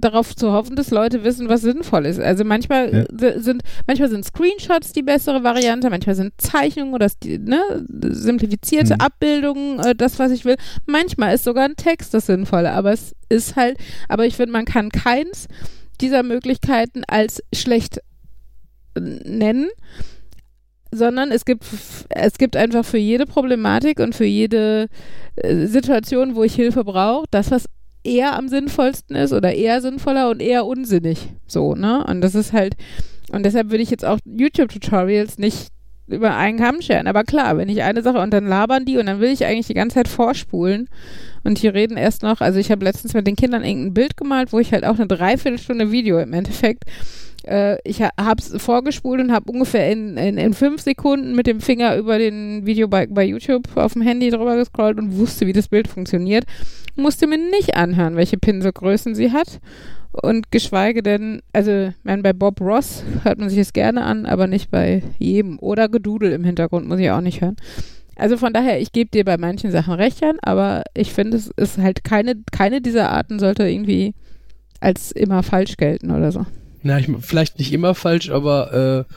darauf 0.00 0.34
zu 0.34 0.52
hoffen, 0.52 0.76
dass 0.76 0.90
Leute 0.90 1.24
wissen, 1.24 1.48
was 1.48 1.62
sinnvoll 1.62 2.06
ist. 2.06 2.20
Also 2.20 2.44
manchmal 2.44 3.06
Ja. 3.10 3.40
sind 3.40 3.62
manchmal 3.86 4.08
sind 4.08 4.24
Screenshots 4.24 4.92
die 4.92 5.02
bessere 5.02 5.44
Variante, 5.44 5.90
manchmal 5.90 6.14
sind 6.14 6.32
Zeichnungen 6.38 6.94
oder 6.94 7.08
ne, 7.24 7.60
simplifizierte 7.88 8.94
Hm. 8.94 9.00
Abbildungen 9.00 9.78
äh, 9.80 9.94
das, 9.94 10.18
was 10.18 10.32
ich 10.32 10.44
will. 10.44 10.56
Manchmal 10.86 11.34
ist 11.34 11.44
sogar 11.44 11.64
ein 11.64 11.76
Text 11.76 12.14
das 12.14 12.26
Sinnvolle, 12.26 12.72
aber 12.72 12.92
es 12.92 13.14
ist 13.28 13.56
halt, 13.56 13.78
aber 14.08 14.26
ich 14.26 14.36
finde, 14.36 14.52
man 14.52 14.64
kann 14.64 14.90
keins 14.90 15.46
dieser 16.00 16.22
Möglichkeiten 16.22 17.02
als 17.06 17.42
schlecht 17.54 17.98
äh, 18.94 19.00
nennen 19.00 19.68
sondern 20.94 21.30
es 21.32 21.46
gibt 21.46 21.64
es 22.10 22.36
gibt 22.36 22.54
einfach 22.54 22.84
für 22.84 22.98
jede 22.98 23.24
Problematik 23.24 23.98
und 23.98 24.14
für 24.14 24.26
jede 24.26 24.88
äh, 25.36 25.66
Situation, 25.66 26.36
wo 26.36 26.44
ich 26.44 26.54
Hilfe 26.54 26.84
brauche, 26.84 27.24
das 27.30 27.50
was 27.50 27.64
eher 28.04 28.36
am 28.36 28.48
sinnvollsten 28.48 29.16
ist 29.16 29.32
oder 29.32 29.54
eher 29.54 29.80
sinnvoller 29.80 30.30
und 30.30 30.42
eher 30.42 30.66
unsinnig, 30.66 31.28
so 31.46 31.74
ne? 31.74 32.04
Und 32.04 32.20
das 32.20 32.34
ist 32.34 32.52
halt 32.52 32.76
und 33.32 33.44
deshalb 33.44 33.70
würde 33.70 33.82
ich 33.82 33.90
jetzt 33.90 34.04
auch 34.04 34.18
YouTube-Tutorials 34.24 35.38
nicht 35.38 35.68
über 36.06 36.36
einen 36.36 36.58
Kamm 36.58 36.82
scheren. 36.82 37.06
Aber 37.06 37.24
klar, 37.24 37.56
wenn 37.56 37.68
ich 37.68 37.82
eine 37.82 38.02
Sache 38.02 38.18
und 38.18 38.32
dann 38.32 38.46
labern 38.46 38.84
die 38.84 38.98
und 38.98 39.06
dann 39.06 39.20
will 39.20 39.30
ich 39.30 39.46
eigentlich 39.46 39.68
die 39.68 39.74
ganze 39.74 39.94
Zeit 39.94 40.08
vorspulen 40.08 40.88
und 41.42 41.62
die 41.62 41.68
reden 41.68 41.96
erst 41.96 42.22
noch. 42.22 42.40
Also 42.40 42.58
ich 42.58 42.70
habe 42.70 42.84
letztens 42.84 43.14
mit 43.14 43.26
den 43.26 43.36
Kindern 43.36 43.64
irgendein 43.64 43.94
Bild 43.94 44.16
gemalt, 44.16 44.52
wo 44.52 44.58
ich 44.58 44.72
halt 44.72 44.84
auch 44.84 44.96
eine 44.96 45.06
Dreiviertelstunde 45.06 45.90
Video 45.90 46.18
im 46.18 46.32
Endeffekt 46.32 46.84
äh, 47.44 47.78
ich 47.84 48.02
ha 48.02 48.10
hab's 48.18 48.52
vorgespult 48.56 49.20
und 49.20 49.32
habe 49.32 49.50
ungefähr 49.50 49.90
in, 49.90 50.16
in, 50.16 50.38
in 50.38 50.54
fünf 50.54 50.82
Sekunden 50.82 51.34
mit 51.34 51.46
dem 51.46 51.60
Finger 51.60 51.96
über 51.96 52.18
den 52.18 52.66
Video 52.66 52.88
bei, 52.88 53.06
YouTube 53.24 53.76
auf 53.76 53.94
dem 53.94 54.02
Handy 54.02 54.30
drüber 54.30 54.56
gescrollt 54.56 54.98
und 54.98 55.16
wusste, 55.16 55.46
wie 55.46 55.52
das 55.52 55.68
Bild 55.68 55.88
funktioniert. 55.88 56.44
Musste 56.96 57.26
mir 57.26 57.38
nicht 57.38 57.76
anhören, 57.76 58.16
welche 58.16 58.36
Pinselgrößen 58.36 59.14
sie 59.14 59.32
hat. 59.32 59.60
Und 60.12 60.50
geschweige 60.50 61.02
denn, 61.02 61.40
also, 61.54 61.70
ich 61.70 61.94
meine, 62.04 62.22
bei 62.22 62.34
Bob 62.34 62.60
Ross 62.60 63.02
hört 63.22 63.38
man 63.38 63.48
sich 63.48 63.58
das 63.58 63.72
gerne 63.72 64.02
an, 64.04 64.26
aber 64.26 64.46
nicht 64.46 64.70
bei 64.70 65.02
jedem. 65.18 65.58
Oder 65.58 65.88
Gedudel 65.88 66.32
im 66.32 66.44
Hintergrund 66.44 66.86
muss 66.86 67.00
ich 67.00 67.10
auch 67.10 67.22
nicht 67.22 67.40
hören. 67.40 67.56
Also 68.16 68.36
von 68.36 68.52
daher, 68.52 68.78
ich 68.78 68.92
gebe 68.92 69.10
dir 69.10 69.24
bei 69.24 69.38
manchen 69.38 69.70
Sachen 69.70 69.94
recht, 69.94 70.20
Jan, 70.20 70.36
aber 70.42 70.82
ich 70.94 71.14
finde, 71.14 71.38
es 71.38 71.50
ist 71.56 71.78
halt 71.78 72.04
keine, 72.04 72.34
keine 72.52 72.82
dieser 72.82 73.10
Arten 73.10 73.38
sollte 73.38 73.66
irgendwie 73.66 74.14
als 74.80 75.12
immer 75.12 75.42
falsch 75.42 75.76
gelten 75.78 76.10
oder 76.10 76.30
so. 76.30 76.44
Na, 76.82 76.98
ich, 76.98 77.08
vielleicht 77.20 77.58
nicht 77.58 77.72
immer 77.72 77.94
falsch, 77.94 78.30
aber 78.30 79.06
äh, 79.08 79.14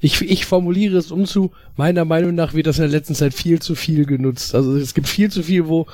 ich, 0.00 0.20
ich 0.22 0.46
formuliere 0.46 0.96
es 0.96 1.10
um 1.10 1.26
zu, 1.26 1.52
meiner 1.76 2.04
Meinung 2.04 2.34
nach 2.34 2.54
wird 2.54 2.66
das 2.66 2.78
in 2.78 2.82
der 2.82 2.90
letzten 2.90 3.14
Zeit 3.14 3.34
viel 3.34 3.60
zu 3.60 3.74
viel 3.74 4.06
genutzt. 4.06 4.54
Also 4.54 4.76
es 4.76 4.94
gibt 4.94 5.08
viel 5.08 5.30
zu 5.30 5.42
viel, 5.42 5.66
wo, 5.68 5.86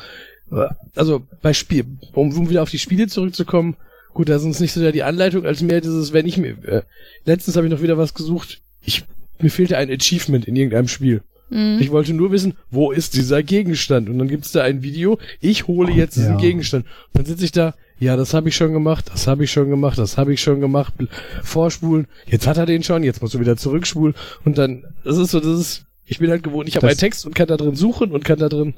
äh, 0.53 0.69
also 0.95 1.27
bei 1.43 1.53
Spiel, 1.53 1.85
um, 2.13 2.33
um 2.37 2.51
wieder 2.51 2.63
auf 2.63 2.71
die 2.71 2.79
Spiele 2.79 3.09
zurückzukommen, 3.09 3.77
gut, 4.15 4.29
da 4.29 4.37
ist 4.37 4.45
uns 4.45 4.61
nicht 4.61 4.73
so 4.73 4.81
sehr 4.81 4.93
die 4.93 5.03
Anleitung, 5.03 5.45
als 5.45 5.61
mehr 5.61 5.81
dieses, 5.81 6.13
wenn 6.13 6.27
ich 6.27 6.39
mir, 6.39 6.57
äh, 6.65 6.83
letztens 7.25 7.57
habe 7.57 7.67
ich 7.67 7.73
noch 7.73 7.83
wieder 7.83 7.99
was 7.99 8.15
gesucht, 8.15 8.61
ich, 8.85 9.05
mir 9.41 9.51
fehlte 9.51 9.77
ein 9.77 9.91
Achievement 9.91 10.47
in 10.47 10.57
irgendeinem 10.57 10.89
Spiel. 10.89 11.23
Mhm. 11.51 11.79
Ich 11.81 11.91
wollte 11.91 12.15
nur 12.15 12.33
wissen, 12.33 12.55
wo 12.71 12.91
ist 12.93 13.15
dieser 13.15 13.43
Gegenstand? 13.43 14.09
Und 14.09 14.19
dann 14.19 14.29
gibt's 14.29 14.53
da 14.53 14.63
ein 14.63 14.83
Video, 14.83 15.19
ich 15.41 15.67
hole 15.67 15.93
jetzt 15.93 16.17
diesen 16.17 16.35
Ja. 16.35 16.41
Gegenstand. 16.41 16.87
Und 16.87 17.19
dann 17.19 17.27
sitze 17.27 17.45
ich 17.45 17.53
da, 17.53 17.75
ja, 17.99 18.17
das 18.17 18.35
habe 18.35 18.49
ich 18.49 18.57
schon 18.57 18.73
gemacht, 18.73 19.07
das 19.13 19.27
habe 19.27 19.45
ich 19.45 19.51
schon 19.51 19.71
gemacht, 19.71 19.99
das 19.99 20.19
habe 20.19 20.33
ich 20.33 20.41
schon 20.41 20.61
gemacht, 20.61 20.95
vorspulen, 21.43 22.07
jetzt 22.27 22.47
hat 22.47 22.59
er 22.59 22.67
den 22.67 22.83
schon, 22.83 23.03
jetzt 23.03 23.23
musst 23.23 23.35
du 23.35 23.41
wieder 23.41 23.57
zurückspulen. 23.57 24.15
Und 24.45 24.59
dann, 24.59 24.85
das 25.05 25.17
ist 25.17 25.31
so, 25.31 25.41
das 25.41 25.59
ist, 25.59 25.87
ich 26.05 26.19
bin 26.19 26.31
halt 26.31 26.43
gewohnt, 26.43 26.69
ich 26.69 26.77
habe 26.77 26.89
einen 26.89 26.99
Text 26.99 27.25
und 27.25 27.35
kann 27.35 27.49
da 27.49 27.57
drin 27.57 27.75
suchen 27.75 28.13
und 28.13 28.25
kann 28.25 28.39
da 28.39 28.49
drin. 28.49 28.75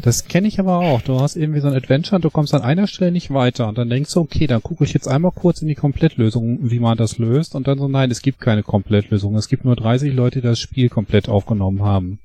Das 0.00 0.26
kenne 0.26 0.46
ich 0.46 0.60
aber 0.60 0.78
auch. 0.78 1.02
Du 1.02 1.20
hast 1.20 1.36
irgendwie 1.36 1.60
so 1.60 1.68
ein 1.68 1.74
Adventure 1.74 2.16
und 2.16 2.24
du 2.24 2.30
kommst 2.30 2.54
an 2.54 2.62
einer 2.62 2.86
Stelle 2.86 3.10
nicht 3.10 3.32
weiter 3.32 3.68
und 3.68 3.76
dann 3.76 3.90
denkst 3.90 4.14
du, 4.14 4.20
okay, 4.20 4.46
dann 4.46 4.62
gucke 4.62 4.84
ich 4.84 4.92
jetzt 4.92 5.08
einmal 5.08 5.32
kurz 5.32 5.62
in 5.62 5.68
die 5.68 5.74
Komplettlösung, 5.74 6.70
wie 6.70 6.78
man 6.78 6.96
das 6.96 7.18
löst 7.18 7.54
und 7.54 7.66
dann 7.66 7.78
so, 7.78 7.88
nein, 7.88 8.10
es 8.10 8.22
gibt 8.22 8.40
keine 8.40 8.62
Komplettlösung. 8.62 9.34
Es 9.34 9.48
gibt 9.48 9.64
nur 9.64 9.76
30 9.76 10.14
Leute, 10.14 10.40
die 10.40 10.46
das 10.46 10.60
Spiel 10.60 10.88
komplett 10.88 11.28
aufgenommen 11.28 11.82
haben. 11.82 12.20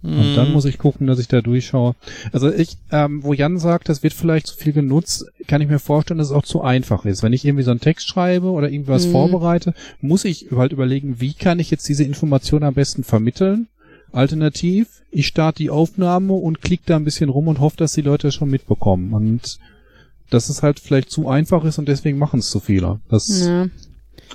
Und 0.00 0.36
dann 0.36 0.52
muss 0.52 0.64
ich 0.64 0.78
gucken, 0.78 1.08
dass 1.08 1.18
ich 1.18 1.26
da 1.26 1.40
durchschaue. 1.40 1.96
Also 2.32 2.52
ich, 2.52 2.76
ähm, 2.92 3.24
wo 3.24 3.32
Jan 3.32 3.58
sagt, 3.58 3.88
das 3.88 4.04
wird 4.04 4.12
vielleicht 4.12 4.46
zu 4.46 4.56
viel 4.56 4.72
genutzt, 4.72 5.26
kann 5.48 5.60
ich 5.60 5.68
mir 5.68 5.80
vorstellen, 5.80 6.18
dass 6.18 6.28
es 6.28 6.32
auch 6.32 6.44
zu 6.44 6.62
einfach 6.62 7.04
ist. 7.04 7.24
Wenn 7.24 7.32
ich 7.32 7.44
irgendwie 7.44 7.64
so 7.64 7.72
einen 7.72 7.80
Text 7.80 8.06
schreibe 8.08 8.50
oder 8.50 8.70
irgendwas 8.70 9.06
Mhm. 9.06 9.10
vorbereite, 9.12 9.74
muss 10.00 10.24
ich 10.24 10.46
halt 10.54 10.70
überlegen, 10.72 11.20
wie 11.20 11.34
kann 11.34 11.58
ich 11.58 11.72
jetzt 11.72 11.88
diese 11.88 12.04
Information 12.04 12.62
am 12.62 12.74
besten 12.74 13.02
vermitteln? 13.02 13.66
Alternativ, 14.12 15.02
ich 15.10 15.26
starte 15.26 15.58
die 15.58 15.70
Aufnahme 15.70 16.32
und 16.34 16.60
klicke 16.62 16.84
da 16.86 16.96
ein 16.96 17.04
bisschen 17.04 17.28
rum 17.28 17.48
und 17.48 17.60
hoffe, 17.60 17.76
dass 17.76 17.92
die 17.92 18.02
Leute 18.02 18.28
das 18.28 18.34
schon 18.34 18.50
mitbekommen. 18.50 19.12
Und 19.12 19.58
dass 20.30 20.48
es 20.48 20.62
halt 20.62 20.78
vielleicht 20.78 21.10
zu 21.10 21.28
einfach 21.28 21.64
ist 21.64 21.78
und 21.78 21.88
deswegen 21.88 22.18
machen 22.18 22.40
es 22.40 22.50
zu 22.50 22.60
viele. 22.60 23.00
Das, 23.08 23.28
Ja. 23.46 23.66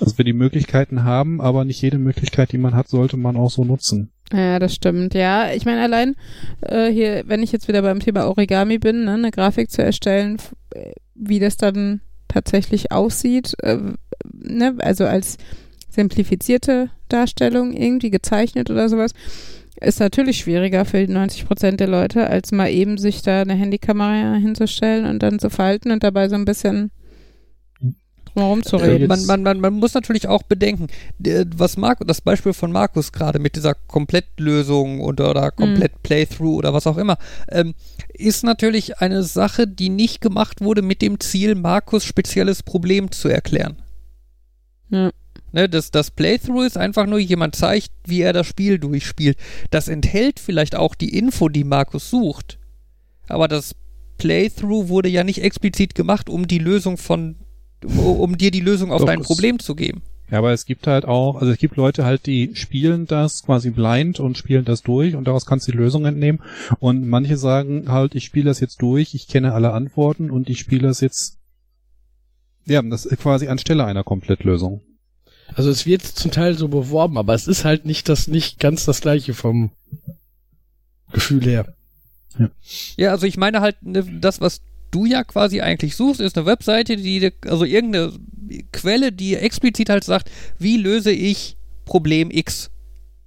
Also 0.00 0.18
wir 0.18 0.24
die 0.24 0.32
Möglichkeiten 0.32 1.04
haben, 1.04 1.40
aber 1.40 1.64
nicht 1.64 1.80
jede 1.80 1.98
Möglichkeit, 1.98 2.50
die 2.50 2.58
man 2.58 2.74
hat, 2.74 2.88
sollte 2.88 3.16
man 3.16 3.36
auch 3.36 3.50
so 3.50 3.64
nutzen. 3.64 4.10
Ja, 4.34 4.58
das 4.58 4.74
stimmt. 4.74 5.14
Ja, 5.14 5.52
ich 5.52 5.64
meine, 5.64 5.82
allein 5.82 6.16
äh, 6.62 6.90
hier, 6.90 7.22
wenn 7.26 7.42
ich 7.42 7.52
jetzt 7.52 7.68
wieder 7.68 7.82
beim 7.82 8.00
Thema 8.00 8.26
Origami 8.26 8.78
bin, 8.78 9.04
ne, 9.04 9.12
eine 9.12 9.30
Grafik 9.30 9.70
zu 9.70 9.80
erstellen, 9.80 10.38
äh, 10.70 10.90
wie 11.14 11.38
das 11.38 11.56
dann 11.56 12.00
tatsächlich 12.26 12.90
aussieht, 12.90 13.54
äh, 13.62 13.78
ne, 14.32 14.74
also 14.78 15.06
als 15.06 15.38
simplifizierte 15.88 16.90
Darstellung 17.08 17.72
irgendwie 17.72 18.10
gezeichnet 18.10 18.70
oder 18.70 18.88
sowas, 18.88 19.12
ist 19.80 20.00
natürlich 20.00 20.38
schwieriger 20.38 20.84
für 20.84 21.06
90 21.06 21.46
Prozent 21.46 21.78
der 21.78 21.88
Leute, 21.88 22.26
als 22.28 22.50
mal 22.50 22.70
eben 22.70 22.98
sich 22.98 23.22
da 23.22 23.42
eine 23.42 23.54
Handykamera 23.54 24.34
hinzustellen 24.34 25.06
und 25.06 25.22
dann 25.22 25.38
zu 25.38 25.48
falten 25.48 25.92
und 25.92 26.02
dabei 26.02 26.28
so 26.28 26.34
ein 26.34 26.44
bisschen 26.44 26.90
drumherum 28.34 28.62
zu 28.62 28.76
Äh, 28.76 28.84
reden. 28.84 29.10
jetzt- 29.10 29.26
man, 29.26 29.42
man, 29.42 29.42
man, 29.42 29.60
man 29.60 29.74
muss 29.80 29.94
natürlich 29.94 30.28
auch 30.28 30.42
bedenken, 30.42 30.88
was 31.56 31.76
Marco, 31.76 32.04
das 32.04 32.20
Beispiel 32.20 32.52
von 32.52 32.72
Markus 32.72 33.12
gerade 33.12 33.38
mit 33.38 33.56
dieser 33.56 33.74
Komplettlösung 33.74 35.00
oder, 35.00 35.30
oder 35.30 35.50
komplett 35.50 36.02
Playthrough 36.02 36.56
oder 36.58 36.74
was 36.74 36.86
auch 36.86 36.96
immer, 36.98 37.16
ähm, 37.48 37.74
ist 38.12 38.44
natürlich 38.44 38.98
eine 38.98 39.22
Sache, 39.22 39.66
die 39.66 39.88
nicht 39.88 40.20
gemacht 40.20 40.60
wurde 40.60 40.82
mit 40.82 41.02
dem 41.02 41.20
Ziel, 41.20 41.54
Markus 41.54 42.04
spezielles 42.04 42.62
Problem 42.62 43.10
zu 43.10 43.28
erklären. 43.28 43.82
Ja. 44.90 45.10
Ne, 45.52 45.68
das, 45.68 45.92
das 45.92 46.10
Playthrough 46.10 46.64
ist 46.66 46.76
einfach 46.76 47.06
nur, 47.06 47.20
jemand 47.20 47.54
zeigt, 47.54 47.90
wie 48.06 48.22
er 48.22 48.32
das 48.32 48.46
Spiel 48.48 48.78
durchspielt. 48.80 49.38
Das 49.70 49.86
enthält 49.86 50.40
vielleicht 50.40 50.74
auch 50.74 50.96
die 50.96 51.16
Info, 51.16 51.48
die 51.48 51.62
Markus 51.62 52.10
sucht. 52.10 52.58
Aber 53.28 53.46
das 53.46 53.74
Playthrough 54.18 54.88
wurde 54.88 55.08
ja 55.08 55.22
nicht 55.22 55.42
explizit 55.42 55.94
gemacht, 55.94 56.28
um 56.28 56.48
die 56.48 56.58
Lösung 56.58 56.96
von, 56.96 57.36
um 57.84 58.36
dir 58.38 58.50
die 58.50 58.60
Lösung 58.60 58.90
auf 58.90 59.00
Doch, 59.00 59.06
dein 59.06 59.22
Problem 59.22 59.58
zu 59.58 59.74
geben. 59.74 60.02
Ja, 60.30 60.38
aber 60.38 60.52
es 60.52 60.64
gibt 60.64 60.86
halt 60.86 61.04
auch, 61.04 61.36
also 61.36 61.52
es 61.52 61.58
gibt 61.58 61.76
Leute 61.76 62.04
halt, 62.04 62.26
die 62.26 62.54
spielen 62.54 63.06
das 63.06 63.42
quasi 63.42 63.70
blind 63.70 64.20
und 64.20 64.38
spielen 64.38 64.64
das 64.64 64.82
durch 64.82 65.14
und 65.16 65.24
daraus 65.26 65.44
kannst 65.44 65.68
du 65.68 65.72
die 65.72 65.78
Lösung 65.78 66.06
entnehmen. 66.06 66.40
Und 66.80 67.06
manche 67.06 67.36
sagen 67.36 67.84
halt, 67.88 68.14
ich 68.14 68.24
spiele 68.24 68.46
das 68.46 68.60
jetzt 68.60 68.80
durch, 68.80 69.14
ich 69.14 69.28
kenne 69.28 69.52
alle 69.52 69.72
Antworten 69.72 70.30
und 70.30 70.48
ich 70.48 70.58
spiele 70.58 70.88
das 70.88 71.00
jetzt, 71.00 71.38
ja, 72.64 72.80
das 72.82 73.04
ist 73.04 73.20
quasi 73.20 73.48
anstelle 73.48 73.84
einer 73.84 74.02
Komplettlösung. 74.02 74.80
Also 75.54 75.70
es 75.70 75.84
wird 75.84 76.02
zum 76.02 76.30
Teil 76.30 76.56
so 76.56 76.68
beworben, 76.68 77.18
aber 77.18 77.34
es 77.34 77.46
ist 77.46 77.64
halt 77.64 77.84
nicht 77.84 78.08
das 78.08 78.26
nicht 78.26 78.58
ganz 78.58 78.86
das 78.86 79.02
gleiche 79.02 79.34
vom 79.34 79.72
Gefühl 81.12 81.44
her. 81.44 81.74
Ja, 82.96 83.10
also 83.10 83.26
ich 83.26 83.36
meine 83.36 83.60
halt, 83.60 83.82
ne, 83.82 84.04
das, 84.20 84.40
was 84.40 84.62
du 84.94 85.04
ja 85.06 85.24
quasi 85.24 85.60
eigentlich 85.60 85.96
suchst, 85.96 86.20
ist 86.20 86.36
eine 86.36 86.46
Webseite, 86.46 86.96
die, 86.96 87.32
also 87.46 87.64
irgendeine 87.64 88.12
Quelle, 88.72 89.12
die 89.12 89.36
explizit 89.36 89.88
halt 89.88 90.04
sagt, 90.04 90.30
wie 90.58 90.76
löse 90.76 91.10
ich 91.10 91.56
Problem 91.84 92.30
X. 92.30 92.70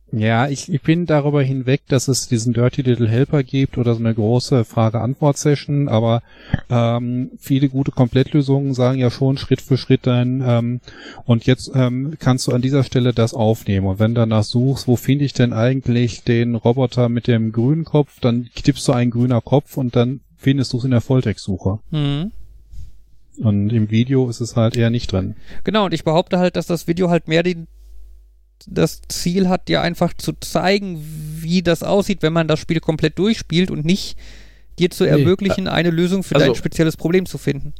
Ja, 0.09 0.47
ich, 0.47 0.71
ich 0.71 0.81
bin 0.81 1.05
darüber 1.05 1.43
hinweg, 1.43 1.81
dass 1.89 2.07
es 2.07 2.29
diesen 2.29 2.53
Dirty 2.53 2.81
Little 2.81 3.09
Helper 3.09 3.43
gibt 3.43 3.77
oder 3.77 3.93
so 3.93 3.99
eine 3.99 4.13
große 4.13 4.63
Frage-Antwort-Session, 4.63 5.89
aber 5.89 6.23
ähm, 6.69 7.31
viele 7.37 7.67
gute 7.67 7.91
Komplettlösungen 7.91 8.73
sagen 8.73 8.99
ja 8.99 9.11
schon 9.11 9.37
Schritt 9.37 9.59
für 9.59 9.75
Schritt 9.77 10.07
dann, 10.07 10.41
ähm, 10.47 10.79
und 11.25 11.45
jetzt 11.45 11.71
ähm, 11.75 12.15
kannst 12.19 12.47
du 12.47 12.53
an 12.53 12.61
dieser 12.61 12.85
Stelle 12.85 13.13
das 13.13 13.33
aufnehmen. 13.33 13.85
Und 13.85 13.99
wenn 13.99 14.15
du 14.15 14.21
danach 14.21 14.43
suchst, 14.43 14.87
wo 14.87 14.95
finde 14.95 15.25
ich 15.25 15.33
denn 15.33 15.51
eigentlich 15.51 16.23
den 16.23 16.55
Roboter 16.55 17.09
mit 17.09 17.27
dem 17.27 17.51
grünen 17.51 17.83
Kopf, 17.83 18.21
dann 18.21 18.47
tippst 18.55 18.87
du 18.87 18.93
einen 18.93 19.11
grüner 19.11 19.41
Kopf 19.41 19.75
und 19.75 19.97
dann 19.97 20.21
findest 20.37 20.73
du 20.73 20.77
es 20.77 20.83
in 20.83 20.91
der 20.91 21.01
Volltextsuche. 21.01 21.79
Mhm. 21.91 22.31
Und 23.39 23.69
im 23.71 23.91
Video 23.91 24.29
ist 24.29 24.39
es 24.41 24.55
halt 24.55 24.75
eher 24.75 24.89
nicht 24.89 25.11
drin. 25.11 25.35
Genau, 25.63 25.85
und 25.85 25.93
ich 25.93 26.03
behaupte 26.03 26.39
halt, 26.39 26.55
dass 26.55 26.65
das 26.65 26.87
Video 26.87 27.09
halt 27.09 27.27
mehr 27.27 27.43
den, 27.43 27.67
das 28.65 29.01
Ziel 29.09 29.47
hat, 29.49 29.67
dir 29.67 29.81
einfach 29.81 30.13
zu 30.13 30.33
zeigen, 30.39 30.99
wie 31.39 31.61
das 31.61 31.83
aussieht, 31.83 32.23
wenn 32.23 32.33
man 32.33 32.47
das 32.47 32.59
Spiel 32.59 32.79
komplett 32.79 33.19
durchspielt 33.19 33.69
und 33.69 33.85
nicht 33.85 34.17
dir 34.79 34.89
zu 34.89 35.03
Nee, 35.03 35.11
ermöglichen, 35.11 35.67
eine 35.67 35.91
Lösung 35.91 36.23
für 36.23 36.35
also- 36.35 36.47
dein 36.47 36.55
spezielles 36.55 36.97
Problem 36.97 37.25
zu 37.25 37.37
finden. 37.37 37.73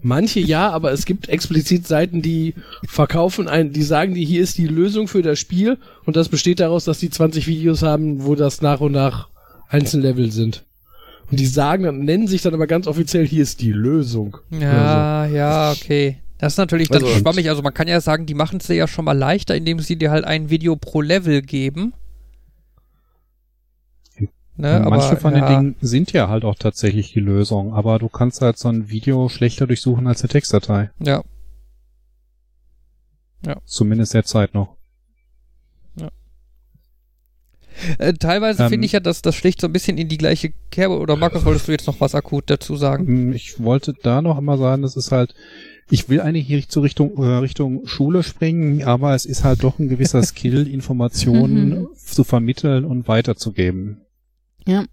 Manche 0.00 0.40
ja, 0.40 0.70
aber 0.70 0.92
es 0.92 1.04
gibt 1.04 1.28
explizit 1.28 1.86
Seiten, 1.86 2.22
die 2.22 2.54
verkaufen 2.84 3.46
ein, 3.46 3.72
die 3.72 3.82
sagen 3.82 4.14
die 4.14 4.24
hier 4.24 4.42
ist 4.42 4.56
die 4.56 4.66
Lösung 4.66 5.06
für 5.06 5.20
das 5.20 5.38
Spiel 5.38 5.76
und 6.06 6.16
das 6.16 6.30
besteht 6.30 6.60
daraus, 6.60 6.86
dass 6.86 6.98
die 6.98 7.10
20 7.10 7.46
Videos 7.46 7.82
haben, 7.82 8.24
wo 8.24 8.34
das 8.34 8.62
nach 8.62 8.80
und 8.80 8.92
nach 8.92 9.28
einzelne 9.68 10.04
Level 10.04 10.32
sind. 10.32 10.64
Und 11.32 11.40
die 11.40 11.46
sagen 11.46 11.82
dann, 11.84 12.00
nennen 12.00 12.28
sich 12.28 12.42
dann 12.42 12.52
aber 12.54 12.66
ganz 12.66 12.86
offiziell, 12.86 13.26
hier 13.26 13.42
ist 13.42 13.60
die 13.62 13.72
Lösung. 13.72 14.36
Ja, 14.50 15.26
ja, 15.26 15.72
okay. 15.72 16.18
Das 16.38 16.52
ist 16.52 16.58
natürlich 16.58 16.88
dann 16.88 17.02
Also- 17.02 17.16
schwammig. 17.18 17.48
Also 17.48 17.62
man 17.62 17.72
kann 17.72 17.88
ja 17.88 18.00
sagen, 18.00 18.26
die 18.26 18.34
machen 18.34 18.58
es 18.60 18.66
dir 18.66 18.74
ja 18.74 18.86
schon 18.86 19.04
mal 19.06 19.16
leichter, 19.16 19.56
indem 19.56 19.80
sie 19.80 19.96
dir 19.96 20.10
halt 20.10 20.24
ein 20.24 20.50
Video 20.50 20.76
pro 20.76 21.00
Level 21.00 21.40
geben. 21.42 21.94
Ne, 24.56 24.84
manche 24.86 25.06
aber, 25.08 25.16
von 25.16 25.34
ja, 25.34 25.48
den 25.48 25.48
Dingen 25.48 25.76
sind 25.80 26.12
ja 26.12 26.28
halt 26.28 26.44
auch 26.44 26.54
tatsächlich 26.56 27.12
die 27.14 27.20
Lösung, 27.20 27.72
aber 27.72 27.98
du 27.98 28.10
kannst 28.10 28.42
halt 28.42 28.58
so 28.58 28.68
ein 28.68 28.90
Video 28.90 29.30
schlechter 29.30 29.66
durchsuchen 29.66 30.06
als 30.06 30.20
eine 30.22 30.28
Textdatei. 30.28 30.90
Ja, 31.00 31.22
Zumindest 33.64 34.12
derzeit 34.14 34.52
noch. 34.54 34.76
Äh, 37.98 38.12
teilweise 38.14 38.64
Ähm, 38.64 38.68
finde 38.70 38.86
ich 38.86 38.92
ja, 38.92 39.00
dass 39.00 39.22
das 39.22 39.34
schlicht 39.34 39.60
so 39.60 39.66
ein 39.66 39.72
bisschen 39.72 39.98
in 39.98 40.08
die 40.08 40.18
gleiche 40.18 40.52
Kerbe. 40.70 40.98
Oder 40.98 41.16
Markus, 41.16 41.44
wolltest 41.44 41.68
du 41.68 41.72
jetzt 41.72 41.86
noch 41.86 42.00
was 42.00 42.14
akut 42.14 42.44
dazu 42.48 42.76
sagen? 42.76 43.30
Mm, 43.30 43.32
Ich 43.32 43.60
wollte 43.62 43.94
da 44.02 44.22
noch 44.22 44.38
einmal 44.38 44.58
sagen, 44.58 44.82
das 44.82 44.96
ist 44.96 45.12
halt, 45.12 45.34
ich 45.90 46.08
will 46.08 46.20
eigentlich 46.20 46.46
hier 46.46 46.66
zur 46.68 46.82
Richtung, 46.84 47.16
äh, 47.22 47.36
Richtung 47.38 47.86
Schule 47.86 48.22
springen, 48.22 48.82
aber 48.84 49.14
es 49.14 49.24
ist 49.26 49.44
halt 49.44 49.62
doch 49.64 49.78
ein 49.78 49.88
gewisser 49.88 50.22
Skill, 50.22 50.66
Informationen 50.68 51.68
Mhm. 51.70 51.88
zu 51.96 52.24
vermitteln 52.24 52.84
und 52.84 53.08
weiterzugeben. 53.08 54.02
Ja. 54.66 54.84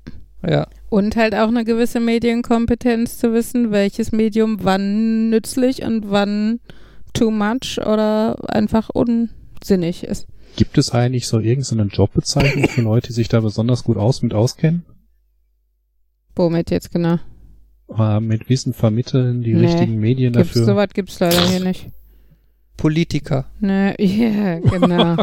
Ja, 0.48 0.68
Und 0.88 1.18
halt 1.18 1.36
auch 1.36 1.50
eine 1.50 1.66
gewisse 1.66 2.00
Medienkompetenz 2.00 3.18
zu 3.18 3.34
wissen, 3.34 3.72
welches 3.72 4.14
Medium 4.14 4.60
wann 4.64 5.30
nützlich 5.30 5.82
und 5.84 6.10
wann 6.12 6.62
too 7.14 7.30
much 7.30 7.78
oder 7.80 8.38
einfach 8.50 8.90
unsinnig 8.90 10.06
ist. 10.06 10.28
Gibt 10.56 10.78
es 10.78 10.91
eigentlich 10.91 11.28
so 11.28 11.39
irgendeine 11.39 11.84
Jobbezeichnung 11.89 12.68
für 12.68 12.82
Leute, 12.82 13.08
die 13.08 13.14
sich 13.14 13.30
da 13.30 13.39
besonders 13.39 13.84
gut 13.84 13.97
aus 13.97 14.21
mit 14.21 14.34
auskennen? 14.34 14.86
Womit 16.36 16.71
jetzt 16.71 16.92
genau? 16.92 17.17
Äh, 17.97 18.20
mit 18.20 18.50
Wissen 18.50 18.74
vermitteln, 18.74 19.42
die 19.42 19.54
Nee, 19.54 19.66
richtigen 19.67 20.00
Medien 20.00 20.34
Gibt's, 20.34 20.50
dafür? 20.50 20.66
sowas 20.66 20.89
gibt's 20.93 21.20
leider 21.20 21.42
hier 21.47 21.59
nicht. 21.62 21.88
Politiker. 22.78 23.46
Ne, 23.59 23.96
ja, 24.00 24.59
genau. 24.59 25.16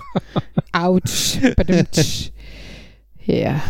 Autsch. 0.73 1.39
Badumtsch. 1.57 2.31
Ja. 3.24 3.62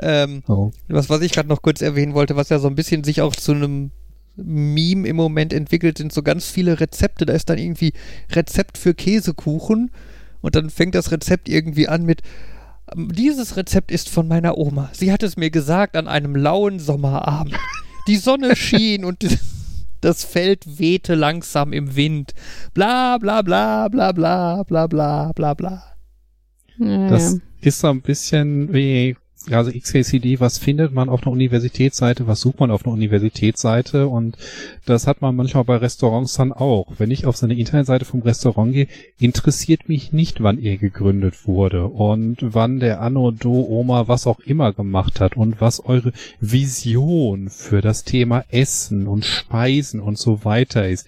Ähm, 0.00 0.42
Oh. 0.48 0.70
was, 0.88 1.08
was 1.10 1.20
ich 1.20 1.32
gerade 1.32 1.48
noch 1.48 1.62
kurz 1.62 1.82
erwähnen 1.82 2.14
wollte, 2.14 2.36
was 2.36 2.48
ja 2.48 2.58
so 2.58 2.68
ein 2.68 2.74
bisschen 2.74 3.04
sich 3.04 3.20
auch 3.20 3.34
zu 3.34 3.52
einem 3.52 3.90
Meme 4.36 5.08
im 5.08 5.16
Moment 5.16 5.52
entwickelt, 5.52 5.98
sind 5.98 6.12
so 6.12 6.22
ganz 6.22 6.48
viele 6.48 6.78
Rezepte. 6.80 7.26
Da 7.26 7.32
ist 7.32 7.48
dann 7.50 7.58
irgendwie 7.58 7.92
Rezept 8.32 8.78
für 8.78 8.94
Käsekuchen 8.94 9.90
und 10.40 10.54
dann 10.54 10.70
fängt 10.70 10.94
das 10.94 11.10
Rezept 11.10 11.48
irgendwie 11.48 11.88
an 11.88 12.04
mit 12.04 12.22
"Ähm, 12.94 13.10
dieses 13.12 13.56
Rezept 13.56 13.90
ist 13.90 14.08
von 14.08 14.28
meiner 14.28 14.58
Oma. 14.58 14.90
Sie 14.92 15.10
hat 15.12 15.22
es 15.22 15.36
mir 15.36 15.50
gesagt 15.50 15.96
an 15.96 16.06
einem 16.08 16.36
lauen 16.36 16.78
Sommerabend. 16.78 17.56
Die 18.08 18.16
Sonne 18.16 18.54
schien 18.56 19.04
und 19.04 19.24
das 20.02 20.24
Feld 20.24 20.78
wehte 20.78 21.14
langsam 21.14 21.72
im 21.72 21.96
Wind. 21.96 22.32
Bla 22.74 23.18
bla 23.18 23.42
bla 23.42 23.88
bla 23.88 24.12
bla 24.12 24.62
bla 24.62 24.86
bla 24.86 25.32
bla 25.32 25.54
bla. 25.54 25.82
Das 26.78 27.38
ist 27.62 27.80
so 27.80 27.88
ein 27.88 28.02
bisschen 28.02 28.72
wie, 28.72 29.16
also 29.50 29.70
XKCD, 29.70 30.40
was 30.40 30.58
findet 30.58 30.92
man 30.92 31.08
auf 31.08 31.22
einer 31.22 31.32
Universitätsseite, 31.32 32.26
was 32.26 32.40
sucht 32.40 32.60
man 32.60 32.70
auf 32.70 32.84
einer 32.84 32.94
Universitätsseite 32.94 34.08
und 34.08 34.36
das 34.84 35.06
hat 35.06 35.20
man 35.20 35.36
manchmal 35.36 35.64
bei 35.64 35.76
Restaurants 35.76 36.34
dann 36.34 36.52
auch. 36.52 36.94
Wenn 36.98 37.10
ich 37.10 37.26
auf 37.26 37.36
so 37.36 37.46
eine 37.46 37.56
Internetseite 37.56 38.04
vom 38.04 38.22
Restaurant 38.22 38.72
gehe, 38.72 38.88
interessiert 39.18 39.88
mich 39.88 40.12
nicht, 40.12 40.42
wann 40.42 40.58
er 40.58 40.76
gegründet 40.76 41.46
wurde 41.46 41.86
und 41.86 42.38
wann 42.40 42.80
der 42.80 43.00
Anno, 43.00 43.30
Do, 43.30 43.66
Oma, 43.68 44.08
was 44.08 44.26
auch 44.26 44.40
immer 44.40 44.72
gemacht 44.72 45.20
hat 45.20 45.36
und 45.36 45.60
was 45.60 45.84
eure 45.84 46.12
Vision 46.40 47.48
für 47.48 47.80
das 47.80 48.04
Thema 48.04 48.44
Essen 48.50 49.06
und 49.06 49.24
Speisen 49.24 50.00
und 50.00 50.18
so 50.18 50.44
weiter 50.44 50.88
ist. 50.88 51.06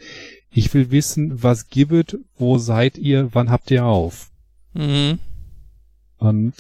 Ich 0.51 0.73
will 0.75 0.91
wissen, 0.91 1.43
was 1.43 1.69
gibt, 1.69 2.19
wo 2.37 2.59
seid 2.59 2.99
ihr, 2.99 3.29
wann 3.33 3.51
habt 3.51 3.71
ihr 3.71 3.85
auf? 3.85 4.31
Mhm. 4.75 5.19
Und 6.19 6.55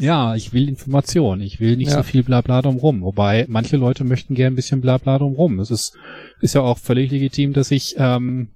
ja, 0.00 0.34
ich 0.34 0.52
will 0.52 0.68
Information. 0.68 1.40
Ich 1.40 1.60
will 1.60 1.76
nicht 1.76 1.90
Ja. 1.90 1.98
so 1.98 2.02
viel 2.02 2.22
Blabla 2.22 2.62
drumrum. 2.62 3.02
Wobei 3.02 3.44
manche 3.48 3.76
Leute 3.76 4.04
möchten 4.04 4.34
gern 4.34 4.52
ein 4.52 4.56
bisschen 4.56 4.80
Blabla 4.80 5.18
drumrum. 5.18 5.60
Es 5.60 5.70
ist, 5.70 5.94
ist 6.40 6.54
ja 6.54 6.62
auch 6.62 6.78
völlig 6.78 7.10
legitim, 7.10 7.52
dass 7.52 7.70
ich 7.70 7.94
ähm, 7.98 8.48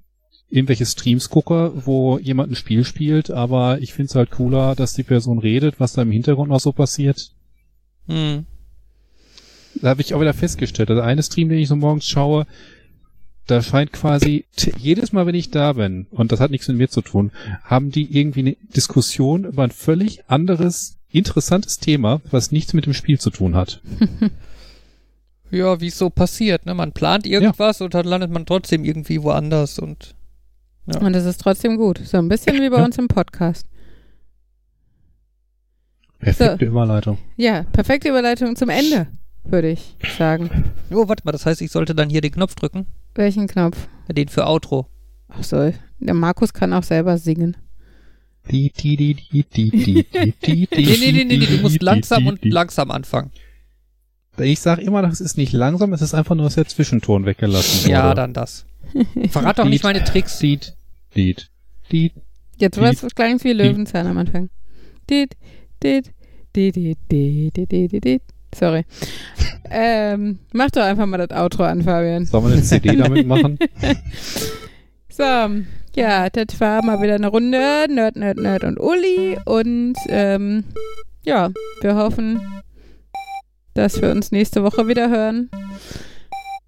irgendwelche 0.49 0.87
Streams 0.87 1.29
gucke, 1.29 1.73
wo 1.85 2.19
jemand 2.19 2.53
ein 2.53 2.57
Spiel 2.57 2.85
spielt, 2.85 3.31
aber 3.31 3.81
ich 3.81 3.93
finde 3.93 4.09
es 4.11 4.15
halt 4.15 4.31
cooler, 4.31 4.75
dass 4.75 4.95
die 4.95 5.03
Person 5.03 5.39
redet, 5.39 5.81
was 5.81 5.93
da 5.93 6.03
im 6.03 6.11
Hintergrund 6.13 6.51
noch 6.51 6.61
so 6.61 6.73
passiert. 6.73 7.33
Mhm. 8.07 8.47
da 9.83 9.89
habe 9.89 10.01
ich 10.01 10.15
auch 10.15 10.21
wieder 10.21 10.33
festgestellt, 10.35 10.89
also 10.91 11.03
eine 11.03 11.23
Stream, 11.25 11.49
den 11.49 11.59
ich 11.59 11.67
so 11.69 11.75
morgens 11.75 12.07
schaue, 12.07 12.47
da 13.49 13.61
scheint 13.63 13.93
quasi 13.93 14.45
jedes 14.79 15.13
Mal, 15.13 15.27
wenn 15.27 15.35
ich 15.35 15.51
da 15.51 15.73
bin, 15.73 16.07
und 16.11 16.31
das 16.31 16.39
hat 16.41 16.53
nichts 16.53 16.69
mit 16.69 16.77
mir 16.77 16.89
zu 16.89 17.01
tun, 17.03 17.33
haben 17.65 17.91
die 17.91 18.17
irgendwie 18.17 18.41
eine 18.41 18.57
Diskussion 18.77 19.45
über 19.45 19.65
ein 19.65 19.71
völlig 19.73 20.29
anderes, 20.31 20.96
interessantes 21.17 21.79
Thema, 21.79 22.21
was 22.31 22.53
nichts 22.53 22.73
mit 22.75 22.87
dem 22.87 22.95
Spiel 22.95 23.19
zu 23.21 23.31
tun 23.31 23.55
hat. 23.57 23.81
Ja, 25.53 25.81
wie 25.81 25.87
es 25.87 25.97
so 25.97 26.11
passiert, 26.11 26.67
ne? 26.67 26.75
Man 26.75 26.91
plant 26.91 27.25
irgendwas 27.25 27.81
und 27.81 27.95
dann 27.95 28.05
landet 28.05 28.33
man 28.33 28.47
trotzdem 28.47 28.85
irgendwie 28.85 29.23
woanders 29.23 29.79
und 29.79 30.17
Ja. 30.87 30.99
Und 31.01 31.15
es 31.15 31.25
ist 31.25 31.41
trotzdem 31.41 31.77
gut. 31.77 32.01
So 32.05 32.19
ein 32.19 32.29
bisschen 32.29 32.61
wie 32.61 32.69
bei 32.69 32.79
Ja. 32.79 32.85
uns 32.85 32.99
im 32.99 33.07
Podcast. 33.07 33.65
Perfekte 36.19 36.65
Überleitung. 36.65 37.19
Ja, 37.37 37.63
perfekte 37.63 38.09
Überleitung 38.09 38.57
zum 38.57 38.71
Ende, 38.71 39.07
würde 39.45 39.69
ich 39.71 39.95
sagen. 40.19 40.51
Oh, 40.91 41.09
warte 41.09 41.23
mal, 41.25 41.31
das 41.33 41.47
heißt, 41.47 41.61
ich 41.63 41.71
sollte 41.71 41.95
dann 41.95 42.11
hier 42.11 42.21
den 42.23 42.33
Knopf 42.33 42.57
drücken? 42.57 42.87
Welchen 43.15 43.47
Knopf? 43.47 43.89
Den 44.11 44.27
für 44.29 44.47
Outro. 44.49 44.87
Ach 45.29 45.45
so, 45.45 45.73
der 46.01 46.15
Markus 46.15 46.53
kann 46.55 46.73
auch 46.73 46.83
selber 46.83 47.19
singen. 47.19 47.57
Die, 48.51 48.71
die, 48.71 48.97
die, 48.97 49.15
die, 49.15 49.43
die, 49.43 49.71
die, 49.71 50.05
die, 50.05 50.35
die, 50.45 50.67
die, 50.67 50.67
Nee, 50.69 50.97
nee, 50.99 51.13
nee, 51.13 51.25
nee, 51.25 51.37
nee, 51.39 51.47
du 51.47 51.57
musst 51.63 51.81
die, 51.81 51.85
langsam 51.85 52.23
die, 52.23 52.29
und 52.29 52.45
die. 52.45 52.51
langsam 52.51 52.91
anfangen. 52.91 53.31
Ich 54.39 54.61
sag 54.61 54.79
immer, 54.79 55.03
das 55.03 55.21
ist 55.21 55.37
nicht 55.39 55.53
langsam, 55.53 55.93
es 55.95 56.03
ist 56.03 56.15
einfach 56.15 56.35
nur, 56.35 56.45
dass 56.45 56.57
der 56.57 56.67
Zwischenton 56.67 57.25
weggelassen 57.25 57.85
wurde. 57.85 57.91
Ja, 57.93 58.15
dann 58.15 58.35
das. 58.35 58.67
Verrat 59.31 59.59
doch 59.59 59.65
nicht 59.65 59.83
meine 59.83 60.05
Tricks. 60.05 60.41
Lied, 60.43 60.75
Lied, 61.15 61.49
Lied. 61.91 62.13
Jetzt 62.59 62.77
Die- 62.77 62.81
war 62.81 62.91
es 62.91 63.01
klang 63.15 63.43
wie 63.43 63.53
Löwenzahn 63.53 64.07
am 64.07 64.19
Anfang. 64.19 64.51
Dit, 65.09 65.37
dit, 65.83 66.13
dit, 66.55 66.77
dit, 66.77 66.99
dit, 67.11 67.71
dit, 67.73 68.05
dit. 68.05 68.23
Sorry. 68.55 68.85
ähm, 69.71 70.39
mach 70.53 70.71
doch 70.71 70.83
einfach 70.83 71.07
mal 71.07 71.27
das 71.27 71.37
Outro 71.37 71.65
an, 71.65 71.83
Fabian. 71.83 72.27
Sollen 72.27 72.45
wir 72.45 72.53
eine 72.53 72.63
CD 72.63 72.95
damit 72.97 73.27
machen? 73.27 73.59
So, 75.09 75.23
ja, 75.97 76.31
das 76.31 76.61
war 76.61 76.85
mal 76.85 77.01
wieder 77.01 77.15
eine 77.17 77.29
Runde. 77.29 77.87
Nerd, 77.89 78.17
Nerd, 78.17 78.37
Nerd 78.39 78.65
und 78.65 78.79
Uli. 78.79 79.39
Und 79.45 79.97
ähm, 80.09 80.65
ja, 81.25 81.51
wir 81.81 81.97
hoffen, 81.97 82.41
dass 83.75 84.01
wir 84.01 84.11
uns 84.11 84.31
nächste 84.31 84.63
Woche 84.63 84.87
wieder 84.89 85.09
hören. 85.11 85.51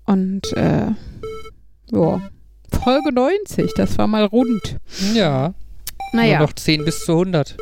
Und 0.07 0.53
äh, 0.55 0.87
ja, 1.91 2.23
Folge 2.83 3.13
90, 3.13 3.75
das 3.75 3.99
war 3.99 4.07
mal 4.07 4.25
rund. 4.25 4.77
Ja, 5.15 5.55
Naja, 6.13 6.39
nur 6.39 6.49
noch 6.49 6.55
10 6.55 6.85
bis 6.85 7.05
zu 7.05 7.13
100. 7.13 7.57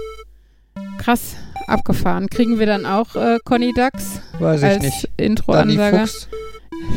krass 0.98 1.36
abgefahren. 1.66 2.28
Kriegen 2.28 2.58
wir 2.58 2.66
dann 2.66 2.86
auch 2.86 3.16
äh, 3.16 3.38
Conny 3.44 3.72
Dax 3.74 4.20
Weiß 4.38 4.62
ich 4.62 4.68
als 4.68 5.08
Intro-Ansage? 5.16 6.08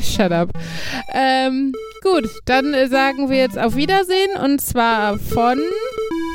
Shut 0.04 0.32
up. 0.32 0.52
Ähm, 1.14 1.74
gut, 2.02 2.30
dann 2.46 2.74
äh, 2.74 2.88
sagen 2.88 3.30
wir 3.30 3.38
jetzt 3.38 3.58
auf 3.58 3.76
Wiedersehen 3.76 4.38
und 4.44 4.62
zwar 4.62 5.18
von 5.18 5.60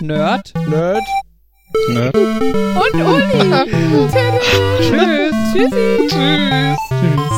Nerd. 0.01 0.53
Nerd. 0.69 1.03
Nerd. 1.89 2.17
und 2.17 2.95
Uli. 2.95 3.51
Tschüss. 4.81 5.35
Tschüssi. 5.53 6.09
Tschüss. 6.09 6.79
Tschüss. 6.89 7.35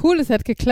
Cool, 0.00 0.20
es 0.20 0.30
hat 0.30 0.44
geklappt. 0.44 0.68